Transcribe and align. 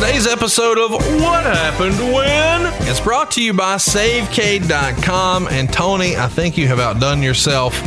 Today's 0.00 0.26
episode 0.26 0.78
of 0.78 0.92
What 0.92 1.44
Happened 1.44 1.98
When 1.98 2.88
is 2.88 2.98
brought 2.98 3.30
to 3.32 3.42
you 3.42 3.52
by 3.52 3.74
SaveCade.com. 3.74 5.48
And 5.48 5.70
Tony, 5.70 6.16
I 6.16 6.26
think 6.26 6.56
you 6.56 6.68
have 6.68 6.80
outdone 6.80 7.22
yourself. 7.22 7.78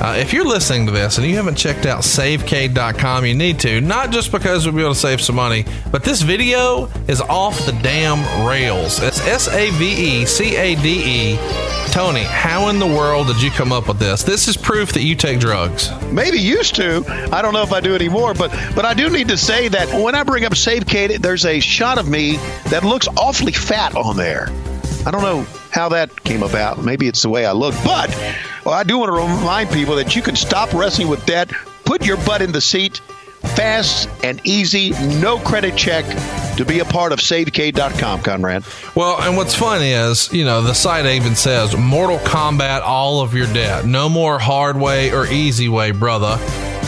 Uh, 0.00 0.14
if 0.16 0.32
you're 0.32 0.46
listening 0.46 0.86
to 0.86 0.92
this 0.92 1.18
and 1.18 1.26
you 1.26 1.34
haven't 1.34 1.56
checked 1.56 1.84
out 1.84 2.02
SaveCade.com, 2.02 3.26
you 3.26 3.34
need 3.34 3.58
to. 3.60 3.80
Not 3.80 4.10
just 4.10 4.30
because 4.30 4.64
we'll 4.64 4.76
be 4.76 4.82
able 4.82 4.94
to 4.94 4.98
save 4.98 5.20
some 5.20 5.34
money, 5.34 5.64
but 5.90 6.04
this 6.04 6.22
video 6.22 6.86
is 7.08 7.20
off 7.20 7.66
the 7.66 7.72
damn 7.82 8.46
rails. 8.46 9.02
It's 9.02 9.20
S 9.26 9.48
A 9.48 9.70
V 9.72 10.20
E 10.22 10.24
C 10.24 10.54
A 10.54 10.76
D 10.76 11.02
E. 11.34 11.38
Tony, 11.90 12.22
how 12.22 12.68
in 12.68 12.78
the 12.78 12.86
world 12.86 13.26
did 13.26 13.42
you 13.42 13.50
come 13.50 13.72
up 13.72 13.88
with 13.88 13.98
this? 13.98 14.22
This 14.22 14.46
is 14.46 14.56
proof 14.56 14.92
that 14.92 15.02
you 15.02 15.16
take 15.16 15.40
drugs. 15.40 15.90
Maybe 16.12 16.38
used 16.38 16.76
to. 16.76 17.02
I 17.32 17.42
don't 17.42 17.52
know 17.52 17.62
if 17.62 17.72
I 17.72 17.80
do 17.80 17.96
anymore, 17.96 18.34
but 18.34 18.52
but 18.76 18.84
I 18.84 18.94
do 18.94 19.10
need 19.10 19.26
to 19.28 19.36
say 19.36 19.66
that 19.66 19.88
when 20.00 20.14
I 20.14 20.22
bring 20.22 20.44
up 20.44 20.52
SaveCade, 20.52 21.18
there's 21.18 21.44
a 21.44 21.58
shot 21.58 21.98
of 21.98 22.08
me 22.08 22.36
that 22.70 22.84
looks 22.84 23.08
awfully 23.16 23.52
fat 23.52 23.96
on 23.96 24.16
there. 24.16 24.48
I 25.06 25.10
don't 25.10 25.22
know 25.22 25.46
how 25.70 25.88
that 25.90 26.24
came 26.24 26.42
about. 26.42 26.82
Maybe 26.82 27.08
it's 27.08 27.22
the 27.22 27.28
way 27.28 27.46
I 27.46 27.52
look, 27.52 27.74
but 27.84 28.10
well, 28.64 28.74
I 28.74 28.82
do 28.82 28.98
want 28.98 29.08
to 29.08 29.14
remind 29.14 29.70
people 29.70 29.96
that 29.96 30.14
you 30.16 30.22
can 30.22 30.36
stop 30.36 30.72
wrestling 30.72 31.08
with 31.08 31.24
debt, 31.24 31.50
put 31.84 32.04
your 32.04 32.16
butt 32.18 32.42
in 32.42 32.52
the 32.52 32.60
seat, 32.60 33.00
fast 33.56 34.08
and 34.22 34.40
easy, 34.44 34.90
no 35.20 35.38
credit 35.38 35.76
check 35.76 36.04
to 36.56 36.64
be 36.64 36.80
a 36.80 36.84
part 36.84 37.12
of 37.12 37.20
SaveCade.com, 37.20 38.22
Conrad. 38.22 38.64
Well, 38.94 39.20
and 39.20 39.36
what's 39.36 39.54
fun 39.54 39.82
is, 39.82 40.32
you 40.32 40.44
know, 40.44 40.62
the 40.62 40.74
site 40.74 41.06
even 41.06 41.34
says 41.34 41.76
Mortal 41.76 42.18
Kombat 42.18 42.82
all 42.82 43.20
of 43.20 43.34
your 43.34 43.46
debt. 43.52 43.86
No 43.86 44.08
more 44.08 44.38
hard 44.38 44.76
way 44.76 45.12
or 45.12 45.26
easy 45.26 45.68
way, 45.68 45.92
brother. 45.92 46.36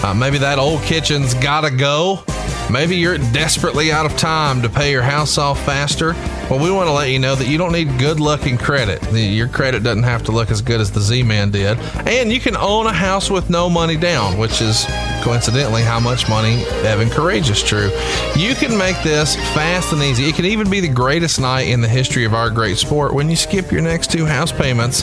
Uh, 0.02 0.14
maybe 0.16 0.38
that 0.38 0.58
old 0.58 0.82
kitchen's 0.82 1.34
gotta 1.34 1.70
go. 1.70 2.24
Maybe 2.70 2.96
you're 2.96 3.18
desperately 3.18 3.90
out 3.90 4.06
of 4.06 4.16
time 4.16 4.62
to 4.62 4.68
pay 4.68 4.92
your 4.92 5.02
house 5.02 5.38
off 5.38 5.62
faster. 5.66 6.14
Well, 6.48 6.60
we 6.60 6.70
want 6.70 6.86
to 6.86 6.92
let 6.92 7.10
you 7.10 7.18
know 7.18 7.34
that 7.34 7.48
you 7.48 7.58
don't 7.58 7.72
need 7.72 7.98
good 7.98 8.20
luck 8.20 8.46
and 8.46 8.58
credit. 8.58 9.02
Your 9.12 9.48
credit 9.48 9.82
doesn't 9.82 10.04
have 10.04 10.24
to 10.24 10.32
look 10.32 10.50
as 10.50 10.62
good 10.62 10.80
as 10.80 10.90
the 10.90 11.00
Z 11.00 11.24
Man 11.24 11.50
did. 11.50 11.78
And 12.06 12.32
you 12.32 12.40
can 12.40 12.56
own 12.56 12.86
a 12.86 12.92
house 12.92 13.28
with 13.28 13.50
no 13.50 13.68
money 13.68 13.96
down, 13.96 14.38
which 14.38 14.62
is 14.62 14.86
coincidentally 15.22 15.82
how 15.82 16.00
much 16.00 16.28
money 16.28 16.39
Evan 16.84 17.08
Karagias 17.08 17.66
drew. 17.66 17.90
You 18.40 18.54
can 18.54 18.76
make 18.76 19.00
this 19.02 19.36
fast 19.54 19.92
and 19.92 20.02
easy. 20.02 20.24
It 20.24 20.34
can 20.34 20.44
even 20.44 20.70
be 20.70 20.80
the 20.80 20.88
greatest 20.88 21.40
night 21.40 21.68
in 21.68 21.80
the 21.80 21.88
history 21.88 22.24
of 22.24 22.34
our 22.34 22.50
great 22.50 22.78
sport 22.78 23.14
when 23.14 23.28
you 23.28 23.36
skip 23.36 23.70
your 23.70 23.82
next 23.82 24.10
two 24.10 24.26
house 24.26 24.52
payments 24.52 25.02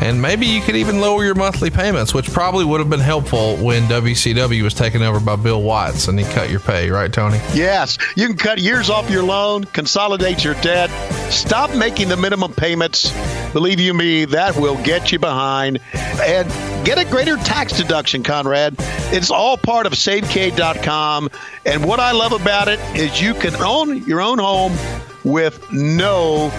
and 0.00 0.20
maybe 0.20 0.46
you 0.46 0.62
could 0.62 0.76
even 0.76 1.00
lower 1.00 1.24
your 1.24 1.34
monthly 1.34 1.70
payments, 1.70 2.14
which 2.14 2.32
probably 2.32 2.64
would 2.64 2.80
have 2.80 2.88
been 2.88 3.00
helpful 3.00 3.56
when 3.56 3.82
WCW 3.84 4.62
was 4.62 4.72
taken 4.72 5.02
over 5.02 5.20
by 5.20 5.36
Bill 5.36 5.62
Watts 5.62 6.08
and 6.08 6.18
he 6.18 6.24
cut 6.32 6.50
your 6.50 6.60
pay, 6.60 6.90
right, 6.90 7.12
Tony? 7.12 7.38
Yes. 7.52 7.98
You 8.16 8.26
can 8.26 8.36
cut 8.36 8.58
years 8.58 8.88
off 8.88 9.10
your 9.10 9.22
loan, 9.22 9.64
consolidate 9.64 10.42
your 10.42 10.54
debt, 10.54 10.90
stop 11.30 11.74
making 11.74 12.08
the 12.08 12.16
minimum 12.16 12.52
payments. 12.52 13.12
Believe 13.52 13.80
you 13.80 13.92
me, 13.92 14.24
that 14.26 14.56
will 14.56 14.82
get 14.84 15.12
you 15.12 15.18
behind. 15.18 15.80
And 15.94 16.48
get 16.86 16.98
a 16.98 17.04
greater 17.04 17.36
tax 17.36 17.76
deduction, 17.76 18.22
Conrad. 18.22 18.76
It's 19.12 19.30
all 19.30 19.58
part 19.58 19.86
of 19.86 19.92
SaveCade.com. 19.92 21.28
And 21.66 21.84
what 21.84 22.00
I 22.00 22.12
love 22.12 22.32
about 22.32 22.68
it 22.68 22.80
is 22.96 23.20
you 23.20 23.34
can 23.34 23.54
own 23.56 24.04
your 24.04 24.20
own 24.20 24.38
home 24.38 24.72
with 25.24 25.70
no 25.72 26.50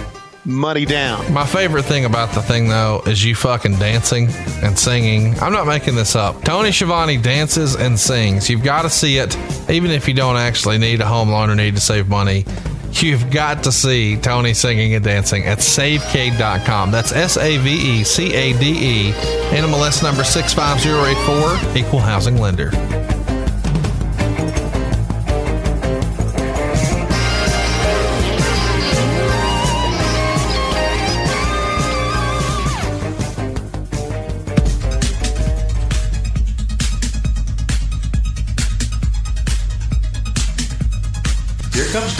money 0.44 0.84
down. 0.84 1.32
My 1.32 1.46
favorite 1.46 1.84
thing 1.84 2.04
about 2.04 2.34
the 2.34 2.42
thing, 2.42 2.68
though, 2.68 3.02
is 3.06 3.24
you 3.24 3.34
fucking 3.34 3.76
dancing 3.76 4.28
and 4.62 4.78
singing. 4.78 5.38
I'm 5.40 5.52
not 5.52 5.66
making 5.66 5.94
this 5.94 6.16
up. 6.16 6.42
Tony 6.44 6.72
Schiavone 6.72 7.16
dances 7.18 7.76
and 7.76 7.98
sings. 7.98 8.50
You've 8.50 8.64
got 8.64 8.82
to 8.82 8.90
see 8.90 9.18
it, 9.18 9.36
even 9.70 9.90
if 9.90 10.08
you 10.08 10.14
don't 10.14 10.36
actually 10.36 10.78
need 10.78 11.00
a 11.00 11.06
home 11.06 11.28
loan 11.28 11.50
or 11.50 11.54
need 11.54 11.74
to 11.74 11.80
save 11.80 12.08
money. 12.08 12.44
You've 12.94 13.30
got 13.30 13.62
to 13.64 13.72
see 13.72 14.16
Tony 14.16 14.52
singing 14.52 14.94
and 14.94 15.02
dancing 15.02 15.44
at 15.44 15.58
savecade.com. 15.58 16.90
That's 16.90 17.12
S 17.12 17.38
A 17.38 17.56
V 17.56 18.00
E 18.00 18.04
C 18.04 18.34
A 18.34 18.52
D 18.58 19.08
E. 19.08 19.12
NMLS 19.50 20.02
number 20.02 20.24
65084, 20.24 21.78
equal 21.78 22.00
housing 22.00 22.36
lender. 22.38 22.70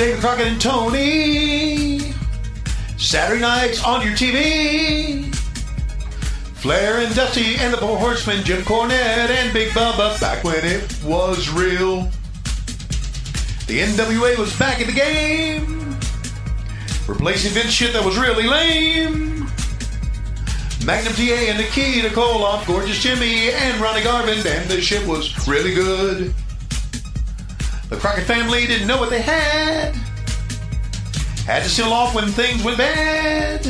David 0.03 0.21
Crockett 0.21 0.47
and 0.49 0.61
Tony. 0.61 2.01
Saturday 2.97 3.41
nights 3.41 3.85
on 3.85 4.05
your 4.05 4.17
TV. 4.17 5.33
Flair 6.57 6.99
and 7.07 7.15
Dusty 7.15 7.55
and 7.59 7.73
the 7.73 7.77
Four 7.77 7.97
Horsemen, 7.99 8.43
Jim 8.43 8.63
Cornette 8.63 9.31
and 9.31 9.53
Big 9.53 9.69
Bubba, 9.69 10.21
back 10.21 10.43
when 10.43 10.65
it 10.65 11.01
was 11.05 11.49
real. 11.51 12.11
The 13.69 13.79
NWA 13.79 14.37
was 14.39 14.59
back 14.59 14.81
in 14.81 14.89
the 14.89 14.93
game, 14.93 15.97
replacing 17.07 17.53
Vince 17.53 17.71
shit 17.71 17.93
that 17.93 18.05
was 18.05 18.19
really 18.19 18.49
lame. 18.49 19.47
Magnum 20.85 21.15
TA 21.15 21.47
and 21.47 21.61
the 21.61 21.69
key 21.71 22.03
Nikita 22.03 22.09
Koloff, 22.09 22.67
Gorgeous 22.67 23.01
Jimmy 23.01 23.53
and 23.53 23.81
Ronnie 23.81 24.03
Garvin, 24.03 24.45
and 24.45 24.69
the 24.69 24.81
shit 24.81 25.07
was 25.07 25.47
really 25.47 25.73
good. 25.77 26.35
The 27.93 28.01
Crockett 28.01 28.25
family 28.25 28.65
didn't 28.65 28.89
know 28.89 28.97
what 28.97 29.11
they 29.11 29.21
had. 29.21 29.93
Had 31.45 31.61
to 31.61 31.69
seal 31.69 31.93
off 31.93 32.17
when 32.17 32.25
things 32.33 32.65
went 32.65 32.81
bad. 32.81 33.69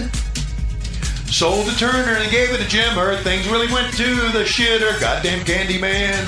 Sold 1.27 1.67
to 1.67 1.75
Turner 1.75 2.23
and 2.23 2.31
gave 2.31 2.55
it 2.55 2.63
to 2.63 2.69
Jim. 2.71 2.95
Heard 2.95 3.19
things 3.27 3.51
really 3.51 3.67
went 3.75 3.91
to 3.99 4.31
the 4.31 4.47
shitter. 4.47 4.95
Goddamn 5.03 5.43
Candy 5.43 5.75
Man. 5.75 6.23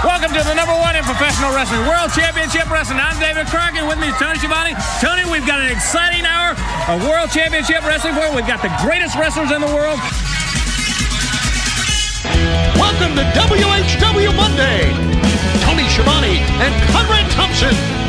Welcome 0.00 0.32
to 0.32 0.40
the 0.40 0.56
number 0.56 0.72
one 0.80 0.96
in 0.96 1.04
professional 1.04 1.52
wrestling, 1.52 1.84
World 1.84 2.08
Championship 2.16 2.64
Wrestling. 2.72 3.04
I'm 3.04 3.20
David 3.20 3.52
Crockett. 3.52 3.84
With 3.84 4.00
me 4.00 4.08
is 4.08 4.16
Tony 4.16 4.40
Schiavone. 4.40 4.72
Tony, 5.04 5.28
we've 5.28 5.44
got 5.44 5.60
an 5.60 5.68
exciting 5.68 6.24
hour 6.24 6.56
of 6.88 7.04
World 7.04 7.28
Championship 7.28 7.84
Wrestling 7.84 8.16
for 8.16 8.24
you. 8.24 8.32
We've 8.32 8.48
got 8.48 8.64
the 8.64 8.72
greatest 8.80 9.12
wrestlers 9.12 9.52
in 9.52 9.60
the 9.60 9.68
world. 9.76 10.00
Welcome 12.80 13.12
to 13.20 13.28
WHW 13.36 14.32
Monday. 14.32 15.17
Tony 16.04 16.38
and 16.38 16.74
Conrad 16.90 17.30
Thompson. 17.30 18.07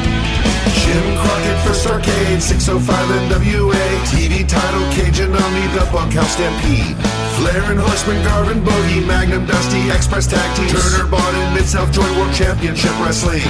Jim 0.89 1.17
Crockett 1.21 1.59
First 1.61 1.85
Arcade, 1.85 2.41
605 2.41 2.81
NWA, 3.29 3.85
TV 4.09 4.41
title 4.41 4.81
Cajun 4.89 5.29
Omni, 5.29 5.65
the 5.77 5.85
Bunkhouse 5.93 6.33
Stampede. 6.33 6.97
Flair 7.37 7.61
and 7.69 7.79
Horseman, 7.79 8.17
Garvin, 8.25 8.65
Boogie, 8.65 9.05
Magnum, 9.05 9.45
Dusty, 9.45 9.85
Express 9.93 10.25
Tag 10.25 10.49
Team, 10.57 10.65
Turner, 10.73 11.05
and 11.05 11.53
Mid-South 11.53 11.93
Joint 11.93 12.09
World 12.17 12.33
Championship 12.33 12.89
Wrestling. 13.05 13.45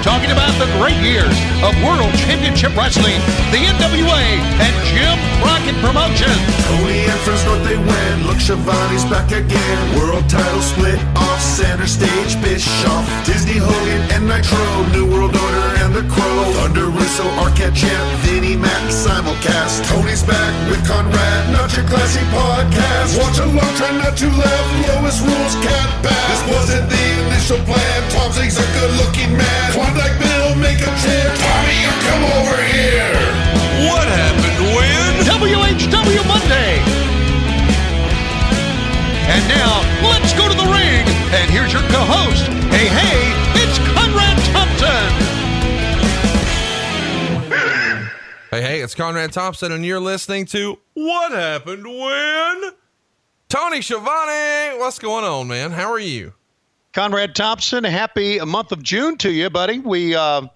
Talking 0.00 0.32
about 0.32 0.56
the 0.56 0.64
great 0.80 0.96
years 1.04 1.36
of 1.60 1.76
World 1.84 2.08
Championship 2.24 2.72
Wrestling, 2.72 3.20
the 3.52 3.68
NWA, 3.68 4.24
and 4.64 4.74
Jim 4.88 5.16
Crockett 5.44 5.76
Promotions. 5.84 6.40
Tony 6.72 7.04
and 7.04 7.20
Friends 7.20 7.44
North 7.44 7.64
they 7.68 7.76
win, 7.76 8.14
look 8.24 8.40
Schiavone's 8.40 9.04
back 9.12 9.28
again. 9.28 9.76
World 10.00 10.24
title 10.24 10.64
split 10.64 10.96
off, 11.12 11.40
center 11.44 11.86
stage, 11.86 12.32
Bischoff, 12.40 13.04
Disney, 13.28 13.60
Hogan, 13.60 14.00
and 14.16 14.24
Nitro, 14.24 14.88
New 14.96 15.04
World 15.04 15.36
Order, 15.36 15.68
and 15.84 15.92
and 17.68 17.76
Champ, 17.76 18.08
Vinny, 18.24 18.56
Matt, 18.56 18.80
and 18.80 18.94
Simulcast. 18.94 19.84
Tony's 19.92 20.22
back 20.22 20.52
with 20.70 20.80
Conrad, 20.88 21.52
not 21.52 21.68
your 21.76 21.84
classy 21.84 22.24
podcast. 22.32 23.18
Watch 23.20 23.38
along, 23.44 23.72
try 23.76 23.92
not 23.92 24.16
to 24.16 24.28
laugh. 24.32 24.66
Lowest 24.88 25.20
rules, 25.20 25.54
cat 25.60 25.90
back. 26.02 26.28
This 26.32 26.44
wasn't 26.48 26.88
the 26.88 27.04
initial 27.28 27.60
plan. 27.68 27.98
Tom 28.08 28.32
Zenk's 28.32 28.56
a 28.56 28.64
good 28.78 28.92
looking 29.04 29.36
man. 29.36 29.72
Klondike 29.76 30.16
Bill, 30.16 30.54
make 30.56 30.80
a 30.80 30.92
chair. 31.04 31.28
Tommy, 31.36 31.76
you 31.84 31.92
come 32.08 32.24
over 32.40 32.56
here. 32.72 33.12
What 33.92 34.08
happened 34.08 34.58
when? 34.72 35.12
WHW 35.28 36.22
Monday. 36.24 36.80
And 39.28 39.42
now, 39.52 39.84
let's 40.08 40.32
go 40.32 40.48
to 40.48 40.56
the 40.56 40.68
ring. 40.72 41.04
And 41.36 41.50
here's 41.52 41.72
your 41.72 41.84
co-host. 41.92 42.48
Hey, 42.72 42.88
hey, 42.88 43.47
Hey, 48.58 48.64
hey, 48.64 48.80
it's 48.80 48.96
Conrad 48.96 49.32
Thompson, 49.32 49.70
and 49.70 49.86
you're 49.86 50.00
listening 50.00 50.44
to 50.46 50.80
What 50.94 51.30
Happened 51.30 51.86
When? 51.86 52.72
Tony 53.48 53.80
Schiavone, 53.80 54.80
what's 54.80 54.98
going 54.98 55.24
on, 55.24 55.46
man? 55.46 55.70
How 55.70 55.92
are 55.92 56.00
you? 56.00 56.34
Conrad 56.92 57.36
Thompson, 57.36 57.84
happy 57.84 58.40
month 58.40 58.72
of 58.72 58.82
June 58.82 59.16
to 59.18 59.30
you, 59.30 59.48
buddy. 59.48 59.78
We, 59.78 60.16
uh, 60.16 60.48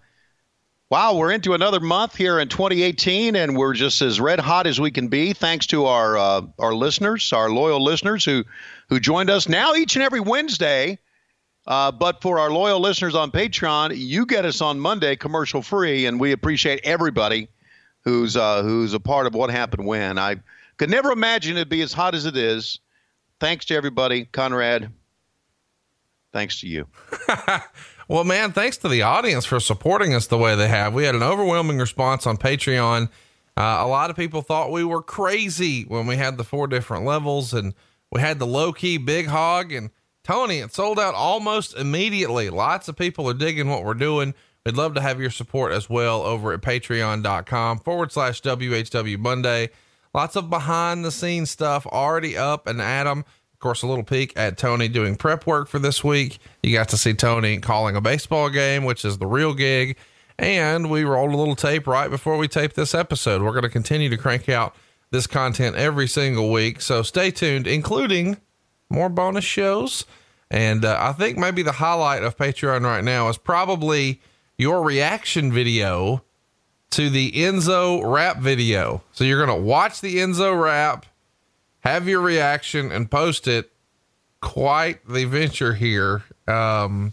wow, 0.91 1.15
we're 1.15 1.31
into 1.31 1.55
another 1.55 1.79
month 1.79 2.17
here 2.17 2.41
in 2.41 2.49
2018, 2.49 3.37
and 3.37 3.57
we're 3.57 3.73
just 3.73 4.03
as 4.03 4.21
red 4.21 4.41
hot 4.41 4.67
as 4.67 4.81
we 4.81 4.91
can 4.91 5.07
be. 5.07 5.33
Thanks 5.33 5.69
to 5.69 5.85
our 5.85 6.19
uh, 6.19 6.43
our 6.59 6.75
listeners, 6.75 7.33
our 7.33 7.51
loyal 7.51 7.85
listeners 7.85 8.25
who 8.25 8.43
who 8.89 8.99
joined 8.99 9.31
us 9.31 9.49
now 9.49 9.75
each 9.75 9.95
and 9.95 10.03
every 10.03 10.19
Wednesday. 10.19 10.99
Uh, 11.69 11.93
but 11.93 12.21
for 12.21 12.41
our 12.41 12.51
loyal 12.51 12.81
listeners 12.81 13.15
on 13.15 13.31
Patreon, 13.31 13.97
you 13.97 14.27
get 14.27 14.45
us 14.45 14.61
on 14.61 14.81
Monday 14.81 15.15
commercial 15.15 15.63
free, 15.63 16.07
and 16.07 16.19
we 16.19 16.33
appreciate 16.33 16.81
everybody 16.83 17.47
who's 18.05 18.37
uh, 18.37 18.63
who's 18.63 18.95
a 18.95 19.01
part 19.01 19.27
of 19.27 19.35
what 19.35 19.51
happened 19.51 19.87
when. 19.87 20.19
I 20.19 20.37
could 20.77 20.91
never 20.91 21.13
imagine 21.13 21.57
it'd 21.57 21.69
be 21.69 21.83
as 21.83 21.93
hot 21.93 22.15
as 22.15 22.27
it 22.27 22.37
is. 22.37 22.81
Thanks 23.41 23.65
to 23.67 23.75
everybody, 23.75 24.25
Conrad. 24.27 24.91
Thanks 26.33 26.61
to 26.61 26.67
you. 26.67 26.87
Well, 28.13 28.25
man, 28.25 28.53
thanks 28.53 28.77
to 28.79 28.89
the 28.89 29.03
audience 29.03 29.47
for 29.47 29.59
supporting 29.59 30.13
us 30.13 30.27
the 30.27 30.37
way 30.37 30.55
they 30.55 30.69
have. 30.69 30.93
We 30.93 31.05
had 31.05 31.15
an 31.15 31.23
overwhelming 31.23 31.79
response 31.79 32.27
on 32.27 32.37
Patreon. 32.37 33.09
Uh, 33.57 33.79
a 33.81 33.87
lot 33.87 34.11
of 34.11 34.17
people 34.17 34.43
thought 34.43 34.71
we 34.71 34.85
were 34.85 35.03
crazy 35.03 35.85
when 35.85 36.07
we 36.07 36.17
had 36.17 36.37
the 36.37 36.45
four 36.45 36.67
different 36.67 37.07
levels 37.07 37.55
and 37.55 37.73
we 38.11 38.21
had 38.21 38.39
the 38.39 38.47
low 38.47 38.73
key 38.73 38.99
big 38.99 39.29
hog. 39.29 39.73
And 39.73 39.89
Tony, 40.25 40.59
it 40.59 40.75
sold 40.75 40.99
out 40.99 41.15
almost 41.15 41.75
immediately. 41.75 42.51
Lots 42.51 42.87
of 42.87 42.97
people 42.97 43.29
are 43.31 43.35
digging 43.35 43.69
what 43.71 43.83
we're 43.83 43.95
doing. 43.95 44.35
We'd 44.65 44.77
love 44.77 44.95
to 44.95 45.01
have 45.01 45.21
your 45.21 45.31
support 45.31 45.73
as 45.73 45.91
well 45.91 46.23
over 46.23 46.53
at 46.53 46.61
patreon.com 46.61 47.81
forward 47.81 48.13
slash 48.13 48.41
WHW 48.43 49.19
Monday. 49.19 49.71
Lots 50.15 50.37
of 50.37 50.51
behind 50.51 51.05
the 51.05 51.11
scenes 51.11 51.51
stuff 51.51 51.87
already 51.87 52.37
up 52.37 52.67
and 52.67 52.81
Adam. 52.81 53.21
Of 53.21 53.59
course, 53.59 53.83
a 53.83 53.87
little 53.87 54.05
peek 54.05 54.33
at 54.37 54.59
Tony 54.59 54.89
doing 54.89 55.17
prep 55.17 55.47
work 55.47 55.69
for 55.69 55.79
this 55.79 56.05
week. 56.05 56.39
You 56.63 56.73
got 56.73 56.89
to 56.91 56.97
see 56.97 57.15
Tony 57.15 57.59
calling 57.59 57.97
a 57.97 58.01
baseball 58.01 58.51
game, 58.51 58.85
which 58.85 59.05
is 59.05 59.19
the 59.19 59.27
real 59.27 59.55
gig. 59.55 59.97
And 60.39 60.91
we 60.91 61.05
rolled 61.05 61.33
a 61.33 61.37
little 61.37 61.57
tape 61.57 61.87
right 61.87 62.11
before 62.11 62.37
we 62.37 62.49
taped 62.49 62.77
this 62.77 62.95
episode. 62.95 63.43
We're 63.43 63.53
going 63.53 63.63
to 63.63 63.69
continue 63.69 64.11
to 64.11 64.17
crank 64.17 64.49
out 64.49 64.77
this 65.11 65.27
content 65.27 65.77
every 65.77 66.07
single 66.09 66.51
week. 66.53 66.81
So 66.81 67.03
stay 67.03 67.31
tuned, 67.31 67.67
including 67.67 68.39
more 68.91 69.09
bonus 69.09 69.45
shows. 69.45 70.05
And 70.51 70.85
uh, 70.85 70.99
I 71.01 71.13
think 71.13 71.39
maybe 71.39 71.63
the 71.63 71.73
highlight 71.73 72.23
of 72.23 72.37
Patreon 72.37 72.83
right 72.83 73.05
now 73.05 73.29
is 73.29 73.39
probably 73.39 74.21
your 74.63 74.83
reaction 74.83 75.53
video 75.53 76.23
to 76.91 77.11
the 77.11 77.33
Enzo 77.33 78.01
rap 78.11 78.39
video. 78.39 79.03
So 79.13 79.25
you're 79.25 79.45
going 79.45 79.59
to 79.59 79.63
watch 79.63 80.01
the 80.01 80.17
Enzo 80.17 80.59
rap, 80.63 81.05
have 81.81 82.09
your 82.09 82.21
reaction, 82.21 82.91
and 82.91 83.11
post 83.11 83.47
it. 83.49 83.71
Quite 84.41 85.07
the 85.07 85.25
venture 85.25 85.75
here. 85.75 86.25
Um, 86.49 87.13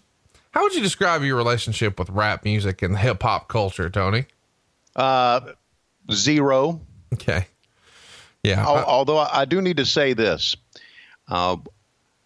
how 0.52 0.64
would 0.64 0.74
you 0.74 0.82
describe 0.82 1.24
your 1.24 1.38
relationship 1.38 2.00
with 2.00 2.10
rap 2.10 2.44
music 2.44 2.82
and 2.82 2.98
hip 2.98 3.22
hop 3.22 3.48
culture, 3.48 3.90
Tony? 3.90 4.26
Uh, 4.96 5.42
zero. 6.12 6.82
Okay. 7.14 7.46
Yeah. 8.44 8.66
Al- 8.66 8.84
Although 8.86 9.18
I 9.20 9.42
I 9.42 9.46
do 9.46 9.62
need 9.62 9.78
to 9.78 9.86
say 9.86 10.14
this. 10.14 10.56
Uh, 11.28 11.58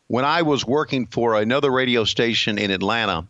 when 0.07 0.23
I 0.23 0.43
was 0.43 0.65
working 0.65 1.07
for 1.07 1.35
another 1.35 1.69
radio 1.69 2.05
station 2.05 2.57
in 2.57 2.71
Atlanta, 2.71 3.27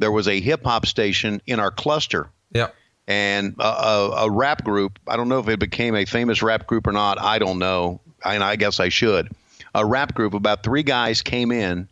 there 0.00 0.10
was 0.10 0.26
a 0.26 0.40
hip 0.40 0.64
hop 0.64 0.86
station 0.86 1.40
in 1.46 1.60
our 1.60 1.70
cluster. 1.70 2.28
Yep. 2.52 2.74
and 3.06 3.54
a, 3.60 3.62
a, 3.62 4.10
a 4.26 4.30
rap 4.30 4.64
group. 4.64 4.98
I 5.06 5.16
don't 5.16 5.28
know 5.28 5.38
if 5.38 5.48
it 5.48 5.60
became 5.60 5.94
a 5.94 6.04
famous 6.04 6.42
rap 6.42 6.66
group 6.66 6.88
or 6.88 6.92
not. 6.92 7.20
I 7.20 7.38
don't 7.38 7.60
know. 7.60 8.00
And 8.24 8.42
I 8.42 8.56
guess 8.56 8.80
I 8.80 8.88
should. 8.88 9.30
A 9.74 9.86
rap 9.86 10.14
group, 10.14 10.34
about 10.34 10.64
three 10.64 10.82
guys 10.82 11.22
came 11.22 11.52
in 11.52 11.88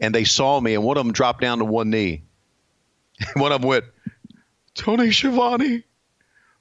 and 0.00 0.14
they 0.14 0.24
saw 0.24 0.60
me, 0.60 0.74
and 0.74 0.82
one 0.82 0.96
of 0.96 1.04
them 1.04 1.12
dropped 1.12 1.40
down 1.40 1.58
to 1.58 1.64
one 1.64 1.90
knee. 1.90 2.22
one 3.36 3.52
of 3.52 3.60
them 3.60 3.68
went, 3.68 3.84
Tony 4.74 5.12
Schiavone, 5.12 5.84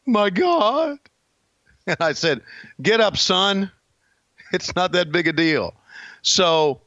my 0.05 0.29
God. 0.29 0.99
And 1.87 1.97
I 1.99 2.13
said, 2.13 2.41
Get 2.81 3.01
up, 3.01 3.17
son. 3.17 3.71
It's 4.53 4.75
not 4.75 4.91
that 4.91 5.11
big 5.11 5.27
a 5.27 5.33
deal. 5.33 5.73
So, 6.21 6.80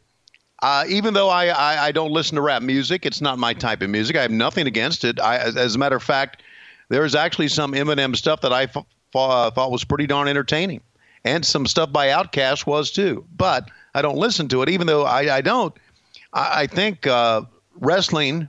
uh, 0.65 0.83
even 0.89 1.13
though 1.13 1.29
I, 1.29 1.49
I, 1.49 1.85
I 1.89 1.93
don't 1.93 2.11
listen 2.11 2.37
to 2.37 2.41
rap 2.41 2.63
music, 2.63 3.05
it's 3.05 3.21
not 3.21 3.39
my 3.39 3.53
type 3.53 3.83
of 3.83 3.91
music. 3.91 4.17
I 4.17 4.23
have 4.23 4.31
nothing 4.31 4.67
against 4.67 5.05
it. 5.05 5.21
I, 5.21 5.37
as, 5.37 5.75
a 5.75 5.79
matter 5.79 5.97
of 5.97 6.03
fact, 6.03 6.43
there's 6.89 7.15
actually 7.15 7.49
some 7.49 7.73
Eminem 7.73 8.17
stuff 8.17 8.41
that 8.41 8.51
I 8.51 8.63
f- 8.63 8.87
uh, 9.15 9.51
thought 9.51 9.71
was 9.71 9.85
pretty 9.85 10.07
darn 10.07 10.27
entertaining, 10.27 10.81
and 11.23 11.45
some 11.45 11.67
stuff 11.67 11.93
by 11.93 12.09
Outkast 12.09 12.65
was 12.65 12.91
too. 12.91 13.27
But 13.37 13.71
I 13.95 14.01
don't 14.01 14.17
listen 14.17 14.49
to 14.49 14.63
it, 14.63 14.71
even 14.71 14.87
though 14.87 15.03
I, 15.03 15.37
I 15.37 15.41
don't. 15.43 15.77
I, 16.33 16.63
I 16.63 16.67
think 16.67 17.07
uh, 17.07 17.43
wrestling 17.79 18.49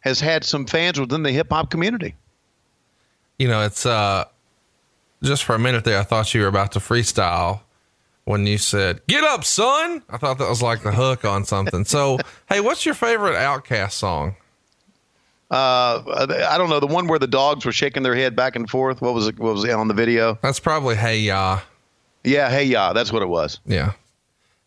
has 0.00 0.18
had 0.20 0.42
some 0.42 0.64
fans 0.64 0.98
within 0.98 1.22
the 1.22 1.32
hip 1.32 1.48
hop 1.50 1.70
community. 1.70 2.14
You 3.38 3.48
know, 3.48 3.60
it's 3.60 3.84
uh 3.84 4.24
just 5.22 5.44
for 5.44 5.54
a 5.54 5.58
minute 5.58 5.84
there, 5.84 6.00
I 6.00 6.02
thought 6.02 6.32
you 6.32 6.40
were 6.40 6.46
about 6.46 6.72
to 6.72 6.78
freestyle 6.78 7.60
when 8.26 8.46
you 8.46 8.58
said, 8.58 9.00
Get 9.06 9.24
up, 9.24 9.44
son. 9.44 10.02
I 10.10 10.18
thought 10.18 10.36
that 10.38 10.48
was 10.48 10.60
like 10.60 10.82
the 10.82 10.92
hook 10.92 11.24
on 11.24 11.44
something. 11.44 11.84
So, 11.86 12.18
hey, 12.48 12.60
what's 12.60 12.84
your 12.84 12.94
favorite 12.94 13.34
Outkast 13.36 13.92
song? 13.92 14.36
Uh, 15.50 16.02
I 16.50 16.58
don't 16.58 16.68
know 16.68 16.80
the 16.80 16.88
one 16.88 17.06
where 17.06 17.20
the 17.20 17.28
dogs 17.28 17.64
were 17.64 17.72
shaking 17.72 18.02
their 18.02 18.16
head 18.16 18.34
back 18.34 18.56
and 18.56 18.68
forth. 18.68 19.00
What 19.00 19.14
was 19.14 19.28
it? 19.28 19.38
What 19.38 19.54
was 19.54 19.64
it 19.64 19.70
on 19.70 19.88
the 19.88 19.94
video? 19.94 20.36
That's 20.42 20.60
probably 20.60 20.96
Hey 20.96 21.20
Ya. 21.20 21.60
Yeah, 22.24 22.50
hey, 22.50 22.64
yeah, 22.64 22.92
that's 22.92 23.12
what 23.12 23.22
it 23.22 23.28
was. 23.28 23.60
Yeah. 23.64 23.92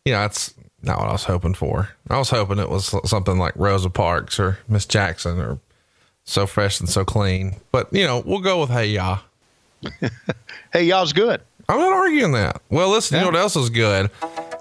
Yeah, 0.05 0.21
that's 0.21 0.53
not 0.81 0.97
what 0.99 1.09
I 1.09 1.11
was 1.11 1.25
hoping 1.25 1.53
for. 1.53 1.89
I 2.09 2.17
was 2.17 2.29
hoping 2.29 2.57
it 2.59 2.69
was 2.69 2.95
something 3.09 3.37
like 3.37 3.53
Rosa 3.57 3.89
Parks 3.89 4.39
or 4.39 4.57
Miss 4.69 4.85
Jackson 4.85 5.37
or 5.39 5.59
So 6.23 6.47
Fresh 6.47 6.79
and 6.79 6.87
So 6.87 7.03
Clean. 7.03 7.57
But, 7.73 7.91
you 7.93 8.05
know, 8.05 8.23
we'll 8.25 8.39
go 8.39 8.61
with 8.61 8.69
Hey 8.69 8.87
Ya. 8.87 9.19
Hey, 10.71 10.83
y'all's 10.83 11.13
good. 11.13 11.41
I'm 11.69 11.79
not 11.79 11.93
arguing 11.93 12.31
that. 12.31 12.61
Well, 12.69 12.89
listen, 12.89 13.17
you 13.17 13.21
know 13.21 13.27
what 13.27 13.39
else 13.39 13.55
is 13.55 13.69
good? 13.69 14.09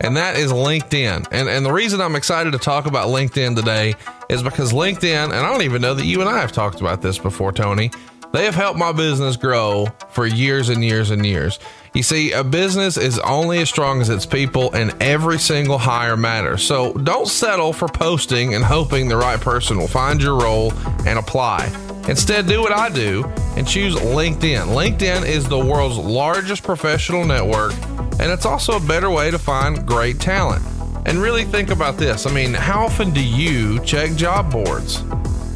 And 0.01 0.17
that 0.19 0.37
is 0.37 0.53
LinkedIn. 0.53 1.27
And 1.33 1.49
and 1.49 1.65
the 1.65 1.73
reason 1.73 2.01
I'm 2.03 2.15
excited 2.15 2.53
to 2.53 2.59
talk 2.59 2.87
about 2.87 3.09
LinkedIn 3.09 3.57
today 3.57 3.95
is 4.29 4.43
because 4.43 4.73
LinkedIn, 4.73 5.25
and 5.25 5.33
I 5.33 5.51
don't 5.51 5.63
even 5.63 5.81
know 5.81 5.95
that 5.95 6.05
you 6.05 6.21
and 6.21 6.29
I 6.29 6.39
have 6.39 6.53
talked 6.53 6.81
about 6.81 7.01
this 7.01 7.19
before, 7.19 7.51
Tony. 7.51 7.91
They 8.33 8.45
have 8.45 8.55
helped 8.55 8.79
my 8.79 8.93
business 8.93 9.37
grow 9.37 9.87
for 10.11 10.27
years 10.27 10.69
and 10.69 10.85
years 10.85 11.11
and 11.11 11.25
years. 11.25 11.59
You 11.95 12.03
see, 12.03 12.33
a 12.33 12.45
business 12.45 12.97
is 12.97 13.19
only 13.21 13.61
as 13.61 13.69
strong 13.69 14.01
as 14.01 14.11
its 14.11 14.27
people, 14.27 14.73
and 14.73 14.95
every 15.03 15.39
single 15.39 15.79
hire 15.79 16.17
matters. 16.17 16.63
So 16.63 16.93
don't 16.93 17.29
settle 17.29 17.73
for 17.73 17.89
posting 17.89 18.55
and 18.55 18.65
hoping 18.65 19.09
the 19.09 19.17
right 19.17 19.41
person 19.41 19.79
will 19.79 19.89
find 19.89 20.23
your 20.23 20.39
role 20.39 20.73
and 21.07 21.19
apply. 21.19 21.73
Instead, 22.09 22.47
do 22.47 22.61
what 22.61 22.73
I 22.73 22.89
do 22.89 23.25
and 23.57 23.67
choose 23.67 23.95
LinkedIn. 23.95 24.67
LinkedIn 24.67 25.27
is 25.27 25.49
the 25.49 25.59
world's 25.59 25.99
largest 25.99 26.63
professional 26.63 27.25
network, 27.25 27.73
and 28.21 28.31
it's 28.33 28.47
also 28.47 28.77
a 28.77 28.81
better 28.81 29.11
way 29.11 29.31
to 29.31 29.39
find 29.39 29.87
great 29.87 30.21
talent. 30.21 30.65
And 31.07 31.19
really 31.19 31.45
think 31.45 31.71
about 31.71 31.97
this 31.97 32.27
I 32.27 32.33
mean, 32.33 32.53
how 32.53 32.85
often 32.85 33.13
do 33.13 33.23
you 33.23 33.81
check 33.85 34.15
job 34.15 34.51
boards? 34.53 35.03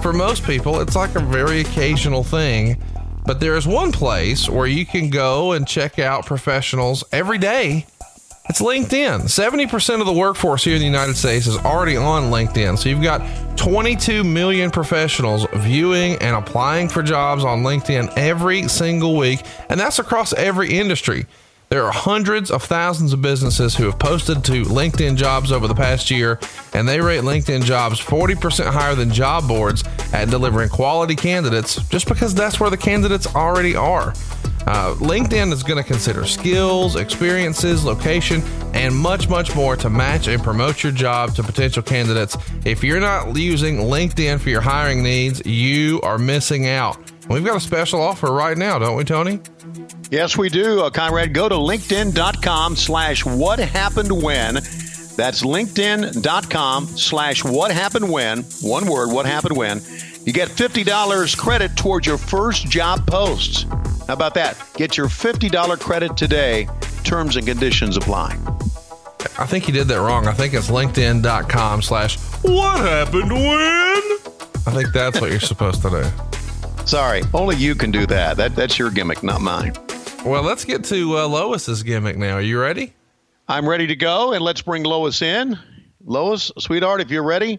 For 0.02 0.12
most 0.12 0.44
people, 0.44 0.80
it's 0.80 0.96
like 0.96 1.14
a 1.14 1.20
very 1.20 1.60
occasional 1.60 2.24
thing, 2.24 2.82
but 3.24 3.40
there 3.40 3.56
is 3.56 3.66
one 3.66 3.92
place 3.92 4.48
where 4.48 4.66
you 4.66 4.84
can 4.84 5.10
go 5.10 5.52
and 5.52 5.66
check 5.66 5.98
out 5.98 6.26
professionals 6.26 7.04
every 7.12 7.38
day. 7.38 7.86
It's 8.48 8.60
LinkedIn. 8.60 9.22
70% 9.22 10.00
of 10.00 10.06
the 10.06 10.12
workforce 10.12 10.64
here 10.64 10.74
in 10.74 10.80
the 10.80 10.86
United 10.86 11.16
States 11.16 11.46
is 11.46 11.56
already 11.58 11.96
on 11.96 12.24
LinkedIn. 12.24 12.76
So 12.76 12.88
you've 12.88 13.02
got 13.02 13.22
22 13.56 14.24
million 14.24 14.70
professionals 14.70 15.46
viewing 15.54 16.16
and 16.16 16.34
applying 16.34 16.88
for 16.88 17.04
jobs 17.04 17.44
on 17.44 17.62
LinkedIn 17.62 18.12
every 18.16 18.66
single 18.68 19.16
week, 19.16 19.42
and 19.68 19.78
that's 19.78 20.00
across 20.00 20.32
every 20.32 20.76
industry. 20.76 21.26
There 21.72 21.86
are 21.86 21.90
hundreds 21.90 22.50
of 22.50 22.62
thousands 22.62 23.14
of 23.14 23.22
businesses 23.22 23.74
who 23.74 23.84
have 23.86 23.98
posted 23.98 24.44
to 24.44 24.62
LinkedIn 24.64 25.16
jobs 25.16 25.50
over 25.50 25.66
the 25.66 25.74
past 25.74 26.10
year, 26.10 26.38
and 26.74 26.86
they 26.86 27.00
rate 27.00 27.22
LinkedIn 27.22 27.64
jobs 27.64 27.98
40% 27.98 28.66
higher 28.66 28.94
than 28.94 29.10
job 29.10 29.48
boards 29.48 29.82
at 30.12 30.28
delivering 30.28 30.68
quality 30.68 31.16
candidates 31.16 31.76
just 31.88 32.08
because 32.08 32.34
that's 32.34 32.60
where 32.60 32.68
the 32.68 32.76
candidates 32.76 33.26
already 33.34 33.74
are. 33.74 34.10
Uh, 34.66 34.94
LinkedIn 34.96 35.50
is 35.50 35.62
going 35.62 35.82
to 35.82 35.88
consider 35.88 36.26
skills, 36.26 36.96
experiences, 36.96 37.86
location, 37.86 38.42
and 38.74 38.94
much, 38.94 39.30
much 39.30 39.56
more 39.56 39.74
to 39.74 39.88
match 39.88 40.28
and 40.28 40.42
promote 40.42 40.82
your 40.82 40.92
job 40.92 41.34
to 41.36 41.42
potential 41.42 41.82
candidates. 41.82 42.36
If 42.66 42.84
you're 42.84 43.00
not 43.00 43.34
using 43.34 43.78
LinkedIn 43.78 44.40
for 44.40 44.50
your 44.50 44.60
hiring 44.60 45.02
needs, 45.02 45.40
you 45.46 46.02
are 46.02 46.18
missing 46.18 46.68
out. 46.68 46.98
We've 47.30 47.46
got 47.46 47.56
a 47.56 47.60
special 47.60 48.02
offer 48.02 48.30
right 48.30 48.58
now, 48.58 48.78
don't 48.78 48.94
we, 48.94 49.04
Tony? 49.04 49.40
Yes, 50.12 50.36
we 50.36 50.50
do. 50.50 50.80
Uh, 50.80 50.90
Conrad, 50.90 51.32
go 51.32 51.48
to 51.48 51.54
linkedin.com 51.54 52.76
slash 52.76 53.24
what 53.24 53.58
happened 53.58 54.12
when. 54.12 54.56
That's 54.56 55.42
linkedin.com 55.42 56.86
slash 56.86 57.42
what 57.42 57.70
happened 57.70 58.12
when. 58.12 58.42
One 58.60 58.84
word, 58.84 59.10
what 59.10 59.24
happened 59.24 59.56
when. 59.56 59.80
You 60.26 60.34
get 60.34 60.50
$50 60.50 61.38
credit 61.38 61.74
towards 61.76 62.06
your 62.06 62.18
first 62.18 62.68
job 62.68 63.06
post. 63.06 63.62
How 64.06 64.12
about 64.12 64.34
that? 64.34 64.58
Get 64.74 64.98
your 64.98 65.06
$50 65.06 65.80
credit 65.80 66.14
today. 66.14 66.68
Terms 67.04 67.36
and 67.36 67.46
conditions 67.46 67.96
apply. 67.96 68.38
I 69.38 69.46
think 69.46 69.66
you 69.66 69.72
did 69.72 69.88
that 69.88 69.96
wrong. 69.96 70.26
I 70.26 70.34
think 70.34 70.52
it's 70.52 70.68
linkedin.com 70.68 71.80
slash 71.80 72.18
what 72.42 72.80
happened 72.80 73.32
when. 73.32 74.02
I 74.66 74.72
think 74.74 74.92
that's 74.92 75.22
what 75.22 75.30
you're 75.30 75.40
supposed 75.40 75.80
to 75.80 75.88
do. 75.88 76.84
Sorry, 76.84 77.22
only 77.32 77.56
you 77.56 77.74
can 77.74 77.90
do 77.90 78.04
that. 78.08 78.36
that 78.36 78.54
that's 78.54 78.78
your 78.78 78.90
gimmick, 78.90 79.22
not 79.22 79.40
mine. 79.40 79.72
Well, 80.24 80.44
let's 80.44 80.64
get 80.64 80.84
to 80.84 81.18
uh, 81.18 81.26
Lois's 81.26 81.82
gimmick 81.82 82.16
now. 82.16 82.34
Are 82.34 82.40
you 82.40 82.60
ready? 82.60 82.92
I'm 83.48 83.68
ready 83.68 83.88
to 83.88 83.96
go, 83.96 84.32
and 84.32 84.42
let's 84.42 84.62
bring 84.62 84.84
Lois 84.84 85.20
in. 85.20 85.58
Lois, 86.04 86.52
sweetheart, 86.58 87.00
if 87.00 87.10
you're 87.10 87.24
ready. 87.24 87.58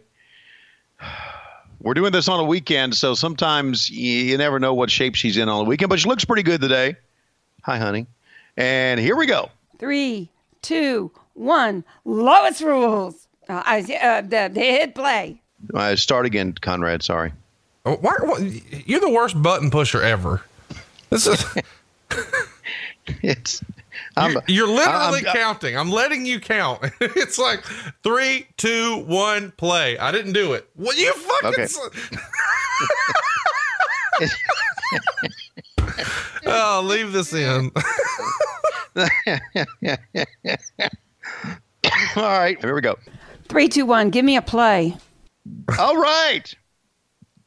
We're 1.82 1.94
doing 1.94 2.14
this 2.14 2.30
on 2.30 2.40
a 2.40 2.44
weekend, 2.46 2.96
so 2.96 3.14
sometimes 3.16 3.90
you 3.90 4.38
never 4.38 4.58
know 4.60 4.74
what 4.74 4.90
shape 4.90 5.16
she's 5.16 5.36
in 5.36 5.50
on 5.50 5.66
the 5.66 5.70
weekend, 5.70 5.90
but 5.90 6.00
she 6.00 6.08
looks 6.08 6.24
pretty 6.24 6.44
good 6.44 6.62
today. 6.62 6.96
Hi, 7.64 7.78
honey. 7.78 8.08
And 8.56 8.98
here 9.02 9.18
we 9.18 9.26
go. 9.26 9.50
Three, 9.80 10.30
two, 10.62 11.12
one. 11.34 11.84
Lois 12.06 12.62
rules. 12.62 13.28
Uh, 13.50 13.62
I, 13.66 13.80
uh, 14.02 14.22
the, 14.22 14.50
the 14.54 14.62
hit 14.62 14.96
play. 14.96 15.42
Uh, 15.74 15.98
start 15.98 16.26
again, 16.26 16.54
Conrad. 16.54 17.04
Sorry. 17.04 17.34
Oh, 17.86 17.98
Why, 17.98 18.14
why, 18.22 18.62
you're 18.86 19.02
the 19.02 19.10
worst 19.10 19.42
button 19.42 19.70
pusher 19.70 20.02
ever. 20.02 20.42
This 21.10 21.28
is 21.28 21.46
It's. 23.22 23.62
you're, 24.18 24.44
you're 24.48 24.68
literally 24.68 25.26
I'm- 25.26 25.36
counting. 25.36 25.78
I'm 25.78 25.92
letting 25.92 26.26
you 26.26 26.40
count. 26.40 26.82
it's 27.02 27.38
like 27.38 27.64
three, 28.02 28.48
two, 28.58 29.04
one, 29.08 29.52
play. 29.52 29.98
I 29.98 30.12
didn't 30.12 30.34
do 30.34 30.54
it. 30.54 30.70
What 30.76 30.98
you 30.98 31.12
fucking. 31.14 31.50
Okay. 31.50 31.64
s- 31.64 31.80
oh, 36.46 36.82
leave 36.86 37.12
this 37.12 37.34
in. 37.34 37.72
All 42.16 42.24
right, 42.24 42.60
here 42.62 42.76
we 42.76 42.82
go. 42.82 42.98
Three, 43.50 43.68
two, 43.68 43.86
one. 43.86 44.10
Give 44.10 44.24
me 44.24 44.38
a 44.38 44.42
play. 44.42 44.96
All 45.78 45.98
right. 45.98 46.54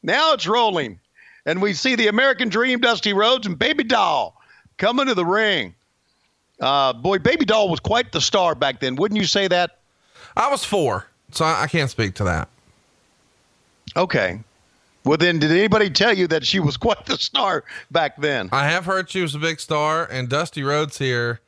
Now 0.03 0.33
it's 0.33 0.45
rolling. 0.47 0.99
And 1.45 1.61
we 1.61 1.73
see 1.73 1.95
the 1.95 2.07
American 2.07 2.49
Dream, 2.49 2.79
Dusty 2.79 3.13
Rhodes, 3.13 3.47
and 3.47 3.57
Baby 3.57 3.83
Doll 3.85 4.36
coming 4.77 5.07
to 5.07 5.15
the 5.15 5.25
ring. 5.25 5.75
Uh, 6.59 6.93
boy, 6.93 7.19
Baby 7.19 7.45
Doll 7.45 7.69
was 7.69 7.79
quite 7.79 8.11
the 8.11 8.21
star 8.21 8.55
back 8.55 8.79
then. 8.79 8.95
Wouldn't 8.95 9.19
you 9.19 9.27
say 9.27 9.47
that? 9.47 9.79
I 10.35 10.49
was 10.49 10.63
four, 10.63 11.07
so 11.31 11.45
I, 11.45 11.63
I 11.63 11.67
can't 11.67 11.89
speak 11.89 12.15
to 12.15 12.23
that. 12.25 12.49
Okay. 13.95 14.39
Well, 15.03 15.17
then, 15.17 15.39
did 15.39 15.51
anybody 15.51 15.89
tell 15.89 16.13
you 16.13 16.27
that 16.27 16.45
she 16.45 16.59
was 16.59 16.77
quite 16.77 17.05
the 17.05 17.17
star 17.17 17.63
back 17.91 18.17
then? 18.17 18.49
I 18.51 18.67
have 18.67 18.85
heard 18.85 19.09
she 19.09 19.21
was 19.21 19.35
a 19.35 19.39
big 19.39 19.59
star, 19.59 20.07
and 20.09 20.29
Dusty 20.29 20.63
Rhodes 20.63 20.97
here. 20.97 21.41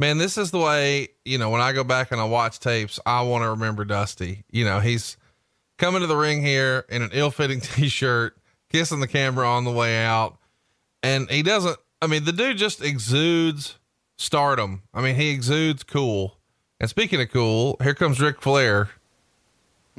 Man, 0.00 0.18
this 0.18 0.36
is 0.36 0.50
the 0.50 0.58
way, 0.58 1.08
you 1.24 1.38
know, 1.38 1.50
when 1.50 1.60
I 1.60 1.72
go 1.72 1.84
back 1.84 2.10
and 2.10 2.20
I 2.20 2.24
watch 2.24 2.58
tapes, 2.58 2.98
I 3.06 3.22
want 3.22 3.44
to 3.44 3.50
remember 3.50 3.84
Dusty. 3.84 4.44
You 4.50 4.64
know, 4.64 4.80
he's 4.80 5.16
coming 5.78 6.00
to 6.00 6.06
the 6.06 6.16
ring 6.16 6.42
here 6.42 6.86
in 6.88 7.02
an 7.02 7.10
ill 7.12 7.30
fitting 7.30 7.60
t 7.60 7.88
shirt, 7.88 8.36
kissing 8.70 9.00
the 9.00 9.06
camera 9.06 9.46
on 9.46 9.64
the 9.64 9.70
way 9.70 10.04
out. 10.04 10.38
And 11.04 11.30
he 11.30 11.42
doesn't, 11.42 11.76
I 12.02 12.08
mean, 12.08 12.24
the 12.24 12.32
dude 12.32 12.58
just 12.58 12.82
exudes 12.82 13.76
stardom. 14.18 14.82
I 14.92 15.00
mean, 15.00 15.14
he 15.14 15.30
exudes 15.30 15.84
cool. 15.84 16.36
And 16.80 16.90
speaking 16.90 17.20
of 17.20 17.30
cool, 17.30 17.76
here 17.80 17.94
comes 17.94 18.20
Ric 18.20 18.42
Flair. 18.42 18.90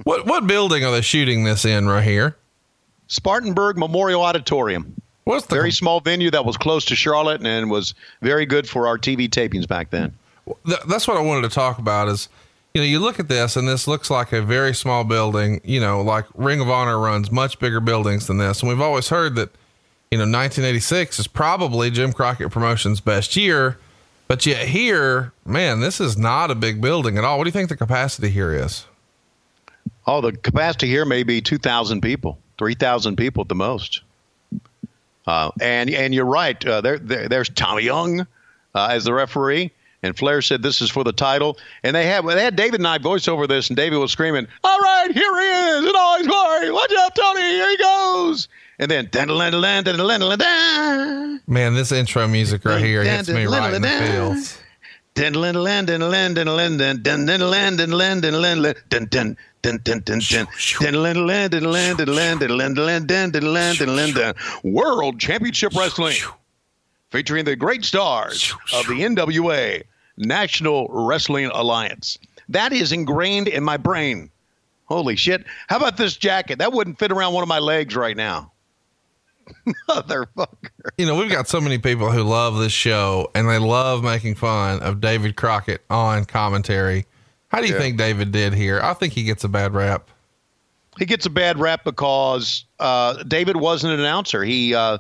What, 0.04 0.26
what 0.26 0.46
building 0.46 0.84
are 0.84 0.92
they 0.92 1.02
shooting 1.02 1.46
this 1.46 1.64
in 1.64 1.88
right 1.88 2.04
here? 2.04 2.36
Spartanburg 3.08 3.78
Memorial 3.78 4.22
Auditorium. 4.22 5.02
What's 5.24 5.46
the 5.46 5.56
Very 5.56 5.72
small 5.72 6.02
venue 6.02 6.30
that 6.32 6.44
was 6.44 6.58
close 6.58 6.84
to 6.86 6.96
Charlotte 6.96 7.46
and 7.46 7.72
was 7.72 7.94
very 8.22 8.46
good 8.46 8.68
for 8.68 8.86
our 8.88 8.98
TV 8.98 9.30
tapings 9.30 9.66
back 9.66 9.90
then. 9.90 10.14
Th- 10.66 10.80
that's 10.90 11.08
what 11.08 11.16
I 11.16 11.22
wanted 11.22 11.44
to 11.44 11.56
talk 11.56 11.78
about 11.78 12.10
is, 12.10 12.28
you 12.74 12.82
know, 12.82 12.86
you 12.86 13.00
look 13.00 13.18
at 13.18 13.30
this 13.30 13.56
and 13.56 13.66
this 13.66 13.88
looks 13.88 14.10
like 14.10 14.34
a 14.34 14.42
very 14.42 14.76
small 14.76 15.06
building, 15.06 15.62
you 15.64 15.80
know, 15.80 16.02
like 16.02 16.26
Ring 16.36 16.60
of 16.60 16.70
Honor 16.70 17.00
runs 17.00 17.32
much 17.32 17.60
bigger 17.60 17.80
buildings 17.80 18.28
than 18.28 18.40
this. 18.40 18.60
And 18.60 18.68
we've 18.68 18.82
always 18.82 19.08
heard 19.08 19.36
that, 19.36 19.52
you 20.14 20.18
know, 20.18 20.26
1986 20.26 21.18
is 21.18 21.26
probably 21.26 21.90
Jim 21.90 22.14
Crockett 22.14 22.52
Promotions 22.52 23.02
best 23.02 23.36
year, 23.36 23.80
but 24.28 24.46
yet 24.46 24.68
here, 24.68 25.34
man, 25.44 25.80
this 25.80 26.00
is 26.00 26.20
not 26.20 26.52
a 26.52 26.56
big 26.56 26.80
building 26.80 27.18
at 27.18 27.24
all. 27.24 27.40
What 27.40 27.46
do 27.46 27.48
you 27.48 27.52
think 27.52 27.70
the 27.70 27.76
capacity 27.76 28.30
here 28.30 28.54
is? 28.54 28.86
Oh, 30.06 30.22
the 30.22 30.32
capacity 30.32 30.86
here 30.86 31.04
may 31.04 31.24
be 31.24 31.42
2,000 31.42 32.02
people, 32.02 32.38
3,000 32.60 33.16
people 33.16 33.42
at 33.42 33.48
the 33.48 33.56
most. 33.56 34.02
Uh, 35.26 35.50
and 35.60 35.90
and 35.90 36.14
you're 36.14 36.26
right. 36.26 36.64
Uh, 36.64 36.80
there, 36.82 37.00
there 37.00 37.28
there's 37.28 37.50
Tommy 37.50 37.82
Young 37.82 38.20
uh, 38.76 38.90
as 38.92 39.06
the 39.06 39.14
referee, 39.16 39.72
and 40.04 40.16
Flair 40.16 40.44
said 40.44 40.62
this 40.62 40.80
is 40.80 40.92
for 40.92 41.04
the 41.04 41.14
title. 41.14 41.58
And 41.82 41.96
they 41.96 42.06
had 42.06 42.24
they 42.28 42.44
had 42.44 42.56
David 42.56 42.82
and 42.82 42.88
I 42.88 43.00
voice 43.00 43.28
over 43.28 43.48
this, 43.48 43.70
and 43.70 43.78
David 43.78 43.98
was 43.98 44.12
screaming, 44.12 44.46
"All 44.64 44.80
right, 44.80 45.10
here 45.12 45.40
he 45.40 45.48
is 45.48 45.86
in 45.86 45.96
all 45.96 46.18
his 46.20 46.28
glory! 46.28 46.72
Watch 46.72 46.92
out, 47.00 47.16
Tony! 47.16 47.42
Here 47.42 47.70
he 47.70 47.78
goes!" 47.78 48.48
and 48.84 48.92
then 48.92 49.08
man, 51.48 51.74
this 51.74 51.94
intro 51.94 52.28
music 52.28 52.66
right 52.66 52.84
here 52.84 53.02
hits 53.02 53.30
me 53.30 53.46
right 53.46 53.74
in 53.74 53.82
the 53.82 53.88
feels. 53.88 54.58
World 64.64 65.18
Championship 65.20 65.74
Wrestling 65.76 66.18
featuring 67.10 67.46
the 67.46 67.56
great 67.56 67.86
stars 67.86 68.54
of 68.74 68.88
the 68.88 69.02
NWA 69.02 69.84
National 70.18 70.88
Wrestling 70.90 71.52
Alliance. 71.54 72.18
That 72.50 72.74
is 72.74 72.92
ingrained 72.92 73.48
in 73.48 73.64
my 73.64 73.78
brain. 73.78 74.30
Holy 74.86 75.16
shit. 75.16 75.46
How 75.70 75.78
about 75.78 75.96
this 75.96 76.18
jacket? 76.18 76.60
That 76.60 76.74
wouldn't 76.74 77.00
fit 77.00 77.12
around 77.12 77.34
one 77.34 77.44
of 77.44 77.48
my 77.48 77.60
legs 77.60 77.96
right 77.96 78.18
now. 78.18 78.52
Motherfucker. 79.90 80.70
You 80.98 81.06
know, 81.06 81.16
we've 81.16 81.32
got 81.32 81.48
so 81.48 81.60
many 81.62 81.78
people 81.78 82.12
who 82.12 82.24
love 82.24 82.58
this 82.58 82.72
show 82.72 83.30
and 83.36 83.48
they 83.50 83.58
love 83.60 84.04
making 84.04 84.36
fun 84.36 84.82
of 84.82 85.02
David 85.02 85.36
Crockett 85.36 85.82
on 85.90 86.26
commentary. 86.26 87.06
How 87.50 87.62
do 87.62 87.68
you 87.68 87.74
Yeah. 87.74 87.80
think 87.80 87.98
David 87.98 88.32
did 88.32 88.54
here? 88.54 88.80
I 88.82 88.94
think 88.94 89.14
he 89.14 89.24
gets 89.24 89.44
a 89.44 89.50
bad 89.50 89.74
rap. 89.74 90.10
he 91.00 91.06
gets 91.06 91.26
a 91.26 91.30
bad 91.30 91.60
rap 91.60 91.84
because 91.84 92.66
uh, 92.80 93.22
David 93.24 93.56
wasn't 93.58 93.94
an 93.94 94.00
announcer. 94.00 94.44
He 94.44 94.74
uh, 94.76 94.98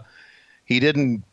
he 0.65 0.79
didn't 0.79 1.23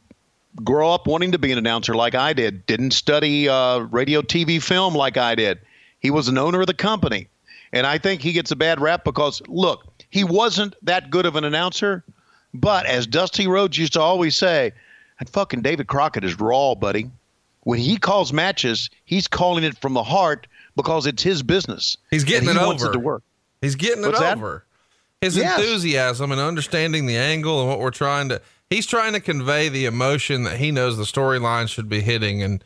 grow 0.65 0.91
up 0.93 1.07
wanting 1.07 1.33
to 1.33 1.39
be 1.39 1.53
an 1.53 1.59
announcer 1.59 1.95
like 1.95 2.15
I 2.15 2.33
did. 2.33 2.67
Didn't 2.67 2.91
study 2.91 3.49
uh, 3.49 3.79
radio, 3.79 4.21
TV, 4.23 4.61
film 4.63 4.95
like 4.95 5.17
I 5.17 5.35
did. 5.35 5.61
He 6.01 6.11
was 6.11 6.29
an 6.29 6.37
owner 6.39 6.61
of 6.61 6.67
the 6.67 6.75
company, 6.75 7.29
and 7.73 7.87
I 7.87 7.99
think 7.99 8.21
he 8.23 8.33
gets 8.33 8.51
a 8.51 8.57
bad 8.57 8.81
rap 8.81 9.05
because 9.05 9.41
look, 9.49 9.87
he 10.11 10.25
wasn't 10.25 10.75
that 10.83 11.11
good 11.11 11.25
of 11.27 11.37
an 11.37 11.45
announcer. 11.45 12.05
But 12.55 12.87
as 12.87 13.07
Dusty 13.07 13.47
Rhodes 13.47 13.79
used 13.79 13.93
to 13.95 14.01
always 14.01 14.37
say, 14.37 14.73
that 15.19 15.29
fucking 15.29 15.63
David 15.63 15.87
Crockett 15.87 16.25
is 16.25 16.39
raw, 16.41 16.75
buddy. 16.75 17.11
When 17.65 17.79
he 17.79 17.97
calls 17.97 18.33
matches, 18.33 18.91
he's 19.05 19.29
calling 19.29 19.65
it 19.65 19.79
from 19.79 19.93
the 19.93 20.03
heart 20.03 20.47
because 20.77 21.07
it's 21.07 21.23
his 21.23 21.43
business. 21.43 21.97
He's 22.11 22.25
getting 22.25 22.49
he 22.49 22.55
it 22.57 22.67
wants 22.67 22.83
over. 22.83 22.91
it 22.91 22.95
to 22.95 22.99
work. 22.99 23.23
He's 23.61 23.75
getting 23.77 24.03
What's 24.03 24.19
it 24.19 24.23
that? 24.23 24.37
over. 24.39 24.65
His 25.21 25.37
Yes. 25.37 25.59
enthusiasm 25.61 26.33
and 26.33 26.41
understanding 26.41 27.05
the 27.07 27.19
angle 27.19 27.61
and 27.61 27.69
what 27.69 27.79
we're 27.79 27.91
trying 27.91 28.31
to 28.31 28.41
he's 28.71 28.87
trying 28.87 29.13
to 29.13 29.21
convey 29.21 29.69
the 29.69 29.85
emotion 29.85 30.45
that 30.45 30.57
he 30.59 30.71
knows 30.71 30.97
the 30.97 31.03
storyline 31.05 31.69
should 31.69 31.89
be 31.89 32.01
hitting 32.01 32.43
and 32.43 32.65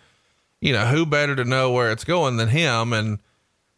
you 0.61 0.73
know, 0.73 0.87
who 0.87 1.05
better 1.05 1.35
to 1.37 1.45
know 1.45 1.73
where 1.73 1.91
it's 1.91 2.05
going 2.05 2.37
than 2.37 2.49
him 2.49 2.93
and 2.93 3.19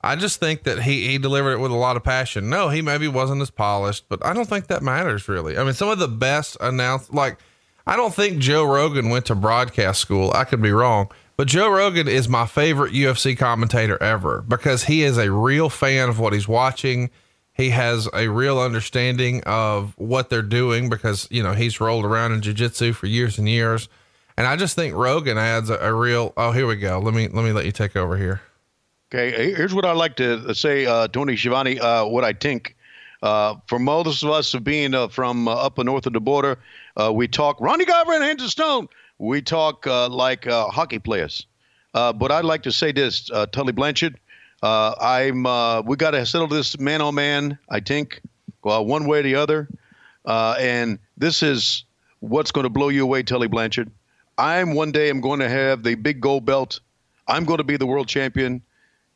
I 0.07 0.17
just 0.17 0.41
think 0.41 0.63
that 0.65 0.83
he 0.83 1.09
he 1.09 1.19
delivered 1.19 1.53
it 1.53 1.61
with 1.61 1.71
a 1.73 1.77
lot 1.77 1.97
of 1.97 2.05
passion. 2.05 2.49
No, 2.49 2.69
he 2.69 2.83
maybe 2.83 3.09
wasn't 3.09 3.43
as 3.43 3.51
polished, 3.51 4.05
but 4.09 4.25
I 4.25 4.33
don't 4.33 4.49
think 4.49 4.69
that 4.69 4.83
matters 4.83 5.29
really. 5.29 5.59
I 5.59 5.65
mean, 5.65 5.75
some 5.75 5.89
of 5.89 5.99
the 5.99 6.09
best 6.09 6.57
announced 6.61 7.13
like 7.13 7.39
I 7.87 7.97
don't 7.97 8.15
think 8.15 8.39
Joe 8.39 8.65
Rogan 8.65 9.11
went 9.11 9.27
to 9.27 9.35
broadcast 9.35 10.01
school. 10.01 10.33
I 10.35 10.45
could 10.45 10.61
be 10.61 10.73
wrong, 10.73 11.09
But 11.37 11.47
Joe 11.47 11.69
Rogan 11.71 12.09
is 12.09 12.29
my 12.29 12.47
favorite 12.47 12.93
UFC 12.93 13.39
commentator 13.39 14.03
ever 14.03 14.43
because 14.43 14.85
he 14.85 15.03
is 15.03 15.19
a 15.19 15.31
real 15.31 15.69
fan 15.69 16.09
of 16.09 16.19
what 16.19 16.33
he's 16.33 16.49
watching. 16.49 17.11
He 17.53 17.71
has 17.71 18.09
a 18.13 18.29
real 18.29 18.59
understanding 18.59 19.43
of 19.45 19.95
what 19.97 20.31
they're 20.31 20.43
doing 20.43 20.91
because, 20.91 21.29
you 21.31 21.43
know, 21.43 21.53
he's 21.53 21.81
rolled 21.81 22.05
around 22.05 22.33
in 22.33 22.43
jiu-jitsu 22.43 22.93
for 22.93 23.07
years 23.07 23.39
and 23.39 23.49
years. 23.49 23.89
And 24.37 24.47
I 24.47 24.57
just 24.57 24.75
think 24.75 24.95
Rogan 24.95 25.39
adds 25.39 25.71
a, 25.71 25.79
a 25.79 25.95
real, 25.95 26.33
oh, 26.37 26.51
here 26.53 26.67
we 26.67 26.77
go. 26.77 26.99
Let 26.99 27.15
me, 27.15 27.29
let 27.29 27.45
me 27.45 27.53
let 27.53 27.65
you 27.65 27.73
take 27.73 27.97
over 27.97 28.17
here. 28.17 28.43
Okay, 29.15 29.55
here's 29.55 29.73
what 29.73 29.85
I 29.85 29.93
like 29.93 30.17
to 30.17 30.53
say, 30.53 30.85
uh, 30.85 31.07
Tony 31.07 31.37
Schiavone. 31.37 31.79
Uh, 31.79 32.07
what 32.07 32.25
I 32.25 32.33
think 32.33 32.75
uh, 33.23 33.55
for 33.69 33.79
most 33.79 34.25
of 34.25 34.31
us 34.31 34.53
being 34.57 34.95
uh, 34.95 35.07
from 35.07 35.47
uh, 35.47 35.55
up 35.55 35.79
north 35.79 36.07
of 36.07 36.13
the 36.13 36.21
border, 36.21 36.59
uh, 36.97 37.13
we 37.13 37.29
talk 37.29 37.61
Ronnie 37.61 37.85
Garvin, 37.85 38.21
hands 38.21 38.43
of 38.43 38.51
stone. 38.51 38.89
We 39.19 39.43
talk 39.43 39.87
like 39.87 40.45
hockey 40.47 40.99
players. 40.99 41.47
but 41.93 42.33
I'd 42.33 42.45
like 42.45 42.65
to 42.65 42.73
say 42.73 42.91
this, 42.91 43.31
Tully 43.53 43.73
Blanchard. 43.73 44.19
I'm. 44.65 45.45
we 45.87 45.97
got 45.97 46.11
to 46.11 46.27
settle 46.27 46.49
this 46.49 46.77
man 46.77 47.01
on 47.01 47.15
man. 47.15 47.59
I 47.69 47.79
think, 47.79 48.21
well, 48.65 48.85
one 48.85 49.07
way 49.07 49.21
or 49.21 49.23
the 49.23 49.37
other. 49.37 49.69
and 50.27 50.99
this 51.17 51.45
is 51.45 51.85
what's 52.19 52.51
going 52.51 52.65
to 52.65 52.71
blow 52.71 52.89
you 52.89 53.05
away, 53.05 53.23
Tully 53.23 53.47
Blanchard. 53.47 53.89
I'm 54.37 54.75
one 54.75 54.91
day 54.91 55.11
I'm 55.11 55.21
going 55.21 55.39
to 55.39 55.49
have 55.49 55.85
the 55.85 55.95
big 55.95 56.21
gold 56.21 56.45
belt. 56.45 56.81
I'm 57.29 57.45
going 57.45 57.59
to 57.59 57.65
be 57.65 57.77
the 57.77 57.87
world 57.87 58.09
champion 58.09 58.63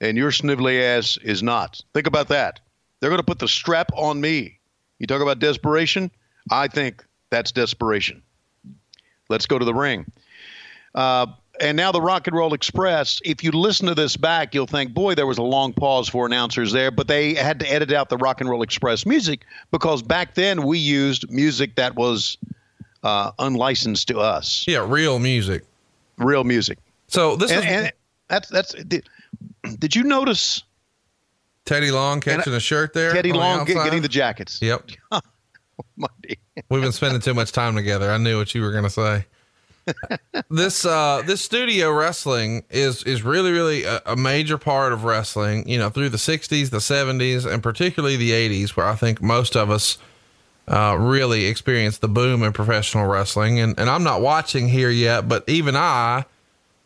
and 0.00 0.16
your 0.16 0.30
snivelly 0.30 0.82
ass 0.82 1.18
is 1.22 1.42
not. 1.42 1.80
Think 1.94 2.06
about 2.06 2.28
that. 2.28 2.60
They're 3.00 3.10
going 3.10 3.20
to 3.20 3.26
put 3.26 3.38
the 3.38 3.48
strap 3.48 3.90
on 3.94 4.20
me. 4.20 4.58
You 4.98 5.06
talk 5.06 5.22
about 5.22 5.38
desperation? 5.38 6.10
I 6.50 6.68
think 6.68 7.04
that's 7.30 7.52
desperation. 7.52 8.22
Let's 9.28 9.46
go 9.46 9.58
to 9.58 9.64
the 9.64 9.74
ring. 9.74 10.10
Uh, 10.94 11.26
and 11.60 11.76
now 11.76 11.92
the 11.92 12.00
Rock 12.00 12.26
and 12.26 12.36
Roll 12.36 12.54
Express. 12.54 13.20
If 13.24 13.44
you 13.44 13.52
listen 13.52 13.86
to 13.86 13.94
this 13.94 14.16
back, 14.16 14.54
you'll 14.54 14.66
think, 14.66 14.94
boy, 14.94 15.14
there 15.14 15.26
was 15.26 15.38
a 15.38 15.42
long 15.42 15.72
pause 15.72 16.08
for 16.08 16.26
announcers 16.26 16.72
there, 16.72 16.90
but 16.90 17.06
they 17.06 17.34
had 17.34 17.60
to 17.60 17.70
edit 17.70 17.92
out 17.92 18.08
the 18.08 18.16
Rock 18.16 18.40
and 18.40 18.48
Roll 18.48 18.62
Express 18.62 19.04
music 19.06 19.44
because 19.70 20.02
back 20.02 20.34
then 20.34 20.62
we 20.62 20.78
used 20.78 21.30
music 21.30 21.76
that 21.76 21.94
was 21.94 22.38
uh, 23.02 23.30
unlicensed 23.38 24.08
to 24.08 24.18
us. 24.18 24.64
Yeah, 24.66 24.84
real 24.88 25.18
music. 25.18 25.64
Real 26.16 26.44
music. 26.44 26.78
So 27.08 27.36
this 27.36 27.50
and, 27.50 27.60
is 27.60 27.66
and 27.66 27.92
that's 28.28 28.48
that's 28.48 28.74
did 29.78 29.94
you 29.94 30.04
notice 30.04 30.62
Teddy 31.64 31.90
Long 31.90 32.20
catching 32.20 32.52
a 32.52 32.60
shirt 32.60 32.94
there? 32.94 33.12
Teddy 33.12 33.32
Long 33.32 33.64
the 33.64 33.74
getting 33.74 34.02
the 34.02 34.08
jackets. 34.08 34.60
Yep. 34.60 34.90
We've 36.68 36.82
been 36.82 36.92
spending 36.92 37.20
too 37.20 37.34
much 37.34 37.52
time 37.52 37.74
together. 37.74 38.10
I 38.10 38.18
knew 38.18 38.38
what 38.38 38.54
you 38.54 38.62
were 38.62 38.72
going 38.72 38.84
to 38.84 38.90
say. 38.90 39.26
this 40.50 40.84
uh 40.84 41.22
this 41.26 41.40
studio 41.40 41.90
wrestling 41.90 42.64
is 42.70 43.02
is 43.04 43.22
really 43.22 43.50
really 43.50 43.84
a, 43.84 44.00
a, 44.06 44.14
major 44.14 44.58
part 44.58 44.92
of 44.92 45.04
wrestling 45.04 45.66
you 45.68 45.78
know 45.78 45.88
through 45.88 46.08
the 46.08 46.18
60s 46.18 46.70
the 46.70 46.78
70s 46.78 47.50
and 47.50 47.62
particularly 47.62 48.16
the 48.16 48.30
80s 48.30 48.70
where 48.70 48.86
i 48.86 48.94
think 48.94 49.22
most 49.22 49.56
of 49.56 49.70
us 49.70 49.98
uh 50.68 50.96
really 51.00 51.46
experienced 51.46 52.02
the 52.02 52.08
boom 52.08 52.42
in 52.42 52.52
professional 52.52 53.06
wrestling 53.06 53.58
and 53.58 53.78
and 53.80 53.88
i'm 53.88 54.04
not 54.04 54.20
watching 54.20 54.68
here 54.68 54.90
yet 54.90 55.26
but 55.28 55.48
even 55.48 55.74
i 55.74 56.24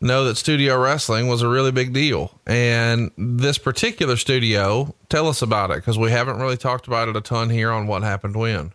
know 0.05 0.23
that 0.25 0.37
studio 0.37 0.79
wrestling 0.79 1.27
was 1.27 1.41
a 1.41 1.49
really 1.49 1.71
big 1.71 1.91
deal. 1.91 2.39
And 2.45 3.11
this 3.17 3.57
particular 3.57 4.15
studio, 4.15 4.95
tell 5.09 5.27
us 5.27 5.41
about 5.41 5.71
it 5.71 5.77
because 5.77 5.97
we 5.97 6.11
haven't 6.11 6.37
really 6.37 6.57
talked 6.57 6.87
about 6.87 7.09
it 7.09 7.15
a 7.15 7.21
ton 7.21 7.49
here 7.49 7.71
on 7.71 7.87
what 7.87 8.03
happened 8.03 8.35
when. 8.35 8.71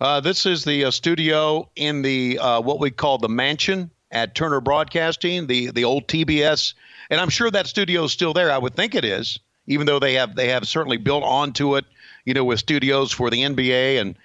Uh, 0.00 0.20
this 0.20 0.46
is 0.46 0.64
the 0.64 0.84
uh, 0.84 0.90
studio 0.90 1.68
in 1.76 2.02
the 2.02 2.38
uh, 2.38 2.60
what 2.60 2.78
we 2.78 2.90
call 2.90 3.18
the 3.18 3.28
mansion 3.28 3.90
at 4.10 4.34
Turner 4.34 4.60
Broadcasting, 4.60 5.46
the 5.46 5.70
the 5.70 5.84
old 5.84 6.06
TBS, 6.06 6.74
and 7.10 7.20
I'm 7.20 7.30
sure 7.30 7.50
that 7.50 7.66
studio 7.66 8.04
is 8.04 8.12
still 8.12 8.32
there. 8.32 8.50
I 8.50 8.58
would 8.58 8.74
think 8.74 8.94
it 8.94 9.04
is, 9.04 9.38
even 9.66 9.86
though 9.86 9.98
they 9.98 10.14
have 10.14 10.34
they 10.34 10.48
have 10.48 10.66
certainly 10.68 10.96
built 10.96 11.24
onto 11.24 11.76
it, 11.76 11.84
you 12.24 12.34
know, 12.34 12.44
with 12.44 12.58
studios 12.58 13.12
for 13.12 13.30
the 13.30 13.42
NBA 13.42 14.00
and 14.00 14.16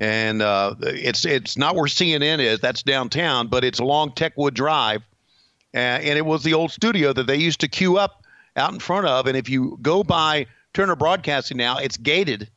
and 0.00 0.40
uh, 0.40 0.76
it's 0.80 1.24
it's 1.24 1.56
not 1.56 1.74
where 1.74 1.86
CNN 1.86 2.38
is. 2.38 2.60
That's 2.60 2.82
downtown, 2.82 3.48
but 3.48 3.64
it's 3.64 3.80
along 3.80 4.12
Techwood 4.12 4.54
Drive 4.54 5.02
and 5.74 6.18
it 6.18 6.24
was 6.24 6.42
the 6.42 6.54
old 6.54 6.70
studio 6.70 7.12
that 7.12 7.26
they 7.26 7.36
used 7.36 7.60
to 7.60 7.68
queue 7.68 7.98
up 7.98 8.24
out 8.56 8.72
in 8.72 8.80
front 8.80 9.06
of. 9.06 9.26
And 9.26 9.36
if 9.36 9.48
you 9.48 9.78
go 9.82 10.02
by 10.02 10.46
Turner 10.74 10.96
Broadcasting 10.96 11.56
now, 11.56 11.78
it's 11.78 11.96
gated, 11.96 12.48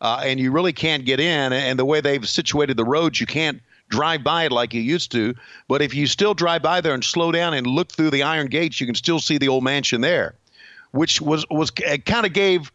uh, 0.00 0.22
and 0.24 0.40
you 0.40 0.52
really 0.52 0.72
can't 0.72 1.04
get 1.04 1.20
in. 1.20 1.52
And 1.52 1.78
the 1.78 1.84
way 1.84 2.00
they've 2.00 2.28
situated 2.28 2.76
the 2.76 2.84
roads, 2.84 3.20
you 3.20 3.26
can't 3.26 3.60
drive 3.88 4.22
by 4.22 4.44
it 4.44 4.52
like 4.52 4.74
you 4.74 4.80
used 4.80 5.12
to. 5.12 5.34
But 5.68 5.82
if 5.82 5.94
you 5.94 6.06
still 6.06 6.34
drive 6.34 6.62
by 6.62 6.80
there 6.80 6.94
and 6.94 7.04
slow 7.04 7.32
down 7.32 7.54
and 7.54 7.66
look 7.66 7.92
through 7.92 8.10
the 8.10 8.22
iron 8.22 8.48
gates, 8.48 8.80
you 8.80 8.86
can 8.86 8.94
still 8.94 9.20
see 9.20 9.38
the 9.38 9.48
old 9.48 9.64
mansion 9.64 10.00
there, 10.00 10.34
which 10.92 11.20
was 11.20 11.44
was 11.50 11.70
kind 11.70 12.26
of 12.26 12.32
gave. 12.32 12.72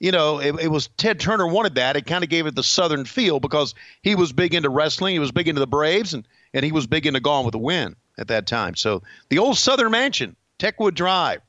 You 0.00 0.12
know, 0.12 0.38
it, 0.38 0.54
it 0.60 0.68
was 0.68 0.86
Ted 0.96 1.18
Turner 1.18 1.48
wanted 1.48 1.74
that. 1.74 1.96
It 1.96 2.06
kind 2.06 2.22
of 2.22 2.30
gave 2.30 2.46
it 2.46 2.54
the 2.54 2.62
Southern 2.62 3.04
feel 3.04 3.40
because 3.40 3.74
he 4.02 4.14
was 4.14 4.32
big 4.32 4.54
into 4.54 4.68
wrestling. 4.68 5.14
He 5.14 5.18
was 5.18 5.32
big 5.32 5.48
into 5.48 5.58
the 5.58 5.66
Braves, 5.66 6.14
and, 6.14 6.26
and 6.54 6.64
he 6.64 6.70
was 6.70 6.86
big 6.86 7.04
into 7.04 7.18
Gone 7.18 7.44
with 7.44 7.50
the 7.50 7.58
Wind 7.58 7.96
at 8.18 8.28
that 8.28 8.46
time. 8.46 8.74
So 8.74 9.02
the 9.30 9.38
old 9.38 9.56
Southern 9.56 9.90
Mansion, 9.90 10.36
Techwood 10.58 10.94
Drive, 10.94 11.40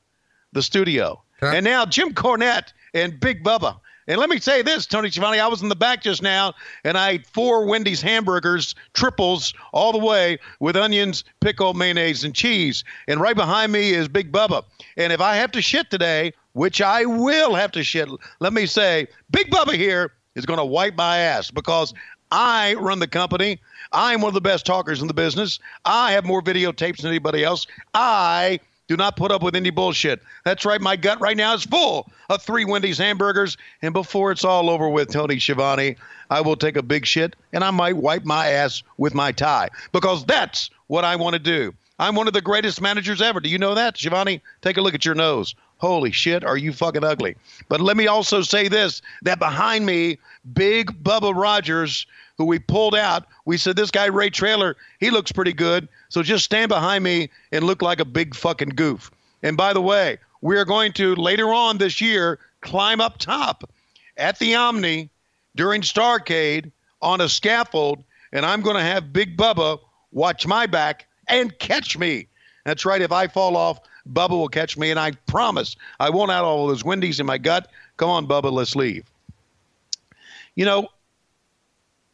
the 0.52 0.62
studio. 0.62 1.22
Huh? 1.40 1.52
And 1.54 1.64
now 1.64 1.84
Jim 1.84 2.14
Cornette 2.14 2.72
and 2.94 3.18
Big 3.18 3.44
Bubba. 3.44 3.78
And 4.08 4.18
let 4.18 4.28
me 4.28 4.40
say 4.40 4.62
this, 4.62 4.86
Tony 4.86 5.08
Schiavone, 5.08 5.38
I 5.38 5.46
was 5.46 5.62
in 5.62 5.68
the 5.68 5.76
back 5.76 6.02
just 6.02 6.20
now 6.20 6.54
and 6.82 6.98
I 6.98 7.10
ate 7.10 7.26
four 7.28 7.66
Wendy's 7.66 8.02
hamburgers, 8.02 8.74
triples, 8.92 9.54
all 9.72 9.92
the 9.92 10.04
way 10.04 10.38
with 10.58 10.76
onions, 10.76 11.22
pickle, 11.40 11.74
mayonnaise, 11.74 12.24
and 12.24 12.34
cheese. 12.34 12.82
And 13.06 13.20
right 13.20 13.36
behind 13.36 13.70
me 13.70 13.92
is 13.92 14.08
Big 14.08 14.32
Bubba. 14.32 14.64
And 14.96 15.12
if 15.12 15.20
I 15.20 15.36
have 15.36 15.52
to 15.52 15.62
shit 15.62 15.90
today, 15.90 16.32
which 16.54 16.82
I 16.82 17.04
will 17.04 17.54
have 17.54 17.70
to 17.72 17.84
shit, 17.84 18.08
let 18.40 18.52
me 18.52 18.66
say, 18.66 19.06
Big 19.30 19.48
Bubba 19.48 19.74
here 19.74 20.12
is 20.34 20.44
going 20.44 20.58
to 20.58 20.64
wipe 20.64 20.96
my 20.96 21.18
ass 21.18 21.52
because 21.52 21.94
I 22.32 22.74
run 22.74 22.98
the 22.98 23.06
company. 23.06 23.60
I'm 23.92 24.20
one 24.20 24.28
of 24.28 24.34
the 24.34 24.40
best 24.40 24.66
talkers 24.66 25.00
in 25.00 25.08
the 25.08 25.14
business. 25.14 25.58
I 25.84 26.12
have 26.12 26.24
more 26.24 26.42
videotapes 26.42 26.98
than 26.98 27.08
anybody 27.08 27.44
else. 27.44 27.66
I 27.94 28.60
do 28.88 28.96
not 28.96 29.16
put 29.16 29.30
up 29.30 29.42
with 29.42 29.54
any 29.54 29.70
bullshit. 29.70 30.20
That's 30.44 30.64
right. 30.64 30.80
My 30.80 30.96
gut 30.96 31.20
right 31.20 31.36
now 31.36 31.54
is 31.54 31.64
full 31.64 32.08
of 32.28 32.42
three 32.42 32.64
Wendy's 32.64 32.98
hamburgers. 32.98 33.56
And 33.82 33.92
before 33.92 34.32
it's 34.32 34.44
all 34.44 34.68
over 34.68 34.88
with, 34.88 35.12
Tony 35.12 35.38
Schiavone, 35.38 35.96
I 36.28 36.40
will 36.40 36.56
take 36.56 36.76
a 36.76 36.82
big 36.82 37.06
shit 37.06 37.36
and 37.52 37.62
I 37.62 37.70
might 37.70 37.96
wipe 37.96 38.24
my 38.24 38.48
ass 38.48 38.82
with 38.96 39.14
my 39.14 39.32
tie 39.32 39.68
because 39.92 40.24
that's 40.24 40.70
what 40.88 41.04
I 41.04 41.16
want 41.16 41.34
to 41.34 41.38
do. 41.38 41.72
I'm 42.00 42.14
one 42.14 42.26
of 42.26 42.32
the 42.32 42.40
greatest 42.40 42.80
managers 42.80 43.20
ever. 43.20 43.40
Do 43.40 43.48
you 43.48 43.58
know 43.58 43.74
that, 43.74 43.98
Schiavone? 43.98 44.42
Take 44.62 44.76
a 44.76 44.80
look 44.80 44.94
at 44.94 45.04
your 45.04 45.14
nose. 45.14 45.54
Holy 45.78 46.10
shit, 46.10 46.44
are 46.44 46.56
you 46.56 46.72
fucking 46.72 47.04
ugly? 47.04 47.36
But 47.68 47.80
let 47.80 47.96
me 47.96 48.06
also 48.06 48.42
say 48.42 48.68
this 48.68 49.02
that 49.22 49.38
behind 49.38 49.86
me, 49.86 50.18
Big 50.52 51.02
Bubba 51.04 51.34
Rogers 51.34 52.06
who 52.40 52.46
we 52.46 52.58
pulled 52.58 52.94
out. 52.94 53.26
We 53.44 53.58
said, 53.58 53.76
This 53.76 53.90
guy, 53.90 54.06
Ray 54.06 54.30
Traylor, 54.30 54.74
he 54.98 55.10
looks 55.10 55.30
pretty 55.30 55.52
good. 55.52 55.86
So 56.08 56.22
just 56.22 56.42
stand 56.42 56.70
behind 56.70 57.04
me 57.04 57.28
and 57.52 57.64
look 57.64 57.82
like 57.82 58.00
a 58.00 58.04
big 58.06 58.34
fucking 58.34 58.70
goof. 58.70 59.10
And 59.42 59.58
by 59.58 59.74
the 59.74 59.82
way, 59.82 60.16
we 60.40 60.56
are 60.56 60.64
going 60.64 60.94
to 60.94 61.14
later 61.16 61.52
on 61.52 61.76
this 61.76 62.00
year 62.00 62.38
climb 62.62 62.98
up 62.98 63.18
top 63.18 63.70
at 64.16 64.38
the 64.38 64.54
Omni 64.54 65.10
during 65.54 65.82
Starrcade 65.82 66.72
on 67.02 67.20
a 67.20 67.28
scaffold, 67.28 68.02
and 68.32 68.46
I'm 68.46 68.62
going 68.62 68.76
to 68.76 68.82
have 68.82 69.12
Big 69.12 69.36
Bubba 69.36 69.78
watch 70.10 70.46
my 70.46 70.64
back 70.64 71.06
and 71.28 71.58
catch 71.58 71.98
me. 71.98 72.26
That's 72.64 72.86
right. 72.86 73.02
If 73.02 73.12
I 73.12 73.26
fall 73.26 73.54
off, 73.54 73.80
Bubba 74.10 74.30
will 74.30 74.48
catch 74.48 74.78
me, 74.78 74.90
and 74.90 74.98
I 74.98 75.12
promise 75.26 75.76
I 75.98 76.08
won't 76.08 76.30
have 76.30 76.46
all 76.46 76.66
those 76.68 76.84
Wendy's 76.84 77.20
in 77.20 77.26
my 77.26 77.36
gut. 77.36 77.68
Come 77.98 78.08
on, 78.08 78.26
Bubba, 78.26 78.50
let's 78.50 78.74
leave. 78.74 79.04
You 80.54 80.64
know, 80.64 80.88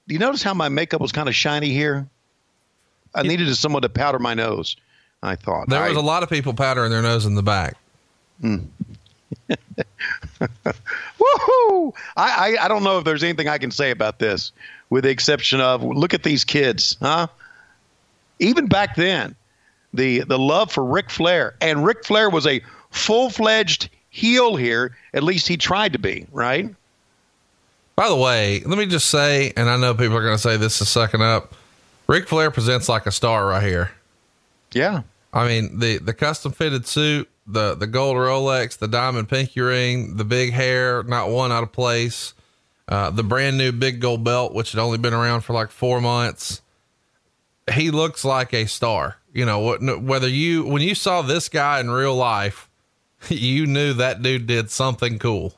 do 0.07 0.15
you 0.15 0.19
notice 0.19 0.43
how 0.43 0.55
my 0.55 0.69
makeup 0.69 1.01
was 1.01 1.13
kind 1.13 1.29
of 1.29 1.35
shiny 1.35 1.71
here? 1.71 2.07
I 3.15 3.23
needed 3.23 3.55
someone 3.57 3.83
to 3.83 3.89
powder 3.89 4.19
my 4.19 4.35
nose. 4.35 4.77
I 5.23 5.37
thought 5.37 5.69
there 5.69 5.89
was 5.89 5.97
a 5.97 6.03
lot 6.03 6.23
of 6.23 6.29
people 6.29 6.53
powdering 6.55 6.91
their 6.91 7.03
nose 7.03 7.25
in 7.25 7.35
the 7.35 7.43
back. 7.43 7.77
Hmm. 8.41 8.59
Woohoo! 10.39 11.95
I, 12.17 12.57
I 12.59 12.65
I 12.65 12.69
don't 12.69 12.85
know 12.85 12.99
if 12.99 13.05
there's 13.05 13.25
anything 13.25 13.49
I 13.49 13.59
can 13.59 13.71
say 13.71 13.91
about 13.91 14.19
this, 14.19 14.53
with 14.91 15.05
the 15.05 15.11
exception 15.11 15.61
of 15.61 15.83
look 15.83 16.15
at 16.15 16.23
these 16.23 16.45
kids, 16.45 16.97
huh? 17.01 17.27
Even 18.39 18.67
back 18.67 18.95
then, 18.95 19.35
the 19.95 20.21
the 20.21 20.39
love 20.39 20.71
for 20.71 20.85
Ric 20.85 21.11
Flair 21.11 21.55
and 21.61 21.85
Ric 21.85 22.05
Flair 22.05 22.31
was 22.31 22.47
a 22.47 22.61
full 22.91 23.31
fledged 23.31 23.89
heel 24.11 24.55
here. 24.57 24.95
At 25.15 25.23
least 25.23 25.49
he 25.49 25.57
tried 25.57 25.95
to 25.95 25.99
be, 25.99 26.27
right? 26.31 26.73
By 27.97 28.11
the 28.11 28.17
way, 28.17 28.61
let 28.61 28.79
me 28.79 28.85
just 28.85 29.09
say, 29.09 29.55
and 29.57 29.71
I 29.71 29.79
know 29.79 29.95
people 29.95 30.17
are 30.17 30.23
going 30.23 30.37
to 30.37 30.43
say 30.43 30.59
this 30.59 30.83
is 30.83 30.89
sucking 30.89 31.23
up. 31.23 31.55
Ric 32.07 32.29
Flair 32.29 32.51
presents 32.51 32.91
like 32.91 33.07
a 33.07 33.11
star 33.11 33.47
right 33.47 33.63
here. 33.63 33.91
Yeah. 34.73 35.03
I 35.33 35.49
mean, 35.49 35.79
the, 35.79 35.99
the 35.99 36.13
custom 36.13 36.53
fitted 36.53 36.87
suit, 36.87 37.29
the, 37.47 37.75
the 37.75 37.87
gold 37.87 38.17
Rolex, 38.17 38.77
the 38.77 38.87
diamond 38.87 39.31
pinky 39.31 39.63
ring, 39.63 40.17
the 40.17 40.25
big 40.25 40.53
hair, 40.53 41.03
not 41.05 41.31
one 41.31 41.51
out 41.51 41.63
of 41.63 41.73
place, 41.73 42.35
uh, 42.89 43.11
the 43.11 43.23
brand 43.23 43.57
new 43.57 43.73
big 43.73 44.01
gold 44.01 44.23
belt, 44.23 44.53
which 44.53 44.73
had 44.73 44.81
only 44.81 44.99
been 44.99 45.15
around 45.15 45.41
for 45.41 45.55
like 45.55 45.71
four 45.71 46.01
months. 46.01 46.61
he 47.73 47.91
looks 47.91 48.25
like 48.25 48.53
a 48.53 48.67
star. 48.67 49.17
You 49.33 49.45
know, 49.45 49.77
whether 50.01 50.29
you 50.29 50.65
when 50.65 50.81
you 50.81 50.95
saw 50.95 51.21
this 51.21 51.51
guy 51.51 51.81
in 51.81 51.91
real 51.91 52.15
life, 52.15 52.71
you 53.29 53.67
knew 53.67 53.93
that 53.95 54.23
dude 54.23 54.47
did 54.47 54.71
something 54.71 55.19
cool. 55.19 55.55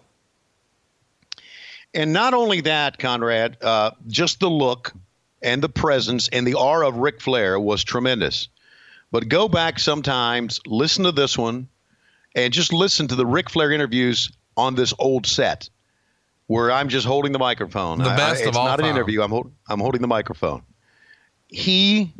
And 1.94 2.12
not 2.12 2.34
only 2.34 2.60
that, 2.62 2.98
Conrad, 2.98 3.56
uh, 3.62 3.92
just 4.06 4.40
the 4.40 4.50
look 4.50 4.92
and 5.42 5.62
the 5.62 5.68
presence 5.68 6.28
and 6.28 6.46
the 6.46 6.54
aura 6.54 6.88
of 6.88 6.96
Ric 6.96 7.20
Flair 7.20 7.58
was 7.58 7.82
tremendous. 7.84 8.48
But 9.10 9.28
go 9.28 9.48
back 9.48 9.78
sometimes, 9.78 10.60
listen 10.66 11.04
to 11.04 11.12
this 11.12 11.38
one, 11.38 11.68
and 12.34 12.52
just 12.52 12.72
listen 12.72 13.08
to 13.08 13.14
the 13.14 13.24
Ric 13.26 13.48
Flair 13.48 13.72
interviews 13.72 14.30
on 14.56 14.74
this 14.74 14.92
old 14.98 15.26
set 15.26 15.70
where 16.46 16.70
I'm 16.70 16.88
just 16.88 17.06
holding 17.06 17.32
the 17.32 17.38
microphone. 17.38 17.98
The 17.98 18.04
best 18.04 18.42
I, 18.42 18.46
I, 18.46 18.48
of 18.48 18.56
all 18.56 18.64
It's 18.66 18.70
not 18.70 18.76
time. 18.78 18.86
an 18.86 18.96
interview. 18.96 19.22
I'm, 19.22 19.30
hold, 19.30 19.52
I'm 19.68 19.80
holding 19.80 20.02
the 20.02 20.08
microphone. 20.08 20.62
He 21.46 22.12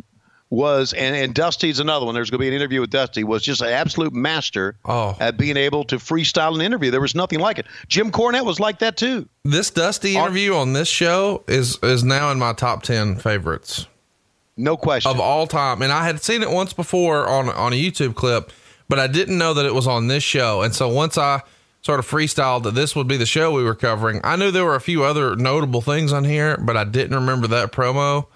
was, 0.51 0.93
and, 0.95 1.15
and 1.15 1.35
Dusty's 1.35 1.79
another 1.79 2.07
one. 2.07 2.15
There's 2.15 2.31
going 2.31 2.39
to 2.39 2.43
be 2.43 2.49
an 2.49 2.55
interview 2.55 2.81
with 2.81 2.91
Dusty. 2.91 3.25
Was 3.25 3.43
just 3.43 3.61
an 3.61 3.69
absolute 3.69 4.13
master 4.13 4.77
oh. 4.85 5.17
at 5.21 5.37
being 5.37 5.57
able 5.57 5.85
to 5.85 5.97
freestyle 5.97 6.55
an 6.55 6.61
interview. 6.61 6.91
There 6.91 7.01
was 7.01 7.15
nothing 7.15 7.39
like 7.39 7.59
it. 7.59 7.67
Jim 7.89 8.11
Cornette 8.11 8.45
was 8.45 8.59
like 8.59 8.79
that 8.79 8.97
too. 8.97 9.29
This 9.45 9.71
Dusty 9.71 10.17
interview 10.17 10.55
on 10.55 10.73
this 10.73 10.89
show 10.89 11.45
is 11.47 11.79
is 11.83 12.05
now 12.05 12.31
in 12.31 12.39
my 12.39 12.53
top 12.53 12.83
ten 12.83 13.17
favorites. 13.17 13.87
No 14.57 14.77
question 14.77 15.11
of 15.11 15.21
all 15.21 15.47
time. 15.47 15.83
And 15.83 15.93
I 15.93 16.05
had 16.05 16.21
seen 16.23 16.43
it 16.43 16.51
once 16.51 16.73
before 16.73 17.27
on 17.27 17.49
on 17.51 17.73
a 17.73 17.77
YouTube 17.77 18.15
clip, 18.15 18.51
but 18.89 18.99
I 18.99 19.07
didn't 19.07 19.39
know 19.39 19.55
that 19.55 19.67
it 19.67 19.75
was 19.75 19.87
on 19.87 20.09
this 20.09 20.23
show. 20.23 20.63
And 20.63 20.75
so 20.75 20.89
once 20.89 21.19
I 21.19 21.43
sort 21.83 22.01
of 22.01 22.09
freestyled 22.09 22.65
that 22.65 22.75
this 22.75 22.97
would 22.97 23.07
be 23.07 23.17
the 23.17 23.27
show 23.27 23.53
we 23.53 23.63
were 23.63 23.75
covering, 23.75 24.21
I 24.25 24.37
knew 24.37 24.51
there 24.51 24.65
were 24.65 24.75
a 24.75 24.81
few 24.81 25.05
other 25.05 25.37
notable 25.37 25.81
things 25.81 26.13
on 26.13 26.25
here, 26.25 26.57
but 26.57 26.77
I 26.77 26.85
didn't 26.85 27.15
remember 27.15 27.47
that 27.49 27.71
promo. 27.71 28.27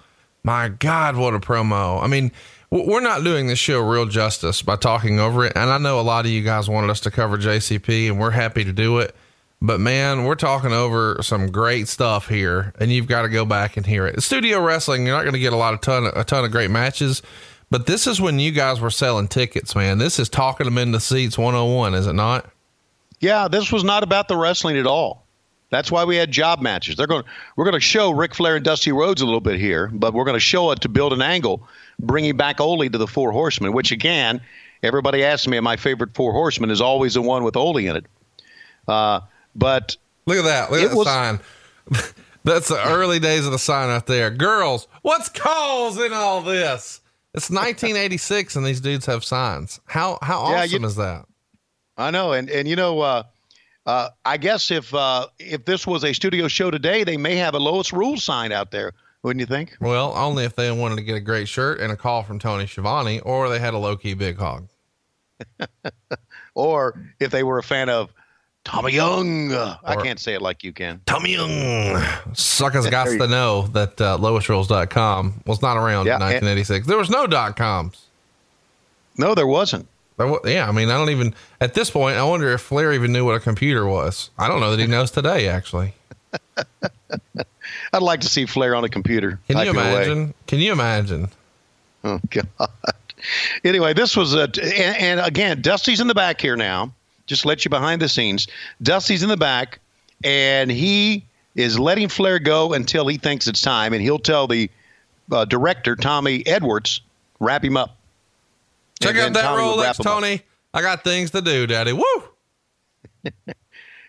My 0.43 0.69
God, 0.69 1.15
what 1.15 1.33
a 1.33 1.39
promo! 1.39 2.03
I 2.03 2.07
mean, 2.07 2.31
we're 2.69 3.01
not 3.01 3.23
doing 3.23 3.47
this 3.47 3.59
show 3.59 3.79
real 3.79 4.05
justice 4.05 4.61
by 4.61 4.75
talking 4.75 5.19
over 5.19 5.45
it. 5.45 5.53
And 5.55 5.69
I 5.69 5.77
know 5.77 5.99
a 5.99 6.01
lot 6.01 6.25
of 6.25 6.31
you 6.31 6.41
guys 6.41 6.67
wanted 6.67 6.89
us 6.89 6.99
to 7.01 7.11
cover 7.11 7.37
JCP, 7.37 8.07
and 8.07 8.19
we're 8.19 8.31
happy 8.31 8.63
to 8.65 8.73
do 8.73 8.97
it. 8.97 9.15
But 9.61 9.79
man, 9.79 10.25
we're 10.25 10.35
talking 10.35 10.73
over 10.73 11.17
some 11.21 11.49
great 11.49 11.87
stuff 11.87 12.27
here, 12.27 12.73
and 12.79 12.91
you've 12.91 13.07
got 13.07 13.21
to 13.21 13.29
go 13.29 13.45
back 13.45 13.77
and 13.77 13.85
hear 13.85 14.05
it. 14.05 14.21
Studio 14.21 14.59
wrestling, 14.59 15.05
you're 15.05 15.15
not 15.15 15.21
going 15.21 15.33
to 15.33 15.39
get 15.39 15.53
a 15.53 15.57
lot 15.57 15.73
of 15.73 15.79
ton, 15.79 16.11
a 16.13 16.25
ton 16.25 16.43
of 16.43 16.51
great 16.51 16.69
matches, 16.69 17.21
but 17.71 17.85
this 17.85 18.05
is 18.05 18.19
when 18.19 18.39
you 18.39 18.51
guys 18.51 18.81
were 18.81 18.89
selling 18.89 19.29
tickets, 19.29 19.73
man. 19.73 19.99
This 19.99 20.19
is 20.19 20.27
talking 20.27 20.65
them 20.65 20.77
into 20.77 20.99
seats 20.99 21.37
101, 21.37 21.93
is 21.93 22.07
it 22.07 22.13
not? 22.13 22.49
Yeah, 23.21 23.47
this 23.47 23.71
was 23.71 23.85
not 23.85 24.03
about 24.03 24.27
the 24.27 24.35
wrestling 24.35 24.77
at 24.77 24.85
all. 24.85 25.22
That's 25.73 25.91
why 25.91 26.05
we 26.05 26.15
had 26.15 26.31
job 26.31 26.61
matches. 26.61 26.95
They're 26.95 27.07
going. 27.07 27.23
We're 27.55 27.65
going 27.65 27.73
to 27.73 27.79
show 27.79 28.11
Ric 28.11 28.35
Flair 28.35 28.57
and 28.57 28.65
Dusty 28.65 28.91
Rhodes 28.91 29.21
a 29.21 29.25
little 29.25 29.41
bit 29.41 29.59
here, 29.59 29.89
but 29.91 30.13
we're 30.13 30.25
going 30.25 30.35
to 30.35 30.39
show 30.39 30.69
it 30.71 30.81
to 30.81 30.89
build 30.89 31.13
an 31.13 31.21
angle, 31.21 31.67
bringing 31.99 32.37
back 32.37 32.61
Ole 32.61 32.87
to 32.87 32.97
the 32.97 33.07
Four 33.07 33.31
Horsemen. 33.31 33.73
Which 33.73 33.91
again, 33.91 34.41
everybody 34.83 35.23
asks 35.23 35.47
me, 35.47 35.59
my 35.59 35.75
favorite 35.75 36.13
Four 36.13 36.31
Horsemen 36.31 36.69
is 36.69 36.79
always 36.79 37.15
the 37.15 37.23
one 37.23 37.43
with 37.43 37.55
Ole 37.55 37.77
in 37.77 37.95
it. 37.95 38.05
Uh, 38.87 39.21
but 39.55 39.97
look 40.27 40.37
at 40.37 40.43
that! 40.43 40.71
Look 40.71 40.83
at 40.83 40.89
that 40.89 40.95
was, 40.95 41.07
sign. 41.07 41.39
That's 42.43 42.67
the 42.67 42.81
early 42.89 43.19
days 43.19 43.45
of 43.45 43.51
the 43.51 43.59
sign 43.59 43.89
out 43.89 44.05
there. 44.05 44.29
Girls, 44.29 44.87
what's 45.01 45.29
causing 45.29 46.13
all 46.13 46.41
this? 46.41 47.01
It's 47.33 47.49
1986, 47.49 48.57
and 48.57 48.65
these 48.65 48.79
dudes 48.79 49.07
have 49.07 49.23
signs. 49.23 49.79
How 49.85 50.19
how 50.21 50.39
awesome 50.39 50.83
you, 50.83 50.87
is 50.87 50.97
that? 50.97 51.25
I 51.97 52.11
know, 52.11 52.31
and 52.33 52.47
and 52.49 52.67
you 52.67 52.75
know, 52.75 52.99
uh, 52.99 53.23
uh, 53.85 54.09
I 54.23 54.37
guess 54.37 54.71
if 54.71 54.93
uh, 54.93 55.27
if 55.39 55.65
this 55.65 55.85
was 55.85 56.03
a 56.03 56.13
studio 56.13 56.47
show 56.47 56.71
today, 56.71 57.03
they 57.03 57.17
may 57.17 57.35
have 57.37 57.53
a 57.53 57.59
Lois 57.59 57.91
Rules 57.91 58.23
sign 58.23 58.51
out 58.51 58.71
there. 58.71 58.93
Wouldn't 59.23 59.39
you 59.39 59.45
think? 59.45 59.77
Well, 59.79 60.13
only 60.15 60.43
if 60.43 60.55
they 60.55 60.69
wanted 60.71 60.95
to 60.97 61.01
get 61.01 61.15
a 61.15 61.21
great 61.21 61.47
shirt 61.47 61.79
and 61.79 61.91
a 61.91 61.95
call 61.95 62.23
from 62.23 62.39
Tony 62.39 62.67
Schiavone, 62.67 63.21
or 63.21 63.49
they 63.49 63.59
had 63.59 63.73
a 63.73 63.77
low 63.77 63.95
key 63.95 64.13
big 64.13 64.37
hog, 64.37 64.67
or 66.55 66.99
if 67.19 67.31
they 67.31 67.43
were 67.43 67.57
a 67.57 67.63
fan 67.63 67.89
of 67.89 68.13
Tommy 68.63 68.93
Young. 68.93 69.51
Uh, 69.51 69.77
I 69.83 69.95
can't 69.95 70.19
say 70.19 70.33
it 70.33 70.41
like 70.41 70.63
you 70.63 70.73
can. 70.73 71.01
Tommy 71.05 71.33
Young. 71.33 72.01
Suckers 72.33 72.87
got 72.87 73.05
to 73.05 73.27
know 73.27 73.67
that 73.67 73.99
uh, 73.99 74.17
LoisRules.com 74.17 75.43
was 75.45 75.61
not 75.61 75.77
around 75.77 76.05
yeah, 76.05 76.15
in 76.15 76.21
1986. 76.21 76.87
There 76.87 76.97
was 76.97 77.09
no 77.09 77.27
dot 77.27 77.55
coms. 77.55 78.05
No, 79.17 79.35
there 79.35 79.47
wasn't. 79.47 79.87
Yeah, 80.19 80.67
I 80.67 80.71
mean, 80.71 80.89
I 80.89 80.97
don't 80.97 81.09
even, 81.09 81.33
at 81.59 81.73
this 81.73 81.89
point, 81.89 82.17
I 82.17 82.23
wonder 82.23 82.51
if 82.51 82.61
Flair 82.61 82.93
even 82.93 83.11
knew 83.11 83.25
what 83.25 83.35
a 83.35 83.39
computer 83.39 83.85
was. 83.85 84.29
I 84.37 84.47
don't 84.47 84.59
know 84.59 84.71
that 84.71 84.79
he 84.79 84.87
knows 84.87 85.11
today, 85.11 85.47
actually. 85.47 85.93
I'd 87.93 88.01
like 88.01 88.21
to 88.21 88.27
see 88.27 88.45
Flair 88.45 88.75
on 88.75 88.83
a 88.83 88.89
computer. 88.89 89.39
Can 89.47 89.57
you 89.57 89.71
imagine? 89.71 90.33
Can 90.47 90.59
you 90.59 90.71
imagine? 90.71 91.29
Oh, 92.05 92.19
God. 92.31 92.49
Anyway, 93.63 93.93
this 93.93 94.17
was 94.17 94.35
a, 94.35 94.41
and, 94.41 94.97
and 94.97 95.19
again, 95.21 95.61
Dusty's 95.61 96.01
in 96.01 96.07
the 96.07 96.13
back 96.13 96.41
here 96.41 96.57
now 96.57 96.91
just 97.25 97.45
let 97.45 97.63
you 97.65 97.69
behind 97.69 98.01
the 98.01 98.09
scenes. 98.09 98.47
Dusty's 98.81 99.23
in 99.23 99.29
the 99.29 99.37
back, 99.37 99.79
and 100.23 100.69
he 100.71 101.25
is 101.55 101.79
letting 101.79 102.09
Flair 102.09 102.39
go 102.39 102.73
until 102.73 103.07
he 103.07 103.17
thinks 103.17 103.47
it's 103.47 103.61
time, 103.61 103.93
and 103.93 104.01
he'll 104.01 104.19
tell 104.19 104.47
the 104.47 104.69
uh, 105.31 105.45
director 105.45 105.95
Tommy 105.95 106.45
Edwards 106.45 107.01
wrap 107.39 107.63
him 107.63 107.77
up. 107.77 107.97
Check 109.03 109.15
out 109.17 109.33
that 109.33 109.41
Tommy 109.41 109.61
Rolex, 109.61 110.01
Tony. 110.01 110.41
I 110.73 110.81
got 110.81 111.03
things 111.03 111.31
to 111.31 111.41
do, 111.41 111.67
Daddy. 111.67 111.93
Woo! 111.93 112.03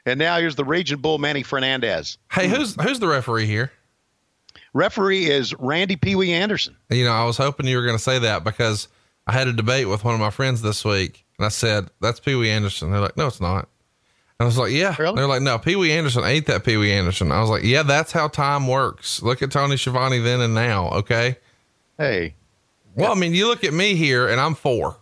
and 0.07 0.19
now 0.19 0.39
here's 0.39 0.57
the 0.57 0.65
Raging 0.65 0.99
Bull, 0.99 1.19
Manny 1.19 1.43
Fernandez. 1.43 2.19
Hey, 2.31 2.49
who's 2.49 2.81
who's 2.83 3.01
the 3.01 3.09
referee 3.09 3.47
here? 3.47 3.71
Referee 4.73 5.27
is 5.27 5.55
Randy 5.55 5.97
Pee 5.97 6.17
Wee 6.17 6.33
Anderson. 6.33 6.77
You 6.91 7.05
know, 7.05 7.13
I 7.13 7.25
was 7.25 7.37
hoping 7.37 7.67
you 7.67 7.77
were 7.77 7.85
going 7.85 7.97
to 7.97 8.03
say 8.03 8.19
that 8.19 8.43
because 8.43 8.89
I 9.27 9.33
had 9.33 9.47
a 9.47 9.53
debate 9.53 9.89
with 9.89 10.05
one 10.05 10.15
of 10.15 10.21
my 10.21 10.31
friends 10.31 10.63
this 10.63 10.85
week 10.85 11.25
and 11.39 11.47
I 11.47 11.49
said, 11.49 11.89
that's 12.01 12.21
Pee 12.21 12.35
Wee 12.35 12.51
Anderson. 12.51 12.91
They're 12.91 13.01
like, 13.01 13.17
no, 13.17 13.27
it's 13.27 13.41
not. 13.41 13.69
And 14.39 14.45
I 14.45 14.45
was 14.47 14.59
like, 14.59 14.73
yeah. 14.73 14.95
Really? 14.99 15.17
They're 15.17 15.27
like, 15.29 15.43
no, 15.43 15.59
Pee 15.59 15.77
Wee 15.77 15.93
Anderson 15.93 16.25
ain't 16.25 16.47
that 16.47 16.65
Pee 16.65 16.77
Wee 16.77 16.93
Anderson. 16.93 17.31
I 17.31 17.41
was 17.41 17.51
like, 17.51 17.63
yeah, 17.63 17.83
that's 17.83 18.13
how 18.13 18.29
time 18.29 18.67
works. 18.67 19.23
Look 19.23 19.43
at 19.43 19.53
Tony 19.53 19.77
Schiavone 19.77 20.19
then 20.19 20.41
and 20.41 20.55
now. 20.55 20.89
Okay. 20.91 21.37
Hey. 21.99 22.35
Well, 22.95 23.13
I 23.13 23.15
mean, 23.15 23.35
you 23.35 23.49
look 23.49 23.65
at 23.65 23.73
me 23.73 23.95
here 23.95 24.29
and 24.29 24.41
I'm 24.41 24.55
four. 24.55 24.97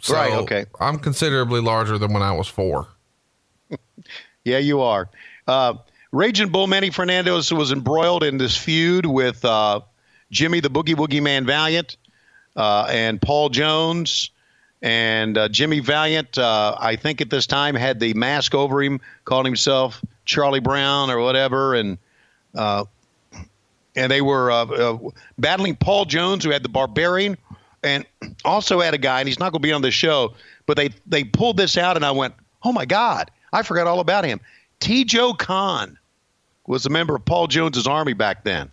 So 0.00 0.14
right. 0.14 0.32
Okay. 0.32 0.66
I'm 0.80 0.98
considerably 0.98 1.60
larger 1.60 1.98
than 1.98 2.12
when 2.12 2.22
I 2.22 2.32
was 2.32 2.48
four. 2.48 2.88
yeah, 4.44 4.58
you 4.58 4.80
are. 4.80 5.08
Uh, 5.46 5.74
Raging 6.12 6.48
Bull 6.48 6.66
Manny 6.66 6.90
Fernandez 6.90 7.52
was 7.52 7.70
embroiled 7.72 8.24
in 8.24 8.38
this 8.38 8.56
feud 8.56 9.06
with 9.06 9.44
uh, 9.44 9.80
Jimmy 10.30 10.60
the 10.60 10.70
Boogie 10.70 10.94
Woogie 10.94 11.22
Man 11.22 11.44
Valiant 11.46 11.96
uh, 12.56 12.88
and 12.90 13.20
Paul 13.20 13.50
Jones 13.50 14.30
and 14.80 15.36
uh, 15.36 15.48
Jimmy 15.48 15.80
Valiant, 15.80 16.38
uh, 16.38 16.76
I 16.78 16.96
think 16.96 17.20
at 17.20 17.30
this 17.30 17.46
time 17.46 17.74
had 17.74 17.98
the 17.98 18.14
mask 18.14 18.54
over 18.54 18.82
him, 18.82 19.00
called 19.24 19.44
himself 19.44 20.04
Charlie 20.24 20.60
Brown 20.60 21.10
or 21.10 21.18
whatever, 21.18 21.74
and 21.74 21.98
uh, 22.54 22.84
and 23.98 24.10
they 24.12 24.22
were 24.22 24.50
uh, 24.50 24.64
uh, 24.64 24.98
battling 25.38 25.76
Paul 25.76 26.04
Jones, 26.04 26.44
who 26.44 26.50
had 26.50 26.62
the 26.62 26.68
Barbarian, 26.68 27.36
and 27.82 28.06
also 28.44 28.80
had 28.80 28.94
a 28.94 28.98
guy, 28.98 29.20
and 29.20 29.28
he's 29.28 29.38
not 29.38 29.52
going 29.52 29.60
to 29.60 29.66
be 29.66 29.72
on 29.72 29.82
the 29.82 29.90
show, 29.90 30.34
but 30.66 30.76
they 30.76 30.90
they 31.06 31.24
pulled 31.24 31.56
this 31.56 31.76
out, 31.76 31.96
and 31.96 32.04
I 32.04 32.10
went, 32.10 32.34
oh 32.62 32.72
my 32.72 32.84
God, 32.84 33.30
I 33.52 33.62
forgot 33.62 33.86
all 33.86 34.00
about 34.00 34.24
him. 34.24 34.40
Teijo 34.80 35.36
Khan 35.36 35.98
was 36.66 36.86
a 36.86 36.90
member 36.90 37.16
of 37.16 37.24
Paul 37.24 37.46
Jones's 37.48 37.86
army 37.86 38.12
back 38.12 38.44
then. 38.44 38.70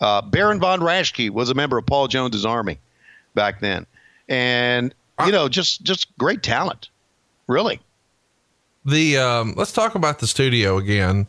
Uh, 0.00 0.20
Baron 0.20 0.60
von 0.60 0.80
Raschke 0.80 1.30
was 1.30 1.48
a 1.48 1.54
member 1.54 1.78
of 1.78 1.86
Paul 1.86 2.08
Jones's 2.08 2.44
army 2.44 2.78
back 3.34 3.60
then, 3.60 3.86
and 4.28 4.94
you 5.24 5.32
know, 5.32 5.48
just 5.48 5.82
just 5.82 6.16
great 6.18 6.42
talent, 6.42 6.90
really. 7.46 7.80
The 8.84 9.16
um, 9.16 9.54
let's 9.56 9.72
talk 9.72 9.94
about 9.94 10.18
the 10.18 10.26
studio 10.26 10.76
again. 10.76 11.28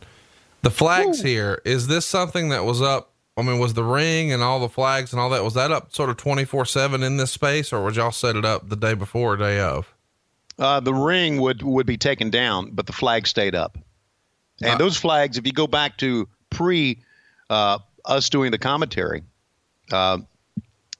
The 0.62 0.70
flags 0.70 1.20
Ooh. 1.20 1.26
here 1.26 1.62
is 1.64 1.86
this 1.86 2.06
something 2.06 2.48
that 2.48 2.64
was 2.64 2.82
up? 2.82 3.13
I 3.36 3.42
mean, 3.42 3.58
was 3.58 3.74
the 3.74 3.84
ring 3.84 4.32
and 4.32 4.42
all 4.42 4.60
the 4.60 4.68
flags 4.68 5.12
and 5.12 5.20
all 5.20 5.30
that 5.30 5.42
was 5.42 5.54
that 5.54 5.72
up 5.72 5.92
sort 5.92 6.10
of 6.10 6.16
twenty 6.16 6.44
four 6.44 6.64
seven 6.64 7.02
in 7.02 7.16
this 7.16 7.32
space, 7.32 7.72
or 7.72 7.82
would 7.82 7.96
y'all 7.96 8.12
set 8.12 8.36
it 8.36 8.44
up 8.44 8.68
the 8.68 8.76
day 8.76 8.94
before 8.94 9.34
or 9.34 9.36
day 9.36 9.60
of? 9.60 9.92
Uh, 10.58 10.78
the 10.80 10.94
ring 10.94 11.40
would 11.40 11.62
would 11.62 11.86
be 11.86 11.96
taken 11.96 12.30
down, 12.30 12.70
but 12.72 12.86
the 12.86 12.92
flag 12.92 13.26
stayed 13.26 13.54
up. 13.54 13.76
And 14.62 14.74
uh, 14.74 14.78
those 14.78 14.96
flags, 14.96 15.36
if 15.36 15.46
you 15.46 15.52
go 15.52 15.66
back 15.66 15.98
to 15.98 16.28
pre 16.50 17.02
uh, 17.50 17.78
us 18.04 18.28
doing 18.30 18.52
the 18.52 18.58
commentary, 18.58 19.24
uh, 19.90 20.18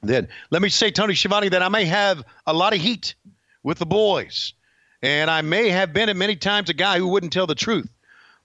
then 0.02 0.28
let 0.50 0.60
me 0.60 0.68
say, 0.68 0.90
Tony 0.90 1.14
Schiavone, 1.14 1.50
that 1.50 1.62
I 1.62 1.68
may 1.68 1.84
have 1.84 2.24
a 2.46 2.52
lot 2.52 2.74
of 2.74 2.80
heat 2.80 3.14
with 3.62 3.78
the 3.78 3.86
boys, 3.86 4.54
and 5.02 5.30
I 5.30 5.42
may 5.42 5.68
have 5.68 5.92
been 5.92 6.08
at 6.08 6.16
many 6.16 6.34
times 6.34 6.68
a 6.68 6.74
guy 6.74 6.98
who 6.98 7.08
wouldn't 7.08 7.32
tell 7.32 7.46
the 7.46 7.54
truth. 7.54 7.88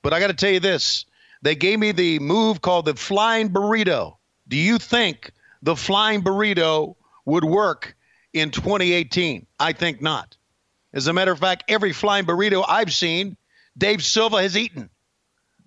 But 0.01 0.13
I 0.13 0.19
got 0.19 0.27
to 0.27 0.33
tell 0.33 0.51
you 0.51 0.59
this: 0.59 1.05
they 1.41 1.55
gave 1.55 1.79
me 1.79 1.91
the 1.91 2.19
move 2.19 2.61
called 2.61 2.85
the 2.85 2.95
flying 2.95 3.49
burrito. 3.49 4.17
Do 4.47 4.57
you 4.57 4.77
think 4.77 5.31
the 5.61 5.75
flying 5.75 6.23
burrito 6.23 6.95
would 7.25 7.43
work 7.43 7.95
in 8.33 8.51
2018? 8.51 9.45
I 9.59 9.73
think 9.73 10.01
not. 10.01 10.35
As 10.93 11.07
a 11.07 11.13
matter 11.13 11.31
of 11.31 11.39
fact, 11.39 11.65
every 11.67 11.93
flying 11.93 12.25
burrito 12.25 12.65
I've 12.67 12.93
seen, 12.93 13.37
Dave 13.77 14.03
Silva 14.03 14.41
has 14.41 14.57
eaten. 14.57 14.89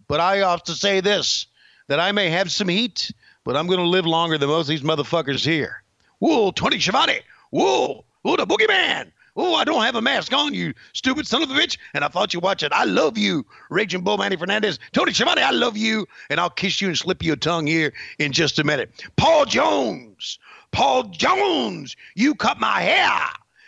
But 0.08 0.20
I 0.20 0.38
have 0.38 0.64
to 0.64 0.74
say 0.74 1.00
this: 1.00 1.46
that 1.88 2.00
I 2.00 2.12
may 2.12 2.30
have 2.30 2.50
some 2.50 2.68
heat, 2.68 3.12
but 3.44 3.56
I'm 3.56 3.66
going 3.66 3.78
to 3.78 3.86
live 3.86 4.06
longer 4.06 4.36
than 4.38 4.48
most 4.48 4.64
of 4.64 4.68
these 4.68 4.82
motherfuckers 4.82 5.44
here. 5.44 5.82
Whoa, 6.18 6.50
Tony 6.50 6.78
Schiavone. 6.78 7.20
Whoa, 7.50 8.04
whoa, 8.22 8.36
the 8.36 8.46
boogeyman. 8.46 9.12
Oh, 9.34 9.54
I 9.54 9.64
don't 9.64 9.82
have 9.82 9.94
a 9.94 10.02
mask 10.02 10.32
on, 10.34 10.52
you 10.52 10.74
stupid 10.92 11.26
son 11.26 11.42
of 11.42 11.50
a 11.50 11.54
bitch. 11.54 11.78
And 11.94 12.04
I 12.04 12.08
thought 12.08 12.34
you 12.34 12.40
watch 12.40 12.62
it. 12.62 12.72
I 12.72 12.84
love 12.84 13.16
you, 13.16 13.46
Raging 13.70 14.02
Bull 14.02 14.18
Manny 14.18 14.36
Fernandez. 14.36 14.78
Tony 14.92 15.12
Schiavone, 15.12 15.42
I 15.42 15.50
love 15.50 15.76
you. 15.76 16.06
And 16.28 16.38
I'll 16.38 16.50
kiss 16.50 16.80
you 16.80 16.88
and 16.88 16.98
slip 16.98 17.22
you 17.22 17.32
a 17.32 17.36
tongue 17.36 17.66
here 17.66 17.92
in 18.18 18.32
just 18.32 18.58
a 18.58 18.64
minute. 18.64 18.90
Paul 19.16 19.46
Jones. 19.46 20.38
Paul 20.70 21.04
Jones, 21.04 21.96
you 22.14 22.34
cut 22.34 22.58
my 22.58 22.80
hair 22.80 23.20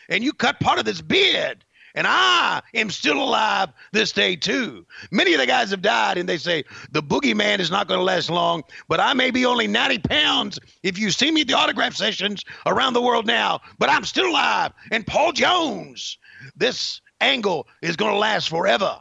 and 0.09 0.25
you 0.25 0.33
cut 0.33 0.61
part 0.61 0.79
of 0.79 0.85
this 0.85 1.01
beard. 1.01 1.64
And 1.95 2.07
I 2.09 2.61
am 2.75 2.91
still 2.91 3.23
alive 3.23 3.71
this 3.93 4.11
day, 4.11 4.35
too. 4.35 4.85
Many 5.13 5.33
of 5.35 5.41
the 5.41 5.47
guys 5.47 5.71
have 5.71 5.83
died, 5.83 6.19
and 6.19 6.29
they 6.29 6.39
say 6.39 6.65
the 6.91 7.03
boogeyman 7.03 7.61
is 7.61 7.71
not 7.71 7.87
going 7.87 7.99
to 7.99 8.05
last 8.05 8.31
long, 8.31 8.63
but 8.89 8.99
I 8.99 9.13
may 9.15 9.31
be 9.31 9.47
only 9.47 9.69
90 9.69 9.99
pounds 9.99 10.59
if 10.83 10.99
you 10.99 11.11
see 11.11 11.31
me 11.31 11.43
at 11.43 11.47
the 11.47 11.55
autograph 11.55 11.95
sessions 11.95 12.45
around 12.67 12.95
the 12.95 13.03
world 13.03 13.27
now, 13.27 13.61
but 13.79 13.91
I'm 13.91 14.05
still 14.05 14.29
alive. 14.29 14.73
And 14.91 15.07
Paul 15.07 15.33
Jones, 15.33 16.19
this 16.57 17.01
angle 17.21 17.69
is 17.81 17.97
going 17.97 18.13
to 18.13 18.19
last 18.19 18.49
forever. 18.49 18.99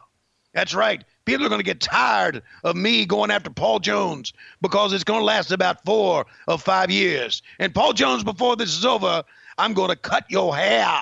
That's 0.54 0.76
right. 0.76 1.04
People 1.26 1.46
are 1.46 1.50
going 1.50 1.60
to 1.60 1.66
get 1.66 1.80
tired 1.80 2.44
of 2.64 2.76
me 2.76 3.06
going 3.06 3.32
after 3.32 3.50
Paul 3.50 3.80
Jones 3.80 4.34
because 4.62 4.94
it's 4.94 5.04
going 5.04 5.22
to 5.22 5.26
last 5.26 5.52
about 5.52 5.84
four 5.84 6.26
or 6.48 6.60
five 6.60 6.92
years. 6.92 7.42
And 7.60 7.74
Paul 7.74 7.94
Jones, 7.94 8.24
before 8.24 8.56
this 8.56 8.78
is 8.78 8.86
over, 8.86 9.24
I'm 9.58 9.74
going 9.74 9.90
to 9.90 9.96
cut 9.96 10.26
your 10.30 10.56
hair. 10.56 11.02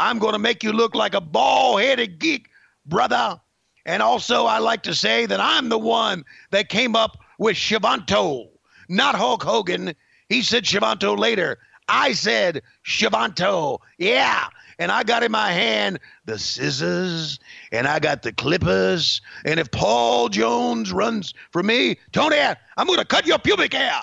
I'm 0.00 0.18
going 0.18 0.32
to 0.32 0.38
make 0.38 0.64
you 0.64 0.72
look 0.72 0.94
like 0.94 1.12
a 1.12 1.20
bald 1.20 1.82
headed 1.82 2.18
geek, 2.18 2.48
brother. 2.86 3.38
And 3.84 4.02
also, 4.02 4.46
I 4.46 4.58
like 4.58 4.82
to 4.84 4.94
say 4.94 5.26
that 5.26 5.40
I'm 5.40 5.68
the 5.68 5.78
one 5.78 6.24
that 6.52 6.70
came 6.70 6.96
up 6.96 7.18
with 7.38 7.54
Shivanto, 7.54 8.48
not 8.88 9.14
Hulk 9.14 9.42
Hogan. 9.42 9.94
He 10.30 10.40
said 10.40 10.64
Shivanto 10.64 11.18
later. 11.18 11.58
I 11.86 12.14
said 12.14 12.62
Shivanto. 12.86 13.78
Yeah. 13.98 14.46
And 14.78 14.90
I 14.90 15.02
got 15.02 15.22
in 15.22 15.32
my 15.32 15.52
hand 15.52 16.00
the 16.24 16.38
scissors 16.38 17.38
and 17.70 17.86
I 17.86 17.98
got 17.98 18.22
the 18.22 18.32
clippers. 18.32 19.20
And 19.44 19.60
if 19.60 19.70
Paul 19.70 20.30
Jones 20.30 20.92
runs 20.92 21.34
for 21.50 21.62
me, 21.62 21.98
Tony, 22.12 22.38
I'm 22.38 22.86
going 22.86 22.98
to 22.98 23.04
cut 23.04 23.26
your 23.26 23.38
pubic 23.38 23.74
hair. 23.74 24.00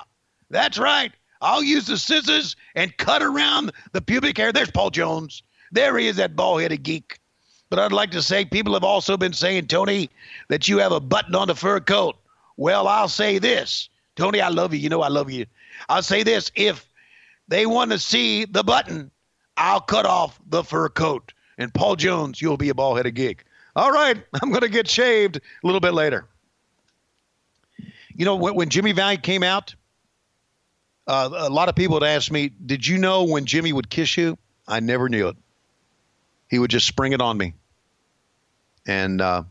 That's 0.52 0.78
right. 0.78 1.12
I'll 1.42 1.64
use 1.64 1.88
the 1.88 1.98
scissors 1.98 2.56
and 2.76 2.96
cut 2.98 3.24
around 3.24 3.72
the 3.94 4.02
pubic 4.02 4.38
hair. 4.38 4.52
There's 4.52 4.70
Paul 4.70 4.92
Jones. 4.92 5.42
There 5.72 5.98
he 5.98 6.08
is, 6.08 6.18
that 6.18 6.36
bald 6.36 6.62
headed 6.62 6.84
geek. 6.84 7.20
But 7.70 7.80
I'd 7.80 7.92
like 7.92 8.12
to 8.12 8.22
say 8.22 8.46
people 8.46 8.74
have 8.74 8.84
also 8.84 9.18
been 9.18 9.34
saying, 9.34 9.68
Tony, 9.68 10.10
that 10.48 10.68
you 10.68 10.78
have 10.78 10.92
a 10.92 11.00
button 11.00 11.36
on 11.36 11.48
the 11.48 11.56
fur 11.56 11.80
coat. 11.80 12.16
Well, 12.56 12.88
I'll 12.88 13.10
say 13.10 13.40
this. 13.40 13.90
Tony, 14.16 14.42
I 14.42 14.50
love 14.50 14.74
you. 14.74 14.80
You 14.80 14.90
know 14.90 15.02
I 15.02 15.10
love 15.10 15.30
you. 15.30 15.46
I'll 15.90 16.02
say 16.02 16.24
this. 16.24 16.52
If 16.56 16.88
they 17.48 17.66
want 17.66 17.92
to 17.92 18.00
see 18.00 18.46
the 18.46 18.64
button, 18.64 19.12
I'll 19.58 19.82
cut 19.82 20.06
off 20.06 20.40
the 20.48 20.64
fur 20.64 20.90
coat. 20.90 21.34
And 21.58 21.74
Paul 21.74 21.96
Jones, 21.96 22.42
you'll 22.42 22.58
be 22.58 22.70
a 22.70 22.74
bald 22.74 22.98
headed 22.98 23.16
geek. 23.16 23.44
All 23.76 23.92
right, 23.92 24.18
I'm 24.42 24.50
going 24.50 24.62
to 24.62 24.70
get 24.70 24.88
shaved 24.88 25.38
a 25.38 25.42
little 25.64 25.82
bit 25.82 25.94
later. 25.94 26.26
You 28.16 28.26
know, 28.26 28.36
when, 28.36 28.56
when 28.56 28.70
Jimmy 28.70 28.94
Valiant 28.94 29.24
came 29.24 29.44
out, 29.44 29.76
uh, 31.06 31.30
a 31.34 31.50
lot 31.50 31.70
of 31.70 31.76
people 31.76 32.00
had 32.00 32.08
asked 32.08 32.32
me, 32.32 32.50
Did 32.66 32.88
you 32.88 32.98
know 32.98 33.24
when 33.24 33.46
Jimmy 33.46 33.74
would 33.74 33.90
kiss 33.90 34.18
you? 34.18 34.38
I 34.68 34.80
never 34.80 35.10
knew 35.10 35.28
it 35.28 35.38
he 36.50 36.60
would 36.60 36.72
just 36.72 36.88
spring 36.88 37.14
it 37.14 37.22
on 37.22 37.38
me. 37.38 37.54
And 38.86 39.22
uh, 39.22 39.44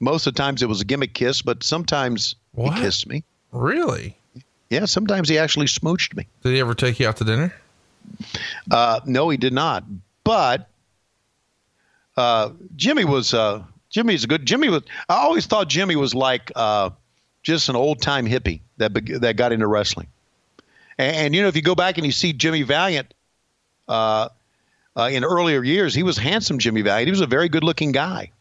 most 0.00 0.26
of 0.26 0.34
the 0.34 0.38
times 0.38 0.62
it 0.62 0.68
was 0.68 0.80
a 0.80 0.84
gimmick 0.84 1.14
kiss, 1.14 1.42
but 1.42 1.62
sometimes 1.62 2.36
what? 2.52 2.74
he 2.74 2.80
kissed 2.82 3.06
me. 3.06 3.24
Really? 3.52 4.16
Yeah, 4.70 4.86
sometimes 4.86 5.28
he 5.28 5.38
actually 5.38 5.66
smooched 5.66 6.16
me. 6.16 6.26
Did 6.42 6.54
he 6.54 6.60
ever 6.60 6.74
take 6.74 6.98
you 6.98 7.08
out 7.08 7.16
to 7.18 7.24
dinner? 7.24 7.54
Uh, 8.70 9.00
no, 9.04 9.28
he 9.28 9.36
did 9.36 9.52
not. 9.52 9.84
But 10.24 10.68
uh, 12.16 12.50
Jimmy 12.74 13.04
was 13.04 13.32
uh, 13.34 13.62
Jimmy's 13.90 14.24
a 14.24 14.26
good. 14.26 14.44
Jimmy 14.44 14.68
was. 14.68 14.82
I 15.08 15.16
always 15.16 15.46
thought 15.46 15.68
Jimmy 15.68 15.96
was 15.96 16.14
like 16.14 16.50
uh, 16.56 16.90
just 17.42 17.68
an 17.68 17.76
old 17.76 18.02
time 18.02 18.26
hippie 18.26 18.60
that 18.78 18.92
that 19.20 19.36
got 19.36 19.52
into 19.52 19.66
wrestling. 19.66 20.08
And, 20.98 21.16
and, 21.16 21.34
you 21.34 21.42
know, 21.42 21.48
if 21.48 21.56
you 21.56 21.62
go 21.62 21.74
back 21.74 21.98
and 21.98 22.06
you 22.06 22.12
see 22.12 22.32
Jimmy 22.32 22.62
Valiant, 22.62 23.12
uh, 24.96 25.08
in 25.12 25.24
earlier 25.24 25.62
years, 25.62 25.94
he 25.94 26.02
was 26.02 26.16
handsome, 26.16 26.58
Jimmy 26.58 26.82
Valiant. 26.82 27.06
He 27.06 27.10
was 27.10 27.20
a 27.20 27.26
very 27.26 27.48
good 27.48 27.64
looking 27.64 27.92
guy. 27.92 28.32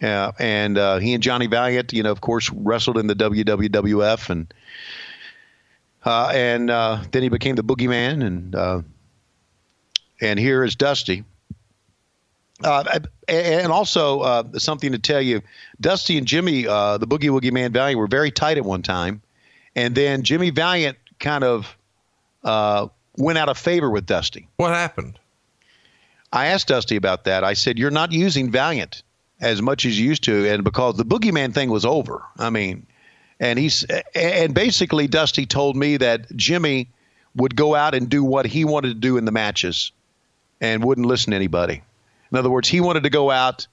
Yeah, 0.00 0.32
and 0.38 0.78
uh, 0.78 0.98
he 0.98 1.12
and 1.12 1.22
Johnny 1.22 1.46
Valiant, 1.46 1.92
you 1.92 2.02
know, 2.02 2.10
of 2.10 2.22
course, 2.22 2.48
wrestled 2.50 2.96
in 2.96 3.06
the 3.06 3.14
WWF, 3.14 4.30
and 4.30 4.54
uh, 6.04 6.32
and 6.32 6.70
uh, 6.70 7.02
then 7.12 7.22
he 7.22 7.28
became 7.28 7.54
the 7.56 7.62
Boogeyman, 7.62 8.24
and 8.24 8.54
uh, 8.54 8.82
and 10.20 10.38
here 10.38 10.64
is 10.64 10.74
Dusty. 10.74 11.24
Uh, 12.64 13.00
and 13.26 13.72
also 13.72 14.20
uh, 14.20 14.58
something 14.58 14.92
to 14.92 14.98
tell 14.98 15.20
you, 15.20 15.42
Dusty 15.80 16.18
and 16.18 16.26
Jimmy, 16.26 16.62
the 16.62 17.06
Boogie 17.06 17.30
Woogie 17.30 17.52
Man 17.52 17.72
Valiant, 17.72 17.98
were 17.98 18.06
very 18.06 18.30
tight 18.30 18.56
at 18.56 18.64
one 18.64 18.82
time, 18.82 19.20
and 19.76 19.94
then 19.94 20.22
Jimmy 20.22 20.50
Valiant 20.50 20.96
kind 21.18 21.44
of 21.44 21.76
went 23.16 23.38
out 23.38 23.50
of 23.50 23.58
favor 23.58 23.90
with 23.90 24.06
Dusty. 24.06 24.48
What 24.56 24.72
happened? 24.72 25.19
I 26.32 26.46
asked 26.46 26.68
Dusty 26.68 26.96
about 26.96 27.24
that. 27.24 27.44
I 27.44 27.54
said, 27.54 27.78
You're 27.78 27.90
not 27.90 28.12
using 28.12 28.50
Valiant 28.50 29.02
as 29.40 29.60
much 29.60 29.84
as 29.84 29.98
you 29.98 30.06
used 30.06 30.24
to. 30.24 30.48
And 30.48 30.64
because 30.64 30.96
the 30.96 31.04
Boogeyman 31.04 31.54
thing 31.54 31.70
was 31.70 31.84
over, 31.84 32.22
I 32.38 32.50
mean, 32.50 32.86
and 33.40 33.58
he's, 33.58 33.84
and 34.14 34.54
basically, 34.54 35.08
Dusty 35.08 35.46
told 35.46 35.76
me 35.76 35.96
that 35.96 36.34
Jimmy 36.36 36.88
would 37.34 37.56
go 37.56 37.74
out 37.74 37.94
and 37.94 38.08
do 38.08 38.22
what 38.22 38.46
he 38.46 38.64
wanted 38.64 38.88
to 38.88 38.94
do 38.94 39.16
in 39.16 39.24
the 39.24 39.32
matches 39.32 39.92
and 40.60 40.84
wouldn't 40.84 41.06
listen 41.06 41.30
to 41.30 41.36
anybody. 41.36 41.82
In 42.30 42.38
other 42.38 42.50
words, 42.50 42.68
he 42.68 42.80
wanted 42.80 43.04
to 43.04 43.10
go 43.10 43.30
out, 43.30 43.66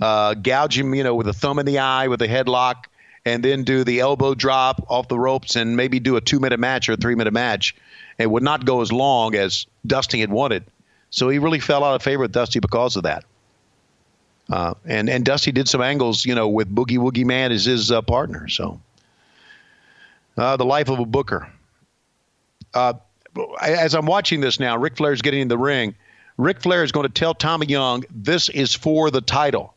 uh, 0.00 0.34
gouge 0.34 0.78
him, 0.78 0.94
you 0.94 1.02
know, 1.02 1.14
with 1.14 1.28
a 1.28 1.32
thumb 1.32 1.58
in 1.58 1.66
the 1.66 1.80
eye, 1.80 2.08
with 2.08 2.22
a 2.22 2.28
headlock, 2.28 2.84
and 3.24 3.44
then 3.44 3.64
do 3.64 3.84
the 3.84 4.00
elbow 4.00 4.34
drop 4.34 4.86
off 4.88 5.08
the 5.08 5.18
ropes 5.18 5.56
and 5.56 5.76
maybe 5.76 6.00
do 6.00 6.16
a 6.16 6.20
two 6.20 6.40
minute 6.40 6.60
match 6.60 6.88
or 6.88 6.92
a 6.92 6.96
three 6.96 7.14
minute 7.14 7.34
match. 7.34 7.74
It 8.16 8.30
would 8.30 8.42
not 8.42 8.64
go 8.64 8.80
as 8.80 8.92
long 8.92 9.34
as 9.34 9.66
Dusty 9.86 10.20
had 10.20 10.30
wanted. 10.30 10.64
So 11.10 11.28
he 11.28 11.38
really 11.38 11.60
fell 11.60 11.84
out 11.84 11.94
of 11.94 12.02
favor 12.02 12.22
with 12.22 12.32
Dusty 12.32 12.60
because 12.60 12.96
of 12.96 13.02
that. 13.02 13.24
Uh, 14.48 14.74
and 14.84 15.08
and 15.08 15.24
Dusty 15.24 15.52
did 15.52 15.68
some 15.68 15.80
angles, 15.80 16.24
you 16.24 16.34
know, 16.34 16.48
with 16.48 16.74
Boogie 16.74 16.98
Woogie 16.98 17.24
Man 17.24 17.52
as 17.52 17.66
his 17.66 17.92
uh, 17.92 18.02
partner. 18.02 18.48
So 18.48 18.80
uh, 20.36 20.56
the 20.56 20.64
life 20.64 20.88
of 20.88 20.98
a 20.98 21.04
booker. 21.04 21.48
Uh, 22.74 22.94
as 23.62 23.94
I'm 23.94 24.06
watching 24.06 24.40
this 24.40 24.58
now, 24.58 24.76
Ric 24.76 24.96
Flair 24.96 25.12
is 25.12 25.22
getting 25.22 25.40
in 25.40 25.48
the 25.48 25.58
ring. 25.58 25.94
Ric 26.36 26.60
Flair 26.60 26.82
is 26.82 26.90
going 26.90 27.06
to 27.06 27.12
tell 27.12 27.34
Tommy 27.34 27.66
Young 27.66 28.04
this 28.10 28.48
is 28.48 28.74
for 28.74 29.10
the 29.10 29.20
title, 29.20 29.74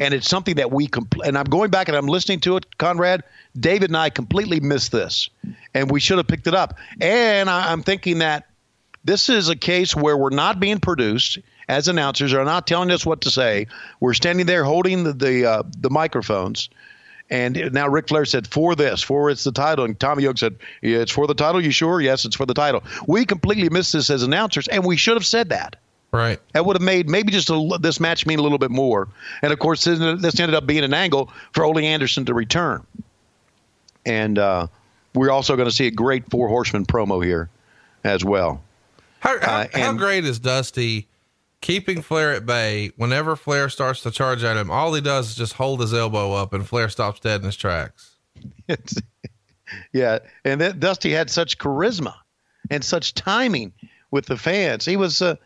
and 0.00 0.12
it's 0.12 0.28
something 0.28 0.56
that 0.56 0.70
we 0.70 0.86
compl- 0.86 1.26
and 1.26 1.38
I'm 1.38 1.44
going 1.44 1.70
back 1.70 1.88
and 1.88 1.96
I'm 1.96 2.06
listening 2.06 2.40
to 2.40 2.56
it, 2.56 2.78
Conrad. 2.78 3.22
David 3.58 3.90
and 3.90 3.96
I 3.96 4.10
completely 4.10 4.60
missed 4.60 4.92
this, 4.92 5.30
and 5.74 5.90
we 5.90 5.98
should 5.98 6.18
have 6.18 6.26
picked 6.26 6.46
it 6.46 6.54
up. 6.54 6.76
And 7.00 7.48
I, 7.48 7.72
I'm 7.72 7.82
thinking 7.82 8.18
that 8.18 8.49
this 9.04 9.28
is 9.28 9.48
a 9.48 9.56
case 9.56 9.94
where 9.94 10.16
we're 10.16 10.30
not 10.30 10.60
being 10.60 10.80
produced 10.80 11.38
as 11.68 11.88
announcers, 11.88 12.32
are 12.32 12.44
not 12.44 12.66
telling 12.66 12.90
us 12.90 13.06
what 13.06 13.20
to 13.22 13.30
say. 13.30 13.66
We're 14.00 14.14
standing 14.14 14.46
there 14.46 14.64
holding 14.64 15.04
the 15.04 15.12
the, 15.12 15.46
uh, 15.46 15.62
the 15.78 15.90
microphones. 15.90 16.68
And 17.30 17.72
now 17.72 17.86
Ric 17.86 18.08
Flair 18.08 18.24
said, 18.24 18.48
for 18.48 18.74
this, 18.74 19.02
for 19.02 19.30
it's 19.30 19.44
the 19.44 19.52
title. 19.52 19.84
And 19.84 19.98
Tommy 19.98 20.24
Young 20.24 20.36
said, 20.36 20.56
yeah, 20.82 20.98
it's 20.98 21.12
for 21.12 21.28
the 21.28 21.34
title. 21.34 21.62
You 21.62 21.70
sure? 21.70 22.00
Yes, 22.00 22.24
it's 22.24 22.34
for 22.34 22.44
the 22.44 22.54
title. 22.54 22.82
We 23.06 23.24
completely 23.24 23.68
missed 23.68 23.92
this 23.92 24.10
as 24.10 24.24
announcers, 24.24 24.66
and 24.66 24.84
we 24.84 24.96
should 24.96 25.14
have 25.14 25.24
said 25.24 25.50
that. 25.50 25.76
Right. 26.10 26.40
That 26.54 26.66
would 26.66 26.74
have 26.74 26.82
made 26.82 27.08
maybe 27.08 27.30
just 27.30 27.50
a, 27.50 27.78
this 27.80 28.00
match 28.00 28.26
mean 28.26 28.40
a 28.40 28.42
little 28.42 28.58
bit 28.58 28.72
more. 28.72 29.06
And 29.42 29.52
of 29.52 29.60
course, 29.60 29.84
this 29.84 30.40
ended 30.40 30.54
up 30.54 30.66
being 30.66 30.82
an 30.82 30.92
angle 30.92 31.32
for 31.52 31.64
Ole 31.64 31.78
Anderson 31.78 32.24
to 32.24 32.34
return. 32.34 32.84
And 34.04 34.36
uh, 34.36 34.66
we're 35.14 35.30
also 35.30 35.54
going 35.54 35.68
to 35.68 35.74
see 35.74 35.86
a 35.86 35.92
great 35.92 36.28
Four 36.30 36.48
Horsemen 36.48 36.84
promo 36.84 37.24
here 37.24 37.48
as 38.02 38.24
well. 38.24 38.60
How, 39.20 39.38
how, 39.40 39.56
uh, 39.60 39.66
how 39.74 39.92
great 39.92 40.24
is 40.24 40.38
Dusty 40.38 41.08
keeping 41.60 42.02
Flair 42.02 42.32
at 42.32 42.46
bay? 42.46 42.90
Whenever 42.96 43.36
Flair 43.36 43.68
starts 43.68 44.02
to 44.02 44.10
charge 44.10 44.42
at 44.42 44.56
him, 44.56 44.70
all 44.70 44.92
he 44.94 45.00
does 45.00 45.30
is 45.30 45.36
just 45.36 45.52
hold 45.54 45.80
his 45.80 45.94
elbow 45.94 46.32
up, 46.32 46.52
and 46.52 46.66
Flair 46.66 46.88
stops 46.88 47.20
dead 47.20 47.40
in 47.40 47.46
his 47.46 47.56
tracks. 47.56 48.16
yeah, 49.92 50.18
and 50.44 50.60
that 50.60 50.80
Dusty 50.80 51.10
had 51.10 51.30
such 51.30 51.58
charisma 51.58 52.14
and 52.70 52.84
such 52.84 53.14
timing 53.14 53.72
with 54.10 54.26
the 54.26 54.36
fans. 54.36 54.84
He 54.84 54.96
was, 54.96 55.20
uh, 55.22 55.36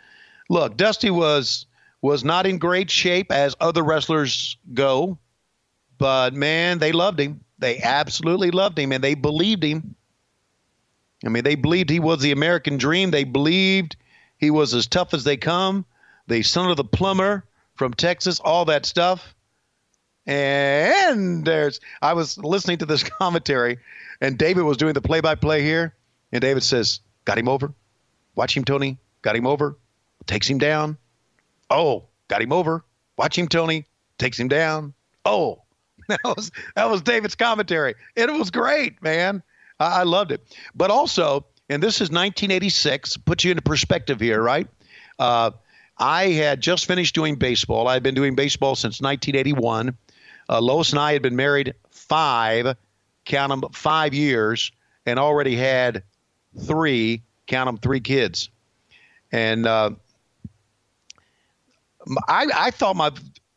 look, 0.49 0.77
Dusty 0.77 1.11
was 1.11 1.67
was 2.01 2.23
not 2.23 2.47
in 2.47 2.59
great 2.59 2.91
shape 2.91 3.33
as 3.33 3.57
other 3.61 3.83
wrestlers 3.83 4.59
go, 4.75 5.19
but 5.97 6.35
man, 6.35 6.79
they 6.79 6.93
loved 6.93 7.19
him. 7.19 7.41
They 7.59 7.81
absolutely 7.81 8.51
loved 8.51 8.79
him, 8.79 8.93
and 8.93 9.03
they 9.03 9.15
believed 9.15 9.63
him. 9.63 9.95
I 11.25 11.29
mean, 11.29 11.45
they 11.45 11.55
believed 11.55 11.91
he 11.91 12.01
was 12.01 12.21
the 12.21 12.33
American 12.33 12.77
dream. 12.77 13.11
They 13.11 13.25
believed 13.25 13.97
he 14.39 14.51
was 14.51 14.75
as 14.75 14.87
tough 14.87 15.15
as 15.15 15.25
they 15.25 15.37
come, 15.37 15.85
the 16.27 16.43
son 16.43 16.71
of 16.71 16.77
the 16.77 16.85
plumber 16.85 17.45
from 17.77 17.95
Texas, 17.95 18.41
all 18.41 18.67
that 18.67 18.87
stuff. 18.87 19.35
And 20.27 21.45
there's, 21.45 21.81
I 22.01 22.15
was 22.15 22.39
listening 22.39 22.79
to 22.79 22.87
this 22.87 23.03
commentary, 23.19 23.79
and 24.21 24.39
David 24.39 24.63
was 24.63 24.77
doing 24.77 24.95
the 24.95 25.03
play 25.03 25.21
by 25.21 25.35
play 25.35 25.63
here. 25.63 25.95
And 26.33 26.41
David 26.41 26.63
says, 26.63 27.01
Got 27.25 27.39
him 27.39 27.49
over? 27.49 27.73
Watch 28.35 28.57
him, 28.57 28.65
Tony. 28.65 28.99
Got 29.23 29.37
him 29.37 29.47
over. 29.47 29.79
Takes 30.27 30.49
him 30.49 30.59
down. 30.59 30.99
Oh, 31.71 32.05
got 32.29 32.43
him 32.43 32.53
over. 32.53 32.85
Watch 33.17 33.39
him, 33.39 33.49
Tony. 33.49 33.87
Takes 34.19 34.39
him 34.39 34.49
down. 34.49 34.95
Oh, 35.25 35.63
that 36.09 36.21
was 36.25 36.51
that 36.77 36.91
was 36.91 37.03
David's 37.03 37.35
commentary. 37.35 37.95
It 38.15 38.31
was 38.31 38.51
great, 38.51 39.03
man. 39.03 39.43
I, 39.85 40.01
I 40.01 40.03
loved 40.03 40.33
it. 40.33 40.43
But 40.75 40.91
also, 40.91 41.47
and 41.69 41.83
this 41.83 41.97
is 41.97 42.11
1986. 42.11 43.19
Put 43.19 43.45
you 43.45 43.51
into 43.51 43.63
perspective 43.63 44.21
here, 44.21 44.43
right? 44.43 44.67
Uh, 45.19 45.53
I 45.99 46.29
had 46.31 46.61
just 46.61 46.87
finished 46.87 47.15
doing 47.15 47.37
baseball. 47.37 47.87
I 47.87 47.95
had 47.95 48.03
been 48.03 48.15
doing 48.15 48.35
baseball 48.35 48.75
since 48.75 49.01
1981. 49.01 49.97
Uh, 50.49 50.61
Lois 50.61 50.91
and 50.91 50.99
I 50.99 51.13
had 51.13 51.23
been 51.23 51.37
married 51.37 51.75
five, 51.91 52.77
count 53.25 53.51
them, 53.51 53.71
five 53.73 54.13
years, 54.13 54.73
and 55.07 55.19
already 55.19 55.57
had 55.57 56.03
three, 56.61 57.23
count 57.47 57.67
them, 57.67 57.79
three 57.79 58.01
kids. 58.01 58.51
And 59.33 59.67
uh, 59.67 59.91
I, 62.29 62.47
I 62.55 62.71
thought 62.71 62.97
my, 62.97 63.11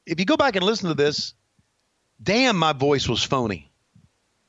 if 0.06 0.20
you 0.20 0.26
go 0.26 0.38
back 0.38 0.56
and 0.56 0.64
listen 0.64 0.90
to 0.90 0.96
this, 0.96 1.34
damn, 2.22 2.58
my 2.58 2.74
voice 2.74 3.10
was 3.10 3.24
phony. 3.24 3.70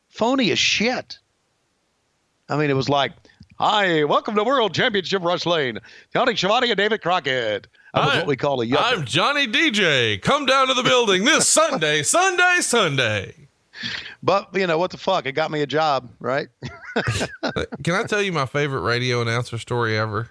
Phony 0.08 0.50
as 0.50 0.58
shit. 0.58 1.18
I 2.48 2.56
mean, 2.56 2.70
it 2.70 2.74
was 2.76 2.88
like, 2.88 3.12
Hi, 3.58 4.04
welcome 4.04 4.36
to 4.36 4.44
World 4.44 4.72
Championship 4.72 5.22
Wrestling. 5.22 5.78
Tony 6.14 6.36
Schiavone 6.36 6.70
and 6.70 6.76
David 6.76 7.02
Crockett. 7.02 7.66
That 7.92 8.00
was 8.04 8.10
Hi, 8.12 8.18
what 8.18 8.26
we 8.28 8.36
call 8.36 8.60
a 8.60 8.64
yucca. 8.64 8.82
I'm 8.82 9.04
Johnny 9.04 9.48
DJ. 9.48 10.22
Come 10.22 10.46
down 10.46 10.68
to 10.68 10.74
the 10.74 10.84
building 10.84 11.24
this 11.24 11.48
Sunday, 11.48 12.02
Sunday, 12.04 12.58
Sunday. 12.60 13.48
But, 14.22 14.50
you 14.54 14.66
know, 14.66 14.78
what 14.78 14.92
the 14.92 14.96
fuck? 14.96 15.26
It 15.26 15.32
got 15.32 15.50
me 15.50 15.60
a 15.62 15.66
job, 15.66 16.08
right? 16.20 16.48
Can 17.82 17.94
I 17.94 18.04
tell 18.04 18.22
you 18.22 18.32
my 18.32 18.46
favorite 18.46 18.82
radio 18.82 19.20
announcer 19.22 19.58
story 19.58 19.98
ever? 19.98 20.30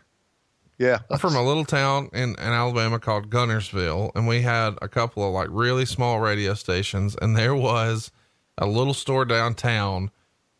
yeah. 0.79 0.99
I'm 1.11 1.19
from 1.19 1.35
a 1.35 1.43
little 1.43 1.65
town 1.65 2.09
in, 2.13 2.29
in 2.31 2.37
Alabama 2.39 2.99
called 2.99 3.29
Guntersville, 3.29 4.11
and 4.15 4.27
we 4.27 4.41
had 4.41 4.77
a 4.81 4.87
couple 4.87 5.27
of 5.27 5.33
like 5.33 5.49
really 5.51 5.85
small 5.85 6.19
radio 6.19 6.53
stations, 6.53 7.15
and 7.21 7.35
there 7.35 7.55
was 7.55 8.11
a 8.57 8.67
little 8.67 8.93
store 8.93 9.25
downtown 9.25 10.11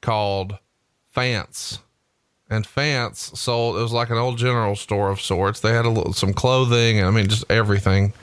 called 0.01 0.57
Fance. 1.17 1.79
And 2.49 2.65
Fance 2.65 3.35
sold 3.35 3.77
it 3.77 3.81
was 3.81 3.91
like 3.91 4.09
an 4.09 4.17
old 4.17 4.37
general 4.37 4.75
store 4.75 5.09
of 5.09 5.19
sorts. 5.19 5.59
They 5.59 5.73
had 5.73 5.85
a 5.85 5.89
little 5.89 6.13
some 6.13 6.33
clothing 6.33 6.99
and 6.99 7.07
I 7.07 7.11
mean 7.11 7.27
just 7.27 7.43
everything. 7.49 8.13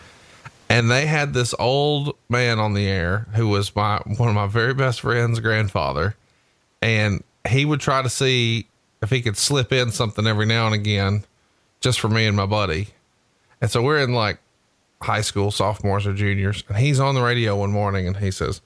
And 0.70 0.90
they 0.90 1.06
had 1.06 1.34
this 1.34 1.54
old 1.58 2.16
man 2.28 2.58
on 2.58 2.72
the 2.72 2.86
air 2.86 3.26
who 3.34 3.48
was 3.48 3.74
my 3.74 4.00
one 4.16 4.28
of 4.28 4.34
my 4.34 4.46
very 4.46 4.72
best 4.74 5.00
friends' 5.00 5.40
grandfather. 5.40 6.14
And 6.80 7.22
he 7.48 7.64
would 7.64 7.80
try 7.80 8.00
to 8.00 8.08
see 8.08 8.66
if 9.02 9.10
he 9.10 9.20
could 9.20 9.36
slip 9.36 9.72
in 9.72 9.90
something 9.90 10.26
every 10.26 10.46
now 10.46 10.66
and 10.66 10.74
again 10.74 11.24
just 11.80 12.00
for 12.00 12.08
me 12.08 12.26
and 12.26 12.36
my 12.36 12.46
buddy. 12.46 12.88
And 13.60 13.70
so 13.70 13.82
we're 13.82 13.98
in 13.98 14.14
like 14.14 14.38
high 15.02 15.20
school, 15.20 15.50
sophomores 15.50 16.06
or 16.06 16.14
juniors, 16.14 16.64
and 16.68 16.78
he's 16.78 17.00
on 17.00 17.14
the 17.14 17.22
radio 17.22 17.56
one 17.56 17.72
morning 17.72 18.06
and 18.06 18.16
he 18.16 18.30
says, 18.30 18.62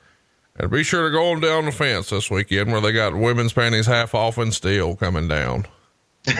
and 0.58 0.70
be 0.70 0.82
sure 0.82 1.04
to 1.08 1.10
go 1.10 1.30
on 1.32 1.40
down 1.40 1.64
the 1.66 1.72
fence 1.72 2.10
this 2.10 2.30
weekend 2.30 2.70
where 2.72 2.80
they 2.80 2.92
got 2.92 3.14
women's 3.14 3.52
panties 3.52 3.86
half 3.86 4.14
off 4.14 4.38
and 4.38 4.52
still 4.52 4.96
coming 4.96 5.28
down. 5.28 5.66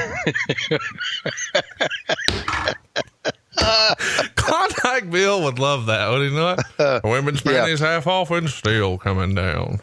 Klondike 4.36 5.10
Bill 5.10 5.42
would 5.44 5.58
love 5.58 5.86
that, 5.86 6.08
would 6.10 6.28
he 6.30 6.34
not? 6.34 6.60
women's 7.04 7.44
Yeah. 7.44 7.52
panties 7.52 7.80
half 7.80 8.06
off 8.06 8.30
and 8.30 8.48
still 8.48 8.98
coming 8.98 9.34
down. 9.34 9.80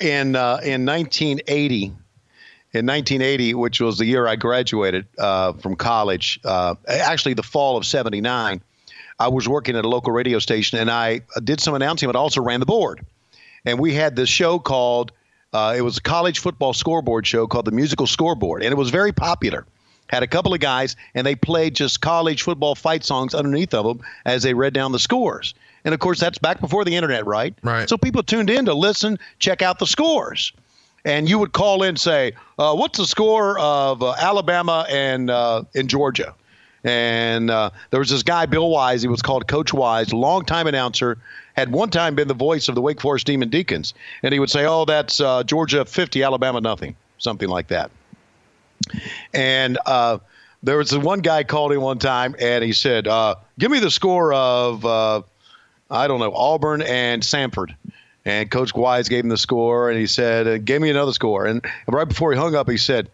in 0.00 0.36
uh, 0.36 0.60
in 0.62 0.84
1980, 0.86 1.84
in 1.84 2.86
1980, 2.86 3.54
which 3.54 3.80
was 3.80 3.98
the 3.98 4.06
year 4.06 4.26
I 4.26 4.36
graduated 4.36 5.06
uh, 5.18 5.54
from 5.54 5.76
college, 5.76 6.38
uh, 6.44 6.74
actually 6.86 7.34
the 7.34 7.42
fall 7.42 7.76
of 7.76 7.84
'79, 7.86 8.62
I 9.22 9.28
was 9.28 9.48
working 9.48 9.76
at 9.76 9.84
a 9.84 9.88
local 9.88 10.12
radio 10.12 10.40
station 10.40 10.78
and 10.78 10.90
I 10.90 11.20
did 11.44 11.60
some 11.60 11.74
announcing, 11.74 12.08
but 12.08 12.16
also 12.16 12.42
ran 12.42 12.58
the 12.58 12.66
board. 12.66 13.04
And 13.64 13.78
we 13.78 13.94
had 13.94 14.16
this 14.16 14.28
show 14.28 14.58
called 14.58 15.12
uh, 15.52 15.74
it 15.76 15.82
was 15.82 15.98
a 15.98 16.02
college 16.02 16.38
football 16.38 16.72
scoreboard 16.72 17.26
show 17.26 17.46
called 17.46 17.66
the 17.66 17.72
Musical 17.72 18.06
Scoreboard, 18.06 18.62
and 18.62 18.72
it 18.72 18.76
was 18.76 18.90
very 18.90 19.12
popular. 19.12 19.66
Had 20.08 20.22
a 20.22 20.26
couple 20.26 20.54
of 20.54 20.60
guys, 20.60 20.96
and 21.14 21.26
they 21.26 21.34
played 21.34 21.74
just 21.74 22.00
college 22.00 22.42
football 22.42 22.74
fight 22.74 23.04
songs 23.04 23.34
underneath 23.34 23.74
of 23.74 23.84
them 23.84 24.00
as 24.24 24.42
they 24.42 24.54
read 24.54 24.72
down 24.72 24.92
the 24.92 24.98
scores. 24.98 25.54
And 25.84 25.94
of 25.94 26.00
course, 26.00 26.18
that's 26.18 26.38
back 26.38 26.60
before 26.60 26.84
the 26.84 26.96
internet, 26.96 27.26
right? 27.26 27.54
Right. 27.62 27.88
So 27.88 27.98
people 27.98 28.22
tuned 28.22 28.50
in 28.50 28.64
to 28.64 28.74
listen, 28.74 29.18
check 29.38 29.62
out 29.62 29.78
the 29.78 29.86
scores. 29.86 30.52
And 31.04 31.28
you 31.28 31.38
would 31.38 31.52
call 31.52 31.82
in 31.82 31.90
and 31.90 32.00
say, 32.00 32.32
uh, 32.58 32.74
What's 32.74 32.98
the 32.98 33.06
score 33.06 33.58
of 33.58 34.02
uh, 34.02 34.14
Alabama 34.18 34.86
and 34.88 35.30
uh, 35.30 35.64
in 35.74 35.88
Georgia? 35.88 36.34
And 36.84 37.50
uh, 37.50 37.70
there 37.90 38.00
was 38.00 38.10
this 38.10 38.22
guy, 38.22 38.46
Bill 38.46 38.68
Wise. 38.68 39.02
He 39.02 39.08
was 39.08 39.22
called 39.22 39.46
Coach 39.46 39.72
Wise, 39.72 40.12
longtime 40.12 40.66
announcer. 40.66 41.18
Had 41.54 41.70
one 41.70 41.90
time 41.90 42.14
been 42.14 42.28
the 42.28 42.34
voice 42.34 42.68
of 42.68 42.74
the 42.74 42.80
Wake 42.80 43.00
Forest 43.00 43.26
Demon 43.26 43.50
Deacons. 43.50 43.94
And 44.22 44.32
he 44.32 44.40
would 44.40 44.50
say, 44.50 44.64
Oh, 44.64 44.84
that's 44.84 45.20
uh, 45.20 45.44
Georgia 45.44 45.84
50, 45.84 46.22
Alabama 46.22 46.60
nothing, 46.60 46.96
something 47.18 47.48
like 47.48 47.68
that. 47.68 47.90
And 49.32 49.78
uh, 49.86 50.18
there 50.62 50.76
was 50.76 50.96
one 50.96 51.20
guy 51.20 51.44
called 51.44 51.72
him 51.72 51.82
one 51.82 51.98
time 51.98 52.34
and 52.38 52.64
he 52.64 52.72
said, 52.72 53.06
uh, 53.06 53.36
Give 53.58 53.70
me 53.70 53.80
the 53.80 53.90
score 53.90 54.32
of, 54.32 54.84
uh, 54.84 55.22
I 55.90 56.08
don't 56.08 56.20
know, 56.20 56.32
Auburn 56.34 56.82
and 56.82 57.22
Samford. 57.22 57.74
And 58.24 58.50
Coach 58.50 58.74
Wise 58.74 59.08
gave 59.08 59.24
him 59.24 59.30
the 59.30 59.36
score 59.36 59.90
and 59.90 59.98
he 59.98 60.06
said, 60.06 60.46
uh, 60.46 60.58
Gave 60.58 60.80
me 60.80 60.90
another 60.90 61.12
score. 61.12 61.46
And 61.46 61.64
right 61.86 62.08
before 62.08 62.32
he 62.32 62.38
hung 62.38 62.54
up, 62.54 62.70
he 62.70 62.78
said, 62.78 63.10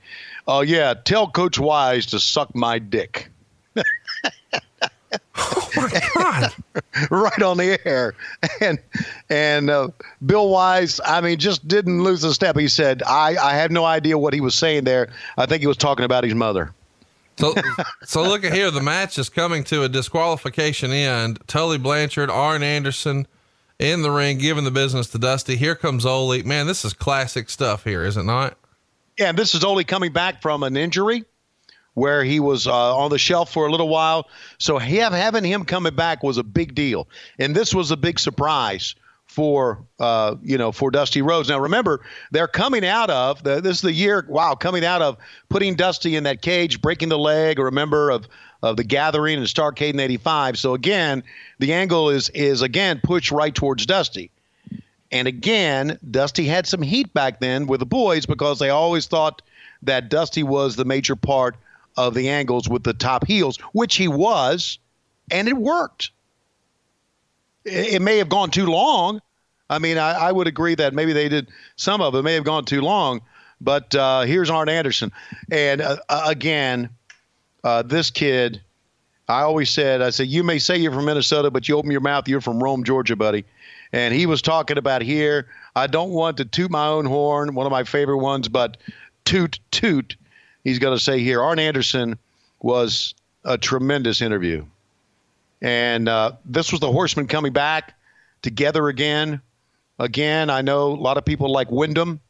Oh, 0.46 0.60
yeah, 0.60 0.94
tell 0.94 1.28
Coach 1.28 1.58
Wise 1.58 2.06
to 2.06 2.20
suck 2.20 2.54
my 2.54 2.78
dick. 2.78 3.28
Oh 5.36 5.68
my 5.76 6.00
god. 6.14 6.52
right 7.10 7.42
on 7.42 7.56
the 7.56 7.78
air. 7.86 8.14
And 8.60 8.78
and 9.30 9.70
uh, 9.70 9.88
Bill 10.24 10.48
Wise, 10.48 11.00
I 11.04 11.20
mean, 11.20 11.38
just 11.38 11.66
didn't 11.68 12.02
lose 12.02 12.24
a 12.24 12.34
step. 12.34 12.56
He 12.56 12.68
said, 12.68 13.02
I, 13.04 13.36
I 13.36 13.54
have 13.54 13.70
no 13.70 13.84
idea 13.84 14.18
what 14.18 14.34
he 14.34 14.40
was 14.40 14.54
saying 14.54 14.84
there. 14.84 15.08
I 15.36 15.46
think 15.46 15.60
he 15.60 15.66
was 15.66 15.76
talking 15.76 16.04
about 16.04 16.24
his 16.24 16.34
mother. 16.34 16.72
So, 17.36 17.54
so 18.04 18.22
look 18.22 18.44
at 18.44 18.52
here. 18.52 18.70
The 18.70 18.82
match 18.82 19.16
is 19.16 19.28
coming 19.28 19.62
to 19.64 19.84
a 19.84 19.88
disqualification 19.88 20.90
end. 20.90 21.38
Tully 21.46 21.78
Blanchard, 21.78 22.30
Arn 22.30 22.64
Anderson 22.64 23.28
in 23.78 24.02
the 24.02 24.10
ring, 24.10 24.38
giving 24.38 24.64
the 24.64 24.72
business 24.72 25.08
to 25.10 25.18
Dusty. 25.18 25.56
Here 25.56 25.76
comes 25.76 26.04
Ole. 26.04 26.42
Man, 26.42 26.66
this 26.66 26.84
is 26.84 26.92
classic 26.92 27.48
stuff 27.48 27.84
here, 27.84 28.04
is 28.04 28.16
it 28.16 28.24
not? 28.24 28.56
Yeah, 29.18 29.28
and 29.28 29.38
this 29.38 29.54
is 29.54 29.62
only 29.62 29.84
coming 29.84 30.12
back 30.12 30.42
from 30.42 30.64
an 30.64 30.76
injury 30.76 31.24
where 31.98 32.24
he 32.24 32.40
was 32.40 32.66
uh, 32.66 32.96
on 32.96 33.10
the 33.10 33.18
shelf 33.18 33.52
for 33.52 33.66
a 33.66 33.70
little 33.70 33.88
while. 33.88 34.28
So 34.58 34.78
have, 34.78 35.12
having 35.12 35.44
him 35.44 35.64
coming 35.64 35.94
back 35.94 36.22
was 36.22 36.38
a 36.38 36.44
big 36.44 36.74
deal, 36.74 37.08
and 37.38 37.54
this 37.54 37.74
was 37.74 37.90
a 37.90 37.96
big 37.96 38.18
surprise 38.18 38.94
for 39.26 39.84
uh, 40.00 40.36
you 40.42 40.58
know 40.58 40.72
for 40.72 40.90
Dusty 40.90 41.22
Rhodes. 41.22 41.48
Now 41.48 41.60
remember, 41.60 42.00
they're 42.30 42.48
coming 42.48 42.84
out 42.84 43.10
of 43.10 43.42
the, 43.42 43.60
this 43.60 43.76
is 43.76 43.82
the 43.82 43.92
year. 43.92 44.24
Wow, 44.28 44.54
coming 44.54 44.84
out 44.84 45.02
of 45.02 45.18
putting 45.48 45.74
Dusty 45.74 46.16
in 46.16 46.24
that 46.24 46.42
cage, 46.42 46.80
breaking 46.80 47.10
the 47.10 47.18
leg. 47.18 47.58
Remember 47.58 48.10
of 48.10 48.26
of 48.62 48.76
the 48.76 48.84
Gathering 48.84 49.38
and 49.38 49.46
Starrcade 49.46 49.94
in 49.94 50.00
'85. 50.00 50.58
So 50.58 50.74
again, 50.74 51.22
the 51.58 51.74
angle 51.74 52.10
is 52.10 52.30
is 52.30 52.62
again 52.62 53.00
pushed 53.02 53.30
right 53.30 53.54
towards 53.54 53.86
Dusty. 53.86 54.30
And 55.10 55.26
again, 55.26 55.98
Dusty 56.10 56.44
had 56.44 56.66
some 56.66 56.82
heat 56.82 57.14
back 57.14 57.40
then 57.40 57.66
with 57.66 57.80
the 57.80 57.86
boys 57.86 58.26
because 58.26 58.58
they 58.58 58.68
always 58.68 59.06
thought 59.06 59.40
that 59.82 60.10
Dusty 60.10 60.42
was 60.42 60.76
the 60.76 60.84
major 60.84 61.16
part 61.16 61.56
of 61.98 62.14
the 62.14 62.28
angles 62.28 62.68
with 62.68 62.84
the 62.84 62.94
top 62.94 63.26
heels, 63.26 63.58
which 63.72 63.96
he 63.96 64.08
was, 64.08 64.78
and 65.30 65.48
it 65.48 65.56
worked. 65.56 66.10
It, 67.64 67.94
it 67.94 68.02
may 68.02 68.18
have 68.18 68.28
gone 68.28 68.50
too 68.50 68.66
long. 68.66 69.20
I 69.68 69.78
mean, 69.78 69.98
I, 69.98 70.12
I, 70.12 70.32
would 70.32 70.46
agree 70.46 70.74
that 70.76 70.94
maybe 70.94 71.12
they 71.12 71.28
did 71.28 71.48
some 71.76 72.00
of 72.00 72.14
it 72.14 72.22
may 72.22 72.32
have 72.34 72.44
gone 72.44 72.64
too 72.64 72.80
long, 72.80 73.20
but 73.60 73.94
uh, 73.94 74.22
here's 74.22 74.48
Arn 74.48 74.70
Anderson, 74.70 75.12
and 75.50 75.82
uh, 75.82 75.98
again, 76.08 76.88
uh, 77.64 77.82
this 77.82 78.10
kid. 78.10 78.62
I 79.30 79.42
always 79.42 79.68
said, 79.68 80.00
I 80.00 80.08
said, 80.08 80.28
you 80.28 80.42
may 80.42 80.58
say 80.58 80.78
you're 80.78 80.90
from 80.90 81.04
Minnesota, 81.04 81.50
but 81.50 81.68
you 81.68 81.76
open 81.76 81.90
your 81.90 82.00
mouth, 82.00 82.26
you're 82.28 82.40
from 82.40 82.62
Rome, 82.62 82.82
Georgia, 82.82 83.14
buddy 83.14 83.44
and 83.92 84.14
he 84.14 84.26
was 84.26 84.42
talking 84.42 84.78
about 84.78 85.02
here. 85.02 85.48
I 85.74 85.86
don't 85.86 86.10
want 86.10 86.36
to 86.38 86.44
toot 86.44 86.70
my 86.70 86.86
own 86.86 87.04
horn, 87.04 87.54
one 87.54 87.66
of 87.66 87.72
my 87.72 87.84
favorite 87.84 88.18
ones, 88.18 88.48
but 88.48 88.76
toot 89.24 89.58
toot. 89.70 90.16
He's 90.68 90.78
going 90.78 90.96
to 90.96 91.02
say 91.02 91.20
here. 91.20 91.40
Arn 91.40 91.58
Anderson 91.58 92.18
was 92.60 93.14
a 93.42 93.56
tremendous 93.56 94.20
interview, 94.20 94.66
and 95.62 96.06
uh, 96.08 96.32
this 96.44 96.72
was 96.72 96.80
the 96.82 96.92
Horsemen 96.92 97.26
coming 97.26 97.54
back 97.54 97.94
together 98.42 98.88
again. 98.88 99.40
Again, 99.98 100.50
I 100.50 100.60
know 100.60 100.92
a 100.92 101.00
lot 101.00 101.16
of 101.16 101.24
people 101.24 101.50
like 101.50 101.70
Windham, 101.70 102.20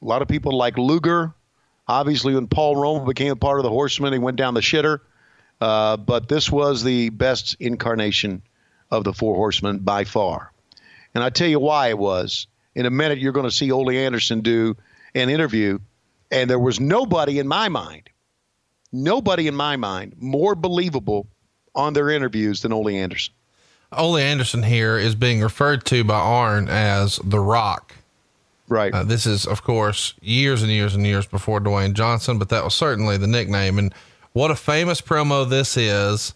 a 0.00 0.04
lot 0.06 0.22
of 0.22 0.28
people 0.28 0.56
like 0.56 0.78
Luger. 0.78 1.34
Obviously, 1.86 2.34
when 2.34 2.46
Paul 2.48 2.76
Roma 2.76 3.04
became 3.04 3.30
a 3.30 3.36
part 3.36 3.58
of 3.58 3.62
the 3.62 3.70
Horsemen, 3.70 4.14
he 4.14 4.18
went 4.18 4.38
down 4.38 4.54
the 4.54 4.60
shitter. 4.60 5.00
Uh, 5.60 5.98
but 5.98 6.30
this 6.30 6.50
was 6.50 6.82
the 6.82 7.10
best 7.10 7.56
incarnation 7.60 8.40
of 8.90 9.04
the 9.04 9.12
Four 9.12 9.34
Horsemen 9.34 9.80
by 9.80 10.04
far. 10.04 10.50
And 11.14 11.22
I 11.22 11.28
tell 11.28 11.48
you 11.48 11.60
why 11.60 11.88
it 11.88 11.98
was. 11.98 12.46
In 12.74 12.86
a 12.86 12.90
minute, 12.90 13.18
you're 13.18 13.32
going 13.32 13.48
to 13.48 13.54
see 13.54 13.70
Ole 13.70 13.90
Anderson 13.90 14.40
do 14.40 14.76
an 15.14 15.28
interview, 15.28 15.78
and 16.30 16.50
there 16.50 16.58
was 16.58 16.80
nobody 16.80 17.38
in 17.38 17.48
my 17.48 17.68
mind 17.68 18.10
nobody 18.92 19.46
in 19.46 19.54
my 19.54 19.76
mind 19.76 20.14
more 20.18 20.54
believable 20.54 21.26
on 21.74 21.92
their 21.92 22.10
interviews 22.10 22.62
than 22.62 22.72
Ole 22.72 22.88
Anderson. 22.88 23.34
Ole 23.92 24.16
Anderson 24.16 24.62
here 24.62 24.98
is 24.98 25.14
being 25.14 25.40
referred 25.40 25.84
to 25.86 26.02
by 26.04 26.18
Arn 26.18 26.68
as 26.68 27.16
the 27.22 27.38
Rock. 27.38 27.94
Right. 28.68 28.92
Uh, 28.92 29.04
this 29.04 29.26
is, 29.26 29.46
of 29.46 29.62
course, 29.62 30.14
years 30.20 30.62
and 30.62 30.72
years 30.72 30.94
and 30.94 31.06
years 31.06 31.26
before 31.26 31.60
Dwayne 31.60 31.92
Johnson, 31.92 32.38
but 32.38 32.48
that 32.48 32.64
was 32.64 32.74
certainly 32.74 33.16
the 33.16 33.28
nickname. 33.28 33.78
And 33.78 33.94
what 34.32 34.50
a 34.50 34.56
famous 34.56 35.00
promo 35.00 35.48
this 35.48 35.76
is. 35.76 36.34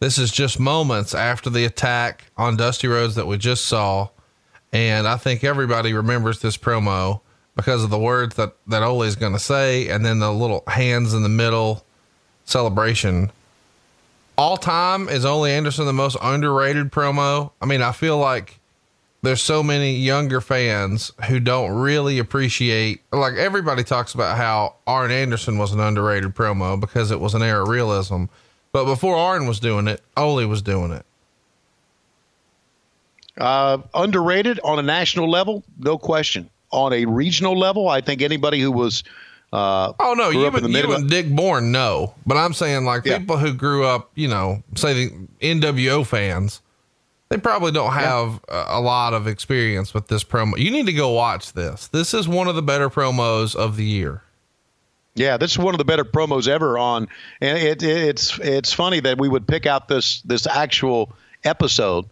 This 0.00 0.16
is 0.16 0.30
just 0.30 0.58
moments 0.58 1.14
after 1.14 1.50
the 1.50 1.64
attack 1.64 2.24
on 2.36 2.56
Dusty 2.56 2.88
Rhodes 2.88 3.16
that 3.16 3.26
we 3.26 3.36
just 3.36 3.66
saw. 3.66 4.08
And 4.72 5.06
I 5.06 5.16
think 5.16 5.44
everybody 5.44 5.92
remembers 5.92 6.40
this 6.40 6.56
promo 6.56 7.20
because 7.58 7.82
of 7.82 7.90
the 7.90 7.98
words 7.98 8.36
that, 8.36 8.54
that 8.68 8.84
Ole 8.84 9.02
is 9.02 9.16
going 9.16 9.32
to 9.32 9.38
say 9.40 9.88
and 9.88 10.06
then 10.06 10.20
the 10.20 10.32
little 10.32 10.62
hands 10.68 11.12
in 11.12 11.24
the 11.24 11.28
middle 11.28 11.84
celebration. 12.44 13.32
All 14.38 14.56
time 14.56 15.08
is 15.08 15.24
Ole 15.24 15.46
Anderson 15.46 15.84
the 15.84 15.92
most 15.92 16.16
underrated 16.22 16.92
promo. 16.92 17.50
I 17.60 17.66
mean, 17.66 17.82
I 17.82 17.90
feel 17.90 18.16
like 18.16 18.60
there's 19.22 19.42
so 19.42 19.64
many 19.64 19.96
younger 19.96 20.40
fans 20.40 21.10
who 21.26 21.40
don't 21.40 21.72
really 21.72 22.20
appreciate 22.20 23.00
like 23.10 23.34
everybody 23.34 23.82
talks 23.82 24.14
about 24.14 24.36
how 24.36 24.76
Arn 24.86 25.10
Anderson 25.10 25.58
was 25.58 25.72
an 25.72 25.80
underrated 25.80 26.36
promo 26.36 26.78
because 26.78 27.10
it 27.10 27.18
was 27.18 27.34
an 27.34 27.42
era 27.42 27.64
of 27.64 27.68
realism. 27.68 28.26
But 28.70 28.84
before 28.84 29.16
Arn 29.16 29.48
was 29.48 29.58
doing 29.58 29.88
it, 29.88 30.00
Ole 30.16 30.46
was 30.46 30.62
doing 30.62 30.92
it. 30.92 31.04
Uh, 33.36 33.78
underrated 33.94 34.60
on 34.62 34.78
a 34.78 34.82
national 34.82 35.28
level, 35.28 35.64
no 35.76 35.98
question. 35.98 36.48
On 36.70 36.92
a 36.92 37.04
regional 37.06 37.58
level, 37.58 37.88
I 37.88 38.00
think 38.00 38.20
anybody 38.22 38.60
who 38.60 38.70
was 38.70 39.02
uh, 39.52 39.92
oh 39.98 40.12
no, 40.12 40.28
you 40.28 40.46
and, 40.46 40.68
you 40.68 40.92
and 40.94 41.08
Dick 41.08 41.28
Bourne, 41.34 41.72
no. 41.72 42.14
But 42.26 42.36
I'm 42.36 42.52
saying 42.52 42.84
like 42.84 43.06
Yeah. 43.06 43.18
people 43.18 43.38
who 43.38 43.54
grew 43.54 43.84
up, 43.86 44.10
you 44.14 44.28
know, 44.28 44.62
say 44.74 44.92
the 44.92 45.10
NWO 45.40 46.06
fans, 46.06 46.60
they 47.30 47.38
probably 47.38 47.72
don't 47.72 47.92
have 47.92 48.40
a, 48.48 48.64
a 48.68 48.80
lot 48.80 49.14
of 49.14 49.26
experience 49.26 49.94
with 49.94 50.08
this 50.08 50.22
promo. 50.22 50.58
You 50.58 50.70
need 50.70 50.86
to 50.86 50.92
go 50.92 51.10
watch 51.12 51.54
this. 51.54 51.88
This 51.88 52.12
is 52.12 52.28
one 52.28 52.48
of 52.48 52.56
the 52.56 52.62
better 52.62 52.90
promos 52.90 53.56
of 53.56 53.76
the 53.76 53.84
year. 53.84 54.22
Yeah, 55.14 55.36
this 55.38 55.52
is 55.52 55.58
one 55.58 55.74
of 55.74 55.78
the 55.78 55.84
better 55.84 56.04
promos 56.04 56.46
ever 56.46 56.78
on, 56.78 57.08
and 57.40 57.58
it, 57.58 57.82
it, 57.82 57.96
it's 58.08 58.38
it's 58.38 58.72
funny 58.72 59.00
that 59.00 59.18
we 59.18 59.28
would 59.28 59.48
pick 59.48 59.66
out 59.66 59.88
this 59.88 60.20
this 60.22 60.46
actual 60.46 61.12
episode 61.44 62.04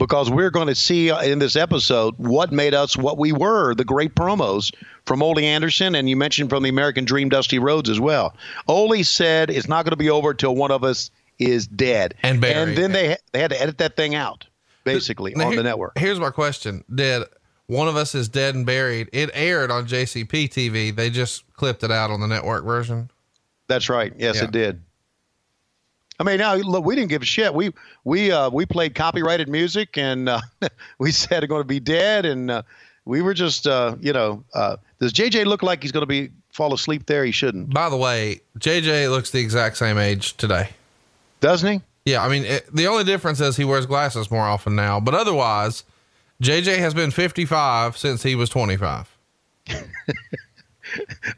because 0.00 0.28
we're 0.30 0.50
going 0.50 0.66
to 0.66 0.74
see 0.74 1.12
uh, 1.12 1.22
in 1.22 1.38
this 1.38 1.54
episode 1.54 2.14
what 2.16 2.50
made 2.50 2.74
us 2.74 2.96
what 2.96 3.18
we 3.18 3.30
were, 3.30 3.74
the 3.76 3.84
great 3.84 4.16
promos 4.16 4.74
from 5.06 5.22
Ole 5.22 5.38
Anderson, 5.38 5.94
and 5.94 6.08
you 6.10 6.16
mentioned 6.16 6.50
from 6.50 6.64
the 6.64 6.68
American 6.70 7.04
Dream, 7.04 7.28
Dusty 7.28 7.60
Rhodes 7.60 7.88
as 7.88 8.00
well. 8.00 8.34
Ole 8.66 9.04
said 9.04 9.50
it's 9.50 9.68
not 9.68 9.84
going 9.84 9.92
to 9.92 9.96
be 9.96 10.10
over 10.10 10.34
till 10.34 10.56
one 10.56 10.72
of 10.72 10.82
us 10.82 11.10
is 11.38 11.66
dead, 11.68 12.14
And 12.24 12.40
buried. 12.40 12.70
and 12.70 12.76
then 12.76 12.92
they 12.92 13.16
they 13.32 13.38
had 13.40 13.50
to 13.52 13.60
edit 13.62 13.78
that 13.78 13.96
thing 13.96 14.14
out 14.16 14.46
basically 14.84 15.32
Now, 15.36 15.44
on 15.46 15.52
here- 15.52 15.60
the 15.62 15.68
network. 15.68 15.96
Here's 15.98 16.18
my 16.18 16.30
question: 16.30 16.82
Did 16.92 17.22
one 17.66 17.86
of 17.88 17.94
us 17.96 18.14
is 18.14 18.28
dead 18.28 18.54
and 18.54 18.66
buried? 18.66 19.08
It 19.12 19.30
aired 19.34 19.70
on 19.70 19.86
JCP 19.86 20.48
TV. 20.50 20.94
They 20.94 21.08
just 21.10 21.44
clipped 21.54 21.84
it 21.84 21.90
out 21.92 22.10
on 22.10 22.20
the 22.20 22.26
network 22.26 22.64
version. 22.64 23.10
That's 23.68 23.88
right. 23.88 24.12
Yes, 24.18 24.36
Yeah. 24.36 24.44
it 24.44 24.50
did. 24.50 24.82
I 26.20 26.22
mean, 26.22 26.36
now 26.36 26.54
look, 26.54 26.84
we 26.84 26.94
didn't 26.94 27.08
give 27.08 27.22
a 27.22 27.24
shit. 27.24 27.54
We 27.54 27.72
we 28.04 28.30
uh, 28.30 28.50
we 28.50 28.66
played 28.66 28.94
copyrighted 28.94 29.48
music, 29.48 29.96
and 29.96 30.28
uh, 30.28 30.40
we 30.98 31.12
said 31.12 31.42
it's 31.42 31.48
going 31.48 31.62
to 31.62 31.66
be 31.66 31.80
dead, 31.80 32.26
and 32.26 32.50
uh, 32.50 32.62
we 33.06 33.22
were 33.22 33.32
just, 33.32 33.66
uh, 33.66 33.96
you 34.00 34.12
know, 34.12 34.44
uh, 34.54 34.76
does 35.00 35.14
JJ 35.14 35.46
look 35.46 35.62
like 35.62 35.82
he's 35.82 35.92
going 35.92 36.02
to 36.02 36.06
be 36.06 36.30
fall 36.52 36.74
asleep 36.74 37.06
there? 37.06 37.24
He 37.24 37.32
shouldn't, 37.32 37.72
By 37.72 37.88
the 37.88 37.96
way, 37.96 38.42
JJ 38.58 39.10
looks 39.10 39.30
the 39.30 39.40
exact 39.40 39.78
same 39.78 39.96
age 39.96 40.36
today. 40.36 40.68
doesn't 41.40 41.72
he? 41.72 41.80
Yeah, 42.04 42.22
I 42.22 42.28
mean, 42.28 42.44
it, 42.44 42.74
the 42.74 42.86
only 42.86 43.04
difference 43.04 43.40
is 43.40 43.56
he 43.56 43.64
wears 43.64 43.86
glasses 43.86 44.30
more 44.30 44.42
often 44.42 44.76
now, 44.76 45.00
but 45.00 45.14
otherwise, 45.14 45.84
JJ 46.42 46.78
has 46.78 46.92
been 46.92 47.10
55 47.10 47.96
since 47.96 48.22
he 48.22 48.34
was 48.34 48.50
25. 48.50 49.16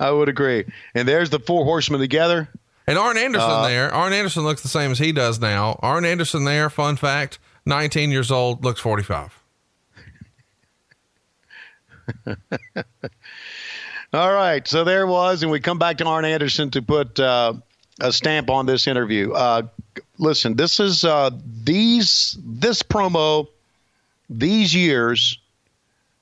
I 0.00 0.10
would 0.10 0.28
agree. 0.28 0.64
And 0.94 1.06
there's 1.06 1.30
the 1.30 1.38
four 1.38 1.64
horsemen 1.64 2.00
together. 2.00 2.48
And 2.86 2.98
Arn 2.98 3.16
Anderson 3.16 3.48
Uh, 3.50 3.66
there, 3.66 3.94
Arn 3.94 4.12
Anderson 4.12 4.42
looks 4.42 4.62
the 4.62 4.68
same 4.68 4.90
as 4.90 4.98
he 4.98 5.12
does 5.12 5.38
now. 5.40 5.78
Arn 5.82 6.04
Anderson 6.04 6.44
there, 6.44 6.68
fun 6.68 6.96
fact, 6.96 7.38
19 7.64 8.10
years 8.10 8.30
old, 8.30 8.64
looks 8.64 8.80
45. 8.80 9.38
All 14.12 14.32
right, 14.34 14.66
so 14.66 14.84
there 14.84 15.06
was, 15.06 15.42
and 15.42 15.50
we 15.50 15.60
come 15.60 15.78
back 15.78 15.98
to 15.98 16.04
Arn 16.04 16.24
Anderson 16.24 16.70
to 16.72 16.82
put 16.82 17.18
uh, 17.18 17.54
a 18.00 18.12
stamp 18.12 18.50
on 18.50 18.66
this 18.66 18.86
interview. 18.86 19.32
Uh, 19.32 19.62
listen, 20.18 20.54
this 20.54 20.80
is 20.80 21.04
uh, 21.04 21.30
these 21.64 22.36
this 22.44 22.82
promo, 22.82 23.46
these 24.28 24.74
years, 24.74 25.38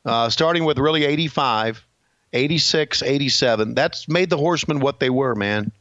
uh, 0.04 0.28
starting 0.28 0.64
with 0.64 0.78
really 0.78 1.04
85, 1.04 1.84
86, 2.32 3.02
87. 3.02 3.74
That's 3.74 4.08
made 4.08 4.30
the 4.30 4.36
Horsemen 4.36 4.78
what 4.80 5.00
they 5.00 5.10
were, 5.10 5.34
man. 5.34 5.72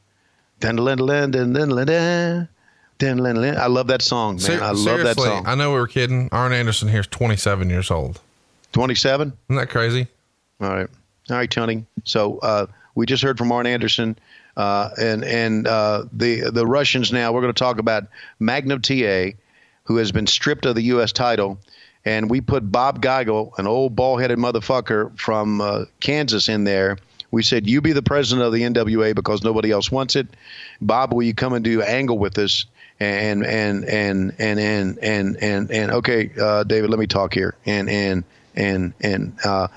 I 3.57 3.67
love 3.67 3.87
that 3.87 4.01
song, 4.01 4.35
man. 4.35 4.41
Ser- 4.41 4.63
I 4.63 4.71
love 4.71 5.03
that 5.03 5.17
song. 5.17 5.45
I 5.47 5.55
know 5.55 5.71
we 5.71 5.79
were 5.79 5.87
kidding. 5.87 6.29
Arn 6.31 6.51
Anderson 6.51 6.89
here 6.89 6.99
is 6.99 7.07
27 7.07 7.69
years 7.69 7.89
old. 7.89 8.19
27? 8.73 9.33
Isn't 9.49 9.55
that 9.55 9.69
crazy? 9.69 10.07
All 10.61 10.69
right. 10.69 10.87
All 11.29 11.37
right, 11.37 11.49
Tony. 11.49 11.85
So 12.03 12.39
uh, 12.39 12.67
we 12.95 13.05
just 13.05 13.23
heard 13.23 13.37
from 13.37 13.51
Arn 13.51 13.65
Anderson. 13.65 14.17
Uh, 14.57 14.89
and 14.99 15.23
and 15.23 15.67
uh, 15.67 16.03
the 16.11 16.49
the 16.49 16.65
Russians 16.65 17.13
now, 17.13 17.31
we're 17.31 17.41
going 17.41 17.53
to 17.53 17.57
talk 17.57 17.79
about 17.79 18.07
Magnum 18.39 18.81
TA, 18.81 19.29
who 19.83 19.95
has 19.97 20.11
been 20.11 20.27
stripped 20.27 20.65
of 20.65 20.75
the 20.75 20.83
U.S. 20.83 21.13
title. 21.13 21.57
And 22.05 22.29
we 22.29 22.41
put 22.41 22.69
Bob 22.71 23.01
Geigel, 23.01 23.57
an 23.57 23.67
old 23.67 23.95
ball 23.95 24.17
headed 24.17 24.37
motherfucker 24.37 25.17
from 25.17 25.87
Kansas, 25.99 26.49
in 26.49 26.63
there 26.63 26.97
we 27.31 27.43
said, 27.43 27.67
"You 27.67 27.81
be 27.81 27.93
the 27.93 28.01
president 28.01 28.45
of 28.45 28.53
the 28.53 28.63
NWA 28.63 29.13
because 29.15 29.43
nobody 29.43 29.71
else 29.71 29.91
wants 29.91 30.15
it." 30.15 30.27
Bob, 30.81 31.13
will 31.13 31.23
you 31.23 31.33
come 31.33 31.53
and 31.53 31.63
do 31.63 31.81
angle 31.81 32.17
with 32.17 32.37
us? 32.37 32.65
And 32.99 33.45
and 33.45 33.85
and 33.85 34.33
and 34.39 34.59
and 34.59 34.99
and 34.99 35.37
and 35.41 35.71
and 35.71 35.91
okay, 35.91 36.31
uh, 36.39 36.63
David, 36.63 36.89
let 36.89 36.99
me 36.99 37.07
talk 37.07 37.33
here. 37.33 37.55
And 37.65 37.89
and 37.89 38.23
and 38.55 38.93
and 38.99 39.37
uh, 39.43 39.67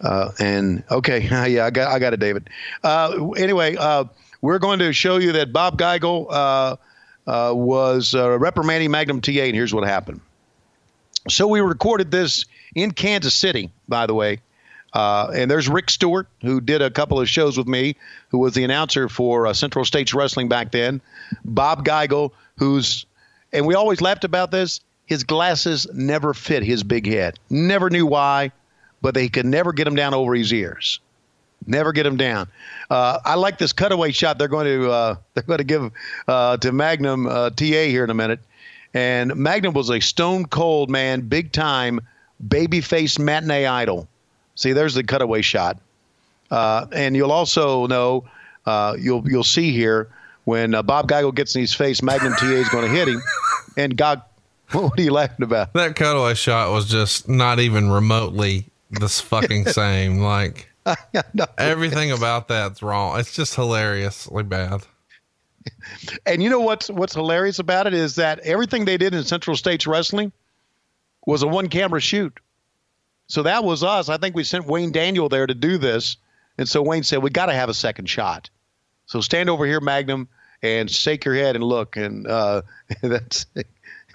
uh, 0.00 0.30
and 0.38 0.82
okay, 0.90 1.20
yeah, 1.50 1.66
I 1.66 1.70
got 1.70 1.92
I 1.92 1.98
got 1.98 2.14
it, 2.14 2.20
David. 2.20 2.48
Uh, 2.82 3.30
anyway, 3.36 3.76
uh, 3.76 4.04
we're 4.40 4.58
going 4.58 4.78
to 4.78 4.92
show 4.92 5.18
you 5.18 5.32
that 5.32 5.52
Bob 5.52 5.78
Geigel 5.78 6.26
uh, 6.30 6.76
uh, 7.26 7.54
was 7.54 8.14
uh, 8.14 8.38
reprimanding 8.38 8.90
Magnum 8.90 9.20
TA, 9.20 9.30
and 9.30 9.54
here's 9.54 9.74
what 9.74 9.86
happened. 9.86 10.20
So 11.28 11.46
we 11.46 11.60
recorded 11.60 12.10
this 12.10 12.46
in 12.74 12.92
Kansas 12.92 13.34
City, 13.34 13.70
by 13.88 14.06
the 14.06 14.14
way. 14.14 14.40
Uh, 14.92 15.30
and 15.34 15.50
there's 15.50 15.68
Rick 15.68 15.90
Stewart, 15.90 16.26
who 16.42 16.60
did 16.60 16.82
a 16.82 16.90
couple 16.90 17.20
of 17.20 17.28
shows 17.28 17.56
with 17.56 17.68
me, 17.68 17.96
who 18.28 18.38
was 18.38 18.54
the 18.54 18.64
announcer 18.64 19.08
for 19.08 19.46
uh, 19.46 19.52
Central 19.52 19.84
States 19.84 20.12
Wrestling 20.12 20.48
back 20.48 20.72
then. 20.72 21.00
Bob 21.44 21.84
Geigel, 21.84 22.32
who's, 22.58 23.06
and 23.52 23.66
we 23.66 23.74
always 23.74 24.00
laughed 24.00 24.24
about 24.24 24.50
this. 24.50 24.80
His 25.06 25.24
glasses 25.24 25.86
never 25.92 26.34
fit 26.34 26.62
his 26.62 26.82
big 26.82 27.06
head. 27.06 27.38
Never 27.50 27.90
knew 27.90 28.06
why, 28.06 28.52
but 29.02 29.14
they 29.14 29.28
could 29.28 29.46
never 29.46 29.72
get 29.72 29.86
him 29.86 29.94
down 29.94 30.14
over 30.14 30.34
his 30.34 30.52
ears. 30.52 31.00
Never 31.66 31.92
get 31.92 32.06
him 32.06 32.16
down. 32.16 32.48
Uh, 32.88 33.18
I 33.24 33.34
like 33.34 33.58
this 33.58 33.72
cutaway 33.72 34.12
shot. 34.12 34.38
They're 34.38 34.48
going 34.48 34.66
to 34.66 34.90
uh, 34.90 35.16
they're 35.34 35.42
going 35.42 35.58
to 35.58 35.64
give 35.64 35.90
uh, 36.26 36.56
to 36.58 36.72
Magnum 36.72 37.26
uh, 37.26 37.50
TA 37.50 37.64
here 37.64 38.04
in 38.04 38.10
a 38.10 38.14
minute. 38.14 38.40
And 38.94 39.36
Magnum 39.36 39.74
was 39.74 39.90
a 39.90 40.00
stone 40.00 40.46
cold 40.46 40.90
man, 40.90 41.22
big 41.22 41.52
time 41.52 42.00
babyface 42.46 43.18
matinee 43.18 43.66
idol. 43.66 44.08
See, 44.60 44.74
there's 44.74 44.92
the 44.92 45.02
cutaway 45.02 45.40
shot. 45.40 45.78
Uh, 46.50 46.86
and 46.92 47.16
you'll 47.16 47.32
also 47.32 47.86
know, 47.86 48.24
uh, 48.66 48.94
you'll 48.98 49.26
you'll 49.26 49.42
see 49.42 49.72
here 49.72 50.10
when 50.44 50.74
uh, 50.74 50.82
Bob 50.82 51.08
Geigel 51.08 51.34
gets 51.34 51.54
in 51.54 51.62
his 51.62 51.72
face, 51.72 52.02
Magnum 52.02 52.34
TA 52.34 52.44
is 52.44 52.68
going 52.68 52.84
to 52.84 52.90
hit 52.90 53.08
him. 53.08 53.22
And 53.78 53.96
God, 53.96 54.20
what 54.72 54.98
are 54.98 55.02
you 55.02 55.12
laughing 55.12 55.44
about? 55.44 55.72
That 55.72 55.96
cutaway 55.96 56.34
shot 56.34 56.70
was 56.72 56.86
just 56.90 57.26
not 57.26 57.58
even 57.58 57.90
remotely 57.90 58.66
this 58.90 59.18
fucking 59.18 59.64
same. 59.68 60.18
Like 60.18 60.68
everything 61.56 62.10
about 62.12 62.48
that's 62.48 62.82
wrong. 62.82 63.18
It's 63.18 63.34
just 63.34 63.54
hilariously 63.54 64.42
bad. 64.42 64.82
And 66.26 66.42
you 66.42 66.50
know 66.50 66.60
what's 66.60 66.90
what's 66.90 67.14
hilarious 67.14 67.58
about 67.58 67.86
it 67.86 67.94
is 67.94 68.16
that 68.16 68.40
everything 68.40 68.84
they 68.84 68.98
did 68.98 69.14
in 69.14 69.24
Central 69.24 69.56
States 69.56 69.86
Wrestling 69.86 70.32
was 71.24 71.42
a 71.42 71.48
one 71.48 71.68
camera 71.68 72.00
shoot. 72.00 72.38
So 73.30 73.44
that 73.44 73.62
was 73.62 73.84
us. 73.84 74.08
I 74.08 74.16
think 74.16 74.34
we 74.34 74.42
sent 74.42 74.66
Wayne 74.66 74.90
Daniel 74.90 75.28
there 75.28 75.46
to 75.46 75.54
do 75.54 75.78
this. 75.78 76.16
And 76.58 76.68
so 76.68 76.82
Wayne 76.82 77.04
said, 77.04 77.22
We 77.22 77.30
got 77.30 77.46
to 77.46 77.52
have 77.52 77.68
a 77.68 77.74
second 77.74 78.06
shot. 78.06 78.50
So 79.06 79.20
stand 79.20 79.48
over 79.48 79.64
here, 79.64 79.80
Magnum, 79.80 80.28
and 80.62 80.90
shake 80.90 81.24
your 81.24 81.36
head 81.36 81.54
and 81.54 81.62
look. 81.62 81.96
And 81.96 82.26
uh, 82.26 82.62
that's 83.02 83.46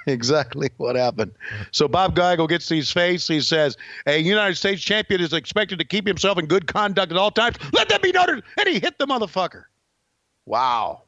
exactly 0.05 0.69
what 0.75 0.97
happened. 0.97 1.31
So 1.71 1.87
Bob 1.87 2.13
Geigel 2.13 2.49
gets 2.49 2.65
to 2.67 2.75
his 2.75 2.91
face. 2.91 3.25
He 3.25 3.39
says, 3.39 3.77
A 4.05 4.17
United 4.17 4.55
States 4.55 4.81
champion 4.81 5.21
is 5.21 5.31
expected 5.31 5.79
to 5.79 5.85
keep 5.85 6.05
himself 6.05 6.37
in 6.37 6.45
good 6.45 6.67
conduct 6.67 7.09
at 7.09 7.17
all 7.17 7.31
times. 7.31 7.55
Let 7.71 7.87
that 7.87 8.01
be 8.01 8.11
noted. 8.11 8.43
And 8.59 8.67
he 8.67 8.81
hit 8.81 8.97
the 8.97 9.07
motherfucker. 9.07 9.63
Wow. 10.45 11.03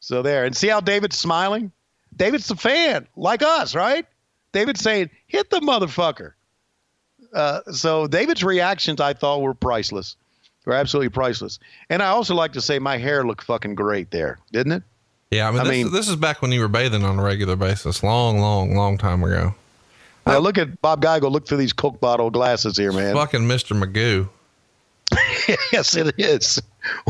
So 0.00 0.22
there, 0.22 0.44
and 0.44 0.56
see 0.56 0.66
how 0.66 0.80
David's 0.80 1.16
smiling. 1.16 1.70
David's 2.16 2.50
a 2.50 2.56
fan, 2.56 3.06
like 3.14 3.42
us, 3.42 3.76
right? 3.76 4.06
David's 4.50 4.80
saying, 4.80 5.10
"Hit 5.28 5.50
the 5.50 5.60
motherfucker." 5.60 6.32
Uh, 7.32 7.60
so 7.72 8.06
David's 8.06 8.42
reactions, 8.42 9.00
I 9.00 9.12
thought, 9.12 9.42
were 9.42 9.54
priceless. 9.54 10.16
They're 10.64 10.74
absolutely 10.74 11.08
priceless. 11.10 11.58
And 11.88 12.02
I 12.02 12.08
also 12.08 12.34
like 12.34 12.52
to 12.54 12.60
say, 12.60 12.78
my 12.78 12.98
hair 12.98 13.24
looked 13.24 13.44
fucking 13.44 13.74
great 13.74 14.10
there, 14.10 14.38
didn't 14.52 14.72
it? 14.72 14.82
Yeah, 15.30 15.48
I 15.48 15.50
mean, 15.50 15.60
I 15.60 15.64
this, 15.64 15.70
mean- 15.70 15.92
this 15.92 16.08
is 16.08 16.16
back 16.16 16.42
when 16.42 16.52
you 16.52 16.60
were 16.60 16.68
bathing 16.68 17.04
on 17.04 17.18
a 17.18 17.22
regular 17.22 17.56
basis, 17.56 18.02
long, 18.02 18.38
long, 18.38 18.74
long 18.74 18.98
time 18.98 19.22
ago. 19.24 19.54
Now 20.26 20.38
look 20.38 20.58
at 20.58 20.82
Bob 20.82 21.02
Geigel. 21.02 21.30
Look 21.30 21.46
through 21.46 21.56
these 21.56 21.72
Coke 21.72 22.00
bottle 22.00 22.30
glasses 22.30 22.76
here, 22.76 22.92
man. 22.92 23.14
Fucking 23.14 23.42
Mr. 23.42 23.80
Magoo. 23.80 24.28
yes, 25.72 25.96
it 25.96 26.14
is. 26.18 26.60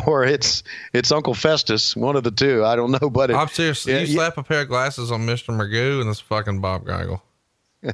Or 0.07 0.25
it's 0.25 0.63
it's 0.93 1.11
Uncle 1.11 1.35
Festus, 1.35 1.97
one 1.97 2.15
of 2.15 2.23
the 2.23 2.31
two. 2.31 2.65
I 2.65 2.77
don't 2.77 2.93
know, 2.93 3.11
but 3.11 3.31
it, 3.31 3.35
I'm 3.35 3.49
serious. 3.49 3.85
Yeah, 3.87 3.99
you 3.99 4.07
yeah. 4.07 4.15
slap 4.15 4.39
a 4.39 4.43
pair 4.45 4.63
of 4.63 4.69
glasses 4.69 5.11
on 5.11 5.27
Mr. 5.27 5.55
Magoo 5.55 6.01
and 6.01 6.09
it's 6.09 6.21
fucking 6.21 6.61
Bob 6.61 6.85
Geigel. 6.85 7.21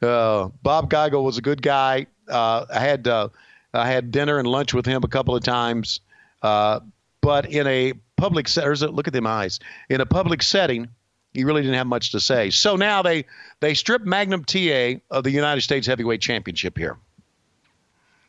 Uh, 0.00 0.48
Bob 0.62 0.90
Geigel 0.90 1.24
was 1.24 1.38
a 1.38 1.42
good 1.42 1.62
guy. 1.62 2.06
Uh, 2.28 2.66
I 2.72 2.80
had 2.80 3.08
uh, 3.08 3.28
I 3.74 3.88
had 3.88 4.10
dinner 4.10 4.38
and 4.38 4.46
lunch 4.46 4.74
with 4.74 4.86
him 4.86 5.02
a 5.04 5.08
couple 5.08 5.34
of 5.34 5.42
times, 5.42 6.00
uh, 6.42 6.80
but 7.20 7.50
in 7.50 7.66
a 7.66 7.94
public 8.16 8.48
setting, 8.48 8.90
look 8.90 9.08
at 9.08 9.12
them 9.12 9.26
eyes. 9.26 9.58
In 9.88 10.00
a 10.00 10.06
public 10.06 10.42
setting, 10.42 10.88
he 11.34 11.44
really 11.44 11.62
didn't 11.62 11.76
have 11.76 11.86
much 11.86 12.12
to 12.12 12.20
say. 12.20 12.50
So 12.50 12.76
now 12.76 13.02
they 13.02 13.24
they 13.60 13.74
stripped 13.74 14.06
Magnum 14.06 14.44
TA 14.44 15.00
of 15.10 15.24
the 15.24 15.30
United 15.30 15.62
States 15.62 15.86
Heavyweight 15.86 16.20
Championship 16.20 16.78
here, 16.78 16.96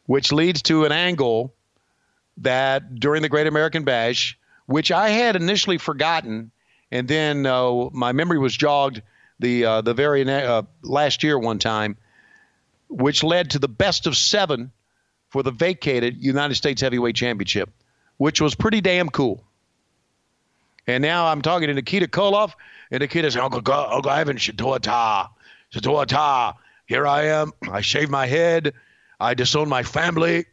which 0.05 0.31
leads 0.31 0.61
to 0.63 0.85
an 0.85 0.91
angle 0.91 1.53
that 2.37 2.95
during 2.95 3.21
the 3.21 3.29
Great 3.29 3.47
American 3.47 3.83
Bash, 3.83 4.37
which 4.65 4.91
I 4.91 5.09
had 5.09 5.35
initially 5.35 5.77
forgotten, 5.77 6.51
and 6.91 7.07
then 7.07 7.45
uh, 7.45 7.89
my 7.91 8.11
memory 8.11 8.39
was 8.39 8.55
jogged 8.55 9.01
the 9.39 9.65
uh, 9.65 9.81
the 9.81 9.93
very 9.93 10.29
uh, 10.29 10.63
last 10.83 11.23
year 11.23 11.37
one 11.37 11.59
time, 11.59 11.97
which 12.89 13.23
led 13.23 13.51
to 13.51 13.59
the 13.59 13.67
best 13.67 14.07
of 14.07 14.15
seven 14.15 14.71
for 15.29 15.43
the 15.43 15.51
vacated 15.51 16.23
United 16.23 16.55
States 16.55 16.81
Heavyweight 16.81 17.15
Championship, 17.15 17.69
which 18.17 18.41
was 18.41 18.55
pretty 18.55 18.81
damn 18.81 19.09
cool. 19.09 19.43
And 20.87 21.01
now 21.01 21.27
I'm 21.27 21.41
talking 21.41 21.67
to 21.67 21.73
Nikita 21.73 22.07
Koloff, 22.07 22.53
and 22.91 23.01
Nikita's 23.01 23.37
Uncle 23.37 23.59
Uncle 23.71 24.11
Ivan 24.11 24.37
Shatoata, 24.37 25.29
Shatoata. 25.73 26.55
Here 26.87 27.05
I 27.05 27.25
am. 27.25 27.51
I 27.69 27.81
shave 27.81 28.09
my 28.09 28.25
head. 28.25 28.73
I 29.19 29.35
disown 29.35 29.69
my 29.69 29.83
family. 29.83 30.45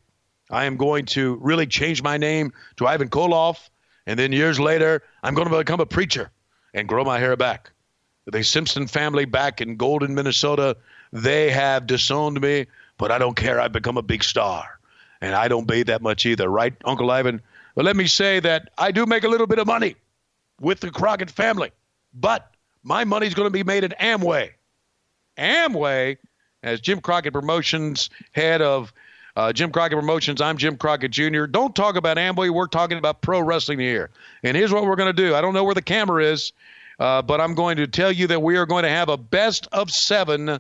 I 0.51 0.67
am 0.67 0.77
going 0.77 1.07
to 1.07 1.39
really 1.41 1.67
change 1.67 2.03
my 2.03 2.19
name 2.19 2.53
to 2.77 2.87
Ivan 2.87 3.09
Koloff, 3.09 3.71
and 4.07 4.19
then 4.19 4.33
years 4.33 4.61
later, 4.61 5.03
I'm 5.23 5.35
going 5.35 5.49
to 5.49 5.59
become 5.59 5.81
a 5.81 5.87
preacher 5.87 6.31
and 6.75 6.87
grow 6.87 7.03
my 7.03 7.19
hair 7.19 7.37
back. 7.37 7.73
The 8.27 8.43
Simpson 8.43 8.89
family 8.89 9.25
back 9.25 9.61
in 9.61 9.77
Golden, 9.77 10.15
Minnesota, 10.15 10.77
they 11.13 11.51
have 11.51 11.87
disowned 11.87 12.41
me, 12.41 12.67
but 12.99 13.13
I 13.13 13.19
don't 13.19 13.37
care. 13.37 13.61
I've 13.61 13.73
become 13.73 13.97
a 13.97 14.03
big 14.03 14.25
star, 14.25 14.81
and 15.21 15.35
I 15.35 15.47
don't 15.47 15.67
bathe 15.67 15.87
that 15.87 16.03
much 16.03 16.27
either, 16.27 16.49
right, 16.49 16.75
Uncle 16.85 17.11
Ivan? 17.11 17.41
But 17.77 17.85
let 17.85 17.95
me 17.95 18.07
say 18.07 18.41
that 18.41 18.71
I 18.77 18.91
do 18.91 19.07
make 19.07 19.23
a 19.23 19.29
little 19.29 19.47
bit 19.47 19.61
of 19.61 19.67
money 19.67 19.95
with 20.61 20.81
the 20.81 20.91
Crockett 20.91 21.31
family, 21.31 21.71
but 22.13 22.51
my 22.83 23.05
money's 23.05 23.35
going 23.35 23.47
to 23.47 23.51
be 23.51 23.63
made 23.63 23.85
at 23.85 23.99
Amway. 24.01 24.51
Amway, 25.39 26.17
as 26.63 26.81
Jim 26.81 27.01
Crockett 27.01 27.33
Promotions 27.33 28.11
head 28.33 28.61
of 28.61 28.93
uh, 29.37 29.53
Jim 29.53 29.71
Crockett 29.71 29.99
Promotions, 29.99 30.41
I'm 30.41 30.57
Jim 30.57 30.77
Crockett 30.77 31.13
Jr. 31.13 31.45
Don't 31.45 31.77
talk 31.77 31.97
about 31.97 32.17
Amway. 32.17 32.51
We're 32.51 32.67
talking 32.67 32.99
about 32.99 33.21
pro 33.21 33.41
wrestling 33.41 33.79
here. 33.79 34.11
And 34.43 34.57
here's 34.57 34.73
what 34.73 34.85
we're 34.85 34.97
going 34.97 35.15
to 35.15 35.23
do. 35.23 35.35
I 35.35 35.43
don't 35.43 35.55
know 35.55 35.65
where 35.65 35.75
the 35.75 35.83
camera 35.83 36.25
is, 36.25 36.53
uh, 36.99 37.23
but 37.23 37.41
I'm 37.41 37.55
going 37.55 37.77
to 37.77 37.87
tell 37.87 38.13
you 38.13 38.27
that 38.29 38.43
we 38.43 38.57
are 38.57 38.67
going 38.67 38.85
to 38.85 38.89
have 38.89 39.09
a 39.09 39.17
best 39.17 39.69
of 39.73 39.91
seven, 39.91 40.59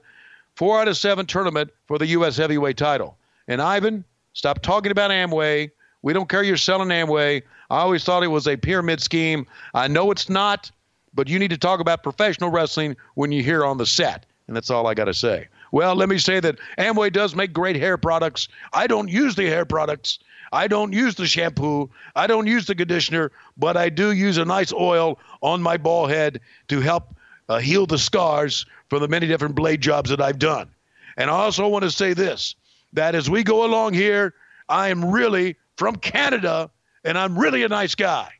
four 0.54 0.80
out 0.80 0.88
of 0.88 0.96
seven 0.96 1.26
tournament 1.26 1.70
for 1.86 1.98
the 1.98 2.06
U.S. 2.08 2.36
heavyweight 2.36 2.76
title. 2.76 3.16
And 3.48 3.62
Ivan, 3.62 4.04
stop 4.34 4.62
talking 4.62 4.92
about 4.92 5.10
Amway. 5.10 5.70
We 6.02 6.12
don't 6.12 6.28
care 6.28 6.42
you're 6.42 6.56
selling 6.56 6.88
Amway. 6.88 7.42
I 7.70 7.78
always 7.78 8.04
thought 8.04 8.22
it 8.22 8.28
was 8.28 8.46
a 8.46 8.56
pyramid 8.56 9.00
scheme. 9.00 9.46
I 9.74 9.88
know 9.88 10.10
it's 10.10 10.28
not, 10.28 10.70
but 11.14 11.28
you 11.28 11.38
need 11.38 11.50
to 11.50 11.58
talk 11.58 11.80
about 11.80 12.02
professional 12.02 12.50
wrestling 12.50 12.96
when 13.14 13.32
you're 13.32 13.42
here 13.42 13.64
on 13.64 13.78
the 13.78 13.86
set. 13.86 14.26
And 14.46 14.54
that's 14.54 14.70
all 14.70 14.86
I 14.86 14.94
got 14.94 15.06
to 15.06 15.14
say. 15.14 15.48
Well, 15.72 15.96
let 15.96 16.08
me 16.08 16.18
say 16.18 16.38
that 16.40 16.56
Amway 16.78 17.12
does 17.12 17.34
make 17.34 17.52
great 17.52 17.76
hair 17.76 17.98
products. 17.98 18.48
I 18.72 18.86
don't 18.86 19.08
use 19.08 19.34
the 19.34 19.46
hair 19.46 19.64
products. 19.64 20.20
I 20.56 20.68
don't 20.68 20.94
use 20.94 21.14
the 21.16 21.26
shampoo. 21.26 21.90
I 22.14 22.26
don't 22.26 22.46
use 22.46 22.64
the 22.64 22.74
conditioner, 22.74 23.30
but 23.58 23.76
I 23.76 23.90
do 23.90 24.12
use 24.12 24.38
a 24.38 24.44
nice 24.46 24.72
oil 24.72 25.18
on 25.42 25.60
my 25.60 25.76
ball 25.76 26.06
head 26.06 26.40
to 26.68 26.80
help 26.80 27.14
uh, 27.50 27.58
heal 27.58 27.84
the 27.84 27.98
scars 27.98 28.64
from 28.88 29.02
the 29.02 29.08
many 29.08 29.26
different 29.26 29.54
blade 29.54 29.82
jobs 29.82 30.08
that 30.08 30.22
I've 30.22 30.38
done. 30.38 30.70
And 31.18 31.28
I 31.28 31.34
also 31.34 31.68
want 31.68 31.84
to 31.84 31.90
say 31.90 32.14
this 32.14 32.54
that 32.94 33.14
as 33.14 33.28
we 33.28 33.42
go 33.42 33.66
along 33.66 33.92
here, 33.92 34.32
I 34.66 34.88
am 34.88 35.04
really 35.04 35.56
from 35.76 35.96
Canada 35.96 36.70
and 37.04 37.18
I'm 37.18 37.38
really 37.38 37.62
a 37.62 37.68
nice 37.68 37.94
guy. 37.94 38.30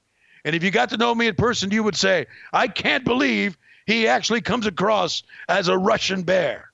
And 0.46 0.56
if 0.56 0.64
you 0.64 0.70
got 0.70 0.88
to 0.90 0.96
know 0.96 1.14
me 1.14 1.26
in 1.26 1.34
person, 1.34 1.70
you 1.70 1.82
would 1.82 1.96
say, 1.96 2.28
I 2.50 2.66
can't 2.68 3.04
believe 3.04 3.58
he 3.84 4.08
actually 4.08 4.40
comes 4.40 4.66
across 4.66 5.22
as 5.50 5.68
a 5.68 5.76
Russian 5.76 6.22
bear. 6.22 6.70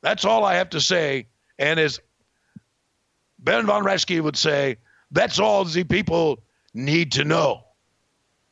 That's 0.00 0.24
all 0.24 0.42
I 0.42 0.54
have 0.54 0.70
to 0.70 0.80
say. 0.80 1.26
And 1.58 1.78
as 1.78 2.00
Ben 3.38 3.66
von 3.66 3.84
Raschke 3.84 4.20
would 4.20 4.36
say, 4.36 4.76
that's 5.10 5.38
all 5.38 5.64
the 5.64 5.84
people 5.84 6.38
need 6.74 7.12
to 7.12 7.24
know. 7.24 7.64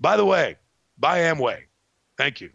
By 0.00 0.16
the 0.16 0.24
way, 0.24 0.56
buy 0.98 1.18
Amway. 1.20 1.60
Thank 2.16 2.40
you. 2.40 2.50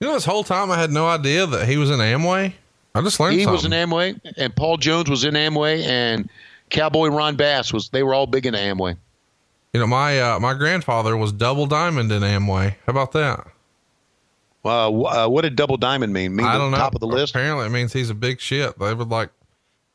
You 0.00 0.06
know, 0.08 0.14
this 0.14 0.24
whole 0.24 0.44
time 0.44 0.70
I 0.70 0.78
had 0.78 0.90
no 0.90 1.06
idea 1.08 1.46
that 1.46 1.66
he 1.68 1.76
was 1.76 1.90
in 1.90 1.98
Amway. 1.98 2.52
I 2.94 3.02
just 3.02 3.18
learned 3.20 3.38
He 3.38 3.46
was 3.46 3.64
in. 3.64 3.72
Amway, 3.72 4.18
and 4.36 4.54
Paul 4.54 4.76
Jones 4.76 5.10
was 5.10 5.24
in 5.24 5.34
Amway, 5.34 5.84
and 5.84 6.28
Cowboy 6.70 7.08
Ron 7.08 7.36
Bass 7.36 7.72
was. 7.72 7.88
They 7.90 8.02
were 8.02 8.14
all 8.14 8.26
big 8.26 8.46
in 8.46 8.54
Amway. 8.54 8.96
you 9.72 9.80
know, 9.80 9.86
my 9.86 10.20
uh, 10.20 10.40
my 10.40 10.54
grandfather 10.54 11.16
was 11.16 11.32
double 11.32 11.66
diamond 11.66 12.10
in 12.12 12.22
Amway. 12.22 12.70
How 12.86 12.90
about 12.90 13.12
that? 13.12 13.46
Uh, 14.64 14.90
uh, 14.90 15.28
what 15.28 15.42
did 15.42 15.56
Double 15.56 15.76
Diamond 15.78 16.12
mean? 16.12 16.34
Mean 16.36 16.44
I 16.44 16.54
the 16.54 16.58
don't 16.58 16.72
know. 16.72 16.76
top 16.78 16.94
of 16.94 17.00
the 17.00 17.06
list? 17.06 17.34
Apparently, 17.34 17.64
it 17.66 17.70
means 17.70 17.92
he's 17.92 18.10
a 18.10 18.14
big 18.14 18.38
shit. 18.40 18.78
They 18.78 18.92
would 18.92 19.08
like 19.08 19.30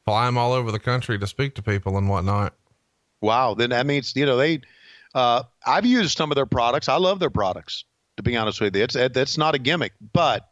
fly 0.05 0.27
him 0.27 0.37
all 0.37 0.53
over 0.53 0.71
the 0.71 0.79
country 0.79 1.17
to 1.19 1.27
speak 1.27 1.55
to 1.55 1.61
people 1.61 1.97
and 1.97 2.09
whatnot. 2.09 2.53
Wow. 3.21 3.53
Then 3.53 3.69
that 3.71 3.85
means 3.85 4.15
you 4.15 4.25
know 4.25 4.37
they. 4.37 4.61
Uh, 5.15 5.43
I've 5.65 5.85
used 5.85 6.17
some 6.17 6.31
of 6.31 6.35
their 6.35 6.45
products. 6.45 6.89
I 6.89 6.95
love 6.95 7.19
their 7.19 7.29
products. 7.29 7.85
To 8.17 8.23
be 8.23 8.35
honest 8.35 8.61
with 8.61 8.75
you, 8.75 8.83
it's 8.83 8.93
that's 8.93 9.37
not 9.37 9.55
a 9.55 9.59
gimmick, 9.59 9.93
but 10.11 10.47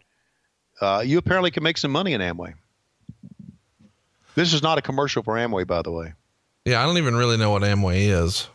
uh, 0.79 1.03
you 1.05 1.17
apparently 1.19 1.51
can 1.51 1.61
make 1.63 1.77
some 1.77 1.91
money 1.91 2.13
in 2.13 2.21
Amway. 2.21 2.55
This 4.35 4.53
is 4.53 4.63
not 4.63 4.77
a 4.77 4.81
commercial 4.81 5.21
for 5.21 5.35
Amway, 5.35 5.67
by 5.67 5.81
the 5.81 5.91
way. 5.91 6.13
Yeah, 6.65 6.81
I 6.81 6.85
don't 6.85 6.97
even 6.97 7.15
really 7.15 7.37
know 7.37 7.51
what 7.51 7.61
Amway 7.63 8.07
is. 8.07 8.47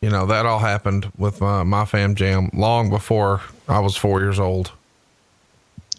You 0.00 0.10
know, 0.10 0.26
that 0.26 0.46
all 0.46 0.58
happened 0.58 1.10
with 1.18 1.40
my, 1.40 1.62
my 1.62 1.84
fam 1.84 2.14
jam 2.14 2.50
long 2.54 2.90
before 2.90 3.42
I 3.68 3.80
was 3.80 3.96
four 3.96 4.20
years 4.20 4.38
old. 4.38 4.72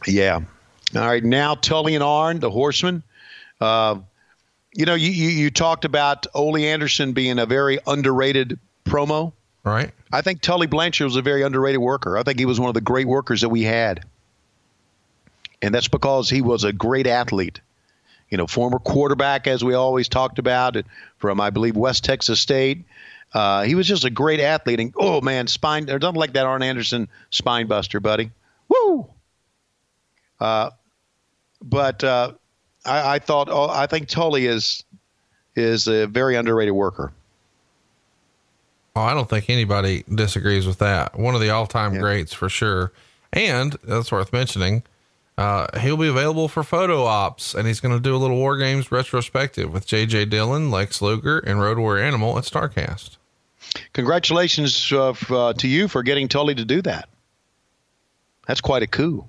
Yeah. 0.07 0.41
All 0.95 1.01
right. 1.01 1.23
Now 1.23 1.55
Tully 1.55 1.95
and 1.95 2.03
Arn, 2.03 2.39
the 2.39 2.49
Horsemen. 2.49 3.03
Uh, 3.59 3.99
you 4.73 4.85
know, 4.85 4.95
you, 4.95 5.11
you 5.11 5.29
you 5.29 5.51
talked 5.51 5.85
about 5.85 6.27
Ole 6.33 6.57
Anderson 6.57 7.13
being 7.13 7.39
a 7.39 7.45
very 7.45 7.79
underrated 7.85 8.59
promo. 8.85 9.33
Right? 9.63 9.91
I 10.11 10.21
think 10.21 10.41
Tully 10.41 10.67
Blanchard 10.67 11.05
was 11.05 11.15
a 11.15 11.21
very 11.21 11.43
underrated 11.43 11.79
worker. 11.79 12.17
I 12.17 12.23
think 12.23 12.39
he 12.39 12.45
was 12.45 12.59
one 12.59 12.69
of 12.69 12.73
the 12.73 12.81
great 12.81 13.07
workers 13.07 13.41
that 13.41 13.49
we 13.49 13.63
had. 13.63 14.03
And 15.61 15.73
that's 15.75 15.87
because 15.87 16.29
he 16.29 16.41
was 16.41 16.63
a 16.63 16.73
great 16.73 17.05
athlete. 17.05 17.61
You 18.29 18.37
know, 18.37 18.47
former 18.47 18.79
quarterback, 18.79 19.45
as 19.45 19.63
we 19.63 19.75
always 19.75 20.07
talked 20.07 20.39
about, 20.39 20.77
from, 21.17 21.39
I 21.39 21.51
believe, 21.51 21.75
West 21.75 22.03
Texas 22.03 22.39
State. 22.39 22.85
Uh, 23.33 23.63
he 23.63 23.75
was 23.75 23.87
just 23.87 24.03
a 24.03 24.09
great 24.09 24.39
athlete. 24.39 24.79
And, 24.79 24.93
oh, 24.97 25.21
man, 25.21 25.47
spine, 25.47 25.89
or 25.89 25.99
something 26.01 26.19
like 26.19 26.33
that 26.33 26.45
Arn 26.45 26.63
Anderson 26.63 27.07
spine 27.29 27.67
buster, 27.67 27.99
buddy. 27.99 28.31
Woo! 28.67 29.07
Uh, 30.39 30.71
but 31.61 32.03
uh, 32.03 32.31
I, 32.85 33.15
I 33.15 33.19
thought, 33.19 33.49
oh, 33.49 33.69
I 33.69 33.85
think 33.87 34.07
Tully 34.07 34.45
is 34.45 34.83
is 35.55 35.87
a 35.87 36.07
very 36.07 36.35
underrated 36.35 36.73
worker. 36.73 37.11
Oh, 38.95 39.01
I 39.01 39.13
don't 39.13 39.29
think 39.29 39.49
anybody 39.49 40.03
disagrees 40.13 40.67
with 40.67 40.79
that. 40.79 41.17
One 41.17 41.35
of 41.35 41.41
the 41.41 41.49
all 41.49 41.67
time 41.67 41.97
greats 41.97 42.33
for 42.33 42.49
sure. 42.49 42.91
And 43.33 43.77
that's 43.83 44.11
worth 44.11 44.33
mentioning. 44.33 44.83
Uh, 45.37 45.79
he'll 45.79 45.97
be 45.97 46.09
available 46.09 46.47
for 46.47 46.61
photo 46.61 47.03
ops 47.03 47.55
and 47.55 47.65
he's 47.65 47.79
going 47.79 47.95
to 47.95 48.01
do 48.01 48.15
a 48.15 48.17
little 48.17 48.35
War 48.35 48.57
Games 48.57 48.91
retrospective 48.91 49.71
with 49.71 49.87
JJ 49.87 50.29
Dillon, 50.29 50.69
Lex 50.69 51.01
Luger, 51.01 51.39
and 51.39 51.61
Road 51.61 51.77
Warrior 51.77 52.03
Animal 52.03 52.37
at 52.37 52.43
Starrcast. 52.43 53.17
Congratulations 53.93 54.91
uh, 54.91 55.11
f- 55.11 55.31
uh, 55.31 55.53
to 55.53 55.67
you 55.67 55.87
for 55.87 56.03
getting 56.03 56.27
Tully 56.27 56.53
to 56.55 56.65
do 56.65 56.81
that. 56.81 57.07
That's 58.45 58.61
quite 58.61 58.83
a 58.83 58.87
coup. 58.87 59.25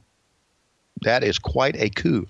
That 1.05 1.23
is 1.25 1.39
quite 1.39 1.77
a 1.77 1.89
coup. 1.91 2.27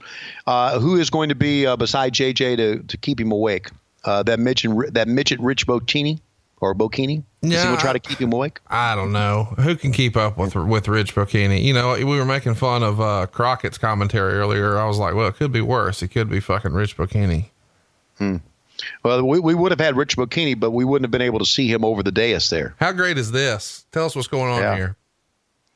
Uh, 0.46 0.78
who 0.80 0.96
is 0.98 1.10
going 1.10 1.28
to 1.30 1.34
be 1.34 1.66
uh, 1.66 1.76
beside 1.76 2.12
JJ 2.14 2.56
to, 2.56 2.78
to 2.82 2.96
keep 2.96 3.20
him 3.20 3.32
awake? 3.32 3.70
Uh, 4.04 4.22
that 4.24 4.38
midget, 4.40 4.94
that 4.94 5.06
midget 5.08 5.38
Rich 5.40 5.66
Botini. 5.66 6.20
or 6.60 6.74
Bocchini? 6.74 7.22
Is 7.42 7.50
Yeah, 7.52 7.58
he 7.58 7.64
going 7.66 7.76
to 7.76 7.80
try 7.82 7.92
to 7.92 7.98
keep 8.00 8.18
him 8.18 8.32
awake? 8.32 8.60
I 8.68 8.94
don't 8.94 9.12
know 9.12 9.44
who 9.58 9.74
can 9.76 9.92
keep 9.92 10.16
up 10.16 10.36
with 10.38 10.54
with 10.54 10.88
Rich 10.88 11.14
Bocchini. 11.14 11.62
You 11.62 11.72
know, 11.74 11.92
we 11.94 12.04
were 12.04 12.24
making 12.24 12.54
fun 12.54 12.82
of 12.82 13.00
uh, 13.00 13.26
Crockett's 13.26 13.78
commentary 13.78 14.34
earlier. 14.34 14.78
I 14.78 14.86
was 14.86 14.98
like, 14.98 15.14
well, 15.14 15.26
it 15.28 15.34
could 15.36 15.52
be 15.52 15.60
worse. 15.60 16.02
It 16.02 16.08
could 16.08 16.28
be 16.28 16.40
fucking 16.40 16.72
Rich 16.72 16.96
Bocchini. 16.96 17.46
Well, 19.04 19.26
we, 19.26 19.38
we 19.40 19.54
would 19.54 19.70
have 19.72 19.80
had 19.80 19.96
Rich 19.96 20.16
Bocchini, 20.16 20.58
but 20.58 20.70
we 20.70 20.84
wouldn't 20.84 21.04
have 21.04 21.10
been 21.10 21.22
able 21.22 21.38
to 21.38 21.44
see 21.44 21.68
him 21.70 21.84
over 21.84 22.02
the 22.02 22.12
dais 22.12 22.50
there. 22.50 22.74
How 22.78 22.92
great 22.92 23.18
is 23.18 23.30
this? 23.32 23.84
Tell 23.92 24.04
us 24.06 24.16
what's 24.16 24.28
going 24.28 24.50
on 24.52 24.60
Yeah. 24.60 24.76
here. 24.76 24.96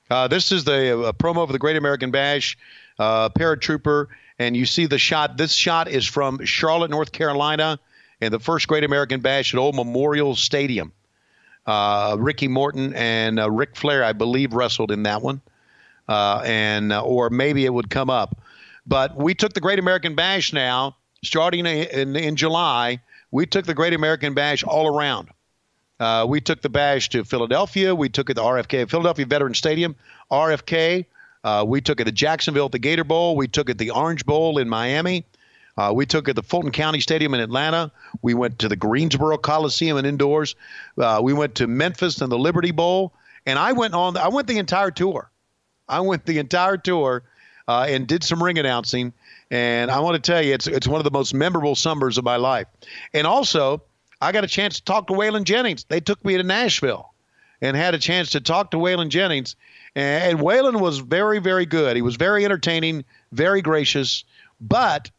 Uh, 0.09 0.28
this 0.28 0.53
is 0.53 0.62
the 0.64 1.07
uh, 1.09 1.12
promo 1.12 1.47
for 1.47 1.53
the 1.53 1.59
Great 1.59 1.74
American 1.76 2.12
Bash, 2.12 2.57
uh, 2.99 3.28
paratrooper, 3.30 4.07
and 4.38 4.57
you 4.57 4.66
see 4.66 4.86
the 4.86 4.99
shot. 4.99 5.36
This 5.36 5.53
shot 5.53 5.88
is 5.88 6.07
from 6.07 6.44
Charlotte, 6.44 6.90
North 6.90 7.12
Carolina, 7.12 7.78
and 8.20 8.32
the 8.32 8.40
first 8.40 8.68
Great 8.68 8.84
American 8.84 9.20
Bash 9.20 9.55
at 9.55 9.59
Old 9.59 9.74
Memorial 9.74 10.34
Stadium. 10.34 10.92
Uh, 11.66 12.16
Ricky 12.18 12.49
Morton 12.49 12.94
and 12.94 13.40
uh, 13.40 13.51
Ric 13.51 13.74
Flair, 13.74 14.05
I 14.05 14.12
believe, 14.12 14.53
wrestled 14.53 14.92
in 14.92 15.03
that 15.03 15.20
one, 15.20 15.40
uh, 16.09 16.42
and 16.44 16.92
uh, 16.92 17.03
or 17.03 17.28
maybe 17.30 17.64
it 17.64 17.74
would 17.74 17.90
come 17.90 18.09
up. 18.09 18.40
But 18.86 19.16
we 19.16 19.34
took 19.34 19.53
the 19.53 19.61
Great 19.61 19.80
American 19.80 20.14
Bash 20.14 20.53
now, 20.53 20.97
starting 21.24 21.66
in, 21.66 22.14
in 22.14 22.36
July. 22.36 23.01
We 23.32 23.47
took 23.47 23.66
the 23.66 23.74
Great 23.74 23.94
American 23.94 24.34
Bash 24.34 24.62
all 24.62 24.86
around. 24.86 25.30
Uh, 25.99 26.26
we 26.28 26.40
took 26.40 26.61
the 26.61 26.68
bash 26.68 27.09
to 27.09 27.24
Philadelphia. 27.24 27.94
We 27.94 28.09
took 28.09 28.28
it 28.30 28.34
to 28.34 28.42
RFK, 28.42 28.88
Philadelphia 28.88 29.26
Veteran 29.26 29.55
Stadium, 29.55 29.97
RFK. 30.30 31.07
Uh, 31.47 31.64
we 31.64 31.80
took 31.80 32.01
it 32.01 32.07
to 32.07 32.12
Jacksonville 32.12 32.66
at 32.66 32.72
the 32.72 32.78
Gator 32.80 33.05
Bowl. 33.05 33.36
We 33.36 33.47
took 33.47 33.70
it 33.70 33.78
the 33.78 33.90
Orange 33.90 34.26
Bowl 34.26 34.59
in 34.59 34.68
Miami. 34.68 35.24
Uh, 35.76 35.92
we 35.94 36.05
took 36.05 36.26
it 36.26 36.34
to 36.34 36.40
the 36.40 36.42
Fulton 36.42 36.72
County 36.72 36.99
Stadium 36.99 37.34
in 37.34 37.40
Atlanta. 37.40 37.92
We 38.20 38.34
went 38.34 38.59
to 38.59 38.68
the 38.68 38.74
Greensboro 38.74 39.38
Coliseum 39.38 39.97
and 39.97 40.05
indoors. 40.09 40.57
Uh, 40.99 41.20
we 41.22 41.32
went 41.32 41.55
to 41.57 41.68
Memphis 41.68 42.20
and 42.20 42.32
the 42.32 42.38
Liberty 42.38 42.72
Bowl. 42.72 43.12
And 43.47 43.61
I 43.61 43.72
went 43.72 43.94
on. 43.94 44.16
I 44.16 44.26
went 44.26 44.49
the 44.49 44.59
entire 44.59 44.90
tour. 44.90 45.30
I 45.88 46.01
went 46.01 46.26
the 46.26 46.38
entire 46.38 46.78
tour 46.78 47.22
uh, 47.68 47.86
and 47.88 48.09
did 48.09 48.24
some 48.24 48.42
ring 48.42 48.59
announcing. 48.59 49.12
And 49.49 49.88
I 49.88 50.01
want 50.01 50.16
to 50.16 50.32
tell 50.32 50.42
you, 50.42 50.53
it's 50.53 50.66
it's 50.66 50.88
one 50.88 50.99
of 50.99 51.05
the 51.05 51.12
most 51.12 51.32
memorable 51.32 51.76
summers 51.76 52.18
of 52.18 52.24
my 52.24 52.36
life. 52.36 52.66
And 53.14 53.24
also, 53.24 53.84
I 54.20 54.32
got 54.32 54.42
a 54.42 54.49
chance 54.49 54.80
to 54.80 54.84
talk 54.84 55.07
to 55.07 55.12
Waylon 55.12 55.44
Jennings. 55.44 55.84
They 55.84 56.01
took 56.01 56.24
me 56.24 56.36
to 56.38 56.42
Nashville 56.42 57.12
and 57.61 57.76
had 57.76 57.94
a 57.94 57.99
chance 57.99 58.30
to 58.30 58.40
talk 58.40 58.72
to 58.72 58.78
Waylon 58.78 59.11
Jennings. 59.11 59.55
And, 59.97 60.38
Waylon 60.38 60.78
was 60.78 60.99
very, 60.99 61.38
very 61.38 61.64
good. 61.64 61.97
He 61.97 62.03
was 62.03 62.16
very 62.16 62.44
entertaining, 62.44 63.05
very 63.32 63.62
gracious, 63.62 64.24
but 64.61 65.11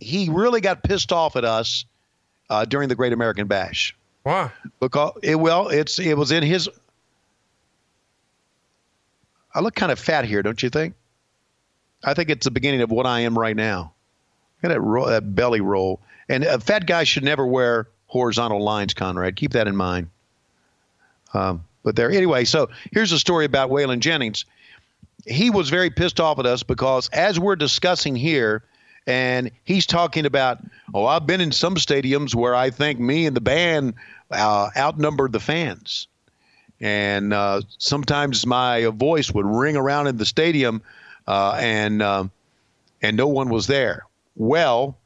he 0.00 0.28
really 0.30 0.60
got 0.60 0.84
pissed 0.84 1.12
off 1.12 1.34
at 1.34 1.44
us 1.44 1.84
uh, 2.48 2.64
during 2.64 2.88
the 2.88 2.94
Great 2.94 3.12
American 3.12 3.48
Bash 3.48 3.96
Why? 4.22 4.52
because 4.78 5.18
it 5.22 5.34
well, 5.34 5.68
it's 5.68 5.98
it 5.98 6.16
was 6.16 6.30
in 6.30 6.44
his. 6.44 6.68
I 9.52 9.60
look 9.60 9.74
kind 9.74 9.90
of 9.90 9.98
fat 9.98 10.24
here, 10.24 10.42
don't 10.42 10.62
you 10.62 10.70
think? 10.70 10.94
I 12.04 12.14
think 12.14 12.30
it's 12.30 12.44
the 12.44 12.50
beginning 12.50 12.82
of 12.82 12.90
what 12.90 13.06
I 13.06 13.20
am 13.20 13.36
right 13.36 13.56
now. 13.56 13.94
At 14.62 14.68
that, 14.68 14.80
ro- 14.80 15.08
that 15.08 15.34
belly 15.34 15.60
roll. 15.60 16.00
And 16.28 16.44
a 16.44 16.58
fat 16.58 16.86
guy 16.86 17.04
should 17.04 17.24
never 17.24 17.46
wear 17.46 17.88
horizontal 18.06 18.62
lines, 18.62 18.94
Conrad. 18.94 19.36
Keep 19.36 19.52
that 19.52 19.66
in 19.66 19.76
mind. 19.76 20.08
Um, 21.32 21.64
but 21.84 21.94
there, 21.94 22.10
anyway. 22.10 22.44
So 22.44 22.68
here's 22.90 23.12
a 23.12 23.18
story 23.18 23.44
about 23.44 23.70
Waylon 23.70 24.00
Jennings. 24.00 24.44
He 25.26 25.50
was 25.50 25.70
very 25.70 25.90
pissed 25.90 26.18
off 26.18 26.40
at 26.40 26.46
us 26.46 26.64
because 26.64 27.08
as 27.10 27.38
we're 27.38 27.56
discussing 27.56 28.16
here, 28.16 28.64
and 29.06 29.50
he's 29.64 29.86
talking 29.86 30.26
about, 30.26 30.58
oh, 30.92 31.04
I've 31.04 31.26
been 31.26 31.40
in 31.40 31.52
some 31.52 31.76
stadiums 31.76 32.34
where 32.34 32.54
I 32.54 32.70
think 32.70 32.98
me 32.98 33.26
and 33.26 33.36
the 33.36 33.40
band 33.40 33.94
uh, 34.30 34.70
outnumbered 34.76 35.32
the 35.32 35.40
fans, 35.40 36.08
and 36.80 37.32
uh, 37.32 37.60
sometimes 37.78 38.46
my 38.46 38.86
voice 38.86 39.30
would 39.30 39.46
ring 39.46 39.76
around 39.76 40.08
in 40.08 40.16
the 40.16 40.26
stadium, 40.26 40.82
uh, 41.26 41.56
and 41.60 42.02
um 42.02 42.30
and 43.02 43.16
no 43.18 43.28
one 43.28 43.50
was 43.50 43.66
there. 43.66 44.06
Well, 44.34 44.96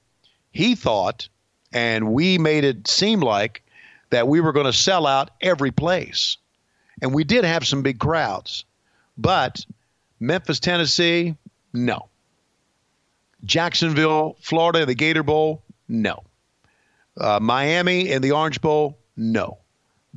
he 0.52 0.76
thought, 0.76 1.28
and 1.72 2.12
we 2.12 2.38
made 2.38 2.62
it 2.62 2.86
seem 2.86 3.20
like 3.20 3.62
that 4.10 4.28
we 4.28 4.40
were 4.40 4.52
going 4.52 4.66
to 4.66 4.72
sell 4.72 5.06
out 5.06 5.30
every 5.40 5.72
place, 5.72 6.36
and 7.02 7.14
we 7.14 7.24
did 7.24 7.44
have 7.44 7.66
some 7.66 7.82
big 7.82 7.98
crowds, 7.98 8.64
but 9.16 9.64
Memphis, 10.20 10.60
Tennessee, 10.60 11.36
no. 11.72 12.08
Jacksonville, 13.44 14.36
Florida, 14.40 14.84
the 14.84 14.94
Gator 14.94 15.22
Bowl, 15.22 15.62
no. 15.88 16.24
Uh, 17.20 17.38
Miami 17.40 18.12
and 18.12 18.22
the 18.22 18.32
Orange 18.32 18.60
Bowl, 18.60 18.98
no. 19.16 19.58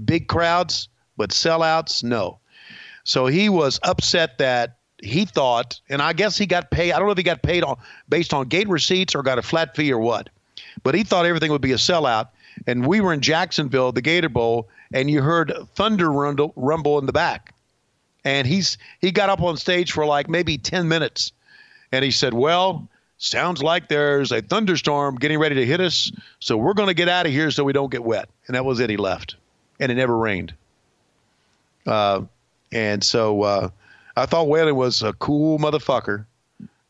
Big 0.04 0.28
crowds, 0.28 0.90
but 1.18 1.30
sellouts, 1.32 2.04
no. 2.04 2.40
So 3.04 3.28
he 3.28 3.50
was 3.50 3.80
upset 3.84 4.38
that 4.38 4.78
he 5.02 5.26
thought, 5.26 5.80
and 5.90 6.02
I 6.02 6.14
guess 6.14 6.38
he 6.38 6.46
got 6.46 6.70
paid. 6.72 6.92
I 6.92 6.98
don't 6.98 7.08
know 7.08 7.12
if 7.12 7.18
he 7.18 7.24
got 7.24 7.42
paid 7.42 7.64
on 7.64 7.78
based 8.08 8.34
on 8.34 8.48
gate 8.48 8.70
receipts 8.70 9.16
or 9.16 9.24
got 9.24 9.40
a 9.40 9.42
flat 9.42 9.76
fee 9.76 9.92
or 9.92 10.00
what, 10.00 10.30
but 10.84 10.94
he 10.94 11.04
thought 11.04 11.26
everything 11.26 11.52
would 11.52 11.62
be 11.62 11.72
a 11.72 11.78
sellout. 11.78 12.30
And 12.68 12.86
we 12.86 13.02
were 13.02 13.14
in 13.14 13.22
Jacksonville, 13.22 13.92
the 13.92 14.02
Gator 14.02 14.30
Bowl, 14.30 14.70
and 14.94 15.10
you 15.10 15.22
heard 15.22 15.54
thunder 15.76 16.12
rumble, 16.12 16.54
rumble 16.56 17.00
in 17.00 17.06
the 17.06 17.14
back. 17.14 17.54
And 18.24 18.46
he's 18.46 18.78
he 19.00 19.12
got 19.12 19.30
up 19.30 19.42
on 19.42 19.58
stage 19.58 19.92
for 19.92 20.06
like 20.06 20.30
maybe 20.30 20.58
ten 20.58 20.88
minutes, 20.88 21.32
and 21.92 22.06
he 22.06 22.12
said, 22.12 22.36
"Well, 22.36 22.88
sounds 23.18 23.64
like 23.64 23.88
there's 23.88 24.32
a 24.32 24.42
thunderstorm 24.42 25.16
getting 25.16 25.40
ready 25.40 25.56
to 25.56 25.66
hit 25.66 25.80
us, 25.80 26.12
so 26.40 26.56
we're 26.56 26.76
going 26.76 26.90
to 26.90 26.94
get 26.94 27.10
out 27.10 27.26
of 27.26 27.32
here 27.32 27.50
so 27.50 27.64
we 27.64 27.74
don't 27.74 27.92
get 27.92 28.04
wet." 28.04 28.30
And 28.46 28.56
that 28.56 28.64
was 28.64 28.80
it. 28.80 28.92
He 28.92 28.98
left, 28.98 29.38
and 29.80 29.92
it 29.92 29.96
never 29.96 30.16
rained. 30.16 30.54
Uh, 31.88 32.22
and 32.72 33.04
so 33.04 33.42
uh, 33.42 33.70
I 34.16 34.28
thought 34.28 34.48
Waylon 34.48 34.76
was 34.76 35.02
a 35.02 35.14
cool 35.14 35.58
motherfucker, 35.58 36.26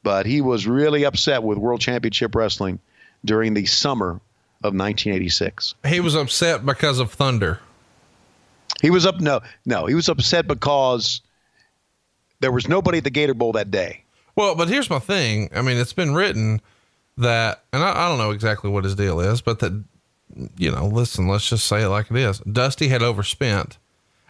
but 0.03 0.25
he 0.25 0.41
was 0.41 0.67
really 0.67 1.05
upset 1.05 1.43
with 1.43 1.57
World 1.57 1.79
Championship 1.79 2.35
Wrestling 2.35 2.79
during 3.23 3.53
the 3.53 3.65
summer 3.65 4.19
of 4.63 4.73
1986. 4.73 5.75
He 5.87 5.99
was 5.99 6.15
upset 6.15 6.65
because 6.65 6.99
of 6.99 7.11
thunder. 7.11 7.59
He 8.81 8.89
was 8.89 9.05
up 9.05 9.19
no 9.19 9.41
no 9.65 9.85
he 9.85 9.93
was 9.93 10.09
upset 10.09 10.47
because 10.47 11.21
there 12.41 12.51
was 12.51 12.67
nobody 12.67 12.97
at 12.97 13.03
the 13.03 13.09
Gator 13.09 13.33
Bowl 13.33 13.51
that 13.53 13.71
day. 13.71 14.03
Well, 14.35 14.55
but 14.55 14.67
here's 14.67 14.89
my 14.89 14.99
thing. 14.99 15.49
I 15.55 15.61
mean, 15.61 15.77
it's 15.77 15.93
been 15.93 16.13
written 16.13 16.61
that, 17.17 17.63
and 17.71 17.83
I, 17.83 18.05
I 18.05 18.09
don't 18.09 18.17
know 18.17 18.31
exactly 18.31 18.69
what 18.69 18.83
his 18.83 18.95
deal 18.95 19.19
is, 19.19 19.41
but 19.41 19.59
that, 19.59 19.83
you 20.57 20.71
know, 20.71 20.87
listen, 20.87 21.27
let's 21.27 21.47
just 21.47 21.67
say 21.67 21.83
it 21.83 21.89
like 21.89 22.09
it 22.09 22.17
is. 22.17 22.39
Dusty 22.39 22.87
had 22.87 23.03
overspent. 23.03 23.77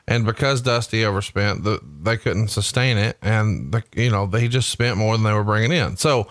And 0.08 0.26
because 0.26 0.62
Dusty 0.62 1.06
overspent, 1.06 1.64
the, 1.64 1.80
they 2.02 2.18
couldn't 2.18 2.50
sustain 2.50 2.98
it. 2.98 3.18
And, 3.22 3.72
the, 3.72 3.84
you 3.96 4.10
know, 4.10 4.26
they 4.26 4.48
just 4.48 4.70
spent 4.70 4.98
more 4.98 5.16
than 5.16 5.24
they 5.24 5.34
were 5.34 5.44
bringing 5.44 5.72
in. 5.72 5.96
So 5.96 6.28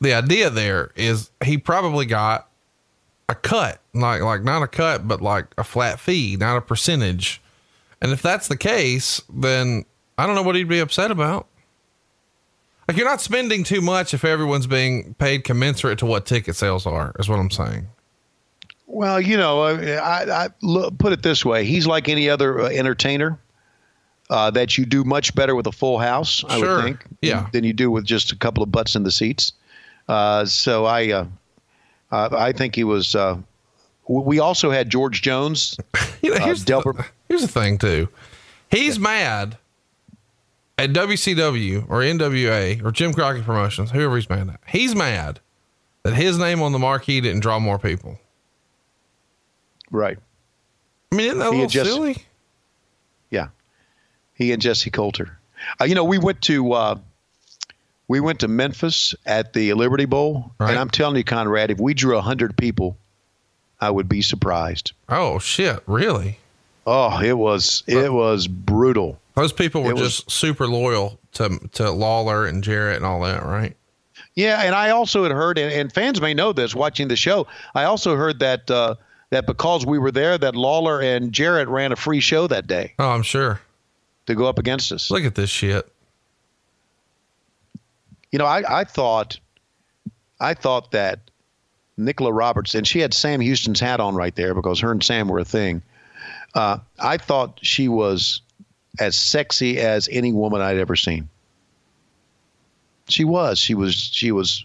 the 0.00 0.12
idea 0.12 0.50
there 0.50 0.90
is 0.96 1.30
he 1.44 1.56
probably 1.56 2.06
got 2.06 2.48
a 3.28 3.34
cut, 3.34 3.80
like, 3.94 4.20
like 4.22 4.42
not 4.42 4.62
a 4.62 4.66
cut, 4.68 5.06
but 5.08 5.20
like 5.20 5.46
a 5.56 5.64
flat 5.64 5.98
fee, 6.00 6.36
not 6.38 6.56
a 6.56 6.60
percentage. 6.60 7.40
And 8.00 8.12
if 8.12 8.20
that's 8.22 8.48
the 8.48 8.56
case, 8.56 9.22
then 9.32 9.84
I 10.18 10.26
don't 10.26 10.34
know 10.34 10.42
what 10.42 10.56
he'd 10.56 10.68
be 10.68 10.80
upset 10.80 11.10
about. 11.10 11.46
Like 12.88 12.96
you're 12.96 13.06
not 13.06 13.20
spending 13.20 13.62
too 13.64 13.80
much 13.80 14.12
if 14.12 14.24
everyone's 14.24 14.66
being 14.66 15.14
paid 15.14 15.44
commensurate 15.44 15.98
to 16.00 16.06
what 16.06 16.26
ticket 16.26 16.56
sales 16.56 16.84
are, 16.84 17.14
is 17.18 17.28
what 17.28 17.38
I'm 17.38 17.50
saying. 17.50 17.86
Well, 18.86 19.20
you 19.20 19.36
know, 19.36 19.62
I, 19.62 19.94
I, 19.96 20.44
I 20.44 20.48
look, 20.60 20.98
put 20.98 21.12
it 21.12 21.22
this 21.22 21.44
way: 21.44 21.64
he's 21.64 21.86
like 21.86 22.08
any 22.08 22.28
other 22.28 22.60
uh, 22.60 22.68
entertainer. 22.68 23.38
Uh, 24.30 24.50
that 24.50 24.78
you 24.78 24.86
do 24.86 25.04
much 25.04 25.34
better 25.34 25.54
with 25.54 25.66
a 25.66 25.72
full 25.72 25.98
house, 25.98 26.42
I 26.48 26.58
Sure. 26.58 26.76
would 26.76 26.84
think, 26.84 27.04
Yeah. 27.20 27.48
than 27.52 27.64
you 27.64 27.74
do 27.74 27.90
with 27.90 28.06
just 28.06 28.32
a 28.32 28.36
couple 28.36 28.62
of 28.62 28.72
butts 28.72 28.94
in 28.94 29.02
the 29.02 29.10
seats. 29.10 29.52
Uh, 30.08 30.46
so 30.46 30.86
I, 30.86 31.26
uh, 32.12 32.28
I 32.32 32.52
think 32.52 32.76
he 32.76 32.84
was. 32.84 33.14
Uh, 33.16 33.38
we 34.06 34.38
also 34.38 34.70
had 34.70 34.88
George 34.90 35.22
Jones. 35.22 35.76
Uh, 36.24 36.38
here's, 36.38 36.64
the, 36.64 37.04
here's 37.28 37.42
the 37.42 37.48
thing 37.48 37.76
too. 37.78 38.08
He's 38.70 38.96
mad 38.96 39.58
at 40.78 40.90
WCW 40.90 41.84
or 41.90 41.98
NWA 41.98 42.80
or 42.84 42.92
Jim 42.92 43.12
Crockett 43.12 43.44
Promotions, 43.44 43.90
whoever 43.90 44.14
he's 44.14 44.30
mad 44.30 44.48
at. 44.48 44.60
He's 44.68 44.94
mad 44.94 45.40
that 46.04 46.14
his 46.14 46.38
name 46.38 46.62
on 46.62 46.70
the 46.70 46.78
marquee 46.78 47.20
didn't 47.20 47.40
draw 47.40 47.58
more 47.58 47.76
people. 47.76 48.20
Right. 49.90 50.16
I 51.10 51.14
mean, 51.16 51.26
isn't 51.26 51.38
that 51.40 51.48
a 51.48 51.50
little 51.50 51.66
just- 51.66 51.90
silly? 51.90 52.16
Yeah. 53.30 53.48
He 54.34 54.52
and 54.52 54.62
Jessi 54.62 54.92
Colter. 54.92 55.38
Uh, 55.80 55.84
you 55.84 55.96
know, 55.96 56.04
we 56.04 56.18
went 56.18 56.40
to 56.42 56.72
uh, 56.72 56.98
we 58.12 58.20
went 58.20 58.40
to 58.40 58.48
Memphis 58.48 59.14
at 59.24 59.54
the 59.54 59.72
Liberty 59.72 60.04
Bowl, 60.04 60.52
Right. 60.60 60.68
and 60.70 60.78
I'm 60.78 60.90
telling 60.90 61.16
you, 61.16 61.24
Conrad, 61.24 61.70
if 61.70 61.78
we 61.80 61.94
drew 61.94 62.18
hundred 62.20 62.54
people, 62.58 62.98
I 63.80 63.88
would 63.90 64.06
be 64.08 64.20
surprised. 64.20 64.92
Oh 65.08 65.38
shit, 65.38 65.82
really? 65.86 66.38
Oh, 66.86 67.20
it 67.22 67.38
was 67.38 67.82
it 67.86 68.12
was 68.12 68.46
brutal. 68.48 69.18
Those 69.34 69.52
people 69.54 69.82
were 69.82 69.92
It 69.92 69.94
was- 69.94 70.16
just 70.18 70.30
super 70.30 70.66
loyal 70.66 71.18
to 71.34 71.58
to 71.72 71.90
Lawler 71.90 72.44
and 72.46 72.62
Jarrett 72.62 72.96
and 72.98 73.06
all 73.06 73.22
that, 73.22 73.44
right? 73.46 73.74
Yeah, 74.34 74.60
and 74.62 74.74
I 74.74 74.90
also 74.90 75.22
had 75.22 75.32
heard, 75.32 75.56
and, 75.58 75.72
and 75.72 75.92
fans 75.92 76.20
may 76.20 76.34
know 76.34 76.52
this 76.52 76.74
watching 76.74 77.08
the 77.08 77.16
show. 77.16 77.46
I 77.74 77.84
also 77.84 78.14
heard 78.16 78.40
that 78.40 78.70
uh, 78.70 78.96
that 79.30 79.46
because 79.46 79.86
we 79.86 79.98
were 79.98 80.10
there, 80.12 80.36
that 80.36 80.54
Lawler 80.54 81.00
and 81.00 81.32
Jarrett 81.32 81.68
ran 81.68 81.92
a 81.92 81.96
free 81.96 82.20
show 82.20 82.46
that 82.46 82.66
day 82.66 82.92
Oh, 82.98 83.08
I'm 83.08 83.22
sure. 83.22 83.60
to 84.26 84.34
go 84.34 84.44
up 84.46 84.58
against 84.58 84.92
us. 84.92 85.10
Look 85.10 85.24
at 85.24 85.34
this 85.34 85.48
shit. 85.50 85.90
You 88.32 88.38
know, 88.38 88.46
I, 88.46 88.80
I 88.80 88.84
thought, 88.84 89.38
I 90.40 90.54
thought 90.54 90.90
that 90.92 91.20
Nickla 91.98 92.34
Roberts, 92.36 92.74
and 92.74 92.86
she 92.86 92.98
had 92.98 93.14
Sam 93.14 93.40
Houston's 93.40 93.78
hat 93.78 94.00
on 94.00 94.14
right 94.14 94.34
there 94.34 94.54
because 94.54 94.80
her 94.80 94.90
and 94.90 95.02
Sam 95.04 95.28
were 95.28 95.38
a 95.38 95.44
thing. 95.44 95.82
Uh, 96.54 96.78
I 96.98 97.18
thought 97.18 97.58
she 97.62 97.88
was 97.88 98.40
as 98.98 99.16
sexy 99.16 99.78
as 99.78 100.08
any 100.10 100.32
woman 100.32 100.60
I'd 100.60 100.78
ever 100.78 100.96
seen. 100.96 101.28
She 103.08 103.24
was. 103.24 103.58
She 103.58 103.74
was. 103.74 103.94
She 103.94 104.32
was. 104.32 104.64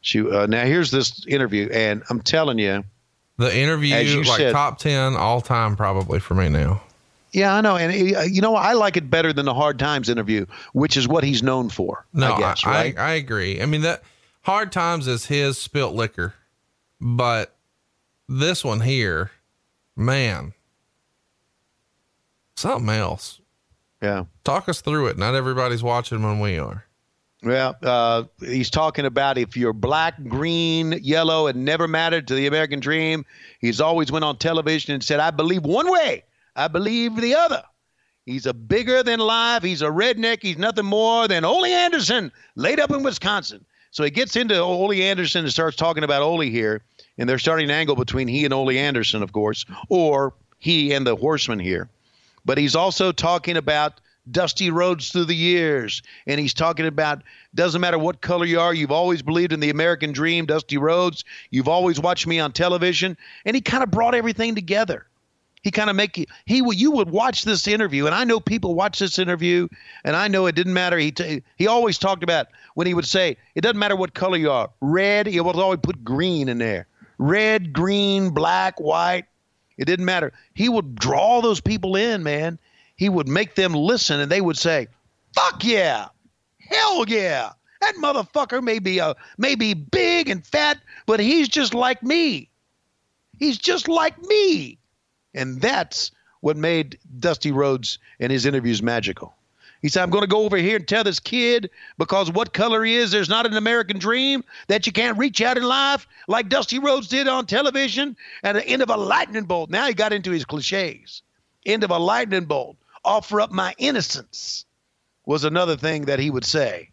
She. 0.00 0.20
Uh, 0.20 0.46
now 0.46 0.64
here's 0.64 0.90
this 0.90 1.26
interview, 1.26 1.68
and 1.72 2.02
I'm 2.10 2.20
telling 2.20 2.58
you, 2.58 2.84
The 3.38 3.56
interview, 3.56 3.96
you 3.96 4.22
like 4.22 4.38
said- 4.38 4.52
top 4.52 4.78
10 4.78 5.16
all 5.16 5.40
time, 5.40 5.76
probably 5.76 6.20
for 6.20 6.34
me 6.34 6.48
now. 6.48 6.82
Yeah, 7.32 7.54
I 7.54 7.60
know, 7.60 7.76
and 7.76 8.16
uh, 8.16 8.22
you 8.22 8.40
know, 8.40 8.54
I 8.54 8.72
like 8.72 8.96
it 8.96 9.10
better 9.10 9.32
than 9.32 9.46
the 9.46 9.54
Hard 9.54 9.78
Times 9.78 10.08
interview, 10.08 10.46
which 10.72 10.96
is 10.96 11.06
what 11.08 11.24
he's 11.24 11.42
known 11.42 11.68
for. 11.68 12.06
No, 12.12 12.32
I 12.32 12.38
guess, 12.38 12.66
I, 12.66 12.70
right? 12.70 12.98
I, 12.98 13.02
I 13.02 13.12
agree. 13.14 13.60
I 13.62 13.66
mean, 13.66 13.82
that 13.82 14.02
hard 14.42 14.72
times 14.72 15.06
is 15.06 15.26
his 15.26 15.58
spilt 15.58 15.94
liquor, 15.94 16.34
but 17.00 17.54
this 18.28 18.64
one 18.64 18.80
here, 18.80 19.30
man, 19.96 20.52
something 22.56 22.88
else. 22.90 23.40
yeah. 24.02 24.24
Talk 24.44 24.68
us 24.68 24.80
through 24.80 25.08
it. 25.08 25.18
Not 25.18 25.34
everybody's 25.34 25.82
watching 25.82 26.22
when 26.22 26.40
we 26.40 26.58
are. 26.58 26.84
Well, 27.42 27.74
uh, 27.82 28.24
he's 28.40 28.68
talking 28.68 29.06
about 29.06 29.38
if 29.38 29.56
you're 29.56 29.72
black, 29.72 30.22
green, 30.28 30.92
yellow, 31.02 31.46
it 31.46 31.56
never 31.56 31.88
mattered 31.88 32.28
to 32.28 32.34
the 32.34 32.46
American 32.46 32.80
dream. 32.80 33.24
He's 33.60 33.80
always 33.80 34.12
went 34.12 34.26
on 34.26 34.36
television 34.36 34.92
and 34.92 35.02
said, 35.02 35.20
I 35.20 35.30
believe 35.30 35.62
one 35.62 35.90
way, 35.90 36.22
I 36.56 36.68
believe 36.68 37.16
the 37.16 37.34
other. 37.34 37.62
He's 38.26 38.46
a 38.46 38.54
bigger 38.54 39.02
than 39.02 39.18
life. 39.18 39.62
He's 39.62 39.82
a 39.82 39.86
redneck. 39.86 40.38
He's 40.42 40.58
nothing 40.58 40.84
more 40.84 41.26
than 41.26 41.44
Ole 41.44 41.64
Anderson 41.64 42.30
laid 42.54 42.78
up 42.78 42.90
in 42.90 43.02
Wisconsin. 43.02 43.64
So 43.90 44.04
he 44.04 44.10
gets 44.10 44.36
into 44.36 44.58
Ole 44.58 44.92
Anderson 44.92 45.44
and 45.44 45.52
starts 45.52 45.76
talking 45.76 46.04
about 46.04 46.22
Ole 46.22 46.40
here. 46.40 46.82
And 47.18 47.28
they're 47.28 47.38
starting 47.38 47.64
an 47.64 47.70
angle 47.70 47.96
between 47.96 48.28
he 48.28 48.44
and 48.44 48.54
Ole 48.54 48.70
Anderson, 48.70 49.22
of 49.22 49.32
course, 49.32 49.64
or 49.88 50.34
he 50.58 50.92
and 50.92 51.06
the 51.06 51.16
horseman 51.16 51.58
here 51.58 51.90
but 52.44 52.58
he's 52.58 52.76
also 52.76 53.12
talking 53.12 53.56
about 53.56 54.00
Dusty 54.30 54.70
Rhodes 54.70 55.10
through 55.10 55.24
the 55.24 55.34
years 55.34 56.02
and 56.26 56.38
he's 56.38 56.54
talking 56.54 56.86
about 56.86 57.22
doesn't 57.54 57.80
matter 57.80 57.98
what 57.98 58.20
color 58.20 58.44
you 58.44 58.60
are 58.60 58.72
you've 58.72 58.92
always 58.92 59.22
believed 59.22 59.52
in 59.52 59.60
the 59.60 59.70
american 59.70 60.12
dream 60.12 60.46
Dusty 60.46 60.78
Rhodes 60.78 61.24
you've 61.50 61.68
always 61.68 61.98
watched 61.98 62.26
me 62.26 62.38
on 62.38 62.52
television 62.52 63.16
and 63.44 63.56
he 63.56 63.60
kind 63.60 63.82
of 63.82 63.90
brought 63.90 64.14
everything 64.14 64.54
together 64.54 65.06
he 65.62 65.70
kind 65.70 65.90
of 65.90 65.96
make 65.96 66.16
you 66.16 66.26
he 66.46 66.62
would 66.62 66.80
you 66.80 66.90
would 66.90 67.10
watch 67.10 67.44
this 67.44 67.66
interview 67.68 68.06
and 68.06 68.14
i 68.14 68.24
know 68.24 68.40
people 68.40 68.74
watch 68.74 68.98
this 68.98 69.18
interview 69.18 69.68
and 70.04 70.16
i 70.16 70.28
know 70.28 70.46
it 70.46 70.54
didn't 70.54 70.74
matter 70.74 70.96
he 70.98 71.10
t- 71.10 71.42
he 71.56 71.66
always 71.66 71.98
talked 71.98 72.22
about 72.22 72.46
when 72.74 72.86
he 72.86 72.94
would 72.94 73.06
say 73.06 73.36
it 73.54 73.60
doesn't 73.60 73.78
matter 73.78 73.96
what 73.96 74.14
color 74.14 74.36
you 74.36 74.50
are 74.50 74.70
red 74.80 75.26
he 75.26 75.40
would 75.40 75.56
always 75.56 75.80
put 75.82 76.04
green 76.04 76.48
in 76.48 76.58
there 76.58 76.86
red 77.18 77.72
green 77.72 78.30
black 78.30 78.80
white 78.80 79.26
it 79.80 79.86
didn't 79.86 80.04
matter. 80.04 80.34
He 80.54 80.68
would 80.68 80.94
draw 80.94 81.40
those 81.40 81.60
people 81.60 81.96
in, 81.96 82.22
man. 82.22 82.58
He 82.96 83.08
would 83.08 83.26
make 83.26 83.54
them 83.54 83.72
listen 83.72 84.20
and 84.20 84.30
they 84.30 84.42
would 84.42 84.58
say, 84.58 84.88
fuck 85.34 85.64
yeah. 85.64 86.08
Hell 86.58 87.06
yeah. 87.08 87.52
That 87.80 87.94
motherfucker 87.96 88.62
may 88.62 88.78
be 88.78 88.98
a 88.98 89.16
may 89.38 89.54
be 89.54 89.72
big 89.72 90.28
and 90.28 90.46
fat, 90.46 90.78
but 91.06 91.18
he's 91.18 91.48
just 91.48 91.72
like 91.72 92.02
me. 92.02 92.50
He's 93.38 93.56
just 93.56 93.88
like 93.88 94.20
me. 94.20 94.78
And 95.34 95.60
that's 95.60 96.10
what 96.40 96.56
made 96.56 96.98
Dusty 97.18 97.52
Rhodes 97.52 97.98
and 98.18 98.32
his 98.32 98.46
interviews 98.46 98.82
magical. 98.82 99.34
He 99.82 99.88
said, 99.88 100.02
I'm 100.02 100.10
going 100.10 100.22
to 100.22 100.28
go 100.28 100.44
over 100.44 100.58
here 100.58 100.76
and 100.76 100.86
tell 100.86 101.04
this 101.04 101.20
kid 101.20 101.70
because 101.96 102.30
what 102.30 102.52
color 102.52 102.84
he 102.84 102.96
is, 102.96 103.10
there's 103.10 103.30
not 103.30 103.46
an 103.46 103.56
American 103.56 103.98
dream 103.98 104.44
that 104.68 104.86
you 104.86 104.92
can't 104.92 105.16
reach 105.16 105.40
out 105.40 105.56
in 105.56 105.62
life 105.62 106.06
like 106.28 106.50
Dusty 106.50 106.78
Rhodes 106.78 107.08
did 107.08 107.28
on 107.28 107.46
television 107.46 108.16
at 108.42 108.52
the 108.52 108.66
end 108.66 108.82
of 108.82 108.90
a 108.90 108.96
lightning 108.96 109.44
bolt. 109.44 109.70
Now 109.70 109.86
he 109.86 109.94
got 109.94 110.12
into 110.12 110.30
his 110.30 110.44
cliches. 110.44 111.22
End 111.64 111.82
of 111.82 111.90
a 111.90 111.98
lightning 111.98 112.44
bolt. 112.44 112.76
Offer 113.04 113.40
up 113.40 113.50
my 113.50 113.74
innocence 113.78 114.66
was 115.24 115.44
another 115.44 115.76
thing 115.76 116.06
that 116.06 116.18
he 116.18 116.30
would 116.30 116.44
say. 116.44 116.90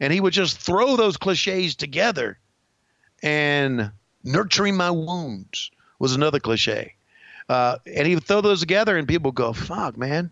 And 0.00 0.12
he 0.12 0.20
would 0.20 0.34
just 0.34 0.58
throw 0.58 0.96
those 0.96 1.16
cliches 1.16 1.74
together. 1.74 2.38
And 3.22 3.90
nurturing 4.22 4.76
my 4.76 4.90
wounds 4.90 5.70
was 5.98 6.14
another 6.14 6.40
cliche. 6.40 6.94
Uh, 7.48 7.78
and 7.86 8.06
he 8.06 8.14
would 8.14 8.24
throw 8.24 8.40
those 8.40 8.60
together, 8.60 8.96
and 8.96 9.08
people 9.08 9.30
would 9.30 9.36
go, 9.36 9.52
fuck, 9.52 9.96
man, 9.96 10.30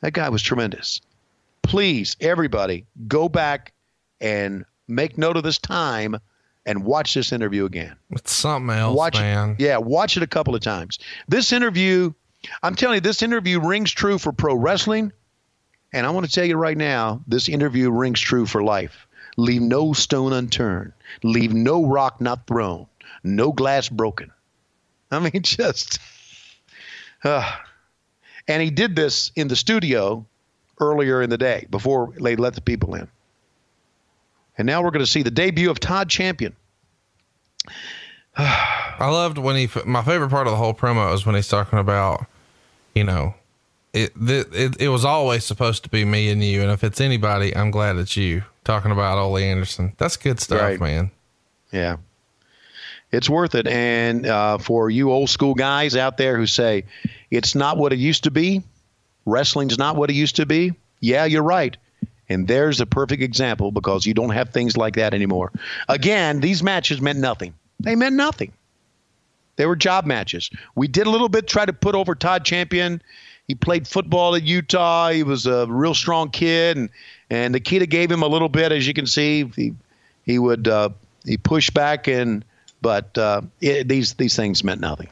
that 0.00 0.12
guy 0.12 0.28
was 0.28 0.42
tremendous 0.42 1.00
please, 1.70 2.16
everybody, 2.20 2.84
go 3.06 3.28
back 3.28 3.72
and 4.20 4.64
make 4.88 5.16
note 5.16 5.36
of 5.36 5.44
this 5.44 5.56
time 5.56 6.16
and 6.66 6.84
watch 6.84 7.14
this 7.14 7.32
interview 7.32 7.64
again. 7.64 7.94
It's 8.10 8.32
something 8.32 8.74
else, 8.76 8.96
watch 8.96 9.14
man. 9.14 9.50
it. 9.50 9.60
Yeah, 9.60 9.76
watch 9.78 10.16
it 10.16 10.24
a 10.24 10.26
couple 10.26 10.54
of 10.54 10.60
times. 10.60 10.98
This 11.28 11.52
interview, 11.52 12.12
I'm 12.64 12.74
telling 12.74 12.96
you, 12.96 13.00
this 13.00 13.22
interview 13.22 13.60
rings 13.60 13.92
true 13.92 14.18
for 14.18 14.32
pro 14.32 14.56
wrestling. 14.56 15.12
And 15.92 16.06
I 16.06 16.10
want 16.10 16.26
to 16.26 16.32
tell 16.32 16.44
you 16.44 16.56
right 16.56 16.76
now, 16.76 17.22
this 17.28 17.48
interview 17.48 17.90
rings 17.90 18.20
true 18.20 18.46
for 18.46 18.64
life. 18.64 19.06
Leave 19.36 19.62
no 19.62 19.92
stone 19.92 20.32
unturned. 20.32 20.92
Leave 21.22 21.54
no 21.54 21.86
rock 21.86 22.20
not 22.20 22.48
thrown. 22.48 22.86
No 23.22 23.52
glass 23.52 23.88
broken. 23.88 24.32
I 25.12 25.20
mean, 25.20 25.42
just. 25.42 26.00
Uh, 27.24 27.50
and 28.48 28.62
he 28.62 28.70
did 28.70 28.96
this 28.96 29.30
in 29.36 29.48
the 29.48 29.56
studio 29.56 30.24
earlier 30.80 31.22
in 31.22 31.30
the 31.30 31.38
day 31.38 31.66
before 31.70 32.12
they 32.20 32.36
let 32.36 32.54
the 32.54 32.60
people 32.60 32.94
in. 32.94 33.06
And 34.58 34.66
now 34.66 34.82
we're 34.82 34.90
going 34.90 35.04
to 35.04 35.10
see 35.10 35.22
the 35.22 35.30
debut 35.30 35.70
of 35.70 35.78
Todd 35.80 36.08
Champion. 36.08 36.54
I 38.36 39.08
loved 39.08 39.38
when 39.38 39.56
he, 39.56 39.68
my 39.86 40.02
favorite 40.02 40.30
part 40.30 40.46
of 40.46 40.52
the 40.52 40.56
whole 40.56 40.74
promo 40.74 41.12
is 41.14 41.26
when 41.26 41.34
he's 41.34 41.48
talking 41.48 41.78
about, 41.78 42.26
you 42.94 43.04
know, 43.04 43.34
it, 43.92 44.12
it, 44.20 44.80
it 44.80 44.88
was 44.88 45.04
always 45.04 45.44
supposed 45.44 45.82
to 45.84 45.88
be 45.90 46.04
me 46.04 46.30
and 46.30 46.42
you. 46.44 46.62
And 46.62 46.70
if 46.70 46.84
it's 46.84 47.00
anybody, 47.00 47.54
I'm 47.56 47.70
glad 47.70 47.96
it's 47.96 48.16
you 48.16 48.44
talking 48.64 48.90
about 48.92 49.18
Ole 49.18 49.38
Anderson. 49.38 49.94
That's 49.98 50.16
good 50.16 50.38
stuff, 50.40 50.60
Right. 50.60 50.80
man. 50.80 51.10
Yeah. 51.72 51.96
It's 53.12 53.28
worth 53.28 53.54
it. 53.54 53.66
And 53.66 54.26
uh, 54.26 54.58
for 54.58 54.88
you 54.90 55.10
old 55.10 55.30
school 55.30 55.54
guys 55.54 55.96
out 55.96 56.16
there 56.16 56.36
who 56.36 56.46
say 56.46 56.84
it's 57.30 57.54
not 57.54 57.76
what 57.76 57.92
it 57.92 57.98
used 57.98 58.24
to 58.24 58.30
be, 58.30 58.62
wrestling's 59.26 59.78
not 59.78 59.96
what 59.96 60.10
it 60.10 60.14
used 60.14 60.36
to 60.36 60.46
be, 60.46 60.72
yeah, 61.00 61.24
you're 61.24 61.42
right. 61.42 61.76
And 62.28 62.46
there's 62.46 62.80
a 62.80 62.86
perfect 62.86 63.22
example 63.22 63.72
because 63.72 64.06
you 64.06 64.14
don't 64.14 64.30
have 64.30 64.50
things 64.50 64.76
like 64.76 64.94
that 64.94 65.14
anymore. 65.14 65.50
Again, 65.88 66.40
these 66.40 66.62
matches 66.62 67.00
meant 67.00 67.18
nothing. 67.18 67.54
They 67.80 67.96
meant 67.96 68.14
nothing. 68.14 68.52
They 69.56 69.66
were 69.66 69.76
job 69.76 70.06
matches. 70.06 70.48
We 70.74 70.86
did 70.86 71.06
a 71.06 71.10
little 71.10 71.28
bit 71.28 71.48
try 71.48 71.66
to 71.66 71.72
put 71.72 71.94
over 71.94 72.14
Todd 72.14 72.44
Champion. 72.44 73.02
He 73.48 73.54
played 73.56 73.88
football 73.88 74.36
at 74.36 74.44
Utah. 74.44 75.10
He 75.10 75.24
was 75.24 75.46
a 75.46 75.66
real 75.66 75.92
strong 75.92 76.30
kid, 76.30 76.76
and 76.76 76.88
and 77.28 77.52
Nikita 77.52 77.86
gave 77.86 78.10
him 78.10 78.22
a 78.22 78.28
little 78.28 78.48
bit, 78.48 78.70
as 78.70 78.86
you 78.86 78.94
can 78.94 79.06
see. 79.06 79.50
He 79.56 79.74
he 80.24 80.38
would 80.38 80.68
uh, 80.68 80.90
he 81.26 81.36
pushed 81.36 81.74
back, 81.74 82.06
and 82.06 82.44
but 82.80 83.16
uh, 83.18 83.42
it, 83.60 83.88
these 83.88 84.14
these 84.14 84.36
things 84.36 84.62
meant 84.64 84.80
nothing. 84.80 85.08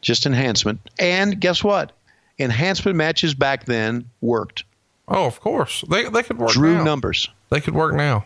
Just 0.00 0.26
enhancement, 0.26 0.80
and 0.98 1.40
guess 1.40 1.64
what? 1.64 1.92
Enhancement 2.38 2.96
matches 2.96 3.34
back 3.34 3.64
then 3.64 4.08
worked. 4.20 4.64
Oh, 5.08 5.24
of 5.26 5.40
course. 5.40 5.82
They, 5.88 6.08
they 6.08 6.22
could 6.22 6.38
work 6.38 6.50
Drew 6.50 6.74
now. 6.74 6.84
numbers. 6.84 7.28
They 7.50 7.60
could 7.60 7.74
work 7.74 7.94
now. 7.94 8.24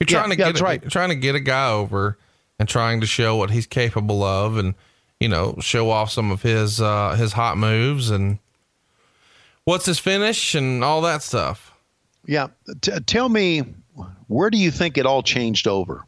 You're 0.00 0.06
Yeah, 0.08 0.18
trying 0.18 0.30
to 0.30 0.36
yeah, 0.36 0.36
get 0.36 0.44
that's 0.46 0.60
a, 0.60 0.64
right. 0.64 0.90
trying 0.90 1.08
to 1.10 1.14
get 1.16 1.34
a 1.34 1.40
guy 1.40 1.70
over 1.70 2.16
and 2.58 2.68
trying 2.68 3.00
to 3.02 3.06
show 3.06 3.36
what 3.36 3.50
he's 3.50 3.66
capable 3.66 4.22
of 4.24 4.56
and 4.56 4.74
you 5.20 5.28
know, 5.28 5.56
show 5.60 5.90
off 5.90 6.10
some 6.10 6.30
of 6.32 6.42
his 6.42 6.80
uh 6.80 7.14
his 7.14 7.34
hot 7.34 7.56
moves 7.58 8.10
and 8.10 8.38
what's 9.64 9.86
his 9.86 9.98
finish 10.00 10.54
and 10.56 10.82
all 10.82 11.00
that 11.02 11.22
stuff. 11.22 11.72
Yeah, 12.26 12.48
T- 12.80 12.98
tell 13.06 13.28
me, 13.28 13.60
where 14.28 14.48
do 14.50 14.58
you 14.58 14.70
think 14.70 14.96
it 14.98 15.06
all 15.06 15.22
changed 15.22 15.68
over? 15.68 16.04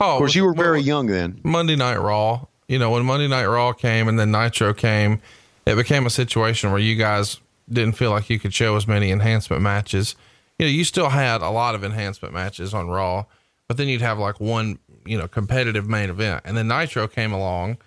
Oh, 0.00 0.12
Of 0.12 0.18
course, 0.18 0.34
you 0.34 0.44
were 0.44 0.54
very 0.54 0.80
young 0.80 1.06
then. 1.06 1.40
Monday 1.44 1.76
Night 1.76 1.98
Raw. 1.98 2.46
You 2.68 2.78
know, 2.78 2.90
when 2.90 3.04
Monday 3.04 3.28
Night 3.28 3.46
Raw 3.46 3.72
came 3.72 4.08
and 4.08 4.18
then 4.18 4.30
Nitro 4.30 4.72
came, 4.72 5.20
it 5.66 5.74
became 5.74 6.06
a 6.06 6.10
situation 6.10 6.70
where 6.70 6.80
you 6.80 6.96
guys 6.96 7.38
didn't 7.70 7.96
feel 7.96 8.10
like 8.10 8.30
you 8.30 8.38
could 8.38 8.54
show 8.54 8.76
as 8.76 8.86
many 8.88 9.10
enhancement 9.10 9.62
matches. 9.62 10.14
You 10.58 10.66
know, 10.66 10.70
you 10.70 10.84
still 10.84 11.10
had 11.10 11.42
a 11.42 11.50
lot 11.50 11.74
of 11.74 11.84
enhancement 11.84 12.32
matches 12.32 12.72
on 12.72 12.88
Raw, 12.88 13.26
but 13.68 13.76
then 13.76 13.88
you'd 13.88 14.00
have 14.00 14.18
like 14.18 14.40
one, 14.40 14.78
you 15.04 15.18
know, 15.18 15.28
competitive 15.28 15.88
main 15.88 16.10
event. 16.10 16.42
And 16.44 16.56
then 16.56 16.68
Nitro 16.68 17.06
came 17.08 17.32
along, 17.32 17.78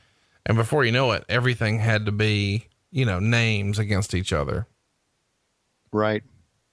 and 0.45 0.55
before 0.57 0.85
you 0.85 0.91
know 0.91 1.11
it, 1.13 1.23
everything 1.29 1.79
had 1.79 2.05
to 2.05 2.11
be, 2.11 2.67
you 2.91 3.05
know, 3.05 3.19
names 3.19 3.79
against 3.79 4.13
each 4.13 4.33
other. 4.33 4.67
Right. 5.91 6.23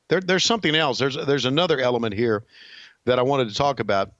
There, 0.08 0.20
there's 0.20 0.44
something 0.44 0.74
else. 0.74 0.98
There's 0.98 1.14
there's 1.14 1.44
another 1.44 1.78
element 1.78 2.14
here 2.14 2.44
that 3.04 3.18
I 3.18 3.22
wanted 3.22 3.48
to 3.48 3.54
talk 3.54 3.80
about. 3.80 4.12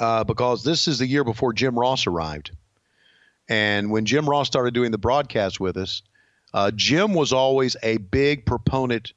Uh, 0.00 0.24
because 0.24 0.64
this 0.64 0.88
is 0.88 0.98
the 0.98 1.06
year 1.06 1.22
before 1.22 1.52
Jim 1.52 1.78
Ross 1.78 2.06
arrived. 2.06 2.50
And 3.48 3.90
when 3.90 4.06
Jim 4.06 4.28
Ross 4.28 4.46
started 4.46 4.74
doing 4.74 4.90
the 4.90 4.98
broadcast 4.98 5.60
with 5.60 5.76
us, 5.76 6.02
uh, 6.54 6.70
Jim 6.74 7.14
was 7.14 7.32
always 7.32 7.76
a 7.82 7.98
big 7.98 8.46
proponent 8.46 9.12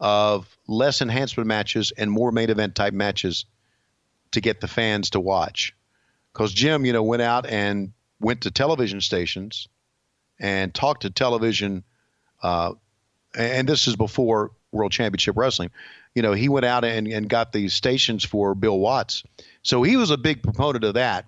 of 0.00 0.58
less 0.66 1.00
enhancement 1.00 1.46
matches 1.46 1.92
and 1.96 2.10
more 2.10 2.32
main 2.32 2.50
event 2.50 2.74
type 2.74 2.92
matches 2.92 3.46
to 4.32 4.40
get 4.40 4.60
the 4.60 4.68
fans 4.68 5.10
to 5.10 5.20
watch. 5.20 5.74
Because 6.32 6.52
Jim, 6.52 6.84
you 6.84 6.92
know, 6.92 7.02
went 7.02 7.22
out 7.22 7.46
and 7.46 7.92
went 8.20 8.42
to 8.42 8.50
television 8.50 9.00
stations 9.00 9.68
and 10.38 10.74
talked 10.74 11.02
to 11.02 11.10
television. 11.10 11.84
Uh, 12.42 12.72
and 13.34 13.66
this 13.68 13.86
is 13.86 13.96
before 13.96 14.50
World 14.72 14.92
Championship 14.92 15.36
Wrestling. 15.36 15.70
You 16.14 16.22
know, 16.22 16.32
he 16.32 16.48
went 16.48 16.66
out 16.66 16.84
and, 16.84 17.06
and 17.08 17.28
got 17.28 17.52
these 17.52 17.74
stations 17.74 18.24
for 18.24 18.54
Bill 18.54 18.78
Watts. 18.78 19.22
So 19.66 19.82
he 19.82 19.96
was 19.96 20.12
a 20.12 20.16
big 20.16 20.44
proponent 20.44 20.84
of 20.84 20.94
that. 20.94 21.26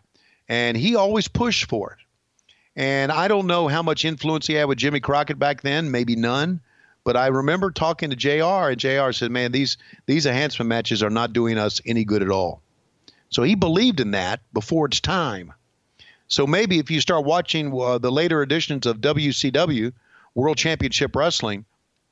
And 0.49 0.77
he 0.77 0.95
always 0.95 1.27
pushed 1.27 1.69
for 1.69 1.91
it. 1.91 1.99
And 2.81 3.11
I 3.11 3.27
don't 3.27 3.49
know 3.49 3.67
how 3.67 3.83
much 3.83 4.05
influence 4.05 4.47
he 4.47 4.55
had 4.55 4.69
with 4.69 4.79
Jimmy 4.79 5.01
Crockett 5.01 5.41
back 5.41 5.63
then, 5.63 5.91
maybe 5.91 6.15
none. 6.15 6.61
But 7.03 7.17
I 7.17 7.27
remember 7.27 7.73
talking 7.73 8.11
to 8.11 8.17
JR, 8.17 8.71
and 8.71 8.79
JR 8.79 9.11
said, 9.11 9.33
Man, 9.33 9.51
these, 9.51 9.77
these 10.07 10.25
enhancement 10.25 10.69
matches 10.69 11.03
are 11.03 11.11
not 11.11 11.33
doing 11.33 11.59
us 11.59 11.81
any 11.85 12.05
good 12.05 12.23
at 12.23 12.31
all. 12.31 12.63
So 13.29 13.43
he 13.43 13.57
believed 13.57 13.99
in 13.99 14.13
that 14.13 14.41
before 14.53 14.87
its 14.87 15.01
time. 15.01 15.53
So 16.29 16.47
maybe 16.47 16.79
if 16.79 16.93
you 16.93 17.01
start 17.01 17.25
watching 17.25 17.73
uh, 17.79 17.99
the 17.99 18.13
later 18.13 18.41
editions 18.41 18.87
of 18.87 18.99
WCW, 18.99 19.93
World 20.37 20.59
Championship 20.59 21.17
Wrestling, 21.17 21.65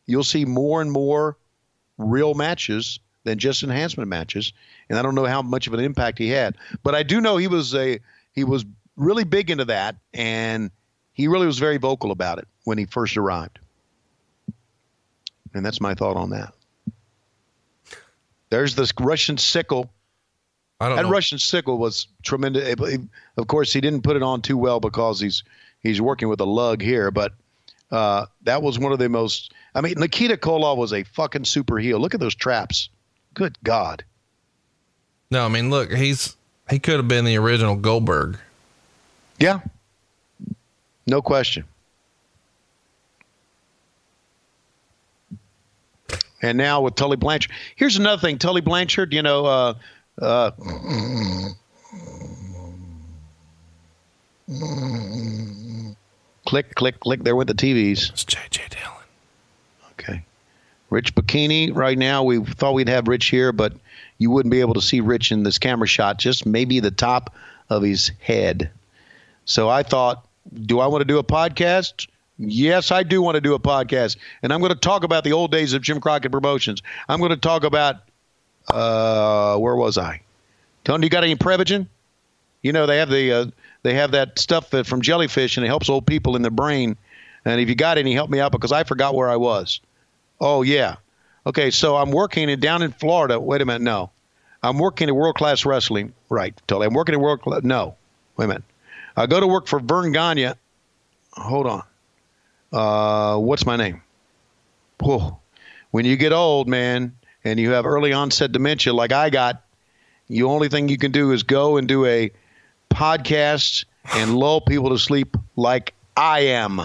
you'll 0.06 0.24
see 0.24 0.44
more 0.44 0.82
and 0.82 0.90
more 0.90 1.36
real 1.98 2.34
matches 2.34 2.98
than 3.26 3.38
just 3.38 3.64
enhancement 3.64 4.08
matches. 4.08 4.52
And 4.88 4.98
I 4.98 5.02
don't 5.02 5.16
know 5.16 5.26
how 5.26 5.42
much 5.42 5.66
of 5.66 5.74
an 5.74 5.80
impact 5.80 6.18
he 6.18 6.28
had, 6.28 6.56
but 6.84 6.94
I 6.94 7.02
do 7.02 7.20
know 7.20 7.36
he 7.36 7.48
was 7.48 7.74
a 7.74 7.98
he 8.32 8.44
was 8.44 8.64
really 8.96 9.24
big 9.24 9.50
into 9.50 9.66
that, 9.66 9.96
and 10.14 10.70
he 11.12 11.26
really 11.26 11.46
was 11.46 11.58
very 11.58 11.76
vocal 11.76 12.12
about 12.12 12.38
it 12.38 12.46
when 12.64 12.78
he 12.78 12.86
first 12.86 13.16
arrived. 13.16 13.58
And 15.52 15.66
that's 15.66 15.80
my 15.80 15.94
thought 15.94 16.16
on 16.16 16.30
that. 16.30 16.52
There's 18.50 18.76
this 18.76 18.92
Russian 18.98 19.38
sickle 19.38 19.90
I 20.80 20.88
don't 20.88 20.96
that 20.96 21.02
know. 21.02 21.10
Russian 21.10 21.38
sickle 21.38 21.78
was 21.78 22.06
tremendous. 22.22 22.76
Of 23.36 23.46
course, 23.48 23.72
he 23.72 23.80
didn't 23.80 24.02
put 24.02 24.14
it 24.16 24.22
on 24.22 24.40
too 24.40 24.56
well 24.56 24.78
because 24.78 25.18
he's 25.18 25.42
he's 25.82 26.00
working 26.00 26.28
with 26.28 26.40
a 26.40 26.44
lug 26.46 26.80
here. 26.80 27.10
But 27.10 27.32
uh, 27.90 28.26
that 28.42 28.62
was 28.62 28.78
one 28.78 28.92
of 28.92 29.00
the 29.00 29.08
most. 29.08 29.52
I 29.74 29.80
mean, 29.80 29.94
Nikita 29.96 30.36
Koloff 30.36 30.76
was 30.76 30.92
a 30.92 31.02
fucking 31.02 31.44
super 31.44 31.78
heel. 31.78 31.98
Look 31.98 32.14
at 32.14 32.20
those 32.20 32.36
traps. 32.36 32.88
Good 33.36 33.58
God. 33.62 34.02
No, 35.30 35.44
I 35.44 35.48
mean, 35.48 35.68
look, 35.68 35.92
he's 35.92 36.36
he 36.70 36.78
could 36.78 36.96
have 36.96 37.06
been 37.06 37.26
the 37.26 37.36
original 37.36 37.76
Goldberg. 37.76 38.38
Yeah. 39.38 39.60
No 41.06 41.20
question. 41.20 41.64
And 46.40 46.56
now 46.56 46.80
with 46.80 46.94
Tully 46.94 47.16
Blanchard. 47.18 47.52
Here's 47.76 47.98
another 47.98 48.20
thing. 48.20 48.38
Tully 48.38 48.62
Blanchard, 48.62 49.12
you 49.12 49.20
know, 49.20 49.44
uh, 49.44 49.74
uh, 50.22 50.50
click, 56.46 56.74
click, 56.74 57.00
click. 57.00 57.22
There 57.22 57.36
with 57.36 57.48
the 57.48 57.54
TVs. 57.54 58.10
It's 58.10 58.24
JJ 58.24 58.70
Dillon. 58.70 58.95
Rich 60.90 61.14
Bikini. 61.14 61.74
Right 61.74 61.98
now, 61.98 62.22
we 62.22 62.44
thought 62.44 62.74
we'd 62.74 62.88
have 62.88 63.08
Rich 63.08 63.26
here, 63.26 63.52
but 63.52 63.72
you 64.18 64.30
wouldn't 64.30 64.52
be 64.52 64.60
able 64.60 64.74
to 64.74 64.80
see 64.80 65.00
Rich 65.00 65.32
in 65.32 65.42
this 65.42 65.58
camera 65.58 65.86
shot. 65.86 66.18
Just 66.18 66.46
maybe 66.46 66.80
the 66.80 66.90
top 66.90 67.34
of 67.68 67.82
his 67.82 68.12
head. 68.20 68.70
So 69.44 69.68
I 69.68 69.82
thought, 69.82 70.26
do 70.54 70.80
I 70.80 70.86
want 70.86 71.02
to 71.02 71.06
do 71.06 71.18
a 71.18 71.24
podcast? 71.24 72.06
Yes, 72.38 72.90
I 72.90 73.02
do 73.02 73.22
want 73.22 73.36
to 73.36 73.40
do 73.40 73.54
a 73.54 73.58
podcast, 73.58 74.18
and 74.42 74.52
I'm 74.52 74.60
going 74.60 74.72
to 74.72 74.78
talk 74.78 75.04
about 75.04 75.24
the 75.24 75.32
old 75.32 75.50
days 75.50 75.72
of 75.72 75.80
Jim 75.80 76.00
Crockett 76.00 76.30
Promotions. 76.30 76.82
I'm 77.08 77.18
going 77.18 77.30
to 77.30 77.36
talk 77.38 77.64
about 77.64 77.96
uh, 78.68 79.56
where 79.56 79.74
was 79.74 79.96
I? 79.96 80.20
Tony, 80.84 81.06
you 81.06 81.10
got 81.10 81.24
any 81.24 81.36
Prevagen? 81.36 81.86
You 82.62 82.72
know 82.72 82.86
they 82.86 82.98
have 82.98 83.08
the 83.08 83.32
uh, 83.32 83.46
they 83.84 83.94
have 83.94 84.10
that 84.10 84.38
stuff 84.38 84.70
that 84.70 84.86
from 84.86 85.00
jellyfish, 85.00 85.56
and 85.56 85.64
it 85.64 85.68
helps 85.68 85.88
old 85.88 86.06
people 86.06 86.36
in 86.36 86.42
the 86.42 86.50
brain. 86.50 86.96
And 87.44 87.60
if 87.60 87.68
you 87.68 87.74
got 87.74 87.96
any, 87.96 88.12
help 88.12 88.28
me 88.28 88.40
out 88.40 88.52
because 88.52 88.72
I 88.72 88.82
forgot 88.84 89.14
where 89.14 89.28
I 89.28 89.36
was. 89.36 89.80
Oh 90.40 90.62
yeah, 90.62 90.96
okay. 91.46 91.70
So 91.70 91.96
I'm 91.96 92.10
working 92.10 92.48
in, 92.48 92.60
down 92.60 92.82
in 92.82 92.92
Florida. 92.92 93.40
Wait 93.40 93.60
a 93.60 93.64
minute, 93.64 93.82
no, 93.82 94.10
I'm 94.62 94.78
working 94.78 95.08
at 95.08 95.14
World 95.14 95.36
Class 95.36 95.64
Wrestling. 95.64 96.12
Right, 96.28 96.54
totally. 96.66 96.86
I'm 96.86 96.94
working 96.94 97.14
at 97.14 97.20
World 97.20 97.42
Class. 97.42 97.62
No, 97.62 97.96
wait 98.36 98.46
a 98.46 98.48
minute. 98.48 98.64
I 99.16 99.26
go 99.26 99.40
to 99.40 99.46
work 99.46 99.66
for 99.66 99.80
Verne 99.80 100.12
Gagne. 100.12 100.52
Hold 101.32 101.66
on. 101.66 101.82
Uh, 102.72 103.38
what's 103.38 103.64
my 103.64 103.76
name? 103.76 104.02
Whoa. 105.00 105.38
When 105.90 106.04
you 106.04 106.16
get 106.16 106.32
old, 106.32 106.68
man, 106.68 107.16
and 107.44 107.60
you 107.60 107.70
have 107.70 107.86
early 107.86 108.12
onset 108.12 108.52
dementia 108.52 108.92
like 108.92 109.12
I 109.12 109.30
got, 109.30 109.62
the 110.28 110.42
only 110.42 110.68
thing 110.68 110.88
you 110.88 110.98
can 110.98 111.12
do 111.12 111.32
is 111.32 111.42
go 111.44 111.76
and 111.76 111.86
do 111.86 112.04
a 112.04 112.30
podcast 112.90 113.84
and 114.14 114.36
lull 114.36 114.60
people 114.60 114.90
to 114.90 114.98
sleep 114.98 115.36
like 115.54 115.94
I 116.16 116.40
am. 116.40 116.82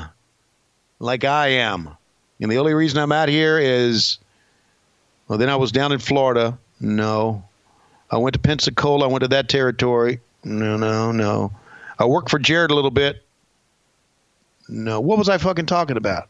Like 1.00 1.24
I 1.24 1.48
am. 1.48 1.98
And 2.42 2.52
the 2.52 2.58
only 2.58 2.74
reason 2.74 3.00
I'm 3.00 3.12
out 3.12 3.30
here 3.30 3.60
is, 3.60 4.18
well, 5.28 5.38
then 5.38 5.50
I 5.50 5.56
was 5.56 5.72
down 5.72 5.92
in 5.92 6.00
Florida. 6.00 6.58
No. 6.80 7.44
I 8.10 8.18
went 8.18 8.34
to 8.34 8.40
Pensacola. 8.40 9.08
I 9.08 9.12
went 9.12 9.22
to 9.22 9.28
that 9.30 9.48
territory. 9.48 10.20
No, 10.44 10.76
no, 10.76 11.12
no. 11.12 11.52
I 12.00 12.06
worked 12.06 12.30
for 12.30 12.40
Jarrett 12.40 12.72
a 12.72 12.76
little 12.76 12.92
bit. 12.92 13.24
No. 14.68 15.00
What 15.00 15.18
was 15.18 15.30
I 15.30 15.38
fucking 15.38 15.68
talking 15.68 15.98
about? 15.98 16.28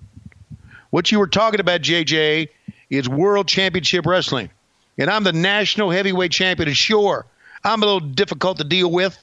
What 0.91 1.12
you 1.12 1.20
were 1.20 1.28
talking 1.28 1.62
about, 1.62 1.82
JJ, 1.82 2.49
is 2.89 3.07
World 3.07 3.47
Championship 3.47 4.05
Wrestling. 4.05 4.49
And 4.97 5.09
I'm 5.09 5.24
the 5.24 5.34
national 5.34 5.89
heavyweight 5.89 6.32
champion. 6.32 6.74
Sure, 6.74 7.26
I'm 7.64 7.82
a 7.82 7.86
little 7.86 8.01
difficult 8.01 8.57
to 8.57 8.64
deal 8.64 8.91
with, 8.91 9.18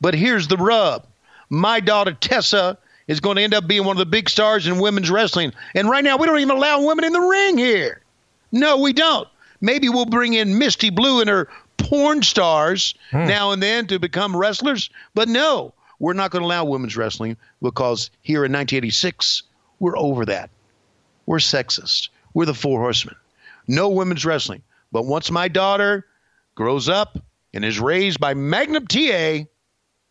but 0.00 0.14
here's 0.14 0.46
the 0.48 0.58
rub. 0.58 1.06
My 1.48 1.80
daughter 1.80 2.12
Tessa 2.12 2.78
is 3.06 3.20
going 3.20 3.36
to 3.36 3.42
end 3.42 3.54
up 3.54 3.66
being 3.66 3.84
one 3.84 3.96
of 3.96 3.98
the 3.98 4.06
big 4.06 4.28
stars 4.28 4.66
in 4.66 4.78
women's 4.78 5.10
wrestling. 5.10 5.52
And 5.74 5.88
right 5.88 6.04
now, 6.04 6.16
we 6.16 6.26
don't 6.26 6.38
even 6.38 6.56
allow 6.56 6.82
women 6.82 7.04
in 7.04 7.12
the 7.12 7.20
ring 7.20 7.58
here. 7.58 8.00
No, 8.52 8.78
we 8.78 8.92
don't. 8.92 9.28
Maybe 9.60 9.88
we'll 9.88 10.06
bring 10.06 10.34
in 10.34 10.58
Misty 10.58 10.90
Blue 10.90 11.20
and 11.20 11.28
her 11.28 11.48
porn 11.76 12.22
stars 12.22 12.94
hmm. 13.10 13.26
now 13.26 13.52
and 13.52 13.62
then 13.62 13.86
to 13.88 13.98
become 13.98 14.36
wrestlers. 14.36 14.90
But 15.14 15.28
no, 15.28 15.74
we're 15.98 16.12
not 16.12 16.30
going 16.30 16.42
to 16.42 16.46
allow 16.46 16.64
women's 16.64 16.96
wrestling 16.96 17.36
because 17.62 18.10
here 18.22 18.44
in 18.44 18.52
1986, 18.52 19.42
we're 19.80 19.98
over 19.98 20.24
that. 20.26 20.50
We're 21.26 21.38
sexist. 21.38 22.08
We're 22.34 22.46
the 22.46 22.54
four 22.54 22.80
horsemen. 22.80 23.16
No 23.66 23.88
women's 23.88 24.24
wrestling. 24.24 24.62
But 24.92 25.06
once 25.06 25.30
my 25.30 25.48
daughter 25.48 26.06
grows 26.54 26.88
up 26.88 27.18
and 27.52 27.64
is 27.64 27.80
raised 27.80 28.20
by 28.20 28.34
Magnum 28.34 28.86
TA, 28.86 29.44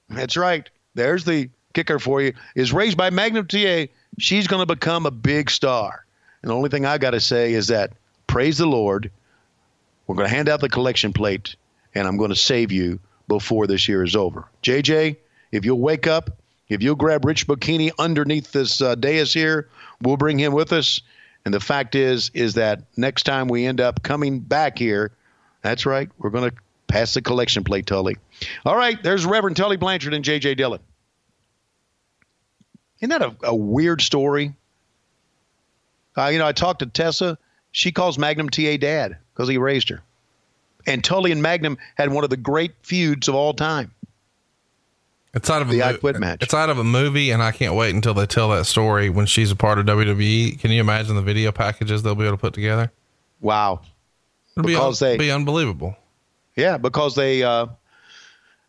that's 0.09 0.37
right. 0.37 0.69
There's 0.95 1.25
the 1.25 1.49
kicker 1.73 1.99
for 1.99 2.21
you. 2.21 2.33
Is 2.55 2.73
raised 2.73 2.97
by 2.97 3.09
Magnum 3.09 3.47
TA, 3.47 3.85
she's 4.17 4.47
going 4.47 4.65
to 4.65 4.73
become 4.73 5.05
a 5.05 5.11
big 5.11 5.49
star. 5.49 6.05
And 6.41 6.49
the 6.49 6.55
only 6.55 6.69
thing 6.69 6.85
I 6.85 6.97
got 6.97 7.11
to 7.11 7.19
say 7.19 7.53
is 7.53 7.67
that 7.67 7.93
praise 8.27 8.57
the 8.57 8.65
Lord. 8.65 9.11
We're 10.07 10.15
going 10.15 10.27
to 10.27 10.35
hand 10.35 10.49
out 10.49 10.59
the 10.59 10.69
collection 10.69 11.13
plate, 11.13 11.55
and 11.95 12.07
I'm 12.07 12.17
going 12.17 12.29
to 12.29 12.35
save 12.35 12.71
you 12.71 12.99
before 13.27 13.67
this 13.67 13.87
year 13.87 14.03
is 14.03 14.15
over. 14.15 14.45
JJ, 14.61 15.15
if 15.51 15.65
you'll 15.65 15.79
wake 15.79 16.07
up, 16.07 16.41
if 16.67 16.81
you'll 16.81 16.95
grab 16.95 17.25
Rich 17.25 17.47
Bikini 17.47 17.91
underneath 17.97 18.51
this 18.51 18.81
uh, 18.81 18.95
dais 18.95 19.33
here, 19.33 19.69
we'll 20.01 20.17
bring 20.17 20.37
him 20.37 20.53
with 20.53 20.73
us. 20.73 21.01
And 21.45 21.53
the 21.53 21.59
fact 21.59 21.95
is, 21.95 22.31
is 22.33 22.55
that 22.55 22.81
next 22.97 23.23
time 23.23 23.47
we 23.47 23.65
end 23.65 23.79
up 23.79 24.03
coming 24.03 24.39
back 24.39 24.77
here, 24.77 25.11
that's 25.61 25.85
right, 25.85 26.09
we're 26.17 26.29
going 26.29 26.49
to 26.49 26.55
pass 26.87 27.13
the 27.13 27.21
collection 27.21 27.63
plate, 27.63 27.85
Tully. 27.85 28.17
All 28.65 28.75
right, 28.75 29.01
there's 29.01 29.25
Reverend 29.25 29.57
Tully 29.57 29.77
Blanchard 29.77 30.13
and 30.13 30.23
J.J. 30.23 30.55
Dillon. 30.55 30.79
Isn't 33.03 33.09
that 33.19 33.21
a, 33.21 33.35
a 33.49 33.53
weird 33.55 34.01
story? 34.01 34.53
Uh, 36.17 36.27
you 36.27 36.39
know, 36.39 36.47
I 36.47 36.53
talked 36.53 36.79
to 36.79 36.85
Tessa. 36.85 37.37
She 37.73 37.91
calls 37.91 38.17
Magnum 38.17 38.47
TA 38.47 38.77
dad 38.77 39.17
because 39.33 39.49
he 39.49 39.57
raised 39.57 39.89
her. 39.89 40.01
And 40.87 41.03
Tully 41.03 41.33
and 41.33 41.41
Magnum 41.41 41.77
had 41.97 42.13
one 42.13 42.23
of 42.23 42.29
the 42.29 42.37
great 42.37 42.71
feuds 42.81 43.27
of 43.27 43.35
all 43.35 43.53
time. 43.53 43.91
It's 45.33 45.49
out 45.49 45.61
of 45.61 45.69
The 45.69 45.81
a 45.81 45.87
I 45.89 45.93
Quit 45.97 46.17
match. 46.17 46.43
It's 46.43 46.53
out 46.53 46.69
of 46.69 46.77
a 46.77 46.83
movie, 46.83 47.31
and 47.31 47.43
I 47.43 47.51
can't 47.51 47.73
wait 47.75 47.93
until 47.93 48.13
they 48.13 48.25
tell 48.25 48.49
that 48.51 48.65
story 48.67 49.09
when 49.09 49.25
she's 49.25 49.51
a 49.51 49.55
part 49.55 49.79
of 49.79 49.85
WWE. 49.85 50.57
Can 50.59 50.71
you 50.71 50.79
imagine 50.79 51.15
the 51.17 51.21
video 51.21 51.51
packages 51.51 52.03
they'll 52.03 52.15
be 52.15 52.23
able 52.23 52.37
to 52.37 52.41
put 52.41 52.53
together? 52.53 52.89
Wow. 53.41 53.81
It'll 54.55 54.65
be, 54.65 54.73
Because 54.75 55.01
un- 55.01 55.09
they- 55.09 55.17
be 55.17 55.31
unbelievable. 55.31 55.97
Yeah, 56.55 56.77
because 56.77 57.15
they 57.15 57.43
uh, 57.43 57.65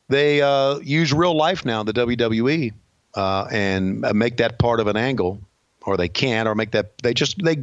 they 0.08 0.40
uh, 0.42 0.78
use 0.78 1.12
real 1.12 1.36
life 1.36 1.64
now, 1.64 1.84
the 1.84 1.92
WWE, 1.92 2.72
uh, 3.14 3.46
and 3.50 4.00
make 4.14 4.38
that 4.38 4.58
part 4.58 4.80
of 4.80 4.86
an 4.86 4.96
angle, 4.96 5.40
or 5.82 5.96
they 5.96 6.08
can't, 6.08 6.48
or 6.48 6.54
make 6.54 6.72
that 6.72 6.98
they 7.02 7.14
just 7.14 7.42
they 7.42 7.58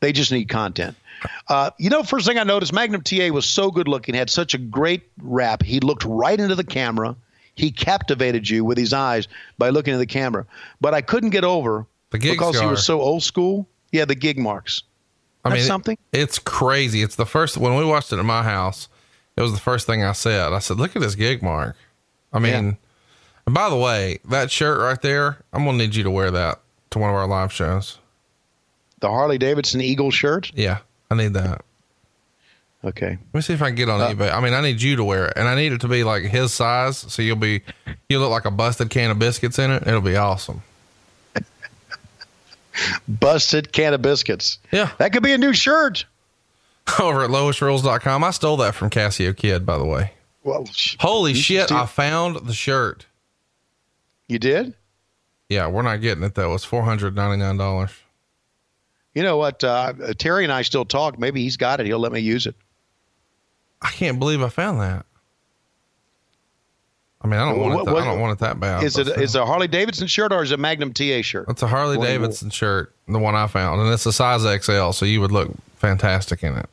They 0.00 0.12
just 0.12 0.30
need 0.30 0.48
content. 0.48 0.96
Uh, 1.48 1.70
you 1.78 1.90
know, 1.90 2.04
first 2.04 2.26
thing 2.26 2.38
I 2.38 2.44
noticed, 2.44 2.72
Magnum 2.72 3.02
TA 3.02 3.30
was 3.30 3.44
so 3.44 3.70
good 3.72 3.88
looking, 3.88 4.14
had 4.14 4.30
such 4.30 4.54
a 4.54 4.58
great 4.58 5.02
rap. 5.20 5.64
He 5.64 5.80
looked 5.80 6.04
right 6.04 6.38
into 6.38 6.54
the 6.54 6.62
camera. 6.64 7.16
He 7.56 7.72
captivated 7.72 8.48
you 8.48 8.64
with 8.64 8.78
his 8.78 8.92
eyes 8.92 9.26
by 9.58 9.70
looking 9.70 9.92
at 9.94 9.98
the 9.98 10.06
camera. 10.06 10.46
But 10.80 10.94
I 10.94 11.00
couldn't 11.00 11.30
get 11.30 11.42
over 11.42 11.86
The 12.10 12.18
gig 12.18 12.34
because 12.34 12.60
he 12.60 12.66
was 12.66 12.84
so 12.84 13.00
old 13.00 13.24
school. 13.24 13.66
Yeah, 13.90 14.04
the 14.04 14.14
gig 14.14 14.38
marks. 14.38 14.84
I 15.44 15.48
That's 15.50 15.62
mean, 15.62 15.66
something. 15.66 15.98
It's 16.12 16.38
crazy. 16.38 17.02
It's 17.02 17.16
the 17.16 17.26
first 17.26 17.56
when 17.56 17.74
we 17.76 17.84
watched 17.84 18.12
it 18.12 18.18
at 18.20 18.24
my 18.24 18.44
house. 18.44 18.88
It 19.36 19.42
was 19.42 19.52
the 19.52 19.58
first 19.60 19.86
thing 19.86 20.04
I 20.04 20.12
said. 20.12 20.52
I 20.52 20.60
said, 20.60 20.76
"Look 20.76 20.94
at 20.94 21.02
this 21.02 21.14
gig 21.16 21.42
mark." 21.42 21.74
I 22.32 22.38
mean, 22.38 22.66
Yeah. 22.66 22.72
And 23.48 23.54
by 23.54 23.70
the 23.70 23.76
way, 23.78 24.18
that 24.26 24.50
shirt 24.50 24.78
right 24.78 25.00
there, 25.00 25.38
I'm 25.54 25.64
gonna 25.64 25.78
need 25.78 25.94
you 25.94 26.02
to 26.02 26.10
wear 26.10 26.30
that 26.32 26.60
to 26.90 26.98
one 26.98 27.08
of 27.08 27.16
our 27.16 27.26
live 27.26 27.50
shows. 27.50 27.96
The 29.00 29.08
Harley 29.08 29.38
Davidson 29.38 29.80
Eagle 29.80 30.10
shirt. 30.10 30.50
Yeah, 30.54 30.80
I 31.10 31.14
need 31.14 31.32
that. 31.32 31.62
Okay. 32.84 33.08
Let 33.08 33.34
me 33.34 33.40
see 33.40 33.54
if 33.54 33.62
I 33.62 33.68
can 33.68 33.74
get 33.76 33.88
on 33.88 34.02
Uh, 34.02 34.10
eBay. 34.10 34.30
I 34.30 34.40
mean, 34.42 34.52
I 34.52 34.60
need 34.60 34.82
you 34.82 34.96
to 34.96 35.02
wear 35.04 35.28
it, 35.28 35.32
and 35.36 35.48
I 35.48 35.54
need 35.54 35.72
it 35.72 35.80
to 35.80 35.88
be 35.88 36.04
like 36.04 36.24
his 36.24 36.52
size, 36.52 36.98
so 36.98 37.22
you'll 37.22 37.36
be 37.36 37.62
you 38.10 38.18
look 38.18 38.30
like 38.30 38.44
a 38.44 38.50
busted 38.50 38.90
can 38.90 39.10
of 39.10 39.18
biscuits 39.18 39.58
in 39.58 39.70
it. 39.70 39.86
It'll 39.86 40.02
be 40.02 40.16
awesome. 40.16 40.60
Busted 43.08 43.72
can 43.72 43.94
of 43.94 44.02
biscuits. 44.02 44.58
Yeah. 44.70 44.90
That 44.98 45.14
could 45.14 45.22
be 45.22 45.32
a 45.32 45.38
new 45.38 45.54
shirt. 45.54 46.04
Over 47.00 47.24
at 47.24 47.30
loisrules.com. 47.30 48.24
I 48.24 48.30
stole 48.30 48.58
that 48.58 48.74
from 48.74 48.90
Casio 48.90 49.34
Kid, 49.34 49.64
by 49.64 49.78
the 49.78 49.86
way. 49.86 50.12
Well, 50.44 50.66
Holy 51.00 51.32
shit! 51.32 51.72
I 51.72 51.86
found 51.86 52.46
the 52.46 52.52
shirt. 52.52 53.06
You 54.28 54.38
did? 54.38 54.74
Yeah, 55.48 55.66
we're 55.68 55.82
not 55.82 56.00
getting 56.02 56.22
it 56.24 56.34
though. 56.34 56.54
It's 56.54 56.64
four 56.64 56.82
hundred 56.82 57.16
ninety 57.16 57.38
nine 57.42 57.56
dollars. 57.56 57.90
You 59.14 59.22
know 59.22 59.36
what? 59.38 59.64
Uh, 59.64 59.94
Terry 60.18 60.44
and 60.44 60.52
I 60.52 60.62
still 60.62 60.84
talk. 60.84 61.18
Maybe 61.18 61.42
he's 61.42 61.56
got 61.56 61.80
it. 61.80 61.86
He'll 61.86 61.98
let 61.98 62.12
me 62.12 62.20
use 62.20 62.46
it. 62.46 62.54
I 63.82 63.88
can't 63.90 64.18
believe 64.18 64.42
I 64.42 64.48
found 64.48 64.80
that. 64.80 65.06
I 67.22 67.26
mean, 67.26 67.40
I 67.40 67.46
don't 67.50 67.58
want 67.58 67.74
What- 67.74 67.80
it. 67.82 67.84
That, 67.86 67.94
what- 67.94 68.02
I 68.02 68.06
don't 68.06 68.20
want 68.20 68.32
it 68.34 68.38
that 68.40 68.60
bad. 68.60 68.84
Is 68.84 68.96
it 68.98 69.08
is 69.08 69.34
a 69.34 69.44
Harley 69.44 69.66
Davidson 69.66 70.06
shirt 70.06 70.32
or 70.32 70.42
is 70.42 70.52
it 70.52 70.54
a 70.54 70.58
Magnum 70.58 70.92
TA 70.92 71.22
shirt? 71.22 71.46
It's 71.48 71.62
a 71.62 71.66
Harley 71.66 71.96
What 71.96 72.06
do 72.06 72.12
you- 72.12 72.18
Davidson 72.18 72.50
shirt, 72.50 72.94
the 73.08 73.18
one 73.18 73.34
I 73.34 73.46
found, 73.48 73.80
and 73.80 73.92
it's 73.92 74.06
a 74.06 74.12
size 74.12 74.42
XL, 74.42 74.90
so 74.92 75.04
you 75.04 75.20
would 75.20 75.32
look 75.32 75.50
fantastic 75.78 76.44
in 76.44 76.56
it. 76.56 76.68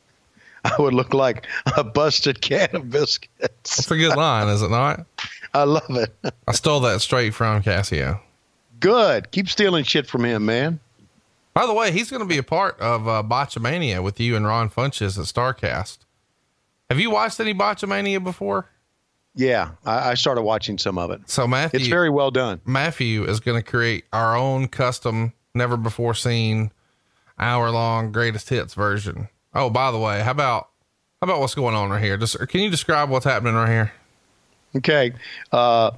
I 0.64 0.74
would 0.78 0.94
look 0.94 1.14
like 1.14 1.46
a 1.76 1.82
busted 1.82 2.40
can 2.42 2.68
of 2.76 2.90
biscuits. 2.90 3.78
It's 3.78 3.90
a 3.90 3.96
good 3.96 4.14
line, 4.16 4.48
is 4.48 4.60
it 4.62 4.70
not? 4.70 5.06
I 5.54 5.64
love 5.64 5.90
it. 5.90 6.14
I 6.48 6.52
stole 6.52 6.80
that 6.80 7.00
straight 7.00 7.34
from 7.34 7.62
Casio. 7.62 8.20
Good. 8.78 9.30
Keep 9.30 9.48
stealing 9.48 9.84
shit 9.84 10.06
from 10.06 10.24
him, 10.24 10.46
man. 10.46 10.80
By 11.52 11.66
the 11.66 11.74
way, 11.74 11.90
he's 11.92 12.10
going 12.10 12.22
to 12.22 12.28
be 12.28 12.38
a 12.38 12.42
part 12.42 12.78
of 12.80 13.08
uh, 13.08 13.22
Botchamania 13.22 14.02
with 14.02 14.20
you 14.20 14.36
and 14.36 14.46
Ron 14.46 14.70
Funches 14.70 15.18
at 15.18 15.24
Starrcast. 15.24 15.98
Have 16.88 17.00
you 17.00 17.10
watched 17.10 17.40
any 17.40 17.52
Botchamania 17.52 18.22
before? 18.22 18.68
Yeah, 19.34 19.72
I, 19.84 20.10
I 20.10 20.14
started 20.14 20.42
watching 20.42 20.78
some 20.78 20.98
of 20.98 21.10
it. 21.10 21.28
So 21.28 21.46
Matthew, 21.46 21.80
It's 21.80 21.88
very 21.88 22.10
well 22.10 22.30
done. 22.30 22.60
Matthew 22.64 23.24
is 23.24 23.40
going 23.40 23.62
to 23.62 23.68
create 23.68 24.04
our 24.12 24.36
own 24.36 24.68
custom, 24.68 25.32
never 25.54 25.76
before 25.76 26.14
seen, 26.14 26.72
hour 27.38 27.70
long 27.70 28.12
greatest 28.12 28.48
hits 28.48 28.74
version. 28.74 29.28
Oh, 29.54 29.70
by 29.70 29.90
the 29.90 29.98
way, 29.98 30.20
how 30.20 30.30
about 30.32 30.68
how 31.20 31.26
about 31.26 31.40
what's 31.40 31.54
going 31.54 31.74
on 31.74 31.90
right 31.90 32.02
here? 32.02 32.16
Just 32.16 32.38
can 32.48 32.60
you 32.60 32.70
describe 32.70 33.10
what's 33.10 33.24
happening 33.24 33.54
right 33.54 33.68
here? 33.68 33.92
Okay. 34.76 35.12
Uh, 35.50 35.92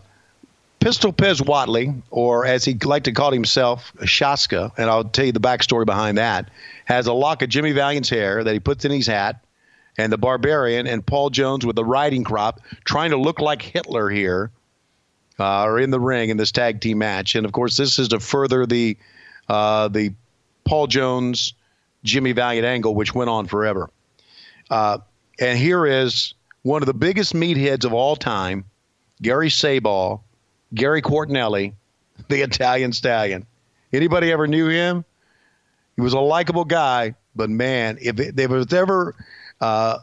Pistol 0.80 1.12
Pez 1.12 1.40
Whatley, 1.40 2.02
or 2.10 2.44
as 2.44 2.64
he 2.64 2.74
liked 2.74 3.04
to 3.04 3.12
call 3.12 3.30
himself, 3.30 3.92
Shaska, 4.00 4.72
and 4.76 4.90
I'll 4.90 5.04
tell 5.04 5.26
you 5.26 5.32
the 5.32 5.40
backstory 5.40 5.86
behind 5.86 6.18
that, 6.18 6.50
has 6.86 7.06
a 7.06 7.12
lock 7.12 7.42
of 7.42 7.48
Jimmy 7.48 7.70
Valiant's 7.70 8.08
hair 8.08 8.42
that 8.42 8.52
he 8.52 8.58
puts 8.58 8.84
in 8.84 8.90
his 8.90 9.06
hat, 9.06 9.44
and 9.96 10.12
the 10.12 10.18
Barbarian 10.18 10.88
and 10.88 11.06
Paul 11.06 11.30
Jones 11.30 11.64
with 11.64 11.76
the 11.76 11.84
riding 11.84 12.24
crop 12.24 12.60
trying 12.84 13.10
to 13.10 13.16
look 13.16 13.38
like 13.38 13.62
Hitler 13.62 14.10
here 14.10 14.50
uh, 15.38 15.44
are 15.44 15.78
in 15.78 15.90
the 15.90 16.00
ring 16.00 16.30
in 16.30 16.36
this 16.36 16.50
tag 16.50 16.80
team 16.80 16.98
match. 16.98 17.36
And 17.36 17.46
of 17.46 17.52
course, 17.52 17.76
this 17.76 17.98
is 17.98 18.08
to 18.08 18.18
further 18.18 18.66
the 18.66 18.96
uh, 19.48 19.88
the 19.88 20.14
Paul 20.64 20.86
Jones 20.88 21.54
Jimmy 22.02 22.32
Valiant 22.32 22.66
angle, 22.66 22.94
which 22.94 23.14
went 23.14 23.30
on 23.30 23.46
forever. 23.46 23.90
Uh, 24.70 24.98
and 25.38 25.58
here 25.58 25.86
is 25.86 26.34
one 26.62 26.82
of 26.82 26.86
the 26.86 26.94
biggest 26.94 27.34
meatheads 27.34 27.84
of 27.84 27.92
all 27.92 28.16
time, 28.16 28.64
Gary 29.20 29.48
Sabaugh, 29.48 30.20
Gary 30.74 31.02
Cortinelli, 31.02 31.74
the 32.28 32.42
Italian 32.42 32.92
Stallion. 32.92 33.46
Anybody 33.92 34.32
ever 34.32 34.46
knew 34.46 34.68
him? 34.68 35.04
He 35.96 36.02
was 36.02 36.14
a 36.14 36.20
likable 36.20 36.64
guy, 36.64 37.14
but 37.36 37.50
man, 37.50 37.98
if 38.00 38.16
there 38.16 38.48
was 38.48 38.72
ever, 38.72 39.14
uh, 39.60 39.98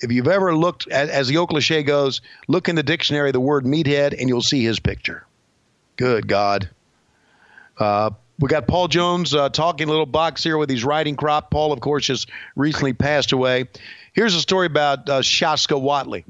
if 0.00 0.10
you've 0.10 0.28
ever 0.28 0.56
looked 0.56 0.88
at, 0.88 1.10
as 1.10 1.28
the 1.28 1.36
old 1.36 1.50
cliche 1.50 1.82
goes, 1.82 2.22
look 2.48 2.68
in 2.68 2.76
the 2.76 2.82
dictionary 2.82 3.32
the 3.32 3.40
word 3.40 3.64
meathead, 3.64 4.18
and 4.18 4.28
you'll 4.28 4.42
see 4.42 4.62
his 4.64 4.80
picture. 4.80 5.26
Good 5.96 6.26
God. 6.26 6.70
Uh, 7.78 8.10
we 8.38 8.48
got 8.48 8.66
Paul 8.66 8.88
Jones 8.88 9.34
uh, 9.34 9.48
talking 9.48 9.88
a 9.88 9.90
little 9.90 10.06
box 10.06 10.42
here 10.42 10.58
with 10.58 10.68
his 10.68 10.84
riding 10.84 11.16
crop. 11.16 11.50
Paul, 11.50 11.72
of 11.72 11.80
course, 11.80 12.06
just 12.06 12.30
recently 12.54 12.92
passed 12.92 13.32
away. 13.32 13.66
Here's 14.16 14.34
a 14.34 14.40
story 14.40 14.64
about 14.64 15.10
uh, 15.10 15.20
Shaska 15.20 15.78
Whatley. 15.78 16.24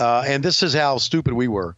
Uh, 0.00 0.24
and 0.26 0.42
this 0.42 0.62
is 0.62 0.72
how 0.72 0.96
stupid 0.96 1.34
we 1.34 1.46
were. 1.46 1.76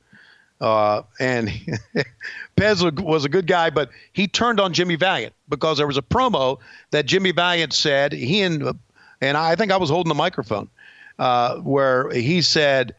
Uh, 0.61 1.03
and 1.19 1.49
Pez 2.57 3.03
was- 3.05 3.25
a 3.25 3.29
good 3.29 3.49
guy, 3.49 3.69
but 3.69 3.91
he 4.13 4.29
turned 4.29 4.61
on 4.61 4.73
Jimmy 4.73 4.95
Valiant 4.95 5.35
because 5.49 5.79
there 5.79 5.89
was 5.89 5.99
a 5.99 6.03
promo 6.03 6.61
that 6.93 7.05
Jimmy 7.05 7.33
Valiant 7.33 7.73
said. 7.73 8.13
He 8.13 8.43
and 8.43 8.79
and 9.21 9.37
I 9.37 9.57
think 9.57 9.73
I 9.73 9.77
was 9.77 9.91
holding 9.91 10.09
the 10.09 10.15
microphone 10.15 10.71
uh, 11.19 11.57
where 11.57 12.09
he 12.11 12.41
said, 12.41 12.95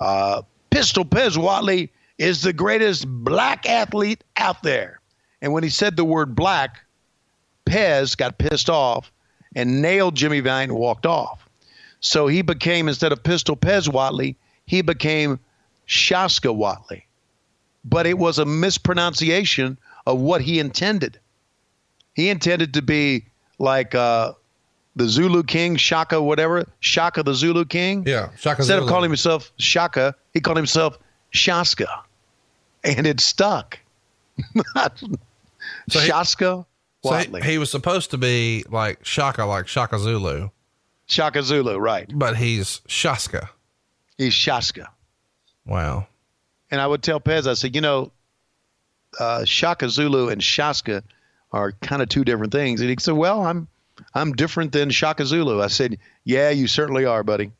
uh, 0.00 0.40
"Pistol 0.70 1.04
Pez 1.04 1.36
Whatley 1.36 1.90
is 2.16 2.40
the 2.40 2.54
greatest 2.54 3.06
black 3.06 3.68
athlete 3.68 4.24
out 4.38 4.62
there." 4.62 5.00
And 5.42 5.52
when 5.52 5.62
he 5.62 5.68
said 5.68 5.96
the 5.96 6.04
word 6.04 6.34
black, 6.34 6.80
Pez 7.66 8.16
got 8.16 8.38
pissed 8.38 8.70
off 8.70 9.12
and 9.56 9.82
nailed 9.82 10.14
Jimmy 10.14 10.38
Valiant 10.38 10.70
and 10.70 10.78
walked 10.78 11.06
off. 11.06 11.48
So 12.00 12.28
he 12.28 12.42
became 12.42 12.86
instead 12.86 13.10
of 13.10 13.22
Pistol 13.24 13.56
Pez 13.56 13.88
Whatley, 13.88 14.36
he 14.66 14.82
became 14.82 15.40
Shaska 15.88 16.54
Whatley. 16.54 17.02
But 17.84 18.06
it 18.06 18.18
was 18.18 18.38
a 18.38 18.44
mispronunciation 18.44 19.78
of 20.06 20.18
what 20.20 20.40
he 20.42 20.60
intended. 20.60 21.18
He 22.14 22.28
intended 22.28 22.74
to 22.74 22.82
be 22.82 23.24
like 23.58 23.94
uh, 23.94 24.32
the 24.94 25.08
Zulu 25.08 25.42
King, 25.42 25.76
Shaka, 25.76 26.20
whatever, 26.20 26.66
Shaka 26.80 27.22
the 27.22 27.34
Zulu 27.34 27.64
King. 27.64 28.04
Yeah, 28.06 28.28
Shaka 28.36 28.60
Instead 28.62 28.74
Zulu. 28.76 28.82
of 28.86 28.88
calling 28.88 29.10
himself 29.10 29.50
Shaka, 29.58 30.14
he 30.34 30.40
called 30.40 30.56
himself 30.56 30.98
Shaska, 31.32 31.88
and 32.84 33.06
it 33.06 33.20
stuck. 33.20 33.78
So 35.88 35.98
he- 36.00 36.08
Shaska 36.10 36.64
So 37.06 37.38
he, 37.40 37.52
he 37.52 37.58
was 37.58 37.70
supposed 37.70 38.10
to 38.12 38.18
be 38.18 38.64
like 38.68 39.04
Shaka, 39.04 39.44
like 39.44 39.68
Shaka 39.68 39.98
Zulu, 39.98 40.50
Shaka 41.06 41.42
Zulu, 41.42 41.78
right? 41.78 42.10
but 42.14 42.36
he's 42.36 42.80
Shaska. 42.88 43.48
He's 44.18 44.34
Shaska. 44.34 44.86
Wow. 45.64 46.06
And 46.70 46.80
I 46.80 46.86
would 46.86 47.02
tell 47.02 47.20
Pez, 47.20 47.46
I 47.46 47.54
said, 47.54 47.74
you 47.74 47.80
know, 47.80 48.12
uh, 49.20 49.44
Shaka 49.44 49.88
Zulu 49.88 50.28
and 50.28 50.40
Shaska 50.40 51.02
are 51.52 51.72
kind 51.72 52.02
of 52.02 52.08
two 52.08 52.24
different 52.24 52.52
things. 52.52 52.80
And 52.80 52.90
he 52.90 52.96
said, 52.98 53.14
well, 53.14 53.42
I'm 53.42 53.68
I'm 54.14 54.32
different 54.32 54.72
than 54.72 54.90
Shaka 54.90 55.24
Zulu. 55.24 55.62
I 55.62 55.68
said, 55.68 55.98
yeah, 56.24 56.50
you 56.50 56.66
certainly 56.66 57.04
are, 57.04 57.22
buddy. 57.22 57.52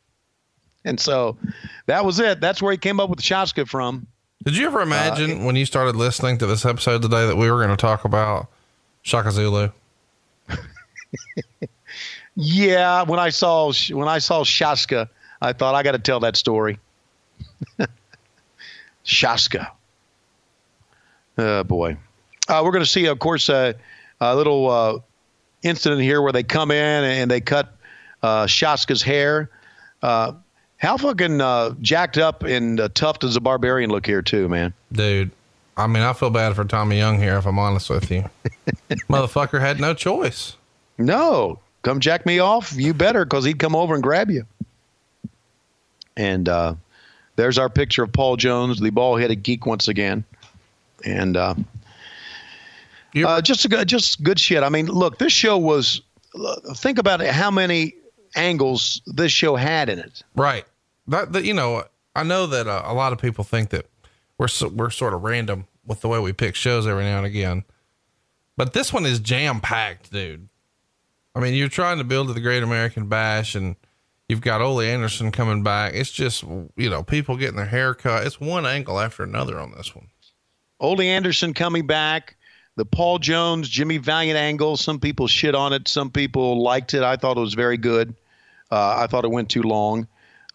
And 0.85 0.99
so 0.99 1.37
that 1.87 2.05
was 2.05 2.19
it. 2.19 2.39
That's 2.39 2.61
where 2.61 2.71
he 2.71 2.77
came 2.77 2.99
up 2.99 3.09
with 3.09 3.19
Shaska 3.19 3.67
from. 3.67 4.07
Did 4.43 4.55
you 4.55 4.67
ever 4.67 4.81
imagine 4.81 5.45
when 5.45 5.55
you 5.55 5.65
started 5.65 5.95
listening 5.95 6.37
to 6.37 6.45
this 6.45 6.65
episode 6.65 7.01
today 7.01 7.25
that 7.25 7.35
we 7.35 7.49
were 7.49 7.57
going 7.57 7.75
to 7.75 7.81
talk 7.81 8.05
about 8.05 8.47
Shaka 9.07 9.31
Zulu? 9.31 9.69
Yeah, 12.39 13.01
when 13.01 13.19
I 13.19 13.29
saw 13.29 13.73
when 13.89 14.07
I 14.07 14.19
saw 14.19 14.43
Shaska, 14.43 15.09
I 15.41 15.53
thought 15.53 15.73
I 15.73 15.81
got 15.81 15.93
to 15.93 15.99
tell 15.99 16.19
that 16.19 16.35
story. 16.35 16.77
Shaska. 19.05 19.71
Oh 21.39 21.63
boy. 21.63 21.97
Uh, 22.47 22.61
we're 22.63 22.71
going 22.71 22.83
to 22.83 22.89
see, 22.89 23.07
of 23.07 23.17
course, 23.17 23.49
uh, 23.49 23.73
a 24.21 24.35
little 24.35 24.69
uh, 24.69 24.99
incident 25.63 26.03
here 26.03 26.21
where 26.21 26.31
they 26.31 26.43
come 26.43 26.69
in 26.69 27.03
and 27.03 27.31
they 27.31 27.41
cut 27.41 27.75
uh, 28.21 28.45
Shaska's 28.45 29.01
hair. 29.01 29.49
Uh, 30.03 30.33
how 30.77 30.95
fucking 30.97 31.41
uh, 31.41 31.73
jacked 31.81 32.19
up 32.19 32.43
and 32.43 32.79
uh, 32.79 32.89
tough 32.93 33.17
does 33.17 33.33
the 33.33 33.41
barbarian 33.41 33.89
look 33.89 34.05
here, 34.05 34.21
too, 34.21 34.47
man? 34.47 34.73
Dude, 34.91 35.31
I 35.77 35.87
mean, 35.87 36.03
I 36.03 36.13
feel 36.13 36.29
bad 36.31 36.55
for 36.55 36.65
Tommy 36.65 36.97
Young 36.97 37.19
here, 37.19 37.37
if 37.37 37.45
I'm 37.45 37.59
honest 37.59 37.89
with 37.89 38.09
you. 38.09 38.27
Motherfucker 39.09 39.59
had 39.61 39.79
no 39.79 39.93
choice. 39.93 40.55
No, 40.97 41.59
come 41.83 41.99
jack 41.99 42.25
me 42.25 42.39
off. 42.39 42.73
You 42.75 42.93
better, 42.93 43.23
because 43.23 43.45
he'd 43.45 43.59
come 43.59 43.75
over 43.75 43.93
and 43.93 44.01
grab 44.01 44.31
you. 44.31 44.45
And 46.15 46.49
uh, 46.49 46.73
there's 47.35 47.59
our 47.59 47.69
picture 47.69 48.03
of 48.03 48.11
Paul 48.11 48.37
Jones, 48.37 48.79
the 48.79 48.89
ball 48.89 49.17
headed 49.17 49.43
geek 49.43 49.67
once 49.67 49.87
again. 49.87 50.23
And 51.05 51.37
uh, 51.37 51.53
Uh, 53.15 53.41
just 53.41 53.65
a 53.65 53.69
good, 53.69 53.87
just 53.87 54.23
good 54.23 54.39
shit. 54.39 54.63
I 54.63 54.69
mean, 54.69 54.87
look, 54.87 55.19
this 55.19 55.33
show 55.33 55.57
was. 55.57 56.01
Think 56.75 56.99
about 56.99 57.21
it, 57.21 57.31
how 57.31 57.49
many 57.49 57.93
angles 58.35 59.01
this 59.07 59.31
show 59.31 59.55
had 59.55 59.89
in 59.89 59.97
it. 59.97 60.23
Right. 60.35 60.65
That, 61.07 61.33
that 61.33 61.45
you 61.45 61.53
know, 61.53 61.83
I 62.15 62.23
know 62.23 62.45
that 62.47 62.67
uh, 62.67 62.83
a 62.85 62.93
lot 62.93 63.11
of 63.11 63.17
people 63.19 63.43
think 63.43 63.69
that 63.69 63.87
we're 64.37 64.47
so, 64.47 64.67
we're 64.69 64.89
sort 64.89 65.13
of 65.13 65.23
random 65.23 65.67
with 65.85 66.01
the 66.01 66.07
way 66.07 66.19
we 66.19 66.33
pick 66.33 66.55
shows 66.55 66.85
every 66.85 67.03
now 67.03 67.17
and 67.17 67.25
again, 67.25 67.63
but 68.55 68.73
this 68.73 68.91
one 68.91 69.05
is 69.05 69.19
jam 69.19 69.61
packed, 69.61 70.11
dude. 70.11 70.49
I 71.35 71.39
mean, 71.39 71.53
you're 71.53 71.69
trying 71.69 71.99
to 71.99 72.03
build 72.03 72.33
the 72.33 72.41
Great 72.41 72.63
American 72.63 73.07
Bash, 73.07 73.53
and 73.53 73.75
you've 74.27 74.41
got 74.41 74.61
Ole 74.61 74.81
Anderson 74.81 75.31
coming 75.31 75.61
back. 75.61 75.93
It's 75.93 76.11
just 76.11 76.43
you 76.43 76.89
know 76.89 77.03
people 77.03 77.37
getting 77.37 77.57
their 77.57 77.65
hair 77.65 77.93
cut. 77.93 78.25
It's 78.25 78.41
one 78.41 78.65
angle 78.65 78.99
after 78.99 79.23
another 79.23 79.59
on 79.59 79.71
this 79.71 79.95
one. 79.95 80.07
Ole 80.79 81.01
Anderson 81.01 81.53
coming 81.53 81.85
back, 81.85 82.35
the 82.75 82.85
Paul 82.85 83.19
Jones, 83.19 83.69
Jimmy 83.69 83.97
Valiant 83.97 84.37
angle. 84.37 84.77
Some 84.77 84.99
people 84.99 85.27
shit 85.27 85.55
on 85.55 85.73
it. 85.73 85.87
Some 85.87 86.09
people 86.09 86.61
liked 86.61 86.93
it. 86.93 87.03
I 87.03 87.17
thought 87.17 87.37
it 87.37 87.41
was 87.41 87.53
very 87.53 87.77
good. 87.77 88.15
Uh, 88.71 88.95
I 88.97 89.07
thought 89.07 89.23
it 89.23 89.31
went 89.31 89.49
too 89.49 89.63
long. 89.63 90.07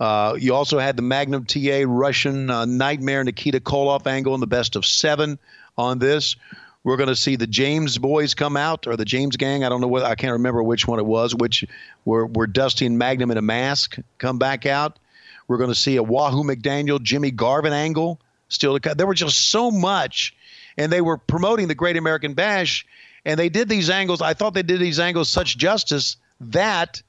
Uh, 0.03 0.35
you 0.35 0.53
also 0.53 0.81
had 0.81 0.97
the 0.97 1.03
Magnum 1.03 1.45
TA 1.45 1.85
Russian 1.87 2.51
uh, 2.51 2.65
Nightmare 2.65 3.23
Nikita 3.23 3.61
Koloff 3.61 4.09
angle 4.09 4.35
in 4.35 4.41
the 4.41 4.49
best 4.49 4.75
of 4.75 4.85
seven 4.85 5.39
on 5.79 6.01
this. 6.01 6.35
We're 6.83 6.97
going 6.97 7.09
to 7.09 7.15
see 7.15 7.37
the 7.37 7.47
James 7.47 7.99
boys 7.99 8.35
come 8.35 8.57
out 8.57 8.89
or 8.89 8.97
the 8.97 9.05
James 9.05 9.37
gang. 9.37 9.63
I 9.63 9.69
don't 9.69 9.81
know 9.81 9.87
what 9.87 10.03
I 10.03 10.17
can't 10.17 10.33
remember 10.33 10.61
which 10.61 10.89
one 10.89 10.99
it 10.99 11.07
was. 11.07 11.37
Which 11.37 11.65
were 12.05 12.27
were 12.27 12.49
Dusty 12.49 12.85
and 12.85 12.99
Magnum 12.99 13.31
in 13.31 13.39
a 13.39 13.43
mask 13.43 13.97
come 14.19 14.41
back 14.41 14.67
out. 14.67 14.99
We're 15.47 15.59
going 15.59 15.71
to 15.71 15.77
see 15.77 15.95
a 15.95 16.03
Wahoo 16.03 16.43
McDaniel 16.43 17.01
Jimmy 17.01 17.31
Garvin 17.31 17.73
angle 17.73 18.19
still 18.49 18.77
to. 18.77 18.95
There 18.97 19.07
were 19.07 19.15
just 19.15 19.51
so 19.51 19.71
much, 19.71 20.35
and 20.77 20.91
they 20.91 21.01
were 21.01 21.17
promoting 21.17 21.69
the 21.69 21.77
Great 21.77 21.97
American 21.97 22.35
Bash, 22.35 22.85
and 23.25 23.39
they 23.39 23.51
did 23.51 23.69
these 23.69 23.89
angles. 23.89 24.21
I 24.21 24.35
thought 24.35 24.53
they 24.53 24.65
did 24.65 24.81
these 24.81 24.99
angles 24.99 25.31
such 25.31 25.57
justice 25.57 26.17
that 26.41 27.01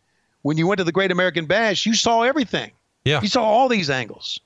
when 0.43 0.59
you 0.59 0.67
went 0.67 0.77
to 0.77 0.83
the 0.83 0.91
Great 0.91 1.11
American 1.11 1.47
Bash, 1.47 1.87
you 1.87 1.95
saw 1.95 2.21
everything. 2.21 2.71
Yeah. 3.05 3.21
You 3.21 3.27
saw 3.27 3.43
all 3.43 3.67
these 3.67 3.89
angles. 3.89 4.39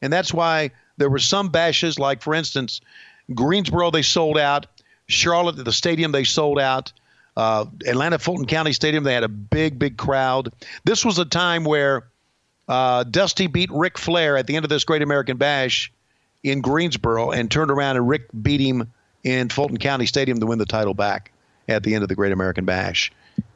And 0.00 0.12
that's 0.12 0.34
why 0.34 0.70
there 0.96 1.08
were 1.08 1.18
some 1.18 1.50
bashes, 1.50 1.98
like, 1.98 2.22
for 2.22 2.34
instance, 2.34 2.80
Greensboro, 3.34 3.90
they 3.90 4.02
sold 4.02 4.38
out. 4.38 4.66
Charlotte, 5.06 5.64
the 5.64 5.72
stadium, 5.72 6.12
they 6.12 6.24
sold 6.24 6.58
out. 6.58 6.92
Uh, 7.36 7.66
Atlanta 7.86 8.18
Fulton 8.18 8.46
County 8.46 8.72
Stadium, 8.72 9.04
they 9.04 9.14
had 9.14 9.24
a 9.24 9.28
big, 9.28 9.78
big 9.78 9.96
crowd. 9.96 10.52
This 10.84 11.04
was 11.04 11.18
a 11.18 11.24
time 11.24 11.64
where 11.64 12.04
uh, 12.68 13.04
Dusty 13.04 13.46
beat 13.46 13.70
Ric 13.72 13.96
Flair 13.96 14.36
at 14.36 14.46
the 14.46 14.56
end 14.56 14.64
of 14.64 14.68
this 14.68 14.84
Great 14.84 15.02
American 15.02 15.36
Bash 15.36 15.92
in 16.42 16.60
Greensboro 16.60 17.30
and 17.30 17.50
turned 17.50 17.70
around 17.70 17.96
and 17.96 18.08
Rick 18.08 18.28
beat 18.42 18.60
him 18.60 18.92
in 19.24 19.48
Fulton 19.48 19.78
County 19.78 20.06
Stadium 20.06 20.40
to 20.40 20.46
win 20.46 20.58
the 20.58 20.66
title 20.66 20.94
back 20.94 21.32
at 21.68 21.82
the 21.84 21.94
end 21.94 22.02
of 22.02 22.08
the 22.08 22.14
Great 22.14 22.32
American 22.32 22.64
Bash. 22.64 23.12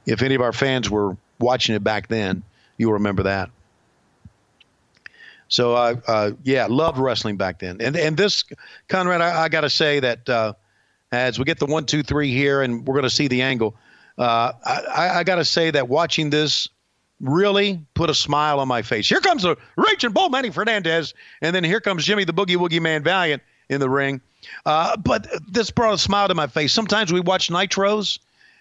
If 0.07 0.23
any 0.23 0.37
of 0.37 0.41
our 0.41 0.53
fans 0.53 0.89
were 0.89 1.17
watching 1.39 1.75
it 1.75 1.83
back 1.85 2.09
then, 2.09 2.45
you'll 2.79 2.95
remember 2.95 3.25
that. 3.25 3.51
So, 5.49 5.75
uh, 5.75 5.97
uh, 6.07 6.31
yeah, 6.43 6.67
loved 6.69 6.99
wrestling 6.99 7.37
back 7.37 7.61
then. 7.61 7.81
And 7.81 7.97
and 7.97 8.17
this, 8.17 8.45
Conrad, 8.89 9.21
I, 9.21 9.45
I 9.45 9.49
got 9.49 9.61
to 9.63 9.71
say 9.71 10.01
that 10.01 10.29
uh, 10.29 10.55
as 11.13 11.39
we 11.39 11.45
get 11.45 11.59
the 11.59 11.67
one, 11.67 11.87
two, 11.87 12.03
three 12.03 12.33
here, 12.33 12.63
and 12.63 12.87
we're 12.87 12.95
going 12.95 13.05
to 13.05 13.11
see 13.11 13.29
the 13.29 13.43
angle. 13.43 13.77
Uh, 14.19 14.53
I, 14.65 15.11
I 15.19 15.25
got 15.25 15.37
to 15.37 15.45
say 15.45 15.71
that 15.71 15.89
watching 15.89 16.31
this 16.31 16.69
really 17.21 17.81
put 17.95 18.11
a 18.11 18.15
smile 18.15 18.61
on 18.61 18.69
my 18.69 18.83
face. 18.83 19.09
Here 19.09 19.21
comes 19.21 19.45
a 19.45 19.57
raging 19.77 20.13
Bull 20.13 20.29
Manny 20.29 20.51
Fernandez, 20.51 21.15
and 21.41 21.55
then 21.55 21.65
here 21.65 21.81
comes 21.81 22.05
Jimmy 22.05 22.25
the 22.25 22.33
Boogie 22.33 22.57
Woogie 22.57 22.81
Man 22.81 23.03
Valiant 23.03 23.43
in 23.69 23.81
the 23.81 23.89
ring. 23.89 24.21
Uh, 24.65 24.97
but 24.97 25.27
this 25.49 25.71
brought 25.71 25.95
a 25.95 25.99
smile 25.99 26.29
to 26.29 26.35
my 26.35 26.47
face. 26.47 26.73
Sometimes 26.73 27.13
we 27.13 27.21
watch 27.21 27.49
Nitros, 27.49 28.19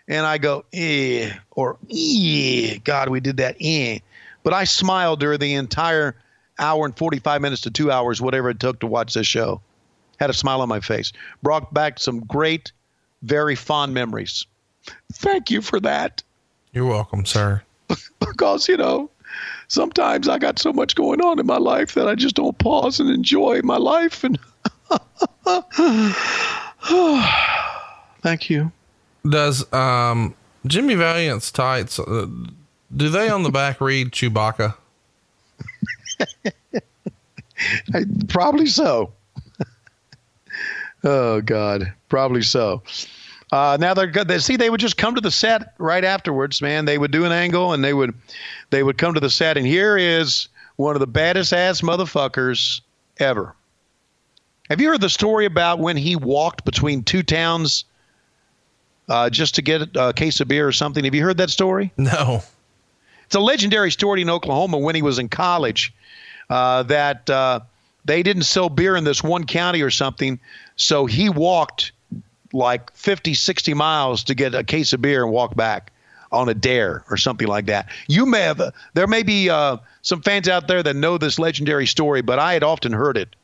and 0.07 0.25
I 0.25 0.37
go, 0.37 0.65
eh, 0.73 1.31
or 1.51 1.77
eh, 1.91 2.77
God, 2.83 3.09
we 3.09 3.19
did 3.19 3.37
that, 3.37 3.57
eh. 3.59 3.99
But 4.43 4.53
I 4.53 4.63
smiled 4.63 5.19
during 5.19 5.39
the 5.39 5.55
entire 5.55 6.15
hour 6.59 6.85
and 6.85 6.97
45 6.97 7.41
minutes 7.41 7.61
to 7.63 7.71
two 7.71 7.91
hours, 7.91 8.21
whatever 8.21 8.49
it 8.49 8.59
took 8.59 8.79
to 8.79 8.87
watch 8.87 9.13
this 9.13 9.27
show. 9.27 9.61
Had 10.19 10.29
a 10.29 10.33
smile 10.33 10.61
on 10.61 10.69
my 10.69 10.79
face. 10.79 11.11
Brought 11.43 11.73
back 11.73 11.99
some 11.99 12.21
great, 12.21 12.71
very 13.21 13.55
fond 13.55 13.93
memories. 13.93 14.45
Thank 15.13 15.51
you 15.51 15.61
for 15.61 15.79
that. 15.81 16.23
You're 16.71 16.85
welcome, 16.85 17.25
sir. 17.25 17.63
because, 18.19 18.67
you 18.67 18.77
know, 18.77 19.09
sometimes 19.67 20.27
I 20.27 20.37
got 20.37 20.59
so 20.59 20.71
much 20.71 20.95
going 20.95 21.21
on 21.21 21.39
in 21.39 21.45
my 21.45 21.57
life 21.57 21.93
that 21.95 22.07
I 22.07 22.15
just 22.15 22.35
don't 22.35 22.57
pause 22.57 22.99
and 22.99 23.09
enjoy 23.09 23.61
my 23.63 23.77
life. 23.77 24.23
And 24.23 24.39
thank 28.21 28.49
you. 28.49 28.71
Does 29.27 29.71
um, 29.73 30.35
Jimmy 30.65 30.95
Valiant's 30.95 31.51
tights? 31.51 31.99
Uh, 31.99 32.27
do 32.95 33.09
they 33.09 33.29
on 33.29 33.43
the 33.43 33.49
back 33.49 33.81
read 33.81 34.11
Chewbacca? 34.11 34.75
I, 37.93 38.05
probably 38.27 38.67
so. 38.67 39.13
oh 41.03 41.41
God, 41.41 41.93
probably 42.09 42.41
so. 42.41 42.83
Uh, 43.51 43.77
now 43.79 43.93
they're 43.93 44.07
good. 44.07 44.27
They, 44.27 44.39
see, 44.39 44.57
they 44.57 44.69
would 44.69 44.79
just 44.79 44.97
come 44.97 45.15
to 45.15 45.21
the 45.21 45.31
set 45.31 45.73
right 45.77 46.03
afterwards, 46.03 46.61
man. 46.61 46.85
They 46.85 46.97
would 46.97 47.11
do 47.11 47.25
an 47.25 47.31
angle 47.31 47.73
and 47.73 47.83
they 47.83 47.93
would, 47.93 48.13
they 48.69 48.83
would 48.83 48.97
come 48.97 49.13
to 49.13 49.19
the 49.19 49.29
set. 49.29 49.57
And 49.57 49.65
here 49.65 49.97
is 49.97 50.47
one 50.75 50.95
of 50.95 50.99
the 50.99 51.07
baddest 51.07 51.53
ass 51.53 51.81
motherfuckers 51.81 52.81
ever. 53.17 53.55
Have 54.69 54.81
you 54.81 54.89
heard 54.89 55.01
the 55.01 55.09
story 55.09 55.45
about 55.45 55.79
when 55.79 55.95
he 55.95 56.15
walked 56.15 56.65
between 56.65 57.03
two 57.03 57.21
towns 57.21 57.85
uh, 59.07 59.29
just 59.29 59.55
to 59.55 59.61
get 59.61 59.95
a 59.95 60.11
case 60.11 60.41
of 60.41 60.47
beer 60.47 60.67
or 60.67 60.71
something? 60.71 61.05
Have 61.05 61.13
you 61.13 61.23
heard 61.23 61.37
that 61.37 61.51
story? 61.51 61.93
No. 61.97 62.41
It's 63.35 63.41
a 63.41 63.43
legendary 63.43 63.91
story 63.91 64.21
in 64.21 64.29
Oklahoma 64.29 64.77
when 64.77 64.95
he 64.95 65.01
was 65.01 65.19
in 65.19 65.27
college 65.27 65.93
uh, 66.49 66.83
that 66.83 67.29
uh, 67.29 67.59
they 68.05 68.23
didn't 68.23 68.43
sell 68.43 68.69
beer 68.69 68.95
in 68.95 69.03
this 69.03 69.21
one 69.21 69.43
county 69.43 69.81
or 69.81 69.89
something. 69.89 70.39
So 70.77 71.05
he 71.05 71.27
walked 71.27 71.91
like 72.53 72.93
50, 72.93 73.33
60 73.33 73.73
miles 73.73 74.23
to 74.23 74.35
get 74.35 74.55
a 74.55 74.63
case 74.63 74.93
of 74.93 75.01
beer 75.01 75.21
and 75.21 75.33
walk 75.33 75.53
back 75.53 75.91
on 76.31 76.47
a 76.47 76.53
dare 76.53 77.03
or 77.09 77.17
something 77.17 77.49
like 77.49 77.65
that. 77.65 77.89
You 78.07 78.25
may 78.25 78.39
have, 78.39 78.73
there 78.93 79.05
may 79.05 79.21
be 79.21 79.49
uh, 79.49 79.79
some 80.01 80.21
fans 80.21 80.47
out 80.47 80.69
there 80.69 80.81
that 80.81 80.95
know 80.95 81.17
this 81.17 81.37
legendary 81.37 81.87
story, 81.87 82.21
but 82.21 82.39
I 82.39 82.53
had 82.53 82.63
often 82.63 82.93
heard 82.93 83.17
it 83.17 83.35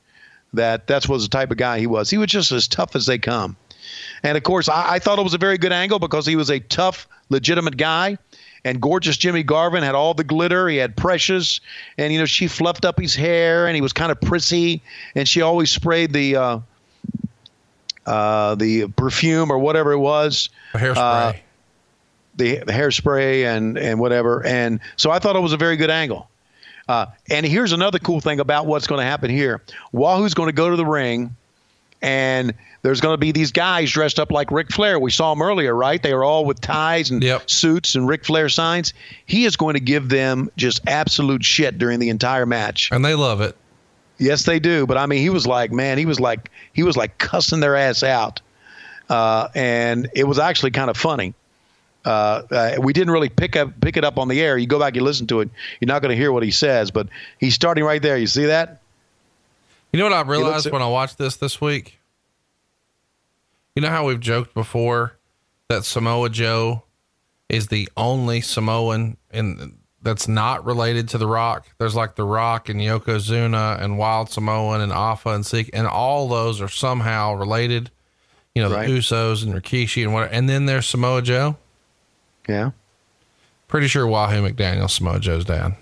that 0.53 0.87
that 0.87 1.09
was 1.09 1.23
the 1.23 1.29
type 1.29 1.51
of 1.51 1.57
guy 1.57 1.79
he 1.79 1.87
was. 1.87 2.09
He 2.09 2.17
was 2.17 2.29
just 2.29 2.53
as 2.53 2.69
tough 2.69 2.95
as 2.95 3.07
they 3.07 3.17
come. 3.17 3.57
And 4.23 4.37
of 4.37 4.43
course, 4.43 4.69
I, 4.69 4.93
I 4.93 4.99
thought 4.99 5.19
it 5.19 5.23
was 5.23 5.33
a 5.33 5.37
very 5.37 5.57
good 5.57 5.73
angle 5.73 5.99
because 5.99 6.25
he 6.25 6.37
was 6.37 6.49
a 6.49 6.61
tough, 6.61 7.09
legitimate 7.27 7.75
guy 7.75 8.17
and 8.63 8.81
gorgeous 8.81 9.17
Jimmy 9.17 9.43
Garvin 9.43 9.83
had 9.83 9.95
all 9.95 10.13
the 10.13 10.23
glitter. 10.23 10.67
He 10.67 10.77
had 10.77 10.95
Precious, 10.95 11.61
and 11.97 12.13
you 12.13 12.19
know 12.19 12.25
she 12.25 12.47
fluffed 12.47 12.85
up 12.85 12.99
his 12.99 13.15
hair, 13.15 13.67
and 13.67 13.75
he 13.75 13.81
was 13.81 13.93
kind 13.93 14.11
of 14.11 14.21
prissy, 14.21 14.81
and 15.15 15.27
she 15.27 15.41
always 15.41 15.71
sprayed 15.71 16.13
the 16.13 16.35
uh, 16.35 16.59
uh, 18.05 18.55
the 18.55 18.87
perfume 18.89 19.51
or 19.51 19.57
whatever 19.57 19.91
it 19.91 19.99
was, 19.99 20.49
hairspray, 20.73 20.95
uh, 20.97 21.33
the, 22.35 22.57
the 22.57 22.71
hairspray 22.71 23.45
and 23.45 23.77
and 23.77 23.99
whatever. 23.99 24.45
And 24.45 24.79
so 24.95 25.11
I 25.11 25.19
thought 25.19 25.35
it 25.35 25.41
was 25.41 25.53
a 25.53 25.57
very 25.57 25.77
good 25.77 25.91
angle. 25.91 26.27
Uh, 26.87 27.05
and 27.29 27.45
here's 27.45 27.71
another 27.71 27.99
cool 27.99 28.19
thing 28.19 28.39
about 28.39 28.65
what's 28.65 28.87
going 28.87 28.99
to 28.99 29.05
happen 29.05 29.29
here. 29.29 29.61
Wahoo's 29.91 30.33
going 30.33 30.47
to 30.47 30.53
go 30.53 30.69
to 30.69 30.75
the 30.75 30.85
ring, 30.85 31.35
and 32.01 32.53
there's 32.81 32.99
going 33.01 33.13
to 33.13 33.17
be 33.17 33.31
these 33.31 33.51
guys 33.51 33.91
dressed 33.91 34.19
up 34.19 34.31
like 34.31 34.51
Ric 34.51 34.71
Flair. 34.71 34.99
We 34.99 35.11
saw 35.11 35.33
them 35.33 35.41
earlier, 35.41 35.73
right? 35.75 36.01
They 36.01 36.13
were 36.13 36.23
all 36.23 36.45
with 36.45 36.59
ties 36.61 37.11
and 37.11 37.21
yep. 37.21 37.49
suits 37.49 37.95
and 37.95 38.07
Ric 38.07 38.25
Flair 38.25 38.49
signs. 38.49 38.93
He 39.25 39.45
is 39.45 39.55
going 39.55 39.75
to 39.75 39.79
give 39.79 40.09
them 40.09 40.49
just 40.57 40.81
absolute 40.87 41.43
shit 41.43 41.77
during 41.77 41.99
the 41.99 42.09
entire 42.09 42.45
match. 42.45 42.89
And 42.91 43.05
they 43.05 43.13
love 43.13 43.41
it. 43.41 43.55
Yes, 44.17 44.45
they 44.45 44.59
do. 44.59 44.85
But 44.85 44.97
I 44.97 45.05
mean, 45.05 45.19
he 45.19 45.29
was 45.29 45.45
like, 45.45 45.71
man, 45.71 45.97
he 45.97 46.05
was 46.05 46.19
like, 46.19 46.49
he 46.73 46.83
was 46.83 46.97
like 46.97 47.17
cussing 47.17 47.59
their 47.59 47.75
ass 47.75 48.03
out. 48.03 48.41
Uh, 49.09 49.49
and 49.53 50.09
it 50.15 50.23
was 50.23 50.39
actually 50.39 50.71
kind 50.71 50.89
of 50.89 50.97
funny. 50.97 51.33
Uh, 52.03 52.41
uh, 52.49 52.75
we 52.79 52.93
didn't 52.93 53.11
really 53.11 53.29
pick 53.29 53.55
up 53.55 53.79
pick 53.79 53.95
it 53.95 54.03
up 54.03 54.17
on 54.17 54.27
the 54.27 54.41
air. 54.41 54.57
You 54.57 54.65
go 54.65 54.79
back, 54.79 54.95
you 54.95 55.03
listen 55.03 55.27
to 55.27 55.41
it. 55.41 55.49
You're 55.79 55.87
not 55.87 56.01
going 56.01 56.09
to 56.09 56.15
hear 56.15 56.31
what 56.31 56.41
he 56.41 56.49
says, 56.49 56.89
but 56.89 57.07
he's 57.39 57.53
starting 57.53 57.83
right 57.83 58.01
there. 58.01 58.17
You 58.17 58.25
see 58.25 58.45
that? 58.45 58.81
You 59.91 59.99
know 59.99 60.05
what 60.05 60.13
I 60.13 60.21
realized 60.21 60.71
when 60.71 60.81
I 60.81 60.87
watched 60.87 61.19
this 61.19 61.35
this 61.35 61.61
week? 61.61 61.99
You 63.75 63.81
know 63.81 63.89
how 63.89 64.05
we've 64.07 64.19
joked 64.19 64.53
before 64.53 65.17
that 65.69 65.85
Samoa 65.85 66.29
Joe 66.29 66.83
is 67.49 67.67
the 67.67 67.87
only 67.95 68.41
Samoan 68.41 69.17
in 69.31 69.77
that's 70.03 70.27
not 70.27 70.65
related 70.65 71.09
to 71.09 71.17
The 71.19 71.27
Rock. 71.27 71.67
There's 71.77 71.93
like 71.95 72.15
The 72.15 72.23
Rock 72.23 72.69
and 72.69 72.79
Yokozuna 72.81 73.79
and 73.81 73.97
Wild 73.99 74.29
Samoan 74.31 74.81
and 74.81 74.91
Afa 74.91 75.29
and 75.29 75.45
Sika, 75.45 75.69
and 75.75 75.85
all 75.87 76.27
those 76.27 76.59
are 76.59 76.67
somehow 76.67 77.33
related. 77.33 77.91
You 78.55 78.63
know, 78.63 78.71
Right. 78.73 78.87
the 78.87 78.97
Usos 78.97 79.43
and 79.45 79.53
Rikishi 79.53 80.03
and 80.03 80.13
whatever. 80.13 80.33
And 80.33 80.49
then 80.49 80.65
there's 80.65 80.85
Samoa 80.87 81.21
Joe. 81.21 81.55
Yeah. 82.49 82.71
Pretty 83.69 83.87
sure 83.87 84.05
Wahoo 84.07 84.41
McDaniel 84.41 84.89
Samoa 84.89 85.19
Joe's 85.19 85.45
dad. 85.45 85.75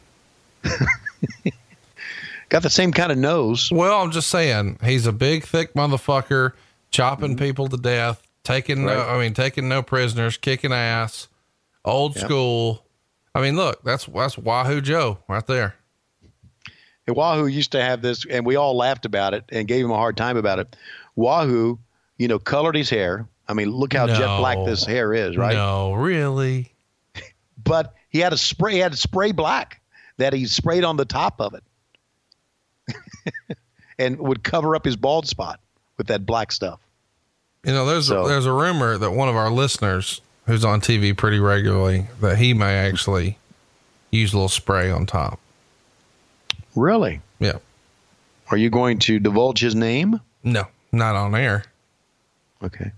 Got 2.50 2.64
the 2.64 2.70
same 2.70 2.92
kind 2.92 3.12
of 3.12 3.18
nose. 3.18 3.72
Well, 3.72 4.02
I'm 4.02 4.12
just 4.12 4.30
saying 4.30 4.80
he's 4.84 5.06
a 5.06 5.12
big, 5.12 5.44
thick 5.46 5.74
motherfucker, 5.74 6.54
chopping 6.92 7.36
Mm-hmm. 7.36 7.46
people 7.46 7.68
to 7.68 7.78
death, 7.78 8.22
taking 8.44 8.86
no 8.86 9.02
i 9.08 9.20
mean, 9.20 9.34
taking 9.34 9.68
no 9.70 9.82
prisoners, 9.84 10.38
kicking 10.38 10.74
ass, 10.74 11.28
old 11.86 12.16
Yep. 12.16 12.26
school. 12.26 12.86
I 13.36 13.42
mean, 13.42 13.56
look, 13.56 13.84
that's 13.84 14.06
that's 14.06 14.38
Wahoo 14.38 14.82
Joe 14.82 15.20
right 15.28 15.46
there. 15.46 15.76
And 17.08 17.16
Wahoo 17.16 17.48
used 17.48 17.72
to 17.72 17.82
have 17.82 18.02
this, 18.02 18.26
and 18.30 18.46
we 18.46 18.56
all 18.56 18.76
laughed 18.78 19.06
about 19.06 19.34
it 19.34 19.44
and 19.50 19.68
gave 19.68 19.84
him 19.86 19.92
a 19.92 19.96
hard 19.96 20.16
time 20.18 20.38
about 20.38 20.60
it. 20.60 20.76
Wahoo, 21.16 21.80
you 22.18 22.28
know, 22.28 22.38
colored 22.40 22.76
his 22.76 22.90
hair. 22.90 23.28
I 23.48 23.54
mean, 23.54 23.72
look 23.72 23.94
how 23.94 24.06
jet 24.06 24.38
black 24.38 24.58
this 24.66 24.86
hair 24.86 25.12
is, 25.14 25.36
right? 25.38 25.56
No, 25.56 25.94
really. 25.94 26.74
But 27.64 27.94
he 28.10 28.20
had 28.20 28.32
a 28.34 28.38
spray. 28.38 28.74
He 28.74 28.80
had 28.80 28.98
spray 28.98 29.32
black 29.32 29.82
that 30.18 30.34
he 30.34 30.46
sprayed 30.48 30.84
on 30.84 30.98
the 30.98 31.06
top 31.06 31.40
of 31.42 31.54
it, 31.54 31.64
and 34.00 34.18
would 34.20 34.44
cover 34.44 34.76
up 34.76 34.86
his 34.86 34.96
bald 34.96 35.28
spot 35.28 35.60
with 36.00 36.08
that 36.08 36.26
black 36.26 36.52
stuff. 36.52 36.80
You 37.64 37.74
know, 37.74 37.86
there's 37.86 38.08
So- 38.08 38.26
a, 38.26 38.28
there's 38.28 38.48
a 38.48 38.54
rumor 38.54 38.98
that 38.98 39.12
one 39.12 39.30
of 39.30 39.36
our 39.36 39.52
listeners 39.52 40.22
who's 40.48 40.66
on 40.66 40.82
TV 40.82 41.16
pretty 41.16 41.40
regularly 41.40 42.08
that 42.22 42.40
he 42.40 42.56
may 42.56 42.74
actually 42.74 43.38
use 44.10 44.34
a 44.34 44.38
little 44.38 44.50
spray 44.50 44.90
on 44.90 45.06
top. 45.06 45.40
Really? 46.76 47.22
Yeah. 47.40 47.58
Are 48.50 48.58
you 48.58 48.72
going 48.72 48.98
to 49.00 49.20
divulge 49.20 49.60
his 49.60 49.76
name? 49.76 50.22
No, 50.44 50.66
not 50.92 51.16
on 51.16 51.36
air. 51.36 51.66
Okay. 52.64 52.92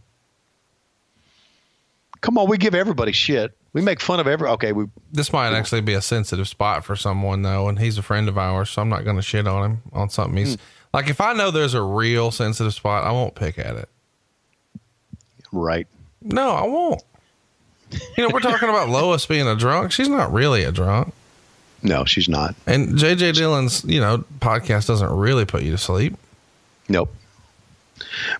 Come 2.21 2.37
on, 2.37 2.47
we 2.47 2.57
give 2.57 2.75
everybody 2.75 3.11
shit. 3.11 3.51
We 3.73 3.81
make 3.81 3.99
fun 3.99 4.19
of 4.19 4.27
every. 4.27 4.47
Okay, 4.47 4.71
we 4.73 4.85
This 5.11 5.33
might 5.33 5.53
actually 5.53 5.81
be 5.81 5.93
a 5.93 6.01
sensitive 6.01 6.47
spot 6.47 6.85
for 6.85 6.95
someone 6.95 7.41
though, 7.41 7.67
and 7.67 7.79
he's 7.79 7.97
a 7.97 8.01
friend 8.03 8.29
of 8.29 8.37
ours, 8.37 8.69
so 8.69 8.81
I'm 8.81 8.89
not 8.89 9.03
going 9.03 9.15
to 9.15 9.21
shit 9.21 9.47
on 9.47 9.71
him 9.71 9.81
on 9.91 10.09
something 10.09 10.37
he's 10.37 10.55
hmm. 10.55 10.61
Like. 10.93 11.09
If 11.09 11.21
I 11.21 11.33
know 11.33 11.51
there's 11.51 11.73
a 11.73 11.81
real 11.81 12.31
sensitive 12.31 12.73
spot, 12.73 13.03
I 13.05 13.11
won't 13.11 13.35
pick 13.35 13.57
at 13.59 13.75
it. 13.75 13.89
right. 15.51 15.87
No, 16.21 16.51
I 16.51 16.63
won't. 16.67 17.01
You 18.17 18.23
know, 18.27 18.29
we're 18.33 18.39
talking 18.39 18.69
about 18.69 18.89
Lois 18.99 19.25
being 19.25 19.47
a 19.47 19.55
drunk. 19.55 19.91
She's 19.91 20.07
not 20.07 20.31
really 20.31 20.63
a 20.63 20.71
drunk. 20.71 21.13
No, 21.83 22.05
she's 22.05 22.29
not. 22.29 22.55
And 22.67 22.89
JJ 22.89 23.33
Dillon's, 23.35 23.83
you 23.85 23.99
know, 23.99 24.23
podcast 24.39 24.85
doesn't 24.87 25.09
really 25.11 25.45
put 25.45 25.63
you 25.63 25.71
to 25.71 25.77
sleep. 25.79 26.15
Nope. 26.87 27.11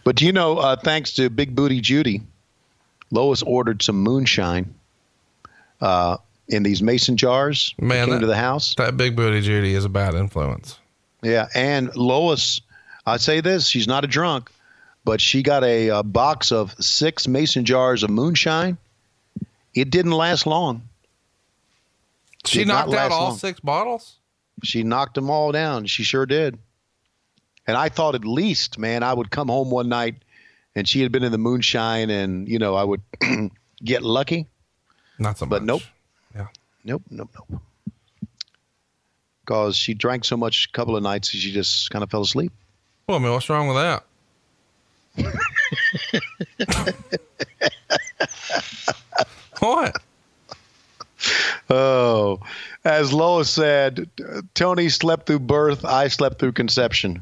But 0.03 0.15
do 0.15 0.25
you 0.25 0.31
know, 0.31 0.57
uh, 0.59 0.75
thanks 0.75 1.13
to 1.13 1.29
Big 1.29 1.55
Booty 1.55 1.81
Judy, 1.81 2.21
Lois 3.09 3.41
ordered 3.41 3.81
some 3.81 3.97
moonshine 3.97 4.73
uh, 5.81 6.17
in 6.47 6.61
these 6.63 6.83
mason 6.83 7.17
jars. 7.17 7.73
that 7.79 7.85
Man, 7.85 8.05
came 8.05 8.13
that- 8.15 8.21
to 8.21 8.27
the 8.27 8.35
house. 8.37 8.75
That 8.75 8.95
big 8.95 9.15
booty 9.15 9.41
Judy 9.41 9.73
is 9.73 9.85
a 9.85 9.89
bad 9.89 10.13
influence. 10.13 10.77
Yeah, 11.21 11.47
and 11.53 11.95
Lois, 11.95 12.61
I 13.05 13.17
say 13.17 13.41
this: 13.41 13.67
she's 13.67 13.87
not 13.87 14.03
a 14.03 14.07
drunk, 14.07 14.49
but 15.05 15.21
she 15.21 15.43
got 15.43 15.63
a, 15.63 15.89
uh 15.89 16.03
box 16.03 16.51
of 16.51 16.73
six 16.83 17.27
mason 17.27 17.65
jars 17.65 18.03
of 18.03 18.09
moonshine. 18.09 18.77
It 19.73 19.89
didn't 19.89 20.11
last 20.13 20.45
long. 20.45 20.83
She 22.45 22.59
Did 22.59 22.69
knocked 22.69 22.93
out 22.93 23.11
all 23.11 23.29
long. 23.29 23.37
six 23.37 23.59
bottles. 23.59 24.15
She 24.63 24.83
knocked 24.83 25.15
them 25.15 25.29
all 25.29 25.51
down. 25.51 25.85
She 25.85 26.03
sure 26.03 26.25
did. 26.25 26.57
And 27.67 27.77
I 27.77 27.89
thought 27.89 28.15
at 28.15 28.25
least, 28.25 28.77
man, 28.79 29.03
I 29.03 29.13
would 29.13 29.29
come 29.29 29.47
home 29.47 29.69
one 29.69 29.87
night 29.89 30.15
and 30.75 30.87
she 30.87 31.01
had 31.01 31.11
been 31.11 31.23
in 31.23 31.31
the 31.31 31.37
moonshine 31.37 32.09
and, 32.09 32.47
you 32.47 32.57
know, 32.59 32.75
I 32.75 32.83
would 32.83 33.01
get 33.83 34.01
lucky. 34.01 34.47
Not 35.19 35.37
so 35.37 35.45
But 35.45 35.61
much. 35.61 35.61
But 35.61 35.65
nope. 35.65 35.81
Yeah. 36.35 36.47
Nope, 36.83 37.03
nope, 37.11 37.29
nope. 37.49 37.61
Because 39.51 39.75
she 39.75 39.93
drank 39.93 40.23
so 40.23 40.37
much 40.37 40.69
a 40.69 40.71
couple 40.71 40.95
of 40.95 41.03
nights, 41.03 41.29
she 41.29 41.51
just 41.51 41.91
kind 41.91 42.03
of 42.03 42.09
fell 42.09 42.21
asleep. 42.21 42.53
Well, 43.05 43.17
I 43.17 43.19
mean, 43.21 43.33
what's 43.33 43.49
wrong 43.49 43.67
with 43.67 43.75
that? 43.75 44.03
what? 49.59 49.97
Oh, 51.69 52.39
as 52.85 53.11
Lois 53.11 53.49
said, 53.49 54.09
Tony 54.53 54.87
slept 54.87 55.27
through 55.27 55.39
birth. 55.39 55.83
I 55.83 56.07
slept 56.07 56.39
through 56.39 56.53
conception. 56.53 57.21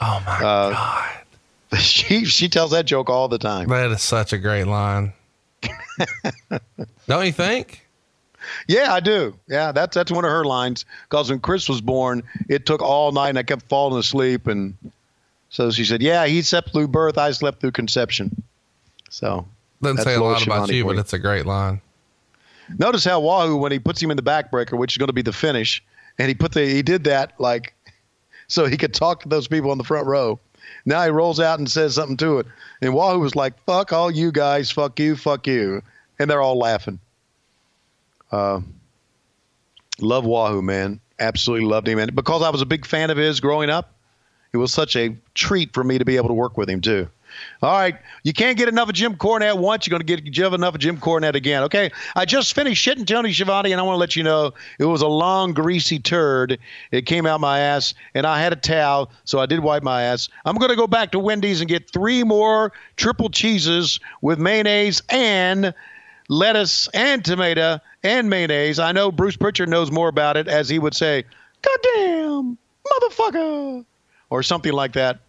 Oh 0.00 0.20
my 0.26 0.32
Uh, 0.38 0.70
god, 0.72 1.10
She 1.78 2.24
she 2.24 2.48
tells 2.48 2.72
that 2.72 2.86
joke 2.86 3.08
all 3.08 3.28
the 3.28 3.38
time. 3.38 3.68
that 3.68 3.88
is 3.92 4.02
such 4.02 4.32
a 4.32 4.38
great 4.38 4.66
line. 4.66 5.12
Don't 7.06 7.24
you 7.26 7.30
think? 7.32 7.81
Yeah, 8.66 8.92
I 8.92 9.00
do. 9.00 9.36
Yeah, 9.48 9.72
that's 9.72 9.94
that's 9.94 10.10
one 10.10 10.24
of 10.24 10.30
her 10.30 10.44
lines. 10.44 10.84
Because 11.08 11.30
when 11.30 11.40
Chris 11.40 11.68
was 11.68 11.80
born, 11.80 12.22
it 12.48 12.66
took 12.66 12.82
all 12.82 13.12
night, 13.12 13.30
and 13.30 13.38
I 13.38 13.42
kept 13.42 13.68
falling 13.68 13.98
asleep. 13.98 14.46
And 14.46 14.76
so 15.48 15.70
she 15.70 15.84
said, 15.84 16.02
"Yeah, 16.02 16.26
he 16.26 16.42
slept 16.42 16.72
through 16.72 16.88
birth. 16.88 17.18
I 17.18 17.30
slept 17.32 17.60
through 17.60 17.72
conception." 17.72 18.42
So 19.10 19.46
Doesn't 19.82 19.96
That's 19.96 20.08
say 20.08 20.14
a 20.14 20.22
lot 20.22 20.44
about 20.44 20.70
you, 20.70 20.84
but 20.84 20.96
it's 20.96 21.12
a 21.12 21.18
great 21.18 21.44
line. 21.44 21.80
notice 22.78 23.04
how 23.04 23.20
Wahoo, 23.20 23.56
when 23.56 23.72
he 23.72 23.78
puts 23.78 24.02
him 24.02 24.10
in 24.10 24.16
the 24.16 24.22
backbreaker, 24.22 24.78
which 24.78 24.94
is 24.94 24.98
going 24.98 25.08
to 25.08 25.12
be 25.12 25.22
the 25.22 25.32
finish, 25.32 25.82
and 26.18 26.28
he 26.28 26.34
put 26.34 26.52
the 26.52 26.64
he 26.66 26.82
did 26.82 27.04
that 27.04 27.34
like 27.38 27.74
so 28.48 28.66
he 28.66 28.76
could 28.76 28.94
talk 28.94 29.22
to 29.22 29.28
those 29.28 29.48
people 29.48 29.70
on 29.70 29.78
the 29.78 29.84
front 29.84 30.06
row. 30.06 30.40
Now 30.86 31.04
he 31.04 31.10
rolls 31.10 31.40
out 31.40 31.58
and 31.58 31.70
says 31.70 31.94
something 31.94 32.16
to 32.18 32.38
it, 32.38 32.46
and 32.80 32.94
Wahoo 32.94 33.18
was 33.18 33.36
like, 33.36 33.62
"Fuck 33.66 33.92
all 33.92 34.10
you 34.10 34.32
guys, 34.32 34.70
fuck 34.70 34.98
you, 34.98 35.16
fuck 35.16 35.46
you," 35.46 35.82
and 36.18 36.30
they're 36.30 36.40
all 36.40 36.58
laughing. 36.58 36.98
Uh, 38.32 38.60
love 40.00 40.24
Wahoo, 40.24 40.62
man. 40.62 41.00
Absolutely 41.18 41.66
loved 41.68 41.86
him, 41.86 41.98
and 41.98 42.14
because 42.16 42.42
I 42.42 42.50
was 42.50 42.62
a 42.62 42.66
big 42.66 42.84
fan 42.84 43.10
of 43.10 43.16
his 43.16 43.38
growing 43.38 43.70
up, 43.70 43.94
it 44.52 44.56
was 44.56 44.72
such 44.72 44.96
a 44.96 45.14
treat 45.34 45.72
for 45.72 45.84
me 45.84 45.98
to 45.98 46.04
be 46.04 46.16
able 46.16 46.28
to 46.28 46.34
work 46.34 46.56
with 46.56 46.68
him 46.68 46.80
too. 46.80 47.08
All 47.62 47.72
right, 47.72 47.96
you 48.24 48.32
can't 48.32 48.58
get 48.58 48.68
enough 48.68 48.88
of 48.88 48.94
Jim 48.94 49.16
Cornette 49.16 49.58
once. 49.58 49.86
You're 49.86 49.98
going 49.98 50.06
to 50.06 50.30
get 50.30 50.52
enough 50.52 50.74
of 50.74 50.80
Jim 50.80 50.98
Cornette 50.98 51.34
again. 51.34 51.62
Okay, 51.64 51.90
I 52.14 52.24
just 52.24 52.54
finished 52.54 52.84
shitting 52.84 53.06
Tony 53.06 53.32
Schiavone, 53.32 53.72
and 53.72 53.80
I 53.80 53.84
want 53.84 53.94
to 53.94 54.00
let 54.00 54.16
you 54.16 54.22
know 54.22 54.52
it 54.78 54.84
was 54.84 55.02
a 55.02 55.06
long, 55.06 55.52
greasy 55.52 55.98
turd. 55.98 56.58
It 56.90 57.06
came 57.06 57.24
out 57.24 57.40
my 57.40 57.60
ass, 57.60 57.94
and 58.14 58.26
I 58.26 58.40
had 58.40 58.52
a 58.52 58.56
towel, 58.56 59.10
so 59.24 59.38
I 59.38 59.46
did 59.46 59.60
wipe 59.60 59.82
my 59.82 60.02
ass. 60.02 60.28
I'm 60.44 60.56
going 60.56 60.70
to 60.70 60.76
go 60.76 60.86
back 60.86 61.12
to 61.12 61.18
Wendy's 61.18 61.60
and 61.60 61.68
get 61.68 61.88
three 61.90 62.22
more 62.22 62.72
triple 62.96 63.30
cheeses 63.30 64.00
with 64.20 64.38
mayonnaise 64.38 65.02
and 65.08 65.72
lettuce 66.32 66.88
and 66.94 67.24
tomato 67.24 67.78
and 68.02 68.30
mayonnaise. 68.30 68.78
I 68.78 68.92
know 68.92 69.12
Bruce 69.12 69.36
Prichard 69.36 69.68
knows 69.68 69.90
more 69.90 70.08
about 70.08 70.36
it, 70.36 70.48
as 70.48 70.68
he 70.68 70.78
would 70.78 70.94
say, 70.94 71.24
"Goddamn 71.60 72.58
motherfucker," 72.86 73.84
or 74.30 74.42
something 74.42 74.72
like 74.72 74.94
that. 74.94 75.20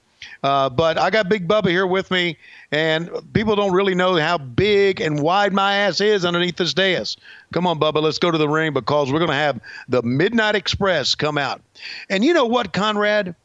Uh, 0.42 0.70
but 0.70 0.98
I 0.98 1.10
got 1.10 1.28
Big 1.28 1.48
Bubba 1.48 1.68
here 1.68 1.86
with 1.86 2.10
me, 2.10 2.38
and 2.72 3.10
people 3.34 3.58
don't 3.58 3.74
really 3.74 3.94
know 3.94 4.16
how 4.16 4.38
big 4.38 5.02
and 5.02 5.22
wide 5.22 5.52
my 5.52 5.76
ass 5.76 6.00
is 6.00 6.24
underneath 6.24 6.56
this 6.56 6.74
dais. 6.74 7.18
Come 7.52 7.68
on, 7.68 7.78
Bubba, 7.78 8.02
let's 8.02 8.20
go 8.20 8.32
to 8.32 8.38
the 8.38 8.48
ring 8.48 8.72
because 8.72 9.12
we're 9.12 9.20
going 9.20 9.32
to 9.32 9.36
have 9.36 9.60
the 9.90 10.02
Midnight 10.02 10.56
Express 10.56 11.16
come 11.16 11.38
out. 11.38 11.62
And 12.10 12.24
you 12.24 12.34
know 12.34 12.46
what, 12.46 12.72
Conrad? 12.72 13.36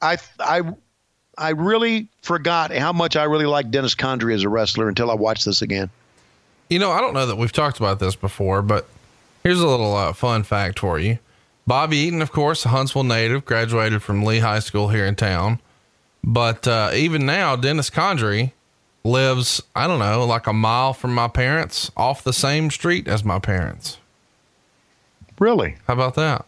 I 0.00 0.16
I 0.38 0.62
I 1.36 1.50
really 1.50 2.08
forgot 2.22 2.74
how 2.74 2.94
much 2.94 3.16
I 3.16 3.24
really 3.24 3.46
like 3.46 3.70
Dennis 3.70 3.94
Condrey 3.94 4.34
as 4.34 4.44
a 4.44 4.48
wrestler 4.48 4.88
until 4.88 5.10
I 5.10 5.14
watched 5.14 5.44
this 5.44 5.60
again. 5.60 5.90
You 6.70 6.78
know, 6.78 6.92
I 6.92 7.00
don't 7.00 7.14
know 7.14 7.26
that 7.26 7.36
we've 7.36 7.52
talked 7.52 7.78
about 7.78 7.98
this 7.98 8.14
before, 8.14 8.62
but 8.62 8.86
here's 9.42 9.60
a 9.60 9.66
little 9.66 9.94
uh, 9.94 10.12
fun 10.12 10.44
fact 10.44 10.78
for 10.78 11.00
you. 11.00 11.18
Bobby 11.66 11.96
Eaton, 11.96 12.22
of 12.22 12.30
course, 12.30 12.64
a 12.64 12.68
Huntsville 12.68 13.02
native, 13.02 13.44
graduated 13.44 14.04
from 14.04 14.24
Lee 14.24 14.38
High 14.38 14.60
School 14.60 14.88
here 14.88 15.04
in 15.04 15.16
town. 15.16 15.58
But 16.22 16.68
uh, 16.68 16.92
even 16.94 17.26
now, 17.26 17.56
Dennis 17.56 17.90
Condrey 17.90 18.52
lives, 19.02 19.60
I 19.74 19.88
don't 19.88 19.98
know, 19.98 20.24
like 20.24 20.46
a 20.46 20.52
mile 20.52 20.92
from 20.92 21.12
my 21.12 21.26
parents 21.26 21.90
off 21.96 22.22
the 22.22 22.32
same 22.32 22.70
street 22.70 23.08
as 23.08 23.24
my 23.24 23.40
parents. 23.40 23.98
Really? 25.40 25.76
How 25.88 25.94
about 25.94 26.14
that? 26.14 26.46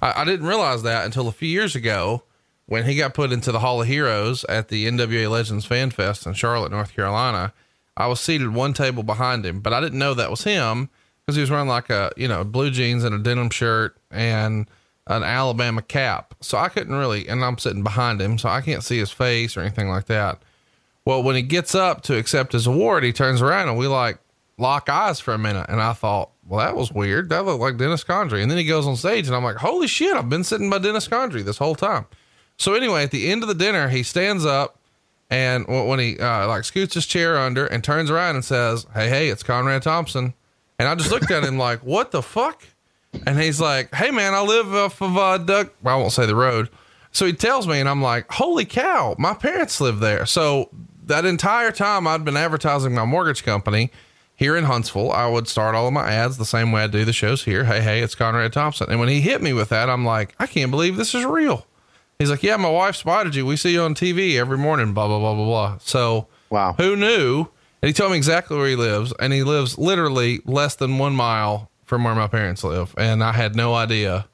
I, 0.00 0.22
I 0.22 0.24
didn't 0.24 0.46
realize 0.46 0.82
that 0.84 1.04
until 1.04 1.28
a 1.28 1.32
few 1.32 1.48
years 1.48 1.76
ago 1.76 2.22
when 2.66 2.84
he 2.84 2.96
got 2.96 3.12
put 3.12 3.32
into 3.32 3.52
the 3.52 3.58
Hall 3.58 3.82
of 3.82 3.88
Heroes 3.88 4.44
at 4.44 4.68
the 4.68 4.86
NWA 4.86 5.28
Legends 5.28 5.66
Fan 5.66 5.90
Fest 5.90 6.24
in 6.24 6.32
Charlotte, 6.32 6.72
North 6.72 6.94
Carolina. 6.94 7.52
I 8.00 8.06
was 8.06 8.18
seated 8.18 8.54
one 8.54 8.72
table 8.72 9.02
behind 9.02 9.44
him, 9.44 9.60
but 9.60 9.74
I 9.74 9.80
didn't 9.80 9.98
know 9.98 10.14
that 10.14 10.30
was 10.30 10.42
him 10.42 10.88
because 11.20 11.36
he 11.36 11.42
was 11.42 11.50
wearing 11.50 11.68
like 11.68 11.90
a, 11.90 12.10
you 12.16 12.28
know, 12.28 12.44
blue 12.44 12.70
jeans 12.70 13.04
and 13.04 13.14
a 13.14 13.18
denim 13.18 13.50
shirt 13.50 13.98
and 14.10 14.66
an 15.06 15.22
Alabama 15.22 15.82
cap. 15.82 16.34
So 16.40 16.56
I 16.56 16.70
couldn't 16.70 16.94
really, 16.94 17.28
and 17.28 17.44
I'm 17.44 17.58
sitting 17.58 17.82
behind 17.82 18.20
him, 18.20 18.38
so 18.38 18.48
I 18.48 18.62
can't 18.62 18.82
see 18.82 18.98
his 18.98 19.10
face 19.10 19.54
or 19.54 19.60
anything 19.60 19.88
like 19.88 20.06
that. 20.06 20.42
Well, 21.04 21.22
when 21.22 21.36
he 21.36 21.42
gets 21.42 21.74
up 21.74 22.00
to 22.04 22.16
accept 22.16 22.52
his 22.52 22.66
award, 22.66 23.04
he 23.04 23.12
turns 23.12 23.42
around 23.42 23.68
and 23.68 23.76
we 23.76 23.86
like 23.86 24.18
lock 24.56 24.88
eyes 24.88 25.20
for 25.20 25.34
a 25.34 25.38
minute. 25.38 25.66
And 25.68 25.80
I 25.80 25.92
thought, 25.92 26.30
well, 26.46 26.60
that 26.60 26.76
was 26.76 26.90
weird. 26.90 27.28
That 27.28 27.44
looked 27.44 27.60
like 27.60 27.76
Dennis 27.76 28.02
Condrey. 28.02 28.40
And 28.40 28.50
then 28.50 28.58
he 28.58 28.64
goes 28.64 28.86
on 28.86 28.96
stage 28.96 29.26
and 29.26 29.36
I'm 29.36 29.44
like, 29.44 29.56
holy 29.56 29.86
shit, 29.86 30.16
I've 30.16 30.30
been 30.30 30.44
sitting 30.44 30.70
by 30.70 30.78
Dennis 30.78 31.06
Condrey 31.06 31.44
this 31.44 31.58
whole 31.58 31.74
time. 31.74 32.06
So 32.56 32.72
anyway, 32.72 33.02
at 33.02 33.10
the 33.10 33.30
end 33.30 33.42
of 33.42 33.48
the 33.48 33.54
dinner, 33.54 33.88
he 33.88 34.02
stands 34.02 34.46
up 34.46 34.79
and 35.30 35.66
when 35.68 35.98
he 36.00 36.18
uh, 36.18 36.48
like 36.48 36.64
scoots 36.64 36.94
his 36.94 37.06
chair 37.06 37.38
under 37.38 37.64
and 37.66 37.84
turns 37.84 38.10
around 38.10 38.34
and 38.34 38.44
says, 38.44 38.86
Hey, 38.92 39.08
hey, 39.08 39.28
it's 39.28 39.42
Conrad 39.42 39.82
Thompson. 39.82 40.34
And 40.78 40.88
I 40.88 40.94
just 40.96 41.10
looked 41.10 41.30
at 41.30 41.44
him 41.44 41.56
like, 41.58 41.80
what 41.80 42.10
the 42.10 42.22
fuck? 42.22 42.64
And 43.26 43.38
he's 43.38 43.60
like, 43.60 43.94
Hey 43.94 44.10
man, 44.10 44.34
I 44.34 44.42
live 44.42 44.74
off 44.74 45.00
of, 45.00 45.16
uh, 45.16 45.38
Duck. 45.38 45.72
Well, 45.82 45.96
I 45.96 46.00
won't 46.00 46.12
say 46.12 46.26
the 46.26 46.34
road. 46.34 46.68
So 47.12 47.26
he 47.26 47.32
tells 47.32 47.66
me 47.66 47.80
and 47.80 47.88
I'm 47.88 48.02
like, 48.02 48.30
holy 48.30 48.64
cow, 48.64 49.14
my 49.18 49.34
parents 49.34 49.80
live 49.80 50.00
there. 50.00 50.26
So 50.26 50.68
that 51.06 51.24
entire 51.24 51.72
time 51.72 52.06
I'd 52.06 52.24
been 52.24 52.36
advertising 52.36 52.94
my 52.94 53.04
mortgage 53.04 53.44
company 53.44 53.90
here 54.36 54.56
in 54.56 54.64
Huntsville. 54.64 55.12
I 55.12 55.28
would 55.28 55.48
start 55.48 55.74
all 55.74 55.86
of 55.86 55.92
my 55.92 56.10
ads 56.10 56.38
the 56.38 56.44
same 56.44 56.72
way 56.72 56.82
I 56.82 56.86
do 56.86 57.04
the 57.04 57.12
shows 57.12 57.44
here. 57.44 57.64
Hey, 57.64 57.80
hey, 57.80 58.00
it's 58.00 58.14
Conrad 58.14 58.52
Thompson. 58.52 58.88
And 58.90 58.98
when 58.98 59.08
he 59.08 59.20
hit 59.20 59.42
me 59.42 59.52
with 59.52 59.68
that, 59.68 59.90
I'm 59.90 60.04
like, 60.04 60.34
I 60.38 60.46
can't 60.46 60.70
believe 60.70 60.96
this 60.96 61.14
is 61.14 61.24
real. 61.24 61.66
He's 62.20 62.28
like, 62.30 62.42
Yeah, 62.42 62.56
my 62.58 62.68
wife 62.68 62.96
spotted 62.96 63.34
you. 63.34 63.46
We 63.46 63.56
see 63.56 63.72
you 63.72 63.80
on 63.82 63.94
TV 63.94 64.34
every 64.38 64.58
morning, 64.58 64.92
blah, 64.92 65.08
blah, 65.08 65.18
blah, 65.18 65.34
blah, 65.34 65.44
blah. 65.46 65.78
So, 65.80 66.28
Wow. 66.50 66.74
who 66.74 66.94
knew? 66.94 67.46
And 67.82 67.88
he 67.88 67.92
told 67.94 68.10
me 68.12 68.18
exactly 68.18 68.58
where 68.58 68.68
he 68.68 68.76
lives. 68.76 69.14
And 69.18 69.32
he 69.32 69.42
lives 69.42 69.78
literally 69.78 70.40
less 70.44 70.76
than 70.76 70.98
one 70.98 71.14
mile 71.14 71.70
from 71.86 72.04
where 72.04 72.14
my 72.14 72.26
parents 72.26 72.62
live. 72.62 72.94
And 72.98 73.24
I 73.24 73.32
had 73.32 73.56
no 73.56 73.74
idea 73.74 74.26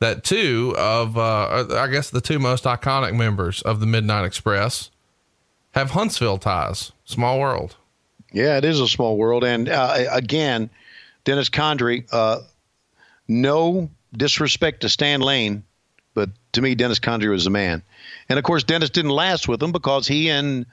that 0.00 0.22
two 0.22 0.74
of, 0.76 1.16
uh, 1.16 1.64
I 1.70 1.86
guess 1.86 2.10
the 2.10 2.20
two 2.20 2.38
most 2.38 2.64
iconic 2.64 3.16
members 3.16 3.62
of 3.62 3.80
the 3.80 3.86
Midnight 3.86 4.26
Express 4.26 4.90
have 5.70 5.92
Huntsville 5.92 6.36
ties. 6.36 6.92
Small 7.06 7.40
world. 7.40 7.76
Yeah, 8.32 8.58
it 8.58 8.66
is 8.66 8.80
a 8.80 8.88
small 8.88 9.16
world. 9.16 9.44
And 9.44 9.68
uh, 9.70 10.04
again, 10.10 10.68
Dennis 11.24 11.48
Condrey, 11.48 12.06
uh, 12.12 12.40
no 13.28 13.88
disrespect 14.14 14.82
to 14.82 14.88
Stan 14.90 15.20
Lane, 15.20 15.64
but 16.14 16.30
to 16.52 16.62
me, 16.62 16.74
Dennis 16.74 16.98
Condrey 16.98 17.30
was 17.30 17.44
the 17.44 17.50
man. 17.50 17.82
And 18.28 18.38
of 18.38 18.44
course, 18.44 18.62
Dennis 18.62 18.90
didn't 18.90 19.10
last 19.10 19.48
with 19.48 19.62
him 19.62 19.72
because 19.72 20.06
he 20.06 20.30
and 20.30 20.66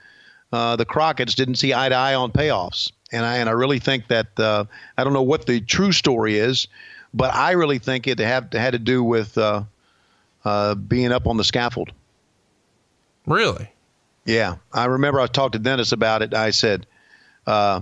uh, 0.53 0.75
the 0.75 0.85
Crockett's 0.85 1.35
didn't 1.35 1.55
see 1.55 1.73
eye 1.73 1.89
to 1.89 1.95
eye 1.95 2.15
on 2.15 2.31
payoffs. 2.31 2.91
And 3.11 3.25
I, 3.25 3.37
and 3.37 3.49
I 3.49 3.53
really 3.53 3.79
think 3.79 4.07
that 4.07 4.39
uh, 4.39 4.65
I 4.97 5.03
don't 5.03 5.13
know 5.13 5.21
what 5.21 5.45
the 5.45 5.59
true 5.59 5.91
story 5.91 6.37
is, 6.37 6.67
but 7.13 7.33
I 7.33 7.51
really 7.51 7.79
think 7.79 8.07
it 8.07 8.19
had, 8.19 8.53
had 8.53 8.71
to 8.71 8.79
do 8.79 9.03
with 9.03 9.37
uh, 9.37 9.63
uh, 10.45 10.75
being 10.75 11.11
up 11.11 11.27
on 11.27 11.37
the 11.37 11.43
scaffold. 11.43 11.91
Really? 13.25 13.69
Yeah, 14.25 14.57
I 14.71 14.85
remember 14.85 15.19
I 15.19 15.27
talked 15.27 15.53
to 15.53 15.59
Dennis 15.59 15.91
about 15.91 16.21
it. 16.21 16.33
I 16.33 16.51
said, 16.51 16.85
uh, 17.47 17.81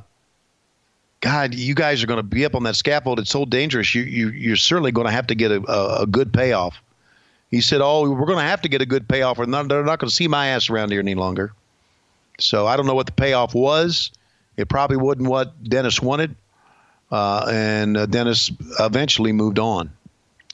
"God, 1.21 1.53
you 1.53 1.75
guys 1.75 2.01
are 2.01 2.07
going 2.07 2.17
to 2.17 2.23
be 2.23 2.45
up 2.45 2.55
on 2.55 2.63
that 2.63 2.75
scaffold. 2.75 3.19
It's 3.19 3.29
so 3.29 3.43
dangerous. 3.45 3.93
You 3.93 4.03
you 4.03 4.29
you're 4.29 4.55
certainly 4.55 4.91
going 4.91 5.05
to 5.05 5.11
have 5.11 5.27
to 5.27 5.35
get 5.35 5.51
a, 5.51 5.61
a, 5.69 6.03
a 6.03 6.07
good 6.07 6.33
payoff." 6.33 6.81
He 7.49 7.61
said, 7.61 7.81
"Oh, 7.81 8.09
we're 8.09 8.25
going 8.25 8.37
to 8.39 8.43
have 8.45 8.61
to 8.61 8.69
get 8.69 8.81
a 8.81 8.85
good 8.85 9.07
payoff, 9.07 9.39
or 9.39 9.45
not, 9.45 9.67
they're 9.67 9.83
not 9.83 9.99
going 9.99 10.09
to 10.09 10.15
see 10.15 10.27
my 10.27 10.47
ass 10.49 10.69
around 10.69 10.91
here 10.91 10.99
any 10.99 11.15
longer." 11.15 11.51
So 12.39 12.67
I 12.67 12.77
don't 12.77 12.85
know 12.85 12.95
what 12.95 13.05
the 13.07 13.11
payoff 13.11 13.53
was. 13.53 14.11
It 14.55 14.69
probably 14.69 14.97
wasn't 14.97 15.27
what 15.29 15.61
Dennis 15.63 16.01
wanted, 16.01 16.35
uh, 17.11 17.47
and 17.51 17.97
uh, 17.97 18.05
Dennis 18.05 18.51
eventually 18.79 19.31
moved 19.31 19.57
on. 19.59 19.91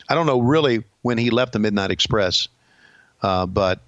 I 0.07 0.15
don't 0.15 0.25
know 0.25 0.39
really 0.39 0.83
when 1.01 1.17
he 1.17 1.29
left 1.31 1.53
the 1.53 1.59
Midnight 1.59 1.91
Express, 1.91 2.47
uh, 3.21 3.45
but 3.45 3.79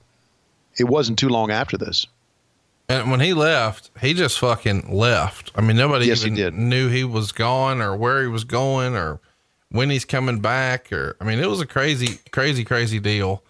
it 0.78 0.86
wasn't 0.86 1.18
too 1.20 1.30
long 1.30 1.52
after 1.52 1.78
this. 1.78 2.08
And 2.90 3.12
when 3.12 3.20
he 3.20 3.34
left, 3.34 3.92
he 4.02 4.14
just 4.14 4.40
fucking 4.40 4.94
left. 4.96 5.52
I 5.56 5.62
mean, 5.62 5.76
nobody 5.78 6.06
Yes, 6.06 6.22
he 6.22 6.28
even 6.28 6.36
did. 6.38 6.54
knew 6.54 6.90
he 6.90 7.04
was 7.04 7.32
gone 7.32 7.82
or 7.82 7.96
where 7.98 8.22
he 8.22 8.28
was 8.28 8.44
going 8.46 8.96
or 8.96 9.20
when 9.70 9.90
he's 9.90 10.06
coming 10.06 10.40
back. 10.40 10.92
Or 10.92 11.16
I 11.20 11.24
mean, 11.24 11.40
it 11.40 11.50
was 11.50 11.62
a 11.62 11.66
crazy, 11.66 12.20
crazy, 12.32 12.64
crazy 12.64 13.00
deal. 13.00 13.44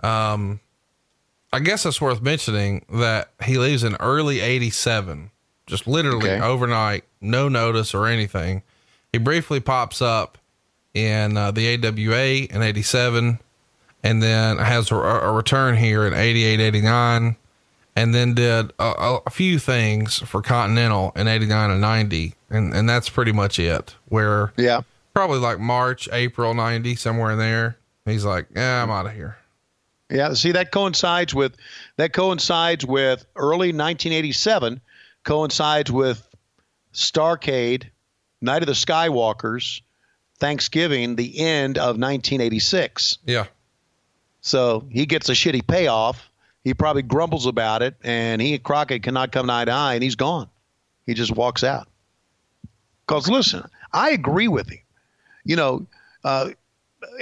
Um, 0.00 0.60
I 1.52 1.60
guess 1.60 1.84
it's 1.86 2.00
worth 2.00 2.22
mentioning 2.22 2.84
that 2.92 3.30
he 3.44 3.58
leaves 3.58 3.84
in 3.84 3.94
early 4.00 4.40
'87, 4.40 5.30
just 5.66 5.86
literally 5.86 6.30
Okay. 6.30 6.40
overnight, 6.44 7.04
no 7.20 7.48
notice 7.48 7.94
or 7.94 8.06
anything. 8.06 8.62
He 9.12 9.18
briefly 9.18 9.60
pops 9.60 10.00
up 10.00 10.38
in 10.94 11.36
uh, 11.36 11.50
the 11.50 11.74
AWA 11.74 12.46
in 12.54 12.62
'87, 12.62 13.38
and 14.02 14.22
then 14.22 14.56
has 14.58 14.90
a, 14.90 14.96
a 14.96 15.32
return 15.32 15.76
here 15.76 16.06
in 16.06 16.14
'88, 16.14 16.60
'89 16.60 17.36
and 17.94 18.14
then 18.14 18.32
did 18.32 18.72
a, 18.78 18.82
a, 18.84 19.18
a 19.26 19.30
few 19.30 19.58
things 19.58 20.18
for 20.20 20.40
Continental 20.40 21.12
in 21.14 21.28
89 21.28 21.70
and 21.72 21.80
90. 21.82 22.34
And, 22.48 22.72
and 22.72 22.88
that's 22.88 23.10
pretty 23.10 23.32
much 23.32 23.58
it. 23.58 23.94
Where 24.08 24.54
Yeah. 24.56 24.80
Probably 25.14 25.38
like 25.38 25.58
March, 25.58 26.08
April 26.12 26.54
90, 26.54 26.96
somewhere 26.96 27.32
in 27.32 27.38
there, 27.38 27.78
he's 28.04 28.24
like, 28.24 28.46
yeah, 28.54 28.82
I'm 28.82 28.90
out 28.90 29.06
of 29.06 29.12
here. 29.12 29.36
Yeah, 30.10 30.34
see 30.34 30.52
that 30.52 30.72
coincides 30.72 31.34
with 31.34 31.56
that 31.96 32.12
coincides 32.12 32.84
with 32.84 33.24
early 33.34 33.68
1987, 33.68 34.80
coincides 35.24 35.90
with 35.90 36.28
Starrcade, 36.92 37.84
Night 38.42 38.62
of 38.62 38.66
the 38.66 38.74
Skywalkers, 38.74 39.80
Thanksgiving, 40.38 41.16
the 41.16 41.38
end 41.38 41.78
of 41.78 41.96
1986. 41.96 43.18
Yeah. 43.24 43.46
So 44.42 44.86
he 44.90 45.06
gets 45.06 45.28
a 45.28 45.32
shitty 45.32 45.66
payoff. 45.66 46.28
He 46.64 46.74
probably 46.74 47.02
grumbles 47.02 47.46
about 47.46 47.82
it, 47.82 47.94
and 48.04 48.42
he 48.42 48.54
and 48.54 48.62
Crockett 48.62 49.02
cannot 49.02 49.32
come 49.32 49.48
eye 49.48 49.64
to 49.64 49.72
eye, 49.72 49.94
and 49.94 50.02
he's 50.02 50.16
gone. 50.16 50.48
He 51.06 51.14
just 51.14 51.34
walks 51.34 51.64
out. 51.64 51.88
Because 53.06 53.28
listen, 53.28 53.64
I 53.92 54.10
agree 54.10 54.48
with 54.48 54.68
him. 54.68 54.81
You 55.44 55.56
know, 55.56 55.86
uh, 56.24 56.50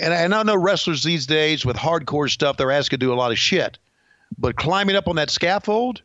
and, 0.01 0.13
and 0.13 0.35
I 0.35 0.43
know 0.43 0.57
wrestlers 0.57 1.03
these 1.03 1.27
days 1.27 1.65
with 1.65 1.77
hardcore 1.77 2.31
stuff, 2.31 2.57
they're 2.57 2.71
asked 2.71 2.91
to 2.91 2.99
do 2.99 3.13
a 3.13 3.15
lot 3.15 3.33
of 3.33 3.39
shit. 3.39 3.79
But 4.39 4.57
climbing 4.57 4.97
up 4.97 5.09
on 5.09 5.17
that 5.17 5.31
scaffold, 5.31 6.03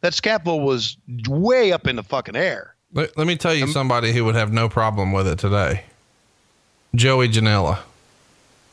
that 0.00 0.14
scaffold 0.14 0.62
was 0.62 0.96
way 1.28 1.72
up 1.72 1.86
in 1.86 1.96
the 1.96 2.02
fucking 2.02 2.36
air. 2.36 2.74
Let, 2.92 3.16
let 3.16 3.26
me 3.26 3.36
tell 3.36 3.54
you 3.54 3.68
somebody 3.68 4.12
who 4.12 4.24
would 4.24 4.34
have 4.34 4.52
no 4.52 4.68
problem 4.68 5.12
with 5.12 5.28
it 5.28 5.38
today 5.38 5.84
Joey 6.94 7.28
Janela. 7.28 7.78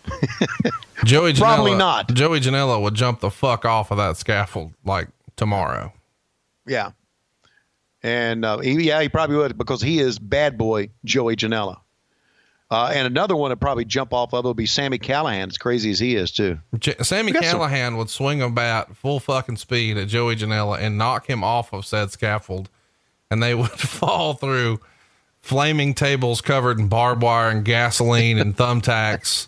Joey 1.06 1.34
Janela. 1.34 1.40
Probably 1.40 1.76
not. 1.76 2.14
Joey 2.14 2.40
Janela 2.40 2.82
would 2.82 2.96
jump 2.96 3.20
the 3.20 3.30
fuck 3.30 3.66
off 3.66 3.92
of 3.92 3.98
that 3.98 4.18
scaffold 4.18 4.74
like 4.84 5.10
tomorrow. 5.36 5.94
Yeah. 6.66 6.92
And 8.02 8.44
uh, 8.46 8.60
he, 8.60 8.88
yeah, 8.88 9.02
he 9.02 9.10
probably 9.10 9.36
would 9.36 9.58
because 9.58 9.82
he 9.82 10.00
is 10.00 10.18
bad 10.18 10.58
boy 10.58 10.90
Joey 11.06 11.36
Janela. 11.36 11.78
Uh, 12.70 12.92
and 12.94 13.08
another 13.08 13.36
one 13.36 13.50
that 13.50 13.58
probably 13.58 13.86
jump 13.86 14.14
off 14.14 14.34
of 14.34 14.44
would 14.44 14.58
be 14.58 14.66
Sami 14.66 15.00
Callihan, 15.00 15.48
as 15.48 15.58
crazy 15.58 15.90
as 15.92 16.00
he 16.00 16.16
is 16.16 16.32
too. 16.32 16.60
J- 16.78 16.96
Sami 17.02 17.32
got 17.32 17.46
some- 17.46 17.60
Callihan 17.62 17.98
would 17.98 18.10
swing 18.10 18.42
a 18.42 18.50
bat 18.50 18.96
full 18.98 19.20
fucking 19.22 19.56
speed 19.58 19.98
at 19.98 20.10
Joey 20.10 20.36
Janela 20.36 20.78
and 20.80 20.98
knock 20.98 21.28
him 21.28 21.44
off 21.46 21.72
of 21.72 21.86
said 21.86 22.12
scaffold, 22.12 22.70
and 23.32 23.42
they 23.42 23.56
would 23.56 23.72
fall 23.72 24.34
through 24.34 24.82
flaming 25.42 25.94
tables 25.94 26.42
covered 26.42 26.78
in 26.78 26.90
barbed 26.90 27.22
wire 27.22 27.50
and 27.50 27.64
gasoline 27.64 28.38
and 28.38 28.56
thumbtacks, 28.58 29.48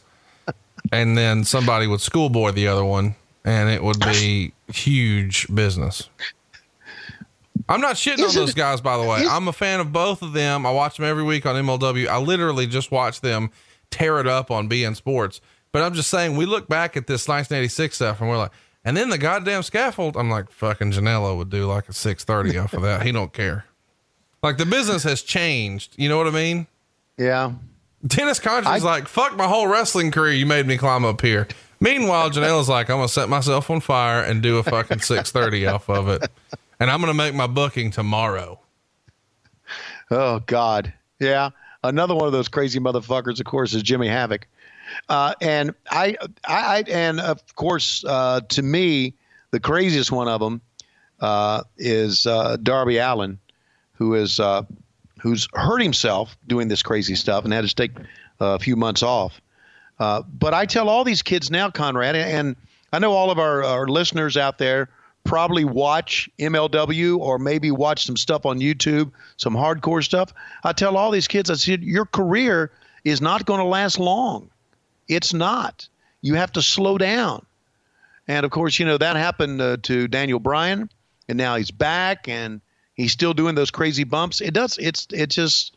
and 0.93 1.17
then 1.17 1.43
somebody 1.43 1.87
would 1.87 1.99
schoolboy 1.99 2.51
the 2.51 2.69
other 2.69 2.85
one, 2.85 3.15
and 3.43 3.69
it 3.69 3.83
would 3.83 3.99
be 3.99 4.53
huge 4.73 5.45
business. 5.53 6.07
I'm 7.69 7.81
not 7.81 7.95
shitting 7.95 8.27
on 8.27 8.33
those 8.33 8.55
guys, 8.55 8.81
by 8.81 8.97
the 8.97 9.03
way. 9.03 9.25
I'm 9.29 9.47
a 9.47 9.53
fan 9.53 9.79
of 9.79 9.93
both 9.93 10.23
of 10.23 10.33
them. 10.33 10.65
I 10.65 10.71
watch 10.71 10.97
them 10.97 11.05
every 11.05 11.23
week 11.23 11.45
on 11.45 11.55
MLW. 11.55 12.07
I 12.07 12.17
literally 12.17 12.65
just 12.65 12.91
watch 12.91 13.21
them 13.21 13.51
tear 13.91 14.19
it 14.19 14.27
up 14.27 14.49
on 14.49 14.67
beIN 14.67 14.95
Sports. 14.95 15.39
But 15.71 15.83
I'm 15.83 15.93
just 15.93 16.09
saying, 16.09 16.35
we 16.35 16.47
look 16.47 16.67
back 16.67 16.97
at 16.97 17.05
this 17.05 17.27
1986 17.27 17.95
stuff 17.95 18.21
and 18.21 18.29
we're 18.29 18.37
like, 18.37 18.51
and 18.83 18.97
then 18.97 19.09
the 19.09 19.19
goddamn 19.19 19.61
scaffold. 19.61 20.17
I'm 20.17 20.31
like, 20.31 20.49
fucking 20.49 20.93
Janela 20.93 21.37
would 21.37 21.51
do 21.51 21.67
like 21.67 21.87
a 21.87 21.93
630 21.93 22.57
off 22.57 22.73
of 22.73 22.81
that. 22.81 23.03
He 23.03 23.11
don't 23.11 23.31
care. 23.31 23.65
Like 24.41 24.57
the 24.57 24.65
business 24.65 25.03
has 25.03 25.21
changed. 25.21 25.93
You 25.95 26.09
know 26.09 26.17
what 26.17 26.27
I 26.27 26.31
mean? 26.31 26.65
Yeah. 27.17 27.53
Dennis 28.05 28.39
Condrey's 28.39 28.83
like, 28.83 29.07
fuck 29.07 29.35
my 29.35 29.47
whole 29.47 29.67
wrestling 29.67 30.09
career. 30.09 30.33
You 30.33 30.45
made 30.47 30.65
me 30.65 30.77
climb 30.77 31.05
up 31.05 31.21
here. 31.21 31.47
Meanwhile, 31.79 32.31
Janela's 32.31 32.69
like, 32.69 32.89
I'm 32.89 32.97
going 32.97 33.07
to 33.07 33.13
set 33.13 33.29
myself 33.29 33.69
on 33.69 33.79
fire 33.79 34.23
and 34.23 34.41
do 34.41 34.57
a 34.57 34.63
fucking 34.63 35.01
630 35.01 35.67
off 35.67 35.89
of 35.89 36.09
it. 36.09 36.31
And 36.79 36.89
I'm 36.89 37.01
going 37.01 37.11
to 37.11 37.17
make 37.17 37.33
my 37.33 37.47
booking 37.47 37.91
tomorrow. 37.91 38.59
Oh 40.11 40.39
God. 40.39 40.93
Yeah. 41.19 41.49
Another 41.83 42.15
one 42.15 42.25
of 42.25 42.31
those 42.31 42.47
crazy 42.47 42.79
motherfuckers, 42.79 43.39
of 43.39 43.45
course, 43.45 43.73
is 43.73 43.83
Jimmy 43.83 44.07
Havoc. 44.07 44.47
Uh, 45.07 45.33
and 45.41 45.75
I, 45.89 46.17
I, 46.45 46.83
and 46.87 47.19
of 47.19 47.55
course, 47.55 48.03
uh, 48.05 48.41
to 48.49 48.61
me, 48.61 49.13
the 49.51 49.59
craziest 49.59 50.11
one 50.11 50.27
of 50.27 50.39
them 50.39 50.61
uh, 51.19 51.63
is 51.77 52.25
uh, 52.25 52.57
Darby 52.57 52.97
Allin, 52.97 53.39
who 53.93 54.15
is 54.15 54.39
uh, 54.39 54.63
who's 55.21 55.47
hurt 55.53 55.81
himself 55.81 56.37
doing 56.47 56.69
this 56.69 56.81
crazy 56.81 57.15
stuff 57.15 57.43
and 57.43 57.53
had 57.53 57.67
to 57.67 57.75
take 57.75 57.91
a 58.39 58.57
few 58.57 58.75
months 58.75 59.03
off. 59.03 59.39
Uh, 59.99 60.23
but 60.27 60.53
I 60.53 60.65
tell 60.65 60.89
all 60.89 61.03
these 61.03 61.21
kids 61.21 61.51
now, 61.51 61.69
Conrad, 61.69 62.15
and 62.15 62.55
I 62.91 62.99
know 62.99 63.11
all 63.11 63.31
of 63.31 63.37
our, 63.37 63.63
our 63.63 63.87
listeners 63.87 64.37
out 64.37 64.57
there 64.57 64.89
probably 65.29 65.63
watch 65.63 66.27
MLW 66.39 67.19
or 67.19 67.37
maybe 67.37 67.69
watch 67.69 68.03
some 68.03 68.17
stuff 68.17 68.47
on 68.47 68.59
YouTube, 68.59 69.11
some 69.37 69.53
hardcore 69.53 70.03
stuff. 70.03 70.33
I 70.63 70.73
tell 70.73 70.97
all 70.97 71.11
these 71.11 71.27
kids, 71.27 71.51
I 71.51 71.53
said, 71.53 71.83
your 71.83 72.05
career 72.05 72.71
is 73.03 73.21
not 73.21 73.45
going 73.45 73.59
to 73.59 73.65
last 73.65 73.99
long. 73.99 74.49
It's 75.07 75.31
not. 75.31 75.87
You 76.21 76.33
have 76.33 76.51
to 76.53 76.63
slow 76.63 76.97
down. 76.97 77.45
And 78.27 78.43
of 78.43 78.51
course, 78.51 78.79
you 78.79 78.87
know, 78.87 78.97
that 78.97 79.15
happened 79.17 79.61
uh, 79.61 79.77
to 79.83 80.07
Daniel 80.07 80.39
Bryan, 80.39 80.89
and 81.27 81.37
now 81.37 81.57
he's 81.57 81.69
back 81.69 82.27
and 82.27 82.59
he's 82.95 83.11
still 83.11 83.35
doing 83.35 83.53
those 83.53 83.69
crazy 83.69 84.05
bumps. 84.05 84.41
It 84.41 84.55
does, 84.55 84.79
it's, 84.79 85.05
it's 85.11 85.35
just 85.35 85.75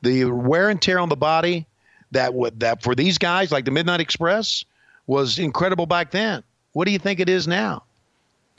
the 0.00 0.24
wear 0.24 0.70
and 0.70 0.80
tear 0.80 0.98
on 0.98 1.10
the 1.10 1.16
body 1.16 1.66
that 2.12 2.32
would, 2.32 2.60
that 2.60 2.82
for 2.82 2.94
these 2.94 3.18
guys 3.18 3.52
like 3.52 3.66
the 3.66 3.70
Midnight 3.70 4.00
Express 4.00 4.64
was 5.06 5.38
incredible 5.38 5.84
back 5.84 6.10
then. 6.10 6.42
What 6.72 6.86
do 6.86 6.92
you 6.92 6.98
think 6.98 7.20
it 7.20 7.28
is 7.28 7.46
now? 7.46 7.82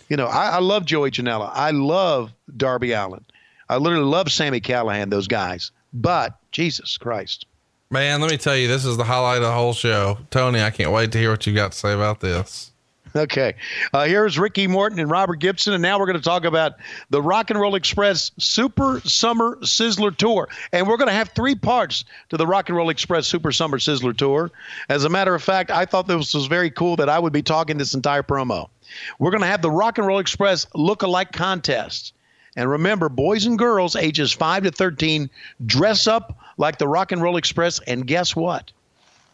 You 0.10 0.18
know, 0.18 0.26
I, 0.26 0.50
I 0.50 0.60
love 0.60 0.86
Joey 0.86 1.12
Janela. 1.12 1.52
I 1.54 1.72
love 1.72 2.34
Darby 2.58 2.92
Allin. 2.92 3.24
I 3.70 3.78
literally 3.78 4.06
love 4.06 4.32
Sami 4.32 4.60
Callihan, 4.60 5.10
those 5.10 5.28
guys. 5.28 5.72
But 5.94 6.38
Jesus 6.52 6.98
Christ. 6.98 7.46
Man, 7.92 8.22
let 8.22 8.30
me 8.30 8.38
tell 8.38 8.56
you, 8.56 8.68
this 8.68 8.86
is 8.86 8.98
the 8.98 9.04
highlight 9.04 9.38
of 9.38 9.44
the 9.44 9.52
whole 9.52 9.74
show. 9.74 10.18
Tony, 10.30 10.62
I 10.62 10.70
can't 10.70 10.92
wait 10.92 11.12
to 11.12 11.18
hear 11.18 11.32
what 11.32 11.46
you 11.48 11.56
got 11.56 11.72
to 11.72 11.78
say 11.78 11.94
about 11.94 12.20
this. 12.20 12.72
Okay. 13.16 13.56
Uh, 13.94 14.06
here's 14.06 14.38
Ricky 14.38 14.68
Morton 14.68 15.00
and 15.00 15.10
Robert 15.10 15.38
Gibson. 15.38 15.74
And 15.74 15.82
now 15.82 15.98
we're 16.00 16.06
going 16.06 16.18
to 16.18 16.24
talk 16.24 16.46
about 16.46 16.74
the 17.10 17.22
Rock 17.22 17.50
and 17.50 17.60
Roll 17.60 17.76
Express 17.76 18.32
Super 18.38 19.02
Summer 19.04 19.58
Sizzler 19.62 20.16
Tour. 20.16 20.50
And 20.72 20.88
we're 20.88 20.98
going 20.98 21.08
to 21.08 21.14
have 21.14 21.30
three 21.30 21.56
parts 21.56 22.06
to 22.30 22.38
the 22.38 22.46
Rock 22.46 22.70
and 22.70 22.78
Roll 22.78 22.90
Express 22.90 23.26
Super 23.26 23.52
Summer 23.52 23.80
Sizzler 23.80 24.16
Tour. 24.16 24.52
As 24.90 25.04
a 25.04 25.10
matter 25.10 25.34
of 25.34 25.42
fact, 25.42 25.72
I 25.72 25.86
thought 25.86 26.08
this 26.08 26.34
was 26.34 26.46
very 26.46 26.70
cool 26.70 26.96
that 26.98 27.10
I 27.10 27.18
would 27.18 27.34
be 27.34 27.42
talking 27.42 27.78
this 27.78 27.96
entire 27.96 28.24
promo. 28.24 28.70
We're 29.18 29.32
going 29.32 29.42
to 29.42 29.48
have 29.48 29.62
the 29.62 29.72
Rock 29.72 29.98
and 29.98 30.08
Roll 30.08 30.20
Express 30.20 30.68
look-alike 30.74 31.32
contest. 31.32 32.14
And 32.56 32.70
remember, 32.70 33.10
boys 33.10 33.46
and 33.46 33.58
girls 33.58 33.96
ages 33.96 34.32
5 34.32 34.64
to 34.64 34.72
13 34.72 35.30
dress 35.66 36.08
up 36.08 36.38
like 36.58 36.78
the 36.78 36.88
Rock 36.88 37.12
and 37.12 37.22
Roll 37.22 37.38
Express. 37.38 37.80
And 37.80 38.06
guess 38.06 38.36
what? 38.36 38.72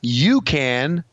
You 0.02 0.42
can 0.42 1.04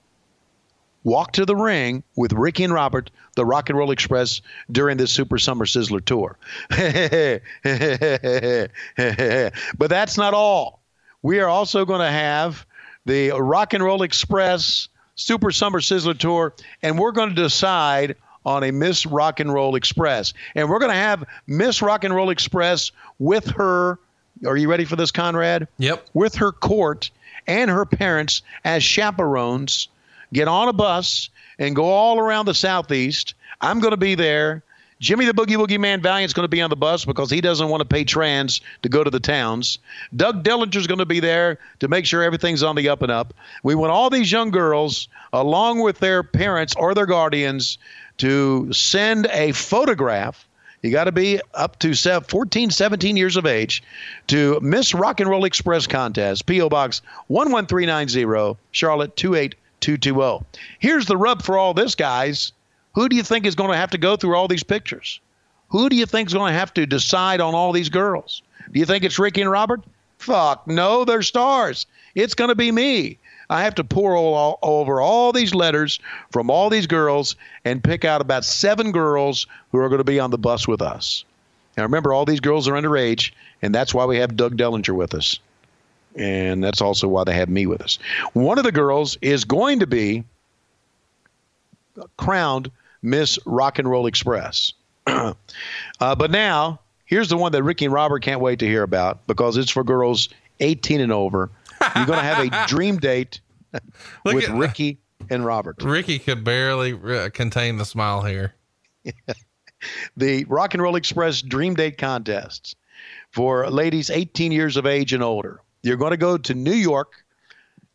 walk 1.05 1.33
to 1.33 1.45
the 1.45 1.57
ring 1.57 2.03
with 2.17 2.33
Ricky 2.33 2.65
and 2.65 2.73
Robert, 2.73 3.11
the 3.35 3.45
Rock 3.45 3.69
and 3.69 3.79
Roll 3.79 3.91
Express, 3.91 4.41
during 4.71 4.97
this 4.97 5.13
Super 5.13 5.39
Summer 5.39 5.65
Sizzler 5.65 6.05
tour. 6.05 6.39
but 9.79 9.91
that's 9.91 10.17
not 10.17 10.35
all. 10.35 10.81
We 11.23 11.41
are 11.41 11.49
also 11.49 11.85
going 11.85 12.01
to 12.01 12.11
have 12.11 12.67
the 13.07 13.31
Rock 13.31 13.75
and 13.75 13.83
Roll 13.83 14.03
Express 14.03 14.89
Super 15.15 15.51
Summer 15.51 15.81
Sizzler 15.81 16.17
tour, 16.17 16.55
and 16.83 16.99
we're 16.99 17.13
going 17.13 17.31
to 17.31 17.35
decide 17.35 18.17
on 18.45 18.65
a 18.65 18.71
Miss 18.71 19.07
Rock 19.07 19.41
and 19.41 19.53
Roll 19.53 19.77
Express. 19.77 20.35
And 20.55 20.69
we're 20.69 20.79
going 20.79 20.93
to 20.93 20.97
have 20.97 21.25
Miss 21.47 21.83
Rock 21.83 22.05
and 22.05 22.15
Roll 22.15 22.31
Express 22.31 22.93
with 23.19 23.47
her. 23.53 23.99
Are 24.47 24.57
you 24.57 24.69
ready 24.69 24.85
for 24.85 24.97
this, 24.97 25.11
Conrad? 25.11 25.69
Yep. 25.79 26.09
With 26.15 26.35
her 26.37 26.53
court 26.53 27.11
and 27.47 27.71
her 27.71 27.85
parents 27.85 28.43
as 28.65 28.83
chaperones 28.83 29.89
get 30.33 30.49
on 30.49 30.69
a 30.69 30.73
bus 30.73 31.31
and 31.59 31.77
go 31.77 31.85
all 31.85 32.19
around 32.19 32.47
the 32.47 32.55
southeast. 32.55 33.35
I'm 33.61 33.81
going 33.81 33.93
to 33.93 33.97
be 33.97 34.15
there. 34.15 34.63
Jimmy 35.03 35.25
the 35.25 35.35
Boogie 35.35 35.57
Woogie 35.57 35.81
Man 35.81 36.01
Valiant's 36.01 36.33
going 36.33 36.45
to 36.45 36.49
be 36.49 36.63
on 36.63 36.71
the 36.71 36.77
bus 36.77 37.05
because 37.05 37.29
he 37.29 37.41
doesn't 37.41 37.69
want 37.69 37.81
to 37.81 37.85
pay 37.85 38.05
trans 38.05 38.61
to 38.83 38.89
go 38.89 39.03
to 39.03 39.11
the 39.11 39.19
towns. 39.19 39.81
Doug 40.15 40.45
Dillinger's 40.45 40.87
going 40.87 41.01
to 41.01 41.07
be 41.07 41.19
there 41.19 41.59
to 41.81 41.89
make 41.89 42.07
sure 42.07 42.23
everything's 42.23 42.63
on 42.63 42.77
the 42.77 42.89
up 42.89 43.03
and 43.03 43.11
up. 43.11 43.35
We 43.65 43.75
want 43.75 43.91
all 43.91 44.11
these 44.11 44.31
young 44.31 44.53
girls, 44.53 45.09
along 45.33 45.81
with 45.81 45.99
their 45.99 46.23
parents 46.23 46.77
or 46.77 46.95
their 46.95 47.07
guardians, 47.07 47.79
to 48.23 48.73
send 48.73 49.27
a 49.33 49.51
photograph. 49.51 50.47
You 50.81 50.93
got 50.93 51.05
to 51.05 51.13
be 51.13 51.41
up 51.55 51.81
to 51.81 51.93
14, 51.93 52.71
17 52.71 53.17
years 53.17 53.37
of 53.37 53.47
age 53.47 53.83
to 54.29 54.61
Miss 54.61 54.95
Rock 54.95 55.19
and 55.19 55.29
Roll 55.29 55.45
Express 55.45 55.89
contest, 55.89 56.47
P.O. 56.47 56.69
Box 56.69 57.03
11390, 57.29 58.61
Charlotte 58.71 59.17
28220. 59.17 60.47
Here's 60.79 61.07
the 61.07 61.17
rub 61.17 61.43
for 61.43 61.59
all 61.59 61.75
this, 61.75 61.97
guys. 61.97 62.53
Who 62.95 63.09
do 63.09 63.17
you 63.17 63.25
think 63.25 63.45
is 63.45 63.57
going 63.57 63.73
to 63.73 63.77
have 63.77 63.91
to 63.91 63.99
go 63.99 64.15
through 64.15 64.37
all 64.37 64.47
these 64.47 64.63
pictures? 64.63 65.19
Who 65.71 65.89
do 65.89 65.97
you 65.97 66.07
think 66.07 66.29
is 66.29 66.35
going 66.35 66.53
to 66.53 66.59
have 66.59 66.73
to 66.75 66.87
decide 66.87 67.41
on 67.41 67.57
all 67.57 67.73
these 67.73 67.89
girls? 67.89 68.43
Do 68.71 68.79
you 68.79 68.87
think 68.87 69.03
it's 69.03 69.19
Ricky 69.19 69.41
and 69.41 69.51
Robert? 69.51 69.83
Fuck, 70.19 70.69
no, 70.69 71.05
they're 71.05 71.23
stars. 71.23 71.87
It's 72.15 72.35
going 72.35 72.51
to 72.51 72.55
be 72.55 72.71
me. 72.71 73.19
I 73.53 73.65
have 73.65 73.75
to 73.75 73.85
pour 73.85 74.17
all, 74.17 74.35
all, 74.35 74.59
over 74.63 75.01
all 75.01 75.31
these 75.31 75.55
letters 75.55 76.01
from 76.31 76.49
all 76.49 76.71
these 76.71 76.87
girls 76.87 77.37
and 77.67 77.85
pick 77.85 78.05
out 78.05 78.23
about 78.23 78.47
seven 78.47 78.93
girls 78.93 79.47
who 79.71 79.79
are 79.79 79.91
going 79.91 79.99
to 79.99 80.05
be 80.05 80.19
on 80.19 80.31
the 80.31 80.39
bus 80.39 80.67
with 80.67 80.81
us. 80.81 81.25
Now, 81.77 81.83
remember, 81.83 82.15
all 82.15 82.25
these 82.25 82.41
girls 82.41 82.67
are 82.67 82.73
underage, 82.73 83.33
and 83.61 83.75
that's 83.75 83.93
why 83.93 84.07
we 84.07 84.17
have 84.17 84.37
Doug 84.37 84.57
Dillinger 84.57 84.95
with 84.95 85.15
us. 85.15 85.39
And 86.17 86.65
that's 86.65 86.81
also 86.81 87.09
why 87.09 87.25
they 87.25 87.35
have 87.35 87.51
me 87.51 87.67
with 87.67 87.83
us. 87.83 87.99
One 88.33 88.57
of 88.57 88.65
the 88.65 88.73
girls 88.73 89.19
is 89.21 89.45
going 89.45 89.81
to 89.81 89.87
be 89.87 90.25
crowned 92.17 92.71
Miss 93.03 93.39
Rock 93.45 93.79
and 93.79 93.89
Roll 93.89 94.07
Express. 94.07 94.73
uh, 95.07 95.35
but 95.99 96.31
now, 96.31 96.81
here's 97.05 97.29
the 97.29 97.37
one 97.37 97.53
that 97.53 97.63
Ricky 97.63 97.85
and 97.85 97.93
Robert 97.93 98.23
can't 98.23 98.41
wait 98.41 98.61
to 98.61 98.67
hear 98.67 98.83
about 98.83 99.27
because 99.27 99.59
it's 99.59 99.71
for 99.71 99.85
girls 99.85 100.31
18 100.61 101.03
and 101.03 101.13
over. 101.13 101.51
You're 101.97 102.07
going 102.07 102.19
to 102.19 102.25
have 102.25 102.47
a 102.47 102.67
dream 102.69 102.97
date 102.97 103.41
with 104.25 104.49
at- 104.49 104.57
Ricky 104.57 104.99
and 105.31 105.45
Robert. 105.45 105.83
Ricky 105.83 106.19
could 106.19 106.45
barely 106.45 106.93
uh, 106.93 107.31
contain 107.31 107.77
the 107.77 107.85
smile 107.85 108.23
here. 108.23 108.55
The 110.17 110.45
Rock 110.45 110.75
and 110.75 110.83
Roll 110.83 110.97
Express 110.97 111.43
Dream 111.43 111.75
Date 111.75 111.99
Contests 111.99 112.75
for 113.31 113.69
ladies 113.69 114.11
18 114.11 114.53
years 114.53 114.77
of 114.77 114.87
age 114.87 115.13
and 115.13 115.23
older. 115.23 115.61
You're 115.83 115.97
going 115.97 116.13
to 116.13 116.17
go 116.17 116.37
to 116.39 116.55
New 116.55 116.73
York. 116.73 117.25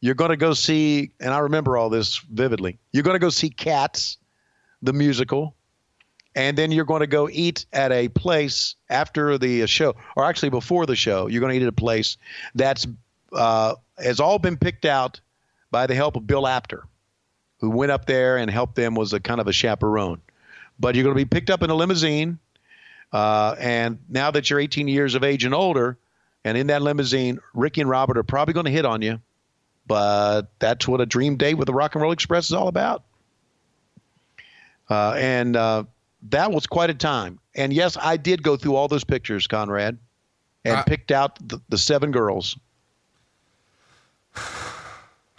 You're 0.02 0.16
going 0.16 0.32
to 0.32 0.38
go 0.38 0.54
see, 0.54 1.12
and 1.20 1.34
I 1.34 1.40
remember 1.40 1.78
all 1.78 1.90
this 1.90 2.18
vividly. 2.18 2.78
You're 2.92 3.04
going 3.04 3.16
to 3.16 3.20
go 3.20 3.30
see 3.30 3.50
Cats, 3.50 4.18
the 4.82 4.94
musical, 4.94 5.56
and 6.36 6.58
then 6.58 6.72
you're 6.72 6.86
going 6.86 7.00
to 7.00 7.08
go 7.08 7.30
eat 7.32 7.66
at 7.74 7.92
a 7.92 8.10
place 8.10 8.76
after 8.90 9.38
the 9.38 9.66
show, 9.66 9.96
or 10.16 10.26
actually 10.26 10.50
before 10.50 10.86
the 10.86 10.96
show. 10.96 11.28
You're 11.28 11.40
going 11.40 11.54
to 11.54 11.58
eat 11.58 11.64
at 11.64 11.70
a 11.70 11.72
place 11.72 12.18
that's 12.54 12.86
uh, 13.34 13.76
has 13.98 14.20
all 14.20 14.38
been 14.38 14.58
picked 14.58 14.86
out 14.86 15.20
by 15.72 15.88
the 15.88 15.96
help 15.96 16.16
of 16.16 16.26
Bill 16.26 16.48
Apter, 16.48 16.84
who 17.60 17.70
went 17.70 17.92
up 17.92 18.06
there 18.06 18.38
and 18.38 18.50
helped 18.50 18.76
them 18.76 18.96
was 18.96 19.14
a 19.14 19.20
kind 19.20 19.42
of 19.42 19.48
a 19.48 19.54
chaperone. 19.54 20.22
But 20.80 20.96
you're 20.96 21.04
going 21.04 21.16
to 21.16 21.20
be 21.20 21.26
picked 21.26 21.50
up 21.50 21.64
in 21.64 21.70
a 21.70 21.76
limousine, 21.76 22.40
uh, 23.12 23.56
and 23.60 24.00
now 24.10 24.32
that 24.32 24.50
you're 24.50 24.60
18 24.60 24.88
years 24.88 25.16
of 25.16 25.24
age 25.24 25.44
and 25.44 25.54
older, 25.54 25.98
and 26.44 26.58
in 26.58 26.68
that 26.68 26.82
limousine, 26.82 27.40
Ricky 27.54 27.82
and 27.82 27.90
Robert 27.90 28.18
are 28.18 28.24
probably 28.24 28.54
going 28.54 28.66
to 28.66 28.72
hit 28.72 28.86
on 28.86 29.02
you. 29.02 29.20
But 29.88 30.52
that's 30.60 30.88
what 30.88 31.02
a 31.02 31.06
dream 31.06 31.38
date 31.38 31.56
with 31.56 31.66
the 31.66 31.74
Rock 31.74 31.96
and 31.96 32.02
Roll 32.02 32.12
Express 32.12 32.48
is 32.48 32.54
all 32.54 32.68
about. 32.68 33.04
Uh, 34.90 35.14
and 35.18 35.56
uh, 35.56 35.86
that 36.30 36.52
was 36.52 36.68
quite 36.68 36.90
a 36.90 36.94
time. 36.94 37.40
And 37.56 37.74
yes, 37.74 37.98
I 38.00 38.18
did 38.18 38.44
go 38.44 38.58
through 38.58 38.76
all 38.76 38.88
those 38.88 39.04
pictures, 39.04 39.48
Conrad, 39.48 39.98
and 40.64 40.86
picked 40.86 41.12
out 41.12 41.40
the, 41.48 41.60
the 41.70 41.78
seven 41.78 42.12
girls. 42.12 42.58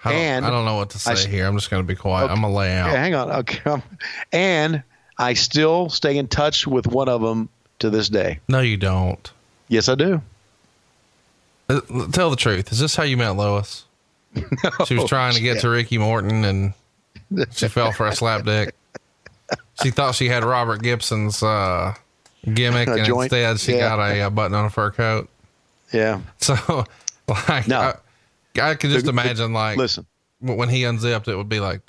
I 0.08 0.12
don't, 0.12 0.20
And 0.20 0.46
I 0.46 0.50
don't 0.50 0.64
know 0.64 0.76
what 0.76 0.90
to 0.90 0.98
say 0.98 1.28
here. 1.28 1.46
I'm 1.46 1.56
just 1.56 1.70
going 1.70 1.82
to 1.82 1.86
be 1.86 1.94
quiet. 1.94 2.30
I'm 2.30 2.40
going 2.40 2.52
to 2.52 2.56
lay 2.58 2.76
out. 2.76 2.86
Yeah, 2.92 2.96
hang 3.00 3.14
on. 3.14 3.30
Okay. 3.30 3.82
And 4.32 4.82
I 5.18 5.34
still 5.34 5.88
stay 5.90 6.16
in 6.16 6.28
touch 6.28 6.66
with 6.66 6.86
one 6.86 7.08
of 7.08 7.20
them 7.22 7.48
to 7.80 7.90
this 7.90 8.08
day. 8.08 8.40
No, 8.48 8.60
you 8.60 8.76
don't. 8.76 9.30
Yes, 9.68 9.88
I 9.88 9.94
do. 9.94 10.20
Uh, 11.68 11.80
Tell 12.12 12.30
the 12.30 12.36
truth. 12.36 12.72
Is 12.72 12.78
this 12.78 12.96
how 12.96 13.02
you 13.02 13.16
met 13.16 13.30
Lois? 13.30 13.84
She 14.86 14.94
was 14.94 15.08
trying 15.08 15.34
to 15.34 15.40
get 15.40 15.60
to 15.60 15.68
Ricky 15.68 15.98
Morton 15.98 16.44
and 16.44 16.72
she 17.50 17.68
fell 17.68 17.92
for 17.92 18.06
a 18.06 18.14
slap 18.14 18.44
dick. 18.44 18.74
She 19.82 19.90
thought 19.90 20.14
she 20.14 20.28
had 20.28 20.44
Robert 20.44 20.82
Gibson's 20.82 21.42
uh, 21.42 21.94
gimmick, 22.52 22.88
A 22.88 22.92
and 22.94 23.04
joint? 23.06 23.32
instead 23.32 23.60
she 23.60 23.72
Yeah. 23.76 23.96
got 23.96 23.98
a, 24.00 24.20
uh 24.22 24.30
button 24.30 24.54
on 24.54 24.64
a 24.66 24.70
fur 24.70 24.90
coat. 24.90 25.28
Yeah. 25.92 26.20
So, 26.38 26.84
like, 27.48 27.66
No. 27.68 27.80
I, 27.80 27.94
I 28.60 28.74
could 28.74 28.90
just 28.90 29.06
imagine 29.06 29.52
like 29.52 29.76
listen 29.76 30.06
when 30.40 30.68
he 30.68 30.84
unzipped 30.84 31.28
it 31.28 31.36
would 31.36 31.48
be 31.48 31.60
like 31.60 31.86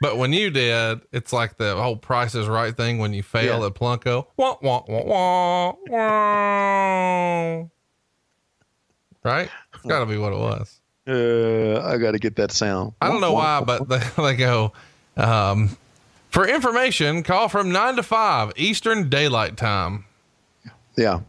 but 0.00 0.16
when 0.16 0.32
you 0.32 0.50
did, 0.50 1.00
it's 1.12 1.32
like 1.32 1.56
the 1.56 1.76
whole 1.76 1.96
price 1.96 2.34
is 2.34 2.46
right 2.48 2.76
thing 2.76 2.98
when 2.98 3.12
you 3.12 3.22
fail 3.22 3.64
at 3.64 3.74
Plinko. 3.74 4.26
Right? 9.22 9.50
It's 9.74 9.84
got 9.84 10.00
to 10.00 10.06
be 10.06 10.18
what 10.18 10.32
it 10.32 10.38
was. 10.38 10.80
Uh, 11.08 11.80
I 11.86 11.98
got 11.98 12.12
to 12.12 12.18
get 12.18 12.36
that 12.36 12.50
sound. 12.52 12.92
I 13.00 13.08
don't 13.08 13.20
know 13.20 13.32
why, 13.32 13.60
but 13.60 13.88
they, 13.88 14.00
they 14.16 14.36
go, 14.36 14.72
um, 15.16 15.76
for 16.36 16.46
information, 16.46 17.22
call 17.22 17.48
from 17.48 17.72
nine 17.72 17.96
to 17.96 18.02
five 18.02 18.52
Eastern 18.56 19.08
Daylight 19.08 19.56
Time, 19.56 20.04
Yeah. 20.94 21.20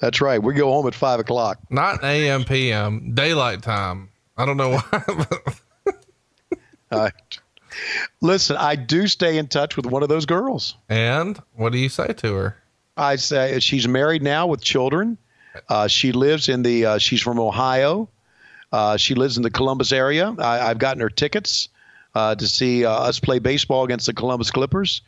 That's 0.00 0.20
right. 0.20 0.42
We 0.42 0.52
go 0.54 0.66
home 0.70 0.86
at 0.88 0.94
five 0.96 1.20
o'clock. 1.20 1.58
not 1.70 2.02
AM, 2.02 2.42
PM, 2.44 3.14
daylight 3.14 3.62
time. 3.62 4.10
I 4.36 4.44
don't 4.44 4.56
know 4.56 4.78
why. 4.78 5.04
All 6.92 6.98
right. 6.98 7.12
Listen, 8.20 8.56
I 8.56 8.74
do 8.74 9.06
stay 9.06 9.38
in 9.38 9.46
touch 9.46 9.76
with 9.76 9.86
one 9.86 10.02
of 10.02 10.08
those 10.08 10.26
girls. 10.26 10.74
and 10.88 11.40
what 11.54 11.70
do 11.72 11.78
you 11.78 11.88
say 11.88 12.08
to 12.08 12.34
her? 12.34 12.56
I 12.96 13.14
say 13.16 13.60
she's 13.60 13.86
married 13.86 14.22
now 14.22 14.48
with 14.48 14.60
children. 14.62 15.16
Uh, 15.68 15.86
she 15.86 16.10
lives 16.10 16.48
in 16.48 16.62
the. 16.62 16.84
Uh, 16.84 16.98
she's 16.98 17.22
from 17.22 17.38
Ohio. 17.38 18.08
Uh, 18.72 18.96
she 18.96 19.14
lives 19.14 19.36
in 19.36 19.44
the 19.44 19.50
Columbus 19.50 19.92
area. 19.92 20.34
I, 20.38 20.68
I've 20.68 20.78
gotten 20.78 21.00
her 21.00 21.08
tickets 21.10 21.68
uh, 22.14 22.34
to 22.34 22.46
see 22.48 22.84
uh, 22.84 22.90
us 22.90 23.18
play 23.20 23.38
baseball 23.38 23.84
against 23.84 24.06
the 24.06 24.12
Columbus 24.14 24.50
Clippers. 24.50 25.02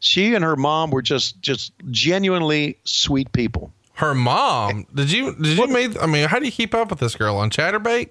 She 0.00 0.34
and 0.34 0.42
her 0.44 0.56
mom 0.56 0.90
were 0.90 1.02
just 1.02 1.40
just 1.42 1.72
genuinely 1.90 2.78
sweet 2.84 3.30
people. 3.32 3.72
Her 3.94 4.14
mom. 4.14 4.86
Did 4.94 5.12
you 5.12 5.34
did 5.34 5.58
you 5.58 5.66
meet? 5.68 5.96
I 6.00 6.06
mean, 6.06 6.26
how 6.28 6.38
do 6.38 6.46
you 6.46 6.52
keep 6.52 6.74
up 6.74 6.88
with 6.90 7.00
this 7.00 7.14
girl 7.14 7.36
on 7.36 7.50
Chaturbate? 7.50 8.08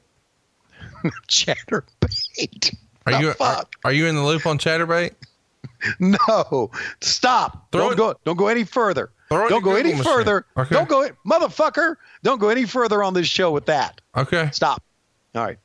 Chaturbate. 1.27 2.75
Are 3.05 3.13
The 3.13 3.19
you 3.19 3.29
are, 3.29 3.33
fuck? 3.33 3.73
are 3.83 3.91
you 3.93 4.05
in 4.07 4.15
the 4.15 4.23
loop 4.23 4.45
on 4.45 4.57
Chaturbate? 4.57 5.13
No, 6.01 6.71
stop! 6.99 7.71
Throw 7.71 7.83
don't 7.83 7.93
it- 7.93 7.97
go. 7.97 8.13
Don't 8.25 8.35
go 8.35 8.47
any 8.49 8.65
further. 8.65 9.11
Throw 9.29 9.47
Don't 9.47 9.63
go 9.63 9.75
any 9.75 9.91
machine. 9.91 10.03
further. 10.03 10.45
Okay. 10.57 10.75
Don't 10.75 10.89
go, 10.89 11.07
motherfucker. 11.25 11.95
Don't 12.21 12.39
go 12.39 12.49
any 12.49 12.65
further 12.65 13.01
on 13.01 13.13
this 13.13 13.27
show 13.27 13.49
with 13.51 13.65
that. 13.67 14.01
Okay. 14.17 14.49
Stop. 14.51 14.83
All 15.35 15.45
right. 15.45 15.57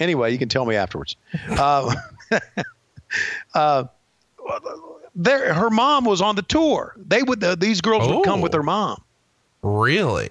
Anyway, 0.00 0.32
you 0.32 0.38
can 0.38 0.48
tell 0.48 0.64
me 0.64 0.74
afterwards. 0.76 1.14
Uh, 1.48 1.94
uh, 3.54 3.84
there, 5.14 5.52
her 5.54 5.70
mom 5.70 6.04
was 6.04 6.20
on 6.20 6.36
the 6.36 6.42
tour. 6.42 6.94
They 6.96 7.22
would. 7.22 7.42
Uh, 7.44 7.54
these 7.54 7.80
girls 7.80 8.08
would 8.08 8.24
come 8.24 8.40
with 8.40 8.50
Oh. 8.52 8.56
their 8.56 8.62
mom. 8.62 9.02
Really? 9.62 10.30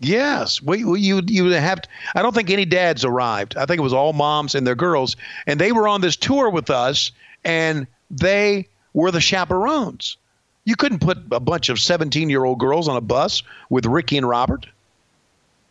Yes, 0.00 0.62
we, 0.62 0.84
we 0.84 1.00
you 1.00 1.20
you 1.26 1.44
would 1.44 1.52
have. 1.54 1.82
To, 1.82 1.88
I 2.14 2.22
don't 2.22 2.32
think 2.34 2.50
any 2.50 2.64
dads 2.64 3.04
arrived. 3.04 3.56
I 3.56 3.66
think 3.66 3.78
it 3.78 3.82
was 3.82 3.92
all 3.92 4.12
moms 4.12 4.54
and 4.54 4.64
their 4.66 4.76
girls, 4.76 5.16
and 5.48 5.60
they 5.60 5.72
were 5.72 5.88
on 5.88 6.00
this 6.00 6.14
tour 6.14 6.48
with 6.50 6.70
us, 6.70 7.10
and 7.44 7.86
they 8.10 8.68
were 8.94 9.10
the 9.10 9.20
chaperones. 9.20 10.16
You 10.64 10.76
couldn't 10.76 11.00
put 11.00 11.18
a 11.32 11.40
bunch 11.40 11.68
of 11.68 11.80
seventeen-year-old 11.80 12.60
girls 12.60 12.86
on 12.86 12.96
a 12.96 13.00
bus 13.00 13.42
with 13.70 13.86
Ricky 13.86 14.16
and 14.18 14.28
Robert. 14.28 14.66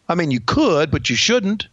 I 0.10 0.15
mean, 0.15 0.32
you 0.32 0.41
could, 0.41 0.91
but 0.91 1.10
you 1.10 1.15
shouldn't. 1.15 1.68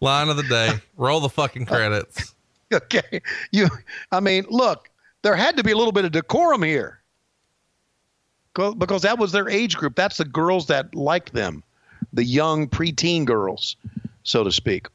Line 0.00 0.28
of 0.28 0.36
the 0.36 0.44
day. 0.48 0.72
Roll 0.96 1.20
the 1.20 1.28
fucking 1.28 1.66
credits. 1.66 2.34
okay, 2.72 3.20
you. 3.52 3.68
I 4.12 4.20
mean, 4.20 4.46
look, 4.48 4.90
there 5.22 5.36
had 5.36 5.56
to 5.56 5.64
be 5.64 5.72
a 5.72 5.76
little 5.76 5.92
bit 5.92 6.04
of 6.04 6.12
decorum 6.12 6.62
here, 6.62 7.00
because 8.54 9.02
that 9.02 9.18
was 9.18 9.32
their 9.32 9.48
age 9.48 9.76
group. 9.76 9.94
That's 9.94 10.16
the 10.16 10.24
girls 10.24 10.66
that 10.66 10.94
liked 10.94 11.32
them, 11.32 11.62
the 12.12 12.24
young 12.24 12.68
preteen 12.68 13.24
girls, 13.24 13.76
so 14.22 14.44
to 14.44 14.52
speak. 14.52 14.88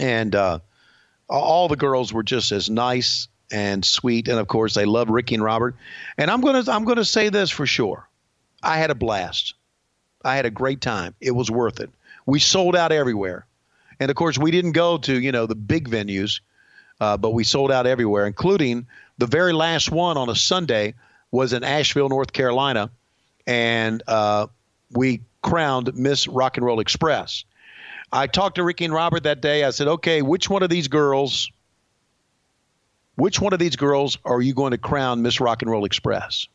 And 0.00 0.34
uh, 0.34 0.58
all 1.28 1.68
the 1.68 1.76
girls 1.76 2.12
were 2.12 2.22
just 2.22 2.52
as 2.52 2.68
nice 2.68 3.28
and 3.50 3.84
sweet, 3.84 4.28
and 4.28 4.38
of 4.38 4.48
course, 4.48 4.74
they 4.74 4.84
love 4.84 5.08
Ricky 5.08 5.36
and 5.36 5.44
Robert. 5.44 5.76
And 6.18 6.30
I'm 6.30 6.40
gonna 6.40 6.64
I'm 6.68 6.84
gonna 6.84 7.04
say 7.04 7.28
this 7.28 7.50
for 7.50 7.66
sure. 7.66 8.08
I 8.62 8.78
had 8.78 8.90
a 8.90 8.94
blast. 8.94 9.54
I 10.24 10.36
had 10.36 10.46
a 10.46 10.50
great 10.50 10.80
time. 10.80 11.14
It 11.20 11.32
was 11.32 11.50
worth 11.50 11.80
it. 11.80 11.90
We 12.26 12.40
sold 12.40 12.74
out 12.74 12.92
everywhere. 12.92 13.46
And 14.00 14.10
of 14.10 14.16
course, 14.16 14.36
we 14.36 14.50
didn't 14.50 14.72
go 14.72 14.98
to, 14.98 15.18
you 15.20 15.32
know, 15.32 15.46
the 15.46 15.54
big 15.54 15.88
venues, 15.88 16.40
uh, 17.00 17.16
but 17.16 17.30
we 17.30 17.44
sold 17.44 17.70
out 17.70 17.86
everywhere, 17.86 18.26
including 18.26 18.86
the 19.18 19.26
very 19.26 19.52
last 19.52 19.90
one 19.90 20.16
on 20.16 20.28
a 20.28 20.34
Sunday 20.34 20.94
was 21.30 21.52
in 21.52 21.64
Asheville, 21.64 22.08
North 22.08 22.32
Carolina. 22.32 22.90
And 23.46 24.02
uh, 24.06 24.48
we 24.90 25.22
crowned 25.42 25.94
Miss 25.94 26.26
Rock 26.26 26.56
and 26.56 26.66
Roll 26.66 26.80
Express. 26.80 27.44
I 28.12 28.26
talked 28.26 28.56
to 28.56 28.64
Ricky 28.64 28.84
and 28.84 28.94
Robert 28.94 29.24
that 29.24 29.40
day. 29.40 29.64
I 29.64 29.70
said, 29.70 29.88
okay, 29.88 30.22
which 30.22 30.48
one 30.50 30.62
of 30.62 30.70
these 30.70 30.88
girls, 30.88 31.50
which 33.16 33.40
one 33.40 33.52
of 33.52 33.58
these 33.58 33.76
girls 33.76 34.18
are 34.24 34.40
you 34.40 34.54
going 34.54 34.72
to 34.72 34.78
crown 34.78 35.22
Miss 35.22 35.40
Rock 35.40 35.62
and 35.62 35.70
Roll 35.70 35.84
Express? 35.84 36.48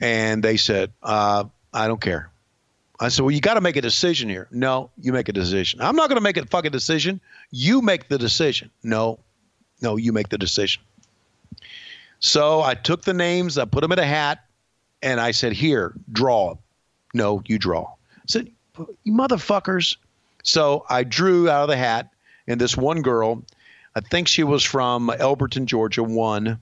And 0.00 0.42
they 0.42 0.56
said, 0.56 0.92
uh, 1.02 1.44
I 1.72 1.86
don't 1.86 2.00
care. 2.00 2.30
I 2.98 3.08
said, 3.08 3.24
well, 3.24 3.30
you 3.30 3.40
got 3.40 3.54
to 3.54 3.60
make 3.60 3.76
a 3.76 3.82
decision 3.82 4.28
here. 4.28 4.48
No, 4.50 4.90
you 4.98 5.12
make 5.12 5.28
a 5.28 5.32
decision. 5.32 5.80
I'm 5.80 5.96
not 5.96 6.08
going 6.08 6.16
to 6.16 6.22
make 6.22 6.36
a 6.36 6.46
fucking 6.46 6.72
decision. 6.72 7.20
You 7.50 7.82
make 7.82 8.08
the 8.08 8.18
decision. 8.18 8.70
No, 8.82 9.18
no, 9.82 9.96
you 9.96 10.12
make 10.12 10.30
the 10.30 10.38
decision. 10.38 10.82
So 12.18 12.62
I 12.62 12.74
took 12.74 13.02
the 13.02 13.12
names, 13.12 13.58
I 13.58 13.66
put 13.66 13.82
them 13.82 13.92
in 13.92 13.98
a 13.98 14.06
hat, 14.06 14.44
and 15.02 15.20
I 15.20 15.32
said, 15.32 15.52
here, 15.52 15.94
draw. 16.10 16.56
No, 17.12 17.42
you 17.46 17.58
draw. 17.58 17.84
I 17.84 18.26
said, 18.26 18.50
you 19.04 19.12
motherfuckers. 19.12 19.96
So 20.42 20.86
I 20.88 21.04
drew 21.04 21.50
out 21.50 21.64
of 21.64 21.68
the 21.68 21.76
hat, 21.76 22.10
and 22.46 22.60
this 22.60 22.76
one 22.76 23.02
girl, 23.02 23.42
I 23.94 24.00
think 24.00 24.28
she 24.28 24.44
was 24.44 24.62
from 24.62 25.10
Elberton, 25.10 25.66
Georgia, 25.66 26.02
won. 26.02 26.60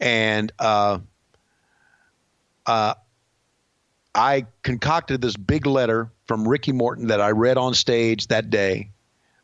And 0.00 0.52
uh, 0.58 0.98
uh, 2.66 2.94
I 4.14 4.46
concocted 4.62 5.20
this 5.20 5.36
big 5.36 5.66
letter 5.66 6.10
from 6.26 6.46
Ricky 6.46 6.72
Morton 6.72 7.08
that 7.08 7.20
I 7.20 7.30
read 7.30 7.56
on 7.56 7.74
stage 7.74 8.26
that 8.28 8.50
day 8.50 8.90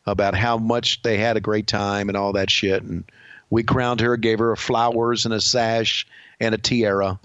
about 0.05 0.35
how 0.35 0.57
much 0.57 1.01
they 1.01 1.17
had 1.17 1.37
a 1.37 1.41
great 1.41 1.67
time 1.67 2.09
and 2.09 2.17
all 2.17 2.33
that 2.33 2.49
shit. 2.49 2.83
And 2.83 3.03
we 3.49 3.63
crowned 3.63 4.01
her, 4.01 4.17
gave 4.17 4.39
her 4.39 4.55
flowers 4.55 5.25
and 5.25 5.33
a 5.33 5.41
sash 5.41 6.07
and 6.39 6.53
a 6.53 6.57
tiara. 6.57 7.19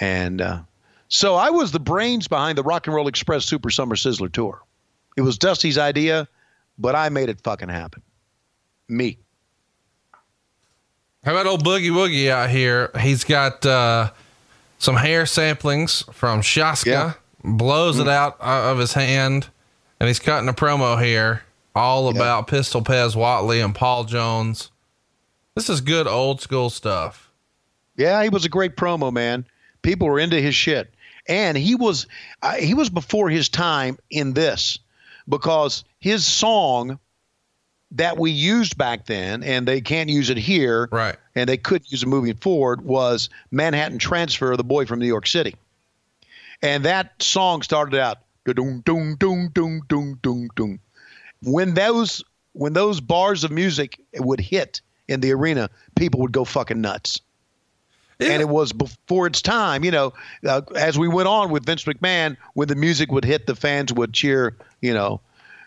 And 0.00 0.40
uh, 0.40 0.60
so 1.08 1.34
I 1.34 1.50
was 1.50 1.72
the 1.72 1.80
brains 1.80 2.28
behind 2.28 2.58
the 2.58 2.62
Rock 2.62 2.86
and 2.86 2.94
Roll 2.94 3.08
Express 3.08 3.44
Super 3.44 3.70
Summer 3.70 3.96
Sizzler 3.96 4.32
tour. 4.32 4.62
It 5.16 5.22
was 5.22 5.38
Dusty's 5.38 5.78
idea, 5.78 6.28
but 6.78 6.94
I 6.94 7.08
made 7.08 7.28
it 7.28 7.40
fucking 7.42 7.68
happen. 7.68 8.02
Me. 8.88 9.18
How 11.24 11.32
about 11.32 11.46
old 11.46 11.64
Boogie 11.64 11.90
Woogie 11.90 12.30
out 12.30 12.48
here? 12.48 12.90
He's 13.00 13.24
got 13.24 13.66
uh, 13.66 14.10
some 14.78 14.96
hair 14.96 15.24
samplings 15.24 16.10
from 16.14 16.40
Shaska, 16.40 16.86
Yeah. 16.86 17.12
blows 17.44 17.98
it 17.98 18.08
out 18.08 18.36
uh, 18.40 18.70
of 18.70 18.78
his 18.78 18.92
hand, 18.94 19.48
and 20.00 20.06
he's 20.08 20.18
cutting 20.18 20.48
a 20.48 20.52
promo 20.52 21.02
here 21.02 21.42
all 21.74 22.08
about 22.08 22.46
Pistol 22.48 22.82
Pez 22.82 23.14
Whatley 23.14 23.64
and 23.64 23.74
Paul 23.74 24.04
Jones. 24.04 24.70
This 25.54 25.68
is 25.68 25.80
good 25.80 26.06
old 26.06 26.40
school 26.40 26.70
stuff. 26.70 27.30
Yeah, 27.96 28.22
he 28.22 28.28
was 28.28 28.44
a 28.44 28.48
great 28.48 28.76
promo 28.76 29.12
man. 29.12 29.44
People 29.82 30.08
were 30.08 30.18
into 30.20 30.40
his 30.40 30.54
shit, 30.54 30.92
and 31.28 31.56
he 31.58 31.74
was 31.74 32.06
uh, 32.42 32.54
he 32.54 32.74
was 32.74 32.90
before 32.90 33.28
his 33.28 33.48
time 33.48 33.98
in 34.10 34.32
this 34.34 34.78
because 35.28 35.84
his 35.98 36.24
song 36.24 36.98
that 37.92 38.18
we 38.18 38.30
used 38.30 38.76
back 38.76 39.06
then, 39.06 39.42
and 39.42 39.66
they 39.66 39.80
can't 39.80 40.10
use 40.10 40.30
it 40.30 40.36
here, 40.36 40.88
Right. 40.90 41.16
And 41.34 41.48
they 41.48 41.56
could 41.56 41.90
use 41.90 42.02
it 42.02 42.06
moving 42.06 42.34
forward 42.36 42.82
was 42.82 43.30
Manhattan 43.50 43.98
Transfer, 43.98 44.56
the 44.56 44.64
boy 44.64 44.86
from 44.86 44.98
New 44.98 45.06
York 45.06 45.26
City, 45.26 45.54
and 46.62 46.84
that 46.84 47.22
song 47.22 47.62
started 47.62 47.98
out 47.98 48.18
doom 48.44 48.80
doom 48.80 49.16
doom 49.16 49.50
doom 49.54 49.82
doom 49.88 50.18
doom 50.22 50.48
doom. 50.56 50.80
When 51.42 51.74
those 51.74 52.24
when 52.52 52.72
those 52.72 53.00
bars 53.00 53.44
of 53.44 53.50
music 53.50 54.00
would 54.16 54.40
hit 54.40 54.80
in 55.06 55.20
the 55.20 55.32
arena, 55.32 55.70
people 55.94 56.20
would 56.20 56.32
go 56.32 56.44
fucking 56.44 56.80
nuts 56.80 57.20
and 58.20 58.42
it 58.42 58.48
was 58.48 58.72
before 58.72 59.26
its 59.26 59.42
time. 59.42 59.84
You 59.84 59.90
know, 59.90 60.12
uh, 60.46 60.62
as 60.74 60.98
we 60.98 61.08
went 61.08 61.28
on 61.28 61.50
with 61.50 61.64
Vince 61.64 61.84
McMahon, 61.84 62.36
when 62.54 62.68
the 62.68 62.74
music 62.74 63.12
would 63.12 63.24
hit, 63.24 63.46
the 63.46 63.54
fans 63.54 63.92
would 63.92 64.12
cheer. 64.12 64.56
You 64.80 64.94
know, 64.94 65.20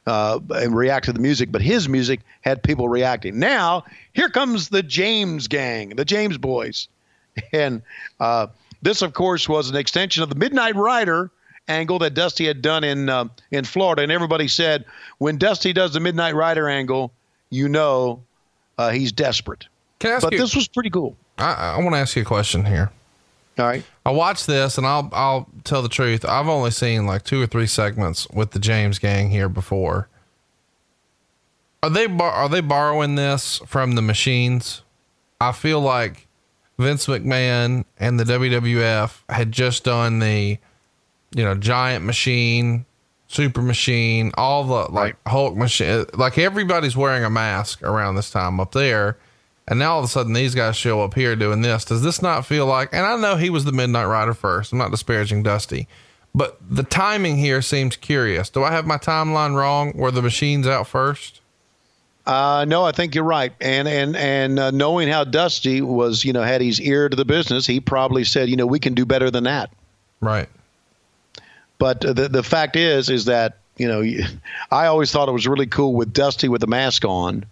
uh, 0.08 0.40
and 0.56 0.76
react 0.76 1.06
to 1.06 1.14
the 1.14 1.20
music. 1.20 1.52
But 1.52 1.62
his 1.62 1.88
music 1.88 2.22
had 2.42 2.64
people 2.64 2.90
reacting. 2.90 3.40
Now 3.40 3.86
here 4.14 4.30
comes 4.30 4.70
the 4.70 4.84
James 4.84 5.48
Gang, 5.48 5.90
the 5.90 6.06
James 6.06 6.38
Boys, 6.38 6.88
and 7.54 7.82
uh, 8.20 8.48
this, 8.82 9.02
of 9.02 9.14
course, 9.14 9.48
was 9.48 9.70
an 9.70 9.76
extension 9.76 10.24
of 10.24 10.30
the 10.30 10.36
Midnight 10.36 10.76
Rider 10.76 11.32
angle 11.68 12.00
that 12.00 12.14
Dusty 12.14 12.48
had 12.48 12.62
done 12.62 12.84
in 12.84 13.10
uh, 13.10 13.26
in 13.52 13.64
Florida. 13.64 14.02
And 14.02 14.12
everybody 14.12 14.48
said 14.48 14.86
when 15.20 15.38
Dusty 15.38 15.74
does 15.74 15.94
the 15.94 16.00
Midnight 16.00 16.36
Rider 16.36 16.68
angle, 16.68 17.12
you 17.50 17.70
know 17.70 18.24
uh, 18.78 18.90
he's 18.90 19.12
desperate. 19.12 19.68
Can 20.00 20.12
I 20.12 20.16
ask 20.16 20.24
But 20.24 20.34
you? 20.34 20.40
this 20.40 20.56
was 20.56 20.68
pretty 20.68 20.90
cool. 20.90 21.16
I, 21.38 21.76
I 21.76 21.78
want 21.78 21.94
to 21.94 22.00
ask 22.00 22.16
you 22.16 22.24
a 22.24 22.26
question 22.26 22.66
here. 22.66 22.92
All 23.60 23.66
right. 23.66 23.84
I 24.06 24.12
watched 24.12 24.48
this, 24.48 24.78
and 24.78 24.88
I'll 24.88 25.10
I'll 25.12 25.50
tell 25.64 25.82
the 25.82 25.90
truth. 25.90 26.26
I've 26.26 26.48
only 26.48 26.72
seen 26.72 27.06
like 27.06 27.24
two 27.24 27.42
or 27.42 27.48
three 27.48 27.68
segments 27.68 28.28
with 28.30 28.52
the 28.52 28.60
James 28.60 28.98
Gang 28.98 29.30
here 29.30 29.50
before. 29.50 30.08
Are 31.84 31.90
they 31.90 32.08
bar- 32.08 32.32
are 32.32 32.50
they 32.50 32.62
borrowing 32.62 33.16
this 33.16 33.60
from 33.66 33.96
the 33.96 34.02
machines? 34.02 34.84
I 35.40 35.52
feel 35.52 35.82
like 35.82 36.28
Vince 36.78 37.08
McMahon 37.08 37.86
and 38.00 38.20
the 38.20 38.24
WWF 38.24 39.22
had 39.30 39.52
just 39.52 39.84
done 39.84 40.20
the, 40.20 40.58
you 41.36 41.44
know, 41.44 41.56
giant 41.56 42.06
machine, 42.06 42.86
super 43.28 43.62
machine, 43.62 44.32
all 44.36 44.64
the 44.64 44.92
like 44.92 45.16
Hulk 45.28 45.56
machine. 45.56 46.06
Like 46.14 46.38
everybody's 46.38 46.96
wearing 46.96 47.24
a 47.24 47.30
mask 47.30 47.82
around 47.84 48.16
this 48.16 48.30
time 48.30 48.60
up 48.60 48.72
there. 48.74 49.18
And 49.72 49.80
now 49.80 49.94
all 49.94 50.00
of 50.00 50.06
a 50.06 50.10
sudden 50.10 50.34
these 50.34 50.54
guys 50.54 50.76
show 50.76 51.02
up 51.02 51.14
here 51.14 51.34
doing 51.34 51.62
this. 51.62 51.86
Does 51.86 52.04
this 52.04 52.22
not 52.22 52.46
feel 52.46 52.66
like, 52.66 52.90
and 52.92 53.06
I 53.06 53.16
know 53.16 53.38
he 53.38 53.50
was 53.50 53.64
the 53.64 53.72
Midnight 53.72 54.04
Rider 54.04 54.34
first. 54.34 54.74
I'm 54.74 54.78
not 54.78 54.92
disparaging 54.92 55.44
Dusty, 55.44 55.88
but 56.36 56.58
the 56.70 56.84
timing 56.84 57.38
here 57.38 57.62
seems 57.62 57.96
curious. 57.96 58.50
Do 58.50 58.66
I 58.66 58.72
have 58.72 58.86
my 58.86 58.98
timeline 58.98 59.56
wrong? 59.56 59.94
Were 59.96 60.12
the 60.12 60.22
machines 60.22 60.68
out 60.68 60.88
first? 60.88 61.40
Uh, 62.26 62.66
no, 62.68 62.84
I 62.84 62.92
think 62.92 63.16
you're 63.16 63.24
right. 63.24 63.54
And 63.62 63.88
and 63.88 64.18
and 64.18 64.60
uh, 64.60 64.72
knowing 64.72 65.08
how 65.08 65.24
Dusty 65.24 65.80
was, 65.80 66.26
you 66.26 66.34
know, 66.34 66.42
had 66.42 66.60
his 66.60 66.82
ear 66.82 67.08
to 67.08 67.16
the 67.16 67.24
business, 67.24 67.66
he 67.66 67.80
probably 67.80 68.26
said, 68.26 68.50
you 68.50 68.58
know, 68.58 68.68
we 68.68 68.80
can 68.80 68.94
do 68.94 69.06
better 69.06 69.32
than 69.32 69.46
that. 69.46 69.72
Right. 70.20 70.50
But 71.78 72.02
the 72.02 72.28
the 72.30 72.44
fact 72.44 72.76
is, 72.76 73.10
is 73.10 73.24
that 73.24 73.60
you 73.78 73.88
know, 73.88 74.04
I 74.70 74.88
always 74.88 75.14
thought 75.14 75.30
it 75.30 75.32
was 75.32 75.48
really 75.48 75.68
cool 75.68 75.94
with 75.94 76.12
Dusty 76.12 76.50
with 76.50 76.60
the 76.60 76.68
mask 76.68 77.06
on, 77.06 77.46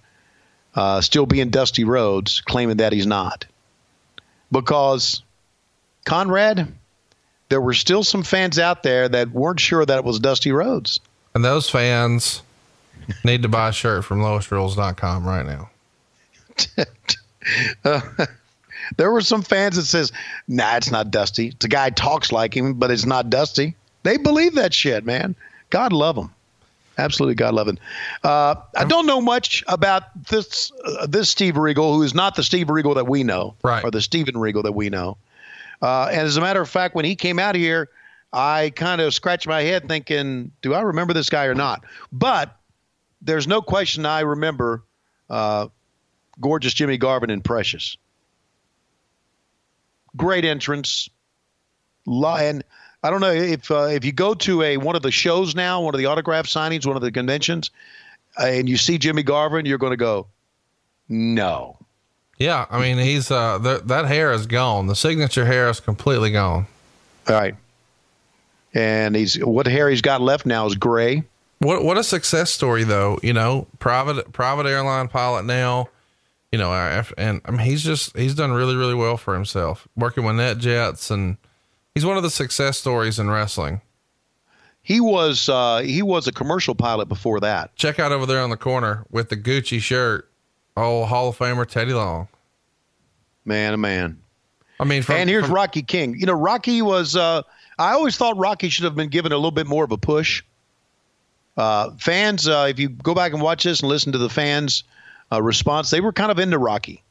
uh, 0.76 1.02
still 1.02 1.26
being 1.26 1.50
Dusty 1.50 1.84
Rhodes, 1.84 2.42
claiming 2.42 2.78
that 2.78 2.94
he's 2.94 3.08
not, 3.08 3.46
because 4.52 5.24
Conrad, 6.06 6.68
there 7.50 7.62
were 7.62 7.74
still 7.74 8.04
some 8.04 8.24
fans 8.24 8.60
out 8.60 8.84
there 8.84 9.10
that 9.10 9.32
weren't 9.32 9.60
sure 9.60 9.86
that 9.86 10.00
it 10.00 10.04
was 10.04 10.20
Dusty 10.20 10.52
Rhodes. 10.52 11.00
And 11.34 11.44
those 11.44 11.70
fans 11.70 12.42
need 13.24 13.42
to 13.44 13.50
buy 13.50 13.70
a 13.70 13.74
shirt 13.74 14.06
from 14.06 14.20
loisrules.com 14.20 15.26
right 15.26 15.46
now. 15.46 15.70
uh, 17.86 18.02
there 18.98 19.12
were 19.12 19.22
some 19.22 19.42
fans 19.42 19.76
that 19.76 19.84
says, 19.84 20.12
"Nah, 20.48 20.76
it's 20.76 20.92
not 20.92 21.12
Dusty. 21.12 21.54
The 21.60 21.68
guy 21.68 21.90
talks 21.90 22.32
like 22.32 22.56
him, 22.56 22.74
but 22.76 22.92
it's 22.92 23.06
not 23.06 23.30
Dusty." 23.30 23.76
They 24.04 24.18
believe 24.18 24.56
that 24.56 24.74
shit, 24.74 25.06
man. 25.06 25.36
God 25.70 25.94
love 25.94 26.16
them. 26.16 26.34
Absolutely, 27.00 27.36
God 27.36 27.54
loving. 27.54 27.80
Uh, 28.24 28.56
I 28.76 28.84
don't 28.84 29.06
know 29.06 29.22
much 29.22 29.64
about 29.68 30.04
this 30.30 30.72
uh, 30.84 31.08
this 31.08 31.30
Steve 31.30 31.58
Regal, 31.58 31.94
who 31.94 32.04
is 32.04 32.14
not 32.14 32.36
the 32.36 32.44
Steve 32.44 32.70
Regal 32.70 32.96
that 32.96 33.08
we 33.08 33.24
know, 33.24 33.56
right? 33.64 33.84
Or 33.84 33.90
the 33.90 34.02
Steven 34.02 34.38
Regal 34.38 34.64
that 34.64 34.74
we 34.74 34.90
know. 34.90 35.18
Uh, 35.82 36.10
and 36.12 36.22
as 36.22 36.36
a 36.36 36.42
matter 36.42 36.62
of 36.62 36.70
fact, 36.70 36.96
when 36.96 37.06
he 37.06 37.16
came 37.16 37.40
out 37.40 37.56
here, 37.56 37.90
I 38.34 38.72
kind 38.76 39.00
of 39.00 39.14
scratched 39.14 39.48
my 39.48 39.62
head 39.62 39.88
thinking, 39.88 40.52
"Do 40.62 40.74
I 40.74 40.82
remember 40.82 41.14
this 41.14 41.30
guy 41.30 41.46
or 41.46 41.56
not?" 41.56 41.86
But 42.12 42.56
there's 43.22 43.48
no 43.48 43.62
question 43.62 44.06
I 44.06 44.22
remember 44.22 44.84
uh, 45.30 45.68
gorgeous 46.40 46.74
Jimmy 46.74 46.98
Garvin 46.98 47.30
and 47.30 47.44
Precious. 47.44 47.98
Great 50.18 50.44
entrance. 50.44 51.10
And 52.06 52.64
I 53.04 53.10
don't 53.10 53.22
know 53.22 53.32
if 53.32 53.72
uh, 53.72 53.84
if 53.86 54.04
you 54.04 54.12
go 54.12 54.34
to 54.34 54.62
a 54.62 54.78
one 54.78 54.96
of 54.96 55.02
the 55.02 55.12
shows 55.12 55.56
now, 55.56 55.82
one 55.82 55.94
of 55.94 56.00
the 56.00 56.06
autograph 56.06 56.46
signings, 56.46 56.86
one 56.86 56.96
of 56.96 57.02
the 57.02 57.12
conventions, 57.12 57.72
uh, 58.40 58.46
and 58.46 58.68
you 58.68 58.78
see 58.78 58.98
Jimmy 58.98 59.24
Garvin, 59.24 59.66
you're 59.66 59.78
going 59.78 59.92
to 59.92 59.98
go, 59.98 60.28
no. 61.08 61.78
Yeah, 62.38 62.66
I 62.70 62.80
mean 62.80 62.98
he's 62.98 63.32
uh 63.32 63.60
th- 63.62 63.82
that 63.86 64.06
hair 64.06 64.32
is 64.32 64.48
gone. 64.48 64.88
The 64.88 64.96
signature 64.96 65.46
hair 65.46 65.70
is 65.70 65.82
completely 65.82 66.32
gone. 66.32 66.68
All 67.28 67.36
right. 67.36 67.56
And 68.74 69.16
he's 69.16 69.36
what 69.44 69.68
hair 69.68 69.90
he's 69.90 70.02
got 70.02 70.22
left 70.22 70.46
now 70.46 70.66
is 70.66 70.76
gray. 70.76 71.24
What 71.60 71.84
what 71.84 71.98
a 71.98 72.04
success 72.04 72.50
story 72.50 72.86
though, 72.86 73.20
you 73.22 73.34
know, 73.34 73.68
private 73.80 74.32
private 74.32 74.68
airline 74.68 75.10
pilot 75.10 75.44
now, 75.44 75.90
you 76.54 76.58
know, 76.58 76.72
and 77.18 77.42
I 77.44 77.52
mean 77.52 77.60
he's 77.60 77.84
just 77.84 78.16
he's 78.16 78.36
done 78.36 78.54
really 78.54 78.78
really 78.78 78.96
well 78.96 79.18
for 79.18 79.34
himself 79.34 79.86
working 79.98 80.24
with 80.24 80.36
NetJets 80.36 81.12
and 81.12 81.36
he's 82.00 82.06
one 82.06 82.16
of 82.16 82.24
the 82.24 82.30
success 82.30 82.78
stories 82.78 83.20
in 83.20 83.30
wrestling. 83.30 83.82
He 84.82 85.02
was 85.02 85.50
uh 85.50 85.80
he 85.80 86.02
was 86.02 86.28
a 86.28 86.32
commercial 86.32 86.74
pilot 86.74 87.10
before 87.10 87.42
that. 87.42 87.76
Check 87.76 88.00
out 88.00 88.14
over 88.14 88.26
there 88.26 88.42
on 88.42 88.50
the 88.50 88.58
corner 88.58 89.06
with 89.12 89.28
the 89.28 89.36
Gucci 89.36 89.82
shirt. 89.82 90.32
Oh, 90.78 91.04
Hall 91.04 91.28
of 91.28 91.38
Famer 91.38 91.68
Teddy 91.68 91.94
Long. 91.94 92.30
Man, 93.44 93.72
a 93.72 93.74
oh 93.74 93.78
man. 93.78 94.18
I 94.80 94.86
mean, 94.86 95.04
from, 95.04 95.16
and 95.16 95.30
here's 95.30 95.44
from, 95.44 95.56
Rocky 95.56 95.82
King. 95.82 96.16
You 96.18 96.26
know, 96.26 96.34
Rocky 96.34 96.82
was. 96.82 97.18
Uh, 97.18 97.42
I 97.78 97.92
always 97.92 98.16
thought 98.16 98.38
Rocky 98.38 98.70
should 98.70 98.86
have 98.86 98.96
been 98.96 99.10
given 99.10 99.34
a 99.34 99.36
little 99.36 99.52
bit 99.52 99.68
more 99.68 99.84
of 99.84 99.92
a 99.92 99.98
push. 99.98 100.42
Uh, 101.58 101.92
fans, 101.98 102.48
uh, 102.48 102.68
if 102.70 102.80
you 102.80 102.88
go 102.88 103.14
back 103.14 103.34
and 103.34 103.42
watch 103.42 103.66
this 103.66 103.82
and 103.82 103.90
listen 103.90 104.14
to 104.14 104.18
the 104.18 104.30
fans' 104.30 104.86
uh, 105.34 105.42
response, 105.42 105.90
they 105.90 106.00
were 106.00 106.14
kind 106.14 106.32
of 106.32 106.40
into 106.40 106.58
Rocky. 106.58 107.04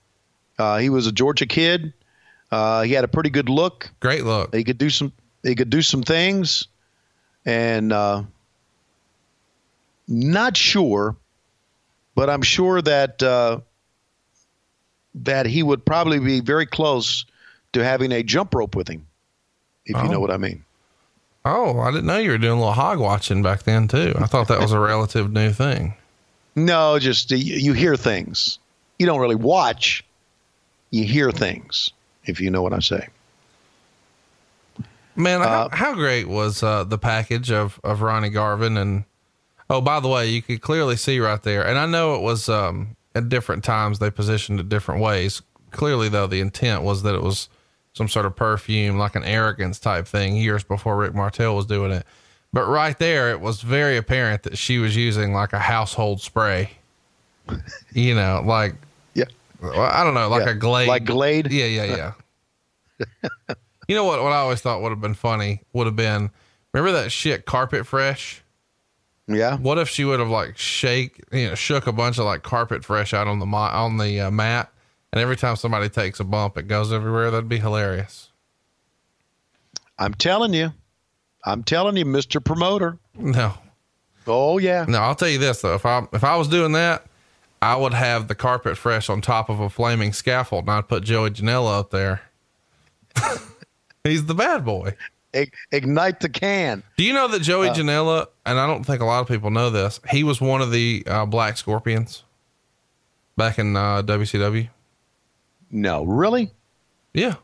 Uh, 0.58 0.78
he 0.78 0.88
was 0.88 1.06
a 1.06 1.12
Georgia 1.12 1.44
kid. 1.44 1.92
Uh, 2.50 2.82
he 2.82 2.92
had 2.92 3.04
a 3.04 3.08
pretty 3.08 3.30
good 3.30 3.48
look. 3.48 3.90
Great 4.00 4.24
look. 4.24 4.54
He 4.54 4.64
could 4.64 4.78
do 4.78 4.90
some. 4.90 5.12
He 5.42 5.54
could 5.54 5.70
do 5.70 5.82
some 5.82 6.02
things, 6.02 6.66
and 7.44 7.92
uh, 7.92 8.22
not 10.08 10.56
sure, 10.56 11.16
but 12.14 12.28
I'm 12.30 12.42
sure 12.42 12.82
that 12.82 13.22
that 15.24 15.46
he 15.46 15.62
would 15.62 15.84
probably 15.84 16.18
be 16.18 16.40
very 16.40 16.66
close 16.66 17.24
to 17.72 17.84
having 17.84 18.12
a 18.12 18.22
jump 18.22 18.54
rope 18.54 18.74
with 18.74 18.88
him, 18.88 19.06
if 19.86 19.96
oh. 19.96 20.02
you 20.02 20.08
know 20.08 20.20
what 20.20 20.30
I 20.30 20.36
mean. 20.36 20.64
Oh, 21.44 21.80
I 21.80 21.90
didn't 21.90 22.06
know 22.06 22.18
you 22.18 22.30
were 22.30 22.38
doing 22.38 22.58
a 22.58 22.60
little 22.60 22.72
hog 22.72 22.98
watching 22.98 23.42
back 23.42 23.62
then 23.62 23.88
too. 23.88 24.14
I 24.18 24.26
thought 24.26 24.48
that 24.48 24.60
was 24.60 24.72
a 24.72 24.80
relative 24.80 25.32
new 25.32 25.52
thing. 25.52 25.94
No, 26.56 26.98
just 26.98 27.30
you, 27.30 27.38
you 27.38 27.72
hear 27.72 27.96
things. 27.96 28.58
You 28.98 29.06
don't 29.06 29.20
really 29.20 29.36
watch. 29.36 30.04
You 30.90 31.04
hear 31.04 31.30
things, 31.30 31.90
if 32.28 32.40
you 32.40 32.50
know 32.50 32.62
what 32.62 32.72
I 32.72 32.80
say. 32.80 33.08
Man, 35.16 35.42
uh, 35.42 35.48
how, 35.48 35.68
how, 35.72 35.94
great 35.94 36.28
was 36.28 36.62
uh, 36.62 36.84
the 36.84 36.98
package 36.98 37.50
of 37.50 37.80
of 37.82 38.02
Ronnie 38.02 38.30
Garvin 38.30 38.76
and 38.76 39.04
oh, 39.68 39.80
by 39.80 40.00
the 40.00 40.08
way, 40.08 40.28
you 40.28 40.42
could 40.42 40.60
clearly 40.60 40.96
see 40.96 41.18
right 41.18 41.42
there, 41.42 41.66
and 41.66 41.78
I 41.78 41.86
know 41.86 42.14
it 42.14 42.22
was 42.22 42.48
um, 42.48 42.96
at 43.14 43.28
different 43.28 43.64
times 43.64 43.98
they 43.98 44.10
positioned 44.10 44.60
it 44.60 44.68
different 44.68 45.00
ways. 45.00 45.42
Clearly, 45.70 46.08
though, 46.08 46.26
the 46.26 46.40
intent 46.40 46.82
was 46.82 47.02
that 47.02 47.14
it 47.14 47.22
was 47.22 47.48
some 47.92 48.08
sort 48.08 48.26
of 48.26 48.36
perfume, 48.36 48.96
like 48.96 49.16
an 49.16 49.24
arrogance 49.24 49.78
type 49.78 50.06
thing 50.06 50.36
years 50.36 50.62
before 50.62 50.96
Rick 50.96 51.14
Martel 51.14 51.56
was 51.56 51.66
doing 51.66 51.90
it. 51.90 52.06
But 52.52 52.66
right 52.66 52.98
there, 52.98 53.30
it 53.30 53.40
was 53.40 53.60
very 53.60 53.96
apparent 53.96 54.44
that 54.44 54.56
she 54.56 54.78
was 54.78 54.96
using 54.96 55.34
like 55.34 55.52
a 55.52 55.58
household 55.58 56.20
spray. 56.20 56.70
you 57.92 58.14
know, 58.14 58.42
like 58.44 58.74
I 59.62 60.04
don't 60.04 60.14
know, 60.14 60.28
like 60.28 60.44
yeah. 60.44 60.52
a 60.52 60.54
Glade, 60.54 60.88
like 60.88 61.04
Glade. 61.04 61.50
Yeah, 61.50 61.66
yeah, 61.66 62.12
yeah. 62.98 63.54
you 63.88 63.94
know 63.94 64.04
what? 64.04 64.22
What 64.22 64.32
I 64.32 64.36
always 64.36 64.60
thought 64.60 64.82
would 64.82 64.90
have 64.90 65.00
been 65.00 65.14
funny 65.14 65.62
would 65.72 65.86
have 65.86 65.96
been 65.96 66.30
remember 66.72 66.92
that 67.02 67.10
shit 67.10 67.44
Carpet 67.46 67.86
Fresh. 67.86 68.42
Yeah. 69.28 69.58
What 69.58 69.78
if 69.78 69.88
she 69.88 70.04
would 70.04 70.20
have 70.20 70.30
like 70.30 70.56
shake, 70.56 71.22
you 71.32 71.48
know, 71.48 71.54
shook 71.54 71.86
a 71.86 71.92
bunch 71.92 72.18
of 72.18 72.24
like 72.24 72.42
carpet 72.42 72.82
fresh 72.82 73.12
out 73.12 73.26
on 73.26 73.38
the 73.38 73.46
on 73.46 73.98
the 73.98 74.20
uh, 74.22 74.30
mat, 74.30 74.72
and 75.12 75.20
every 75.20 75.36
time 75.36 75.54
somebody 75.56 75.90
takes 75.90 76.18
a 76.18 76.24
bump, 76.24 76.56
it 76.56 76.66
goes 76.66 76.92
everywhere. 76.92 77.30
That'd 77.30 77.48
be 77.48 77.58
hilarious. 77.58 78.30
I'm 79.98 80.14
telling 80.14 80.54
you, 80.54 80.72
I'm 81.44 81.62
telling 81.62 81.96
you, 81.96 82.06
Mister 82.06 82.40
Promoter. 82.40 82.98
No. 83.14 83.52
Oh 84.26 84.58
yeah. 84.58 84.86
No, 84.88 84.98
I'll 84.98 85.14
tell 85.14 85.28
you 85.28 85.38
this 85.38 85.60
though. 85.60 85.74
If 85.74 85.84
I 85.84 86.06
if 86.12 86.24
I 86.24 86.36
was 86.36 86.48
doing 86.48 86.72
that, 86.72 87.06
I 87.60 87.76
would 87.76 87.94
have 87.94 88.28
the 88.28 88.34
carpet 88.34 88.76
fresh 88.76 89.08
on 89.08 89.20
top 89.20 89.48
of 89.48 89.60
a 89.60 89.68
flaming 89.68 90.12
scaffold, 90.12 90.64
and 90.64 90.70
I'd 90.70 90.88
put 90.88 91.02
Joey 91.02 91.30
Janela 91.30 91.80
up 91.80 91.90
there. 91.90 92.22
He's 94.04 94.26
the 94.26 94.34
bad 94.34 94.64
boy. 94.64 94.94
Ignite 95.72 96.20
the 96.20 96.28
can. 96.28 96.82
Do 96.96 97.04
you 97.04 97.12
know 97.12 97.28
that 97.28 97.42
Joey 97.42 97.68
uh, 97.68 97.74
Janela, 97.74 98.26
and 98.46 98.58
I 98.58 98.66
don't 98.66 98.84
think 98.84 99.02
a 99.02 99.04
lot 99.04 99.20
of 99.20 99.28
people 99.28 99.50
know 99.50 99.70
this, 99.70 100.00
he 100.10 100.24
was 100.24 100.40
one 100.40 100.62
of 100.62 100.72
the 100.72 101.02
uh, 101.06 101.26
Black 101.26 101.56
Scorpions 101.56 102.22
back 103.36 103.58
in 103.58 103.76
uh, 103.76 104.02
WCW? 104.02 104.68
No, 105.70 106.04
really? 106.04 106.50
Yeah. 107.12 107.34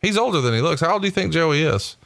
He's 0.00 0.16
older 0.16 0.40
than 0.40 0.54
he 0.54 0.60
looks. 0.60 0.80
How 0.80 0.94
old 0.94 1.02
do 1.02 1.08
you 1.08 1.12
think 1.12 1.32
Joey 1.32 1.62
is? 1.62 1.96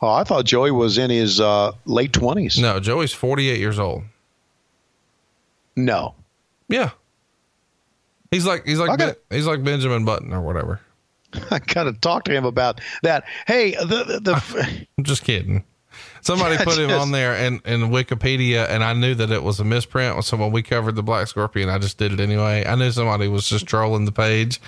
Oh, 0.00 0.10
I 0.10 0.24
thought 0.24 0.44
Joey 0.44 0.72
was 0.72 0.98
in 0.98 1.10
his 1.10 1.40
uh, 1.40 1.72
late 1.84 2.12
twenties. 2.12 2.58
No, 2.58 2.80
Joey's 2.80 3.12
forty-eight 3.12 3.60
years 3.60 3.78
old. 3.78 4.02
No. 5.76 6.14
Yeah. 6.72 6.90
He's 8.30 8.46
like 8.46 8.66
he's 8.66 8.78
like 8.78 8.98
ben, 8.98 9.14
he's 9.30 9.46
like 9.46 9.62
Benjamin 9.62 10.04
Button 10.04 10.32
or 10.32 10.40
whatever. 10.40 10.80
I 11.50 11.58
gotta 11.58 11.92
talk 11.92 12.24
to 12.24 12.32
him 12.32 12.44
about 12.44 12.80
that. 13.02 13.24
Hey, 13.46 13.72
the 13.72 14.20
the. 14.22 14.86
I'm 14.98 15.04
just 15.04 15.24
kidding. 15.24 15.64
Somebody 16.22 16.56
put 16.64 16.78
him 16.78 16.90
on 16.90 17.10
there 17.10 17.34
in, 17.34 17.60
in 17.64 17.90
Wikipedia, 17.90 18.66
and 18.68 18.82
I 18.82 18.94
knew 18.94 19.14
that 19.14 19.30
it 19.30 19.42
was 19.42 19.60
a 19.60 19.64
misprint. 19.64 20.24
So 20.24 20.36
when 20.36 20.52
we 20.52 20.62
covered 20.62 20.94
the 20.94 21.02
Black 21.02 21.26
Scorpion, 21.26 21.68
I 21.68 21.78
just 21.78 21.98
did 21.98 22.12
it 22.12 22.20
anyway. 22.20 22.64
I 22.66 22.74
knew 22.74 22.90
somebody 22.90 23.28
was 23.28 23.48
just 23.48 23.66
trolling 23.66 24.04
the 24.04 24.12
page, 24.12 24.60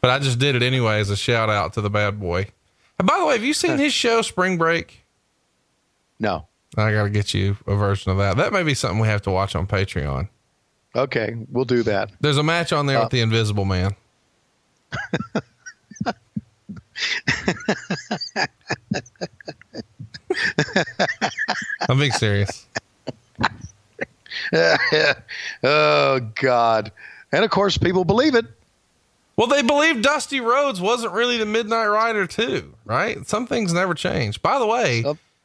but 0.00 0.10
I 0.10 0.18
just 0.18 0.38
did 0.38 0.56
it 0.56 0.62
anyway 0.62 0.98
as 0.98 1.10
a 1.10 1.16
shout 1.16 1.50
out 1.50 1.74
to 1.74 1.80
the 1.80 1.90
bad 1.90 2.18
boy. 2.18 2.48
And 2.98 3.06
by 3.06 3.18
the 3.18 3.26
way, 3.26 3.34
have 3.34 3.44
you 3.44 3.54
seen 3.54 3.78
his 3.78 3.92
show 3.92 4.22
Spring 4.22 4.58
Break? 4.58 5.04
No. 6.18 6.46
I 6.76 6.92
got 6.92 7.04
to 7.04 7.10
get 7.10 7.34
you 7.34 7.56
a 7.66 7.74
version 7.74 8.10
of 8.10 8.18
that. 8.18 8.36
That 8.36 8.52
may 8.52 8.62
be 8.62 8.74
something 8.74 8.98
we 8.98 9.08
have 9.08 9.22
to 9.22 9.30
watch 9.30 9.54
on 9.54 9.66
Patreon. 9.66 10.28
Okay, 10.94 11.36
we'll 11.50 11.64
do 11.64 11.82
that. 11.84 12.10
There's 12.20 12.36
a 12.36 12.42
match 12.42 12.72
on 12.72 12.86
there 12.86 12.98
uh, 12.98 13.02
with 13.02 13.10
the 13.10 13.20
Invisible 13.20 13.64
Man. 13.64 13.94
I'm 21.88 21.98
being 21.98 22.12
serious. 22.12 22.66
oh 25.62 26.20
God! 26.34 26.92
And 27.32 27.44
of 27.44 27.50
course, 27.50 27.78
people 27.78 28.04
believe 28.04 28.34
it. 28.34 28.46
Well, 29.36 29.46
they 29.46 29.62
believe 29.62 30.02
Dusty 30.02 30.40
Rhodes 30.40 30.80
wasn't 30.80 31.14
really 31.14 31.38
the 31.38 31.46
Midnight 31.46 31.86
Rider, 31.86 32.26
too, 32.26 32.74
right? 32.84 33.26
Some 33.26 33.46
things 33.46 33.72
never 33.72 33.94
change. 33.94 34.42
By 34.42 34.58
the 34.58 34.66
way, 34.66 35.02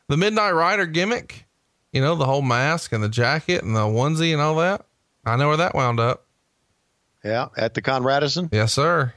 the 0.10 0.18
Midnight 0.18 0.52
Rider 0.52 0.86
gimmick, 0.86 1.46
you 1.94 2.02
know, 2.02 2.16
the 2.16 2.26
whole 2.26 2.42
mask 2.42 2.92
and 2.92 3.02
the 3.02 3.10
jacket 3.10 3.64
and 3.64 3.76
the 3.76 3.82
onesie 3.82 4.34
and 4.34 4.42
all 4.42 4.56
that. 4.58 4.86
I 5.28 5.36
know 5.36 5.50
where 5.50 5.58
that 5.58 5.76
wound 5.76 6.00
up. 6.00 6.26
Yeah, 7.24 7.50
at 7.58 7.74
the 7.74 7.82
Conradison. 7.82 8.50
Yes, 8.52 8.74
sir. 8.74 9.14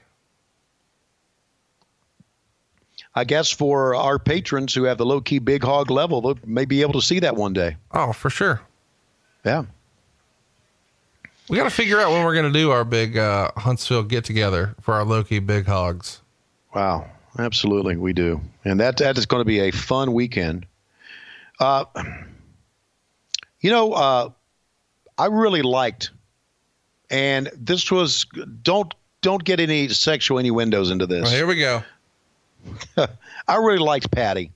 I 3.15 3.25
guess 3.25 3.51
for 3.51 3.95
our 3.95 4.19
patrons 4.19 4.75
who 4.75 4.85
have 4.85 4.99
the 4.99 5.07
low 5.07 5.21
key 5.21 5.39
big 5.39 5.63
hog 5.63 5.91
level, 5.91 6.21
they 6.21 6.41
may 6.45 6.65
be 6.65 6.83
able 6.83 6.95
to 6.95 7.03
see 7.03 7.21
that 7.21 7.37
one 7.37 7.53
day. 7.53 7.77
Oh, 7.93 8.13
for 8.13 8.31
sure. 8.31 8.61
Yeah. 9.45 9.65
We 11.49 11.57
got 11.57 11.65
to 11.65 11.71
figure 11.71 11.99
out 12.01 12.13
when 12.13 12.25
we're 12.25 12.35
going 12.35 12.53
to 12.53 12.59
do 12.59 12.71
our 12.71 12.85
big 12.85 13.17
uh, 13.19 13.51
Huntsville 13.57 14.05
get 14.05 14.25
together 14.25 14.75
for 14.81 14.95
our 14.95 15.05
low 15.05 15.25
key 15.25 15.41
big 15.41 15.67
hogs. 15.67 16.23
Wow. 16.75 17.09
absolutely, 17.39 17.97
we 17.97 18.13
do, 18.13 18.41
and 18.65 18.79
that 18.79 18.99
that 18.99 19.19
is 19.19 19.27
going 19.27 19.41
to 19.41 19.45
be 19.45 19.59
a 19.61 19.73
fun 19.73 20.13
weekend. 20.13 20.67
Uh, 21.59 21.85
you 23.61 23.71
know, 23.71 23.93
uh, 23.93 24.31
I 25.21 25.27
really 25.27 25.61
liked, 25.61 26.13
and 27.11 27.51
this 27.55 27.91
was 27.91 28.25
don't 28.63 28.95
don't 29.21 29.45
get 29.45 29.61
any 29.61 29.89
sexual 29.89 30.39
innuendos 30.39 30.91
into 30.91 31.07
this. 31.07 31.25
Well, 31.25 31.33
here 31.33 31.47
we 31.47 31.57
go. 31.57 31.83
I 33.49 33.57
really 33.57 33.79
liked 33.79 34.11
Patty. 34.11 34.51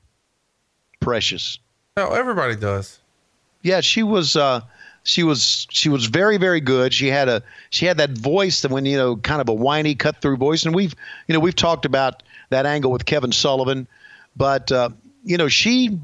Precious. 1.01 1.59
Oh, 1.99 2.15
everybody 2.15 2.57
does. 2.57 2.99
Yeah, 3.61 3.83
she 3.83 4.03
was. 4.03 4.37
Uh, 4.37 4.63
she 5.03 5.23
was. 5.23 5.67
She 5.69 5.91
was 5.91 6.07
very, 6.07 6.39
very 6.39 6.61
good. 6.61 6.95
She 6.95 7.09
had 7.09 7.29
a. 7.29 7.43
She 7.69 7.85
had 7.85 7.99
that 7.99 8.13
voice 8.13 8.63
that 8.63 8.71
when 8.71 8.87
you 8.87 8.97
know, 8.97 9.17
kind 9.17 9.43
of 9.43 9.51
a 9.51 9.55
whiny, 9.55 9.95
cut 9.95 10.23
through 10.23 10.39
voice. 10.39 10.65
And 10.65 10.75
we've, 10.75 10.95
you 11.29 11.35
know, 11.35 11.41
we've 11.41 11.55
talked 11.55 11.85
about 11.85 12.23
that 12.49 12.65
angle 12.65 12.91
with 12.91 13.05
Kevin 13.05 13.33
Sullivan, 13.33 13.87
but 14.35 14.73
uh, 14.73 14.89
you 15.25 15.37
know, 15.37 15.49
she. 15.49 15.99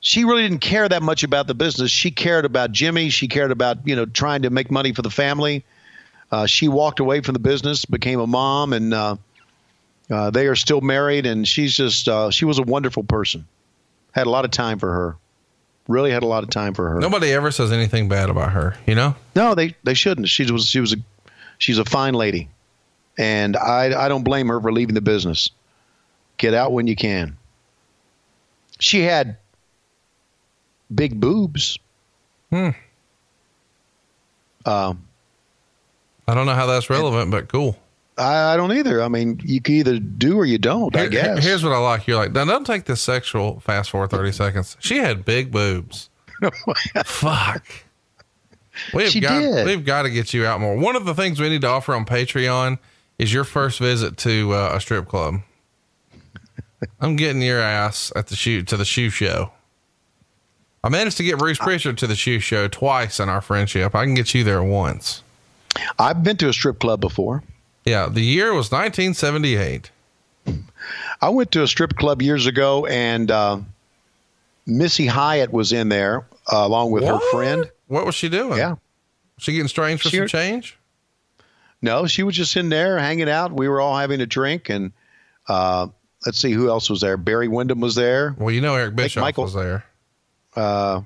She 0.00 0.24
really 0.24 0.42
didn't 0.42 0.60
care 0.60 0.88
that 0.88 1.02
much 1.02 1.24
about 1.24 1.46
the 1.46 1.54
business. 1.54 1.90
She 1.90 2.10
cared 2.10 2.44
about 2.44 2.72
Jimmy. 2.72 3.10
She 3.10 3.28
cared 3.28 3.50
about 3.50 3.86
you 3.86 3.96
know 3.96 4.06
trying 4.06 4.42
to 4.42 4.50
make 4.50 4.70
money 4.70 4.92
for 4.92 5.02
the 5.02 5.10
family. 5.10 5.64
Uh, 6.30 6.46
she 6.46 6.68
walked 6.68 7.00
away 7.00 7.20
from 7.20 7.32
the 7.32 7.38
business, 7.38 7.84
became 7.84 8.20
a 8.20 8.26
mom, 8.26 8.72
and 8.72 8.92
uh, 8.92 9.16
uh, 10.10 10.30
they 10.30 10.46
are 10.46 10.54
still 10.54 10.80
married. 10.80 11.26
And 11.26 11.48
she's 11.48 11.76
just 11.76 12.08
uh, 12.08 12.30
she 12.30 12.44
was 12.44 12.58
a 12.58 12.62
wonderful 12.62 13.02
person. 13.02 13.46
Had 14.12 14.26
a 14.26 14.30
lot 14.30 14.44
of 14.44 14.50
time 14.50 14.78
for 14.78 14.92
her. 14.92 15.16
Really 15.88 16.10
had 16.10 16.22
a 16.22 16.26
lot 16.26 16.42
of 16.42 16.50
time 16.50 16.74
for 16.74 16.90
her. 16.90 17.00
Nobody 17.00 17.32
ever 17.32 17.50
says 17.50 17.72
anything 17.72 18.08
bad 18.08 18.28
about 18.28 18.52
her, 18.52 18.76
you 18.86 18.94
know? 18.94 19.16
No, 19.34 19.54
they 19.54 19.74
they 19.84 19.94
shouldn't. 19.94 20.28
She 20.28 20.50
was 20.50 20.66
she 20.66 20.80
was 20.80 20.92
a 20.92 20.96
she's 21.56 21.78
a 21.78 21.84
fine 21.84 22.14
lady, 22.14 22.48
and 23.16 23.56
I 23.56 24.04
I 24.04 24.08
don't 24.08 24.22
blame 24.22 24.48
her 24.48 24.60
for 24.60 24.70
leaving 24.70 24.94
the 24.94 25.00
business. 25.00 25.50
Get 26.36 26.54
out 26.54 26.72
when 26.72 26.86
you 26.86 26.94
can. 26.94 27.36
She 28.78 29.00
had 29.00 29.38
big 30.94 31.20
boobs. 31.20 31.78
Hmm. 32.50 32.70
Um, 34.64 35.04
I 36.26 36.34
don't 36.34 36.46
know 36.46 36.54
how 36.54 36.66
that's 36.66 36.90
relevant, 36.90 37.30
but 37.30 37.48
cool. 37.48 37.78
I, 38.18 38.54
I 38.54 38.56
don't 38.56 38.72
either. 38.72 39.02
I 39.02 39.08
mean, 39.08 39.40
you 39.44 39.60
can 39.60 39.74
either 39.76 39.98
do 39.98 40.36
or 40.38 40.44
you 40.44 40.58
don't. 40.58 40.94
I 40.96 41.06
guess. 41.06 41.42
Here's 41.44 41.62
what 41.62 41.72
I 41.72 41.78
like. 41.78 42.06
You're 42.06 42.16
like, 42.16 42.32
now 42.32 42.44
don't 42.44 42.66
take 42.66 42.84
this 42.84 43.00
sexual 43.00 43.60
fast 43.60 43.90
forward 43.90 44.10
30 44.10 44.32
seconds. 44.32 44.76
She 44.80 44.98
had 44.98 45.24
big 45.24 45.50
boobs. 45.52 46.10
Fuck. 47.04 47.64
We've 48.94 49.08
She 49.10 49.20
got 49.20 49.40
did. 49.40 49.66
we've 49.66 49.84
got 49.84 50.02
to 50.02 50.10
get 50.10 50.32
you 50.34 50.46
out 50.46 50.60
more. 50.60 50.76
One 50.76 50.96
of 50.96 51.04
the 51.04 51.14
things 51.14 51.40
we 51.40 51.48
need 51.48 51.62
to 51.62 51.68
offer 51.68 51.94
on 51.94 52.04
Patreon 52.04 52.78
is 53.18 53.32
your 53.32 53.44
first 53.44 53.78
visit 53.78 54.16
to 54.18 54.52
uh, 54.52 54.70
a 54.74 54.80
strip 54.80 55.06
club. 55.08 55.40
I'm 57.00 57.16
getting 57.16 57.42
your 57.42 57.58
ass 57.60 58.12
at 58.14 58.28
the 58.28 58.36
shoe 58.36 58.62
to 58.64 58.76
the 58.76 58.84
shoe 58.84 59.10
show. 59.10 59.50
I 60.84 60.88
managed 60.88 61.16
to 61.18 61.24
get 61.24 61.38
Bruce 61.38 61.58
Prichard 61.58 61.98
to 61.98 62.06
the 62.06 62.14
shoe 62.14 62.38
show 62.38 62.68
twice 62.68 63.18
in 63.20 63.28
our 63.28 63.40
friendship. 63.40 63.94
I 63.94 64.04
can 64.04 64.14
get 64.14 64.32
you 64.34 64.44
there 64.44 64.62
once. 64.62 65.22
I've 65.98 66.22
been 66.22 66.36
to 66.38 66.48
a 66.48 66.52
strip 66.52 66.78
club 66.78 67.00
before. 67.00 67.42
Yeah, 67.84 68.08
the 68.08 68.20
year 68.22 68.52
was 68.54 68.70
1978. 68.70 69.90
I 71.20 71.28
went 71.28 71.50
to 71.52 71.62
a 71.62 71.66
strip 71.66 71.96
club 71.96 72.22
years 72.22 72.46
ago, 72.46 72.86
and 72.86 73.30
uh, 73.30 73.58
Missy 74.66 75.06
Hyatt 75.06 75.52
was 75.52 75.72
in 75.72 75.88
there 75.88 76.26
uh, 76.52 76.58
along 76.58 76.90
with 76.92 77.04
her 77.04 77.18
friend. 77.32 77.70
What 77.88 78.06
was 78.06 78.14
she 78.14 78.28
doing? 78.28 78.58
Yeah. 78.58 78.70
was 78.72 78.78
She 79.38 79.52
getting 79.52 79.68
strange 79.68 80.02
for 80.02 80.08
She- 80.10 80.18
some 80.18 80.28
change? 80.28 80.76
No, 81.80 82.06
she 82.08 82.24
was 82.24 82.34
just 82.34 82.56
in 82.56 82.70
there 82.70 82.98
hanging 82.98 83.28
out. 83.28 83.52
We 83.52 83.68
were 83.68 83.80
all 83.80 83.96
having 83.96 84.20
a 84.20 84.26
drink, 84.26 84.68
and 84.68 84.90
uh, 85.48 85.86
let's 86.26 86.38
see 86.38 86.50
who 86.50 86.68
else 86.68 86.90
was 86.90 87.00
there. 87.00 87.16
Barry 87.16 87.46
Windham 87.46 87.78
was 87.80 87.94
there. 87.94 88.34
Well, 88.36 88.52
you 88.52 88.60
know 88.60 88.74
Eric 88.74 88.96
Bischoff 88.96 89.20
Michael- 89.20 89.44
was 89.44 89.54
there. 89.54 89.84
Uh, 90.58 91.02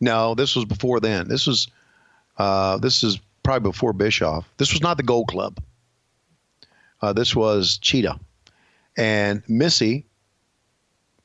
no, 0.00 0.34
this 0.34 0.54
was 0.54 0.64
before 0.64 1.00
then. 1.00 1.28
This 1.28 1.46
was 1.46 1.66
uh, 2.38 2.78
this 2.78 3.02
is 3.02 3.18
probably 3.42 3.70
before 3.70 3.92
Bischoff. 3.92 4.48
This 4.58 4.72
was 4.72 4.80
not 4.80 4.96
the 4.96 5.02
Gold 5.02 5.28
Club. 5.28 5.58
Uh, 7.00 7.12
this 7.12 7.34
was 7.34 7.78
Cheetah, 7.78 8.18
and 8.96 9.42
Missy 9.48 10.04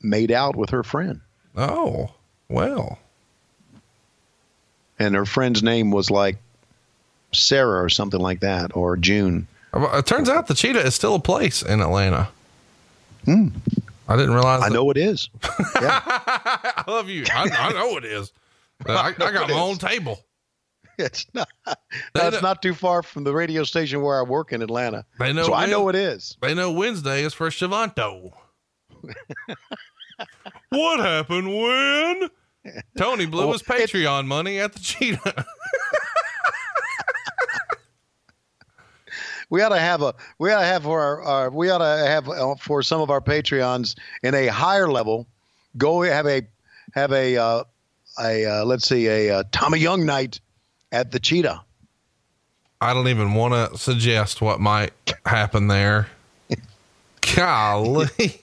made 0.02 0.30
out 0.32 0.56
with 0.56 0.70
her 0.70 0.82
friend, 0.82 1.20
Oh, 1.56 2.10
well. 2.48 2.98
and 4.98 5.14
her 5.14 5.24
friend's 5.26 5.62
name 5.62 5.90
was 5.92 6.10
like 6.10 6.36
Sarah 7.32 7.82
or 7.84 7.88
something 7.88 8.20
like 8.20 8.40
that, 8.40 8.74
or 8.76 8.96
June. 8.96 9.46
It 9.74 10.06
turns 10.06 10.28
out 10.28 10.46
the 10.48 10.54
cheetah 10.54 10.84
is 10.84 10.94
still 10.96 11.14
a 11.14 11.20
place 11.20 11.62
in 11.62 11.80
Atlanta. 11.80 12.28
I 14.08 14.16
didn't 14.16 14.34
realize. 14.34 14.62
I 14.62 14.68
that- 14.68 14.74
know 14.74 14.90
it 14.90 14.96
is. 14.96 15.28
I 15.42 16.84
love 16.88 17.08
you. 17.08 17.24
I, 17.32 17.48
I 17.52 17.72
know 17.72 17.96
it 17.98 18.04
is. 18.04 18.32
I, 18.86 19.08
I 19.08 19.12
got 19.12 19.48
my 19.50 19.60
own 19.60 19.76
table. 19.76 20.18
It's 20.98 21.26
not. 21.32 21.48
That's 22.12 22.42
not 22.42 22.60
too 22.60 22.74
far 22.74 23.02
from 23.04 23.22
the 23.22 23.32
radio 23.32 23.62
station 23.62 24.02
where 24.02 24.18
I 24.18 24.22
work 24.22 24.52
in 24.52 24.62
Atlanta. 24.62 25.04
They 25.20 25.32
know 25.32 25.44
so 25.44 25.54
I 25.54 25.66
know 25.66 25.88
it 25.88 25.94
is. 25.94 26.36
They 26.40 26.54
know 26.54 26.72
Wednesday 26.72 27.22
is 27.22 27.34
for 27.34 27.50
Schiavone. 27.52 27.92
what 30.70 30.98
happened 30.98 31.46
when 31.54 32.28
Tony 32.96 33.26
blew 33.26 33.44
Well, 33.44 33.52
his 33.52 33.62
Patreon 33.62 34.26
money 34.26 34.58
at 34.58 34.72
the 34.72 34.80
cheetah? 34.80 35.46
We 39.50 39.62
ought 39.62 39.70
to 39.70 39.78
have 39.78 40.02
a. 40.02 40.14
We 40.38 40.52
ought 40.52 40.60
to 40.60 40.66
have 40.66 40.82
for 40.82 41.00
our. 41.00 41.22
our 41.22 41.50
we 41.50 41.70
ought 41.70 41.78
to 41.78 42.06
have 42.06 42.28
uh, 42.28 42.54
for 42.56 42.82
some 42.82 43.00
of 43.00 43.10
our 43.10 43.20
Patreons 43.20 43.96
in 44.22 44.34
a 44.34 44.48
higher 44.48 44.90
level. 44.90 45.26
Go 45.76 46.02
have 46.02 46.26
a 46.26 46.42
have 46.92 47.12
a 47.12 47.36
uh, 47.36 47.64
a 48.20 48.44
uh, 48.44 48.64
let's 48.64 48.88
see 48.88 49.06
a 49.06 49.38
uh, 49.38 49.44
Tommy 49.52 49.78
Young 49.78 50.04
night 50.04 50.40
at 50.92 51.10
the 51.10 51.18
Cheetah. 51.18 51.62
I 52.80 52.94
don't 52.94 53.08
even 53.08 53.34
want 53.34 53.72
to 53.72 53.78
suggest 53.78 54.40
what 54.40 54.60
might 54.60 54.92
happen 55.26 55.68
there. 55.68 56.08
Golly. 57.34 58.42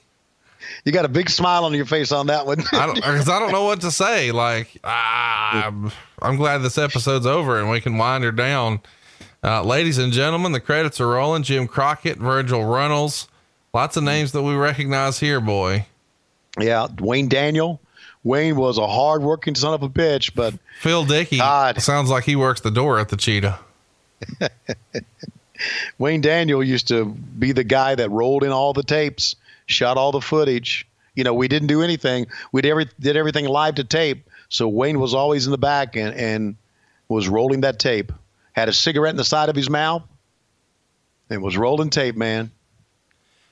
You 0.84 0.92
got 0.92 1.04
a 1.04 1.08
big 1.08 1.28
smile 1.30 1.64
on 1.64 1.74
your 1.74 1.84
face 1.84 2.12
on 2.12 2.28
that 2.28 2.46
one. 2.46 2.62
I 2.72 2.86
don't, 2.86 3.02
cause 3.02 3.28
I 3.28 3.40
don't 3.40 3.50
know 3.50 3.64
what 3.64 3.80
to 3.80 3.90
say. 3.90 4.30
Like, 4.30 4.78
ah, 4.84 5.64
I'm, 5.66 5.92
I'm 6.22 6.36
glad 6.36 6.58
this 6.58 6.78
episode's 6.78 7.26
over 7.26 7.58
and 7.58 7.68
we 7.68 7.80
can 7.80 7.98
wind 7.98 8.22
her 8.22 8.30
down. 8.30 8.80
Uh, 9.46 9.62
ladies 9.62 9.98
and 9.98 10.12
gentlemen, 10.12 10.50
the 10.50 10.58
credits 10.58 11.00
are 11.00 11.06
rolling. 11.06 11.44
Jim 11.44 11.68
Crockett, 11.68 12.18
Virgil 12.18 12.64
Runnels, 12.64 13.28
lots 13.72 13.96
of 13.96 14.02
names 14.02 14.32
that 14.32 14.42
we 14.42 14.54
recognize 14.54 15.20
here, 15.20 15.40
boy. 15.40 15.86
yeah, 16.58 16.88
Wayne 16.98 17.28
Daniel. 17.28 17.80
Wayne 18.24 18.56
was 18.56 18.76
a 18.76 18.88
hard-working 18.88 19.54
son 19.54 19.72
of 19.72 19.84
a 19.84 19.88
bitch, 19.88 20.34
but 20.34 20.52
Phil 20.80 21.04
Dickey 21.04 21.38
God. 21.38 21.80
sounds 21.80 22.10
like 22.10 22.24
he 22.24 22.34
works 22.34 22.60
the 22.60 22.72
door 22.72 22.98
at 22.98 23.08
the 23.08 23.16
Cheetah. 23.16 23.56
Wayne 25.98 26.22
Daniel 26.22 26.64
used 26.64 26.88
to 26.88 27.04
be 27.04 27.52
the 27.52 27.62
guy 27.62 27.94
that 27.94 28.10
rolled 28.10 28.42
in 28.42 28.50
all 28.50 28.72
the 28.72 28.82
tapes, 28.82 29.36
shot 29.66 29.96
all 29.96 30.10
the 30.10 30.20
footage. 30.20 30.88
You 31.14 31.22
know, 31.22 31.34
we 31.34 31.46
didn't 31.46 31.68
do 31.68 31.82
anything. 31.82 32.26
We 32.50 32.62
did, 32.62 32.70
every, 32.70 32.88
did 32.98 33.16
everything 33.16 33.46
live 33.46 33.76
to 33.76 33.84
tape. 33.84 34.28
So 34.48 34.66
Wayne 34.66 34.98
was 34.98 35.14
always 35.14 35.46
in 35.46 35.52
the 35.52 35.58
back 35.58 35.94
and, 35.94 36.12
and 36.16 36.56
was 37.08 37.28
rolling 37.28 37.60
that 37.60 37.78
tape. 37.78 38.10
Had 38.56 38.68
a 38.68 38.72
cigarette 38.72 39.10
in 39.10 39.16
the 39.16 39.24
side 39.24 39.48
of 39.50 39.54
his 39.54 39.68
mouth 39.68 40.02
and 41.30 41.42
was 41.42 41.56
rolling 41.56 41.90
tape, 41.90 42.16
man. 42.16 42.50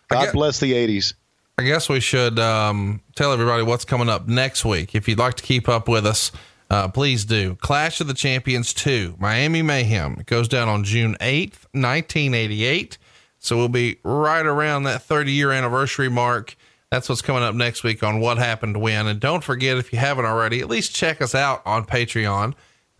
God 0.08 0.24
get- 0.24 0.34
bless 0.34 0.58
the 0.58 0.72
80s. 0.72 1.14
I 1.56 1.62
guess 1.62 1.88
we 1.88 2.00
should 2.00 2.40
um, 2.40 3.00
tell 3.14 3.32
everybody 3.32 3.62
what's 3.62 3.84
coming 3.84 4.08
up 4.08 4.26
next 4.26 4.64
week. 4.64 4.94
If 4.96 5.06
you'd 5.06 5.20
like 5.20 5.34
to 5.34 5.42
keep 5.44 5.68
up 5.68 5.86
with 5.86 6.04
us, 6.04 6.32
uh, 6.68 6.88
please 6.88 7.24
do. 7.24 7.54
Clash 7.60 8.00
of 8.00 8.08
the 8.08 8.14
Champions 8.14 8.74
2, 8.74 9.16
Miami 9.20 9.62
Mayhem. 9.62 10.16
It 10.18 10.26
goes 10.26 10.48
down 10.48 10.68
on 10.68 10.82
June 10.82 11.16
8th, 11.20 11.66
1988. 11.72 12.98
So 13.38 13.56
we'll 13.56 13.68
be 13.68 13.98
right 14.02 14.44
around 14.44 14.84
that 14.84 15.02
30 15.02 15.30
year 15.30 15.52
anniversary 15.52 16.08
mark. 16.08 16.56
That's 16.90 17.08
what's 17.08 17.22
coming 17.22 17.42
up 17.42 17.54
next 17.54 17.84
week 17.84 18.02
on 18.02 18.18
What 18.20 18.38
Happened 18.38 18.78
When. 18.78 19.06
And 19.06 19.20
don't 19.20 19.44
forget, 19.44 19.76
if 19.76 19.92
you 19.92 19.98
haven't 19.98 20.24
already, 20.24 20.60
at 20.60 20.68
least 20.68 20.94
check 20.94 21.20
us 21.20 21.34
out 21.34 21.62
on 21.64 21.84
Patreon, 21.84 22.54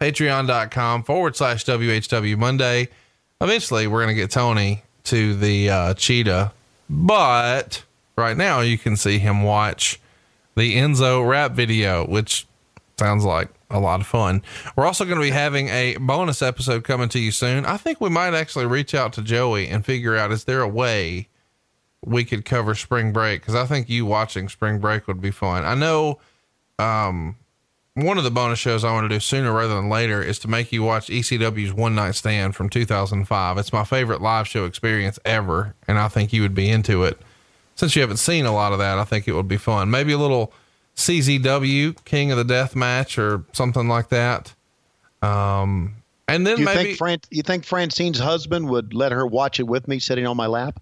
patreon.com 0.05 1.03
forward 1.03 1.35
slash 1.35 1.65
WHW 1.65 2.37
Monday. 2.37 2.89
Eventually, 3.41 3.87
we're 3.87 4.03
going 4.03 4.15
to 4.15 4.21
get 4.21 4.31
Tony 4.31 4.83
to 5.05 5.35
the 5.35 5.71
uh, 5.71 5.95
cheetah, 5.95 6.53
but 6.91 7.83
right 8.17 8.37
now 8.37 8.61
you 8.61 8.77
can 8.77 8.97
see 8.97 9.19
him 9.19 9.43
watch 9.43 9.99
the 10.57 10.77
Enzo 10.77 11.27
rap 11.27 11.53
video, 11.53 12.07
which 12.07 12.47
sounds 12.99 13.25
like 13.25 13.49
a 13.71 13.81
lot 13.81 14.01
of 14.01 14.07
fun. 14.07 14.43
We're 14.77 14.85
also 14.85 15.07
going 15.07 15.17
to 15.17 15.23
be 15.25 15.31
having 15.31 15.69
a 15.69 15.97
bonus 15.97 16.43
episode 16.43 16.85
coming 16.85 17.09
to 17.09 17.19
you 17.19 17.33
soon. 17.33 17.65
I 17.65 17.79
think 17.79 17.99
we 18.01 18.11
might 18.11 18.35
actually 18.35 18.67
reach 18.67 18.95
out 18.95 19.15
to 19.15 19.23
Joey 19.23 19.69
and 19.69 19.87
figure 19.87 20.17
out 20.17 20.33
is 20.33 20.45
there 20.45 20.61
a 20.61 20.69
way 20.69 21.29
we 22.05 22.25
could 22.25 22.45
cover 22.45 22.75
spring 22.75 23.11
break? 23.11 23.41
Because 23.41 23.55
I 23.55 23.65
think 23.65 23.89
you 23.89 24.05
watching 24.05 24.51
spring 24.51 24.81
break 24.81 25.09
would 25.09 25.23
be 25.23 25.31
fun. 25.31 25.65
I 25.65 25.75
know 25.75 26.19
um, 26.79 27.37
one 27.95 28.19
of 28.19 28.25
the 28.25 28.31
bonus 28.31 28.59
shows 28.59 28.83
I 28.83 28.93
want 28.93 29.09
to 29.09 29.15
do 29.15 29.21
sooner 29.21 29.53
rather 29.53 29.75
than 29.75 29.89
later 29.89 30.21
is 30.21 30.41
to 30.41 30.49
make 30.49 30.73
you 30.73 30.83
watch 30.83 31.07
ECW's 31.07 31.73
One 31.73 31.95
Night 31.95 32.17
Stand 32.17 32.57
from 32.57 32.69
2005. 32.69 33.59
It's 33.59 33.73
my 33.73 33.85
favorite 33.85 34.21
live 34.21 34.49
show 34.49 34.65
experience 34.65 35.19
ever, 35.25 35.77
and 35.87 35.97
I 35.99 36.09
think 36.09 36.33
you 36.33 36.43
would 36.43 36.55
be 36.55 36.69
into 36.69 37.05
it. 37.05 37.19
since 37.77 37.95
you 37.95 38.03
haven't 38.03 38.17
seen 38.17 38.47
a 38.47 38.53
lot 38.53 38.73
of 38.73 38.79
that, 38.81 38.99
I 38.99 39.05
think 39.05 39.29
it 39.29 39.33
would 39.33 39.47
be 39.47 39.57
fun. 39.57 39.91
Maybe 39.91 40.13
a 40.13 40.19
little 40.19 40.53
CZW 40.97 42.05
King 42.05 42.33
of 42.33 42.37
the 42.37 42.45
Death 42.45 42.75
match 42.75 43.17
or 43.17 43.45
something 43.53 43.87
like 43.87 44.09
that. 44.09 44.53
Um, 45.23 45.95
and 46.27 46.45
then 46.47 46.59
you 46.59 46.65
maybe 46.65 46.85
think 46.85 46.99
Fran- 46.99 47.21
you 47.31 47.43
think 47.43 47.65
Francine's 47.65 48.19
husband 48.19 48.69
would 48.71 48.93
let 48.93 49.13
her 49.13 49.25
watch 49.27 49.61
it 49.61 49.65
with 49.65 49.87
me 49.87 50.01
sitting 50.01 50.27
on 50.27 50.37
my 50.37 50.47
lap? 50.47 50.81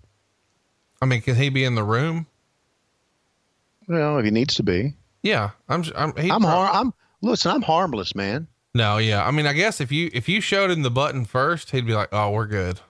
I 1.03 1.07
mean, 1.07 1.21
can 1.21 1.37
he 1.37 1.51
be 1.51 1.65
in 1.65 1.75
the 1.75 1.85
room? 1.85 2.27
Well, 3.87 4.19
if 4.19 4.25
he 4.25 4.31
needs 4.31 4.55
to 4.55 4.63
be. 4.63 4.95
Yeah, 5.23 5.51
I'm. 5.69 5.85
I'm. 5.95 6.13
I'm 6.17 6.41
prob- 6.41 6.43
har- 6.43 6.71
I'm 6.73 6.95
listen. 7.23 7.51
I'm 7.51 7.63
harmless, 7.63 8.15
man. 8.15 8.47
No, 8.75 8.99
yeah. 8.99 9.27
I 9.27 9.31
mean, 9.31 9.47
I 9.47 9.53
guess 9.53 9.81
if 9.81 9.91
you 9.93 10.11
if 10.13 10.29
you 10.29 10.41
showed 10.41 10.71
him 10.71 10.83
the 10.83 10.91
button 10.91 11.25
first, 11.25 11.71
he'd 11.71 11.87
be 11.87 11.95
like, 11.95 12.09
"Oh, 12.13 12.31
we're 12.31 12.47
good." 12.47 12.81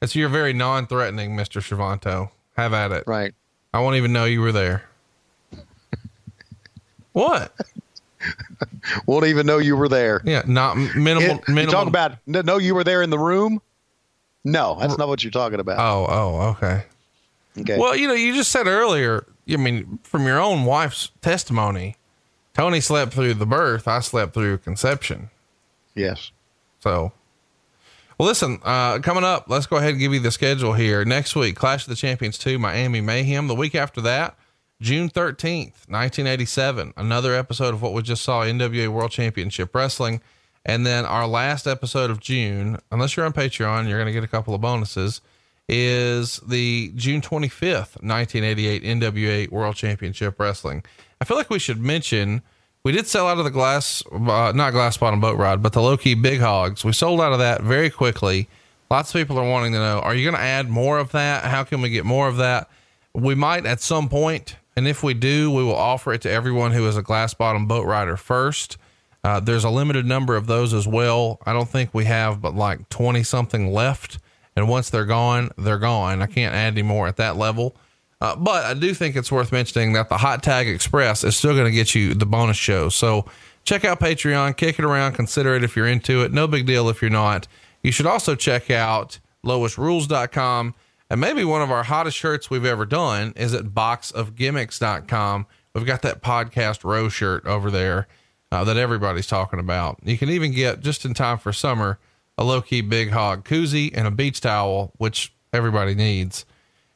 It's 0.00 0.14
you're 0.14 0.28
very 0.28 0.52
non-threatening, 0.52 1.34
Mister 1.34 1.60
Schiavone. 1.60 2.28
Have 2.56 2.72
at 2.72 2.92
it. 2.92 3.04
Right. 3.06 3.34
I 3.72 3.80
won't 3.80 3.96
even 3.96 4.12
know 4.12 4.24
you 4.24 4.40
were 4.40 4.52
there. 4.52 4.84
what? 7.12 7.52
Won't 9.06 9.26
even 9.26 9.46
know 9.46 9.58
you 9.58 9.76
were 9.76 9.88
there. 9.88 10.20
Yeah, 10.24 10.42
not 10.46 10.76
minimal. 10.76 11.38
It- 11.38 11.48
you 11.48 11.54
minimal. 11.54 11.72
talk 11.72 11.86
about 11.88 12.16
no, 12.26 12.40
no, 12.42 12.58
you 12.58 12.74
were 12.74 12.84
there 12.84 13.02
in 13.02 13.10
the 13.10 13.18
room. 13.18 13.60
No, 14.44 14.76
that's 14.80 14.96
not 14.96 15.08
what 15.08 15.22
you're 15.22 15.30
talking 15.30 15.60
about. 15.60 15.78
Oh, 15.78 16.06
oh, 16.08 16.48
okay. 16.50 16.84
okay. 17.58 17.78
Well, 17.78 17.94
you 17.94 18.08
know, 18.08 18.14
you 18.14 18.34
just 18.34 18.50
said 18.50 18.66
earlier. 18.66 19.26
I 19.50 19.56
mean, 19.56 19.98
from 20.04 20.26
your 20.26 20.40
own 20.40 20.64
wife's 20.64 21.10
testimony, 21.20 21.96
Tony 22.58 22.80
slept 22.80 23.12
through 23.12 23.34
the 23.34 23.46
birth. 23.46 23.86
I 23.86 24.00
slept 24.00 24.34
through 24.34 24.58
conception. 24.58 25.30
yes. 25.94 26.32
So, 26.80 27.12
well, 28.18 28.26
listen, 28.28 28.58
uh, 28.64 28.98
coming 28.98 29.22
up, 29.22 29.44
let's 29.48 29.66
go 29.66 29.76
ahead 29.76 29.90
and 29.90 29.98
give 30.00 30.12
you 30.12 30.18
the 30.18 30.32
schedule 30.32 30.72
here. 30.72 31.04
Next 31.04 31.36
week, 31.36 31.54
Clash 31.54 31.84
of 31.84 31.88
the 31.88 31.94
Champions 31.94 32.36
2, 32.36 32.58
Miami 32.58 33.00
Mayhem. 33.00 33.46
The 33.46 33.54
week 33.54 33.76
after 33.76 34.00
that, 34.00 34.36
June 34.80 35.08
13th, 35.08 35.86
1987, 35.88 36.94
another 36.96 37.32
episode 37.32 37.74
of 37.74 37.82
what 37.82 37.92
we 37.92 38.02
just 38.02 38.22
saw, 38.24 38.42
NWA 38.42 38.88
World 38.88 39.12
Championship 39.12 39.72
Wrestling. 39.72 40.20
And 40.64 40.84
then 40.84 41.04
our 41.04 41.28
last 41.28 41.68
episode 41.68 42.10
of 42.10 42.18
June, 42.18 42.78
unless 42.90 43.16
you're 43.16 43.26
on 43.26 43.32
Patreon, 43.32 43.88
you're 43.88 43.98
going 43.98 44.06
to 44.06 44.12
get 44.12 44.24
a 44.24 44.28
couple 44.28 44.52
of 44.52 44.60
bonuses, 44.60 45.20
is 45.68 46.38
the 46.46 46.92
June 46.96 47.20
25th, 47.20 48.02
1988 48.02 48.82
NWA 48.82 49.48
World 49.50 49.76
Championship 49.76 50.40
Wrestling. 50.40 50.82
I 51.20 51.24
feel 51.24 51.36
like 51.36 51.50
we 51.50 51.58
should 51.58 51.80
mention 51.80 52.42
we 52.84 52.92
did 52.92 53.06
sell 53.06 53.26
out 53.26 53.38
of 53.38 53.44
the 53.44 53.50
glass, 53.50 54.02
uh, 54.12 54.52
not 54.54 54.72
glass 54.72 54.96
bottom 54.96 55.20
boat 55.20 55.36
rod, 55.36 55.62
but 55.62 55.72
the 55.72 55.82
low 55.82 55.96
key 55.96 56.14
big 56.14 56.40
hogs. 56.40 56.84
We 56.84 56.92
sold 56.92 57.20
out 57.20 57.32
of 57.32 57.38
that 57.38 57.62
very 57.62 57.90
quickly. 57.90 58.48
Lots 58.90 59.14
of 59.14 59.18
people 59.18 59.38
are 59.38 59.48
wanting 59.48 59.72
to 59.72 59.78
know, 59.78 59.98
are 59.98 60.14
you 60.14 60.24
going 60.24 60.36
to 60.36 60.40
add 60.40 60.70
more 60.70 60.98
of 60.98 61.12
that? 61.12 61.44
How 61.44 61.64
can 61.64 61.82
we 61.82 61.90
get 61.90 62.06
more 62.06 62.28
of 62.28 62.36
that? 62.38 62.70
We 63.12 63.34
might 63.34 63.66
at 63.66 63.80
some 63.80 64.08
point, 64.08 64.56
And 64.76 64.86
if 64.86 65.02
we 65.02 65.12
do, 65.12 65.50
we 65.50 65.64
will 65.64 65.74
offer 65.74 66.12
it 66.12 66.22
to 66.22 66.30
everyone 66.30 66.70
who 66.70 66.86
is 66.86 66.96
a 66.96 67.02
glass 67.02 67.34
bottom 67.34 67.66
boat 67.66 67.84
rider 67.84 68.16
first. 68.16 68.78
Uh, 69.24 69.40
there's 69.40 69.64
a 69.64 69.70
limited 69.70 70.06
number 70.06 70.36
of 70.36 70.46
those 70.46 70.72
as 70.72 70.86
well. 70.86 71.40
I 71.44 71.52
don't 71.52 71.68
think 71.68 71.92
we 71.92 72.04
have 72.04 72.40
but 72.40 72.54
like 72.54 72.88
20 72.88 73.24
something 73.24 73.72
left. 73.72 74.18
And 74.54 74.68
once 74.68 74.88
they're 74.88 75.04
gone, 75.04 75.50
they're 75.58 75.78
gone. 75.78 76.22
I 76.22 76.26
can't 76.26 76.54
add 76.54 76.74
any 76.74 76.82
more 76.82 77.08
at 77.08 77.16
that 77.16 77.36
level. 77.36 77.76
Uh, 78.20 78.34
but 78.34 78.64
I 78.64 78.74
do 78.74 78.94
think 78.94 79.14
it's 79.14 79.30
worth 79.30 79.52
mentioning 79.52 79.92
that 79.92 80.08
the 80.08 80.18
Hot 80.18 80.42
Tag 80.42 80.68
Express 80.68 81.22
is 81.22 81.36
still 81.36 81.52
going 81.52 81.66
to 81.66 81.70
get 81.72 81.94
you 81.94 82.14
the 82.14 82.26
bonus 82.26 82.56
show. 82.56 82.88
So 82.88 83.26
check 83.64 83.84
out 83.84 84.00
Patreon, 84.00 84.56
kick 84.56 84.78
it 84.78 84.84
around, 84.84 85.12
consider 85.12 85.54
it 85.54 85.62
if 85.62 85.76
you're 85.76 85.86
into 85.86 86.22
it. 86.22 86.32
No 86.32 86.48
big 86.48 86.66
deal 86.66 86.88
if 86.88 87.00
you're 87.00 87.10
not. 87.10 87.46
You 87.82 87.92
should 87.92 88.06
also 88.06 88.34
check 88.34 88.70
out 88.70 89.20
loisrules.com. 89.44 90.74
And 91.10 91.20
maybe 91.20 91.44
one 91.44 91.62
of 91.62 91.70
our 91.70 91.84
hottest 91.84 92.16
shirts 92.16 92.50
we've 92.50 92.64
ever 92.64 92.84
done 92.84 93.32
is 93.36 93.54
at 93.54 93.66
boxofgimmicks.com. 93.66 95.46
We've 95.74 95.86
got 95.86 96.02
that 96.02 96.22
podcast 96.22 96.84
row 96.84 97.08
shirt 97.08 97.46
over 97.46 97.70
there 97.70 98.08
uh, 98.50 98.64
that 98.64 98.76
everybody's 98.76 99.26
talking 99.26 99.60
about. 99.60 100.00
You 100.02 100.18
can 100.18 100.28
even 100.28 100.52
get 100.52 100.80
just 100.80 101.04
in 101.04 101.14
time 101.14 101.38
for 101.38 101.52
summer 101.52 101.98
a 102.36 102.44
low 102.44 102.62
key 102.62 102.80
big 102.80 103.10
hog 103.10 103.44
koozie 103.44 103.90
and 103.94 104.06
a 104.06 104.10
beach 104.10 104.40
towel, 104.40 104.92
which 104.98 105.32
everybody 105.52 105.94
needs. 105.94 106.44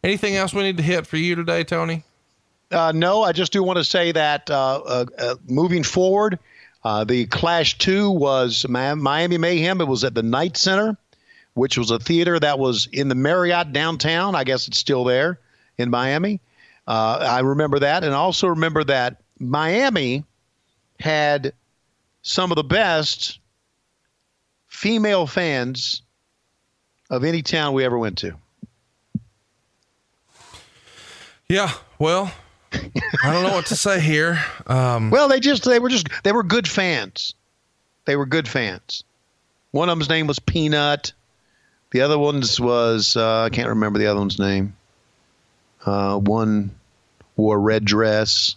Anything 0.05 0.35
else 0.35 0.53
we 0.53 0.63
need 0.63 0.79
to 0.79 0.83
hit 0.83 1.07
for 1.07 1.17
you 1.17 1.37
today, 1.37 1.63
Tony? 1.63 2.03
Uh, 2.73 2.93
no, 2.95 3.23
I 3.23 3.33
just 3.33 3.53
do 3.53 3.63
want 3.63 3.77
to 3.77 3.85
say 3.85 4.13
that 4.13 4.51
uh, 4.51 4.81
uh, 4.85 5.07
uh, 5.17 5.35
moving 5.47 5.85
forward, 5.85 6.39
uh, 6.83 7.05
the 7.05 7.27
Clash 7.27 7.79
2 7.79 8.11
was 8.11 8.67
Miami 8.69 9.39
Mayhem. 9.39 9.81
It 9.81 9.87
was 9.87 10.03
at 10.03 10.15
the 10.15 10.23
Knight 10.23 10.57
Center, 10.57 10.97
which 11.55 11.79
was 11.79 11.91
a 11.91 11.99
theater 11.99 12.41
that 12.41 12.59
was 12.59 12.89
in 12.91 13.09
the 13.09 13.15
Marriott 13.15 13.73
downtown. 13.73 14.35
I 14.35 14.43
guess 14.43 14.67
it's 14.67 14.79
still 14.79 15.05
there 15.05 15.39
in 15.79 15.91
Miami. 15.91 16.41
Uh, 16.87 17.19
I 17.21 17.41
remember 17.41 17.79
that. 17.81 18.03
And 18.03 18.13
also 18.13 18.49
remember 18.49 18.83
that 18.85 19.23
Miami 19.39 20.25
had 20.99 21.53
some 22.23 22.51
of 22.51 22.57
the 22.57 22.65
best 22.65 23.39
female 24.67 25.27
fans 25.29 26.03
of 27.11 27.23
any 27.23 27.43
town 27.43 27.75
we 27.75 27.85
ever 27.85 27.99
went 27.99 28.19
to. 28.19 28.37
Yeah, 31.53 31.71
well, 31.99 32.33
I 32.73 33.31
don't 33.31 33.43
know 33.43 33.53
what 33.53 33.67
to 33.67 33.77
say 33.77 34.01
here. 34.01 34.43
Um, 34.67 35.11
Well, 35.11 35.29
they 35.29 35.39
just 35.39 35.65
they 35.65 35.79
were 35.81 35.91
just 35.91 36.09
they 36.23 36.33
were 36.33 36.43
good 36.43 36.67
fans. 36.67 37.35
They 38.07 38.17
were 38.17 38.25
good 38.25 38.49
fans. 38.49 39.05
One 39.71 39.91
of 39.91 39.99
them's 39.99 40.09
name 40.09 40.27
was 40.27 40.39
Peanut. 40.39 41.13
The 41.91 42.01
other 42.01 42.19
one's 42.19 42.59
was 42.59 43.19
uh, 43.19 43.43
I 43.43 43.51
can't 43.51 43.69
remember 43.69 43.99
the 43.99 44.07
other 44.07 44.19
one's 44.19 44.39
name. 44.39 44.75
Uh, 45.85 46.17
one 46.21 46.71
wore 47.37 47.57
a 47.57 47.59
red 47.59 47.85
dress 47.85 48.57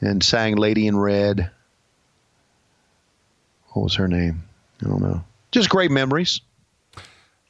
and 0.00 0.20
sang 0.20 0.56
"Lady 0.56 0.88
in 0.88 0.98
Red." 0.98 1.48
What 3.68 3.84
was 3.84 3.94
her 3.94 4.08
name? 4.08 4.42
I 4.84 4.88
don't 4.88 5.00
know. 5.00 5.22
Just 5.52 5.68
great 5.68 5.92
memories. 5.92 6.40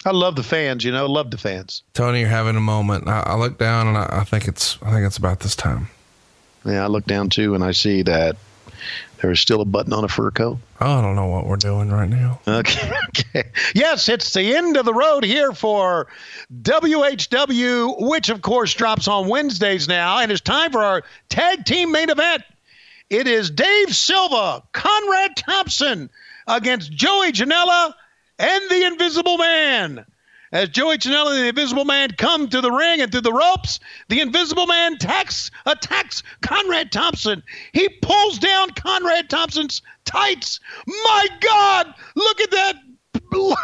I 0.04 0.10
love 0.10 0.36
the 0.36 0.42
fans. 0.42 0.84
You 0.84 0.92
know, 0.92 1.06
love 1.06 1.30
the 1.30 1.38
fans. 1.38 1.82
Tony, 1.94 2.20
you're 2.20 2.28
having 2.28 2.56
a 2.56 2.60
moment. 2.60 3.08
I, 3.08 3.20
I 3.20 3.36
look 3.36 3.58
down 3.58 3.88
and 3.88 3.96
I, 3.96 4.08
I 4.20 4.24
think 4.24 4.46
it's 4.46 4.78
I 4.82 4.90
think 4.90 5.06
it's 5.06 5.16
about 5.16 5.40
this 5.40 5.56
time. 5.56 5.88
Yeah, 6.64 6.84
I 6.84 6.86
look 6.86 7.06
down 7.06 7.30
too 7.30 7.54
and 7.54 7.64
I 7.64 7.72
see 7.72 8.02
that 8.02 8.36
there 9.20 9.30
is 9.30 9.40
still 9.40 9.62
a 9.62 9.64
button 9.64 9.92
on 9.94 10.04
a 10.04 10.08
fur 10.08 10.30
coat. 10.30 10.58
Oh, 10.80 10.98
I 10.98 11.00
don't 11.00 11.16
know 11.16 11.26
what 11.26 11.46
we're 11.46 11.56
doing 11.56 11.90
right 11.90 12.08
now. 12.08 12.40
Okay. 12.46 12.92
okay. 13.08 13.50
Yes, 13.74 14.08
it's 14.08 14.32
the 14.34 14.54
end 14.54 14.76
of 14.76 14.84
the 14.84 14.92
road 14.92 15.24
here 15.24 15.52
for 15.52 16.08
WHW, 16.62 18.06
which 18.06 18.28
of 18.28 18.42
course 18.42 18.74
drops 18.74 19.08
on 19.08 19.28
Wednesdays 19.28 19.88
now, 19.88 20.18
and 20.18 20.30
it's 20.30 20.42
time 20.42 20.72
for 20.72 20.82
our 20.82 21.02
tag 21.30 21.64
team 21.64 21.90
main 21.90 22.10
event. 22.10 22.42
It 23.08 23.26
is 23.26 23.50
Dave 23.50 23.94
Silva, 23.94 24.62
Conrad 24.72 25.36
Thompson 25.36 26.10
against 26.46 26.92
Joey 26.92 27.32
Janela 27.32 27.94
and 28.44 28.70
the 28.70 28.84
Invisible 28.84 29.38
Man. 29.38 30.04
As 30.52 30.68
Joey 30.68 30.98
Janela 30.98 31.30
and 31.30 31.44
the 31.44 31.48
Invisible 31.48 31.84
Man 31.84 32.10
come 32.12 32.48
to 32.48 32.60
the 32.60 32.70
ring 32.70 33.00
and 33.00 33.10
through 33.10 33.22
the 33.22 33.32
ropes, 33.32 33.80
the 34.08 34.20
Invisible 34.20 34.66
Man 34.66 34.94
attacks, 34.94 35.50
attacks 35.66 36.22
Conrad 36.42 36.92
Thompson. 36.92 37.42
He 37.72 37.88
pulls 38.02 38.38
down 38.38 38.70
Conrad 38.70 39.30
Thompson's 39.30 39.82
tights. 40.04 40.60
My 40.86 41.26
God, 41.40 41.94
look 42.14 42.40
at 42.40 42.50
that 42.50 42.76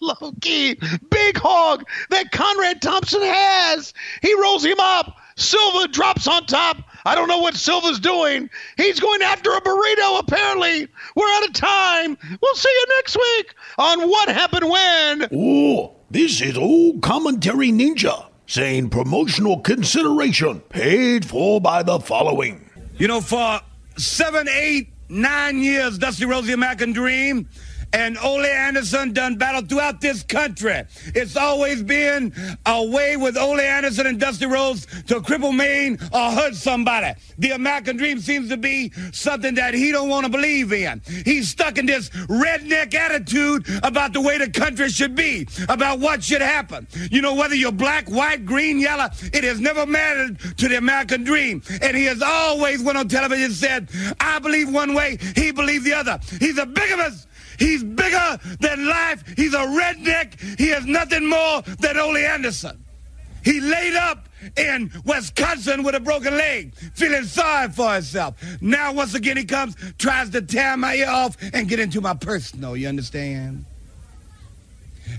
low 0.00 0.32
key 0.40 0.78
big 1.10 1.36
hog 1.36 1.84
that 2.10 2.30
Conrad 2.32 2.80
Thompson 2.80 3.22
has. 3.22 3.92
He 4.22 4.32
rolls 4.40 4.64
him 4.64 4.80
up. 4.80 5.16
Silva 5.36 5.88
drops 5.88 6.28
on 6.28 6.46
top. 6.46 6.76
I 7.04 7.14
don't 7.14 7.28
know 7.28 7.38
what 7.38 7.54
Silva's 7.54 7.98
doing. 7.98 8.48
He's 8.76 9.00
going 9.00 9.22
after 9.22 9.50
a 9.52 9.60
burrito, 9.60 10.20
apparently. 10.20 10.86
We're 11.16 11.36
out 11.36 11.48
of 11.48 11.54
time. 11.54 12.16
We'll 12.42 12.54
see 12.54 12.68
you 12.68 12.86
next 12.96 13.16
week 13.16 13.54
on 13.80 14.08
What 14.08 14.28
Happened 14.28 14.68
When. 14.68 15.28
Oh, 15.32 15.96
this 16.10 16.42
is 16.42 16.58
old 16.58 17.00
commentary 17.00 17.70
ninja 17.70 18.26
saying 18.46 18.90
promotional 18.90 19.60
consideration 19.60 20.60
paid 20.68 21.24
for 21.24 21.60
by 21.62 21.82
the 21.82 21.98
following. 21.98 22.68
You 22.98 23.08
know, 23.08 23.22
for 23.22 23.60
seven, 23.96 24.48
eight, 24.48 24.92
nine 25.08 25.60
years, 25.60 25.96
Dusty 25.96 26.26
Rhodes 26.26 26.46
the 26.46 26.52
American 26.52 26.92
Dream 26.92 27.48
and 27.92 28.18
Ole 28.18 28.44
Anderson 28.44 29.12
done 29.12 29.36
battle 29.36 29.62
throughout 29.62 30.00
this 30.00 30.22
country. 30.22 30.82
It's 31.14 31.36
always 31.36 31.82
been 31.82 32.32
a 32.66 32.84
way 32.84 33.16
with 33.16 33.36
Ole 33.36 33.60
Anderson 33.60 34.06
and 34.06 34.20
Dusty 34.20 34.46
Rhodes 34.46 34.86
to 35.04 35.20
cripple 35.20 35.54
Maine 35.54 35.98
or 36.12 36.30
hurt 36.30 36.54
somebody. 36.54 37.12
The 37.38 37.50
American 37.50 37.96
Dream 37.96 38.20
seems 38.20 38.48
to 38.50 38.56
be 38.56 38.92
something 39.12 39.54
that 39.54 39.74
he 39.74 39.92
don't 39.92 40.08
want 40.08 40.26
to 40.26 40.30
believe 40.32 40.72
in. 40.72 41.02
He's 41.24 41.48
stuck 41.48 41.78
in 41.78 41.86
this 41.86 42.10
redneck 42.10 42.94
attitude 42.94 43.66
about 43.82 44.12
the 44.12 44.20
way 44.20 44.38
the 44.38 44.50
country 44.50 44.88
should 44.88 45.14
be, 45.14 45.48
about 45.68 45.98
what 45.98 46.22
should 46.22 46.42
happen. 46.42 46.86
You 47.10 47.22
know, 47.22 47.34
whether 47.34 47.54
you're 47.54 47.72
black, 47.72 48.08
white, 48.08 48.44
green, 48.44 48.78
yellow, 48.78 49.08
it 49.32 49.44
has 49.44 49.60
never 49.60 49.86
mattered 49.86 50.38
to 50.58 50.68
the 50.68 50.76
American 50.76 51.24
Dream. 51.24 51.62
And 51.82 51.96
he 51.96 52.04
has 52.04 52.22
always 52.22 52.82
went 52.82 52.98
on 52.98 53.08
television 53.08 53.46
and 53.46 53.54
said, 53.54 53.88
I 54.20 54.38
believe 54.38 54.72
one 54.72 54.94
way, 54.94 55.18
he 55.34 55.50
believes 55.50 55.84
the 55.84 55.94
other. 55.94 56.18
He's 56.38 56.58
a 56.58 56.66
bigamist. 56.66 57.26
He's 57.60 57.84
bigger 57.84 58.38
than 58.58 58.88
life. 58.88 59.22
He's 59.36 59.54
a 59.54 59.58
redneck. 59.58 60.58
He 60.58 60.68
has 60.70 60.86
nothing 60.86 61.28
more 61.28 61.62
than 61.78 61.98
Ole 61.98 62.16
Anderson. 62.16 62.82
He 63.44 63.60
laid 63.60 63.94
up 63.94 64.28
in 64.56 64.90
Wisconsin 65.04 65.82
with 65.82 65.94
a 65.94 66.00
broken 66.00 66.36
leg, 66.36 66.74
feeling 66.74 67.24
sorry 67.24 67.68
for 67.68 67.92
himself. 67.94 68.34
Now, 68.62 68.92
once 68.92 69.14
again, 69.14 69.36
he 69.36 69.44
comes, 69.44 69.76
tries 69.98 70.30
to 70.30 70.42
tear 70.42 70.76
my 70.76 70.94
ear 70.94 71.10
off 71.10 71.36
and 71.52 71.68
get 71.68 71.78
into 71.78 72.00
my 72.00 72.14
personal. 72.14 72.76
You 72.76 72.88
understand? 72.88 73.66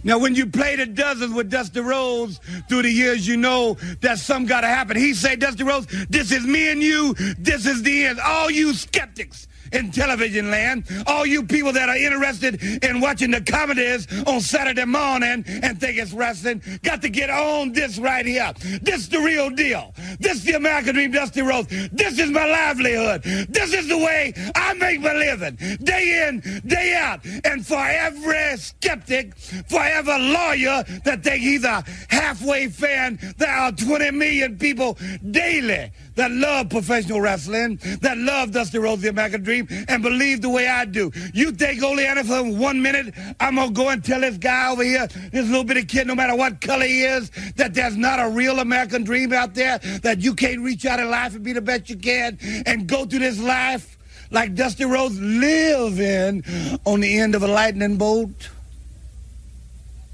Now, 0.03 0.17
when 0.17 0.33
you 0.33 0.47
play 0.47 0.75
the 0.75 0.87
dozens 0.87 1.33
with 1.33 1.51
Dusty 1.51 1.81
Rhodes 1.81 2.39
through 2.69 2.83
the 2.83 2.91
years, 2.91 3.27
you 3.27 3.37
know 3.37 3.75
that 4.01 4.17
some 4.17 4.45
got 4.45 4.61
to 4.61 4.67
happen. 4.67 4.97
He 4.97 5.13
say, 5.13 5.35
Dusty 5.35 5.63
Rhodes, 5.63 5.87
this 6.07 6.31
is 6.31 6.43
me 6.43 6.71
and 6.71 6.81
you. 6.81 7.13
This 7.37 7.67
is 7.67 7.83
the 7.83 8.05
end. 8.05 8.19
All 8.19 8.49
you 8.49 8.73
skeptics 8.73 9.47
in 9.71 9.91
television 9.91 10.51
land. 10.51 10.85
All 11.07 11.25
you 11.25 11.43
people 11.43 11.71
that 11.73 11.89
are 11.89 11.97
interested 11.97 12.61
in 12.83 13.01
watching 13.01 13.31
the 13.31 13.41
comedies 13.41 14.07
on 14.25 14.41
Saturday 14.41 14.85
morning 14.85 15.43
and 15.47 15.79
think 15.79 15.97
it's 15.97 16.13
wrestling, 16.13 16.61
got 16.83 17.01
to 17.01 17.09
get 17.09 17.29
on 17.29 17.73
this 17.73 17.97
right 17.97 18.25
here. 18.25 18.53
This 18.81 19.07
the 19.07 19.19
real 19.19 19.49
deal. 19.49 19.93
This 20.19 20.41
the 20.43 20.53
American 20.53 20.95
Dream 20.95 21.11
Dusty 21.11 21.41
Rhodes. 21.41 21.67
This 21.91 22.19
is 22.19 22.29
my 22.31 22.45
livelihood. 22.45 23.23
This 23.23 23.73
is 23.73 23.87
the 23.87 23.97
way 23.97 24.33
I 24.55 24.73
make 24.75 25.01
my 25.01 25.13
living. 25.13 25.55
Day 25.83 26.27
in, 26.27 26.61
day 26.65 26.95
out. 26.95 27.25
And 27.43 27.65
for 27.65 27.79
every 27.79 28.57
skeptic, 28.57 29.35
for 29.35 29.81
every 29.81 30.19
lawyer 30.19 30.83
that 31.05 31.23
think 31.23 31.41
he's 31.41 31.63
a 31.63 31.83
halfway 32.09 32.67
fan, 32.67 33.19
there 33.37 33.49
are 33.49 33.71
20 33.71 34.11
million 34.11 34.57
people 34.57 34.97
daily 35.29 35.91
that 36.21 36.31
love 36.31 36.69
professional 36.69 37.19
wrestling, 37.19 37.79
that 38.01 38.15
love 38.15 38.51
Dusty 38.51 38.77
Rhodes, 38.77 39.01
the 39.01 39.09
American 39.09 39.41
Dream, 39.41 39.67
and 39.87 40.03
believe 40.03 40.41
the 40.41 40.51
way 40.51 40.67
I 40.67 40.85
do. 40.85 41.11
You 41.33 41.51
think 41.51 41.81
Ole 41.81 41.99
Anderson 41.99 42.59
one 42.59 42.79
minute, 42.79 43.15
I'm 43.39 43.55
going 43.55 43.69
to 43.69 43.73
go 43.73 43.89
and 43.89 44.05
tell 44.05 44.21
this 44.21 44.37
guy 44.37 44.69
over 44.69 44.83
here, 44.83 45.07
this 45.07 45.47
little 45.47 45.63
bitty 45.63 45.85
kid, 45.85 46.05
no 46.05 46.13
matter 46.13 46.35
what 46.35 46.61
color 46.61 46.85
he 46.85 47.01
is, 47.01 47.31
that 47.55 47.73
there's 47.73 47.97
not 47.97 48.19
a 48.19 48.29
real 48.29 48.59
American 48.59 49.03
dream 49.03 49.33
out 49.33 49.55
there, 49.55 49.79
that 50.03 50.19
you 50.19 50.35
can't 50.35 50.61
reach 50.61 50.85
out 50.85 50.99
in 50.99 51.09
life 51.09 51.33
and 51.33 51.43
be 51.43 51.53
the 51.53 51.61
best 51.61 51.89
you 51.89 51.95
can, 51.95 52.37
and 52.67 52.85
go 52.85 53.03
through 53.05 53.19
this 53.19 53.39
life 53.39 53.97
like 54.29 54.53
Dusty 54.53 54.85
Rhodes 54.85 55.19
live 55.19 55.99
in 55.99 56.43
on 56.85 56.99
the 56.99 57.17
end 57.17 57.33
of 57.33 57.41
a 57.41 57.47
lightning 57.47 57.97
bolt, 57.97 58.51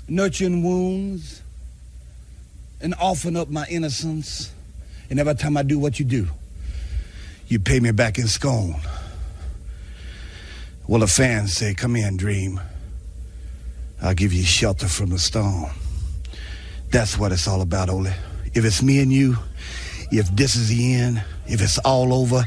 nurturing 0.07 0.63
wounds, 0.63 1.41
and 2.79 2.95
offering 2.97 3.35
up 3.35 3.49
my 3.49 3.65
innocence 3.69 4.53
and 5.09 5.19
every 5.19 5.35
time 5.35 5.57
I 5.57 5.63
do 5.63 5.79
what 5.79 5.99
you 5.99 6.05
do, 6.05 6.27
you 7.47 7.59
pay 7.59 7.79
me 7.79 7.91
back 7.91 8.17
in 8.17 8.27
scone. 8.27 8.75
Well, 10.88 11.01
the 11.01 11.07
fans 11.07 11.53
say, 11.53 11.73
Come 11.73 11.95
in, 11.95 12.17
dream. 12.17 12.59
I'll 14.01 14.13
give 14.13 14.34
you 14.34 14.43
shelter 14.43 14.88
from 14.88 15.09
the 15.09 15.19
storm. 15.19 15.71
That's 16.91 17.17
what 17.17 17.31
it's 17.31 17.47
all 17.47 17.61
about, 17.61 17.89
Ole. 17.89 18.07
If 18.53 18.63
it's 18.63 18.81
me 18.81 19.01
and 19.01 19.11
you, 19.11 19.38
if 20.11 20.34
this 20.35 20.55
is 20.55 20.69
the 20.69 20.93
end, 20.95 21.23
if 21.47 21.61
it's 21.61 21.77
all 21.79 22.13
over, 22.13 22.45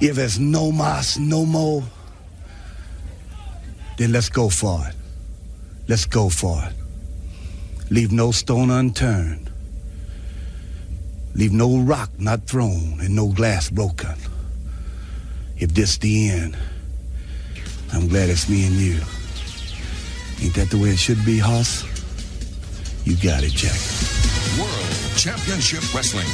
if 0.00 0.18
it's 0.18 0.38
no 0.38 0.70
mas, 0.70 1.18
no 1.18 1.44
more, 1.44 1.82
then 3.98 4.12
let's 4.12 4.28
go 4.28 4.48
for 4.48 4.86
it. 4.86 4.94
Let's 5.88 6.06
go 6.06 6.28
for 6.28 6.62
it. 6.64 6.72
Leave 7.90 8.12
no 8.12 8.30
stone 8.30 8.70
unturned. 8.70 9.49
Leave 11.34 11.52
no 11.52 11.78
rock 11.78 12.10
not 12.18 12.46
thrown 12.46 12.98
and 13.00 13.14
no 13.14 13.28
glass 13.28 13.70
broken. 13.70 14.14
If 15.58 15.74
this 15.74 15.98
the 15.98 16.30
end, 16.30 16.56
I'm 17.92 18.08
glad 18.08 18.28
it's 18.30 18.48
me 18.48 18.66
and 18.66 18.74
you. 18.74 19.00
Ain't 20.42 20.54
that 20.54 20.68
the 20.70 20.78
way 20.78 20.90
it 20.90 20.98
should 20.98 21.24
be, 21.24 21.38
Hoss? 21.38 21.84
You 23.04 23.16
got 23.16 23.42
it, 23.42 23.52
Jack. 23.52 23.78
World 24.58 25.16
Championship 25.16 25.82
Wrestling. 25.94 26.26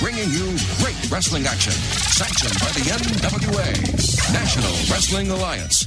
Bringing 0.00 0.30
you 0.30 0.46
great 0.78 1.10
wrestling 1.10 1.46
action. 1.46 1.72
Sanctioned 1.72 2.54
by 2.60 2.70
the 2.70 2.86
NWA, 2.90 4.32
National 4.32 4.70
Wrestling 4.90 5.30
Alliance. 5.30 5.86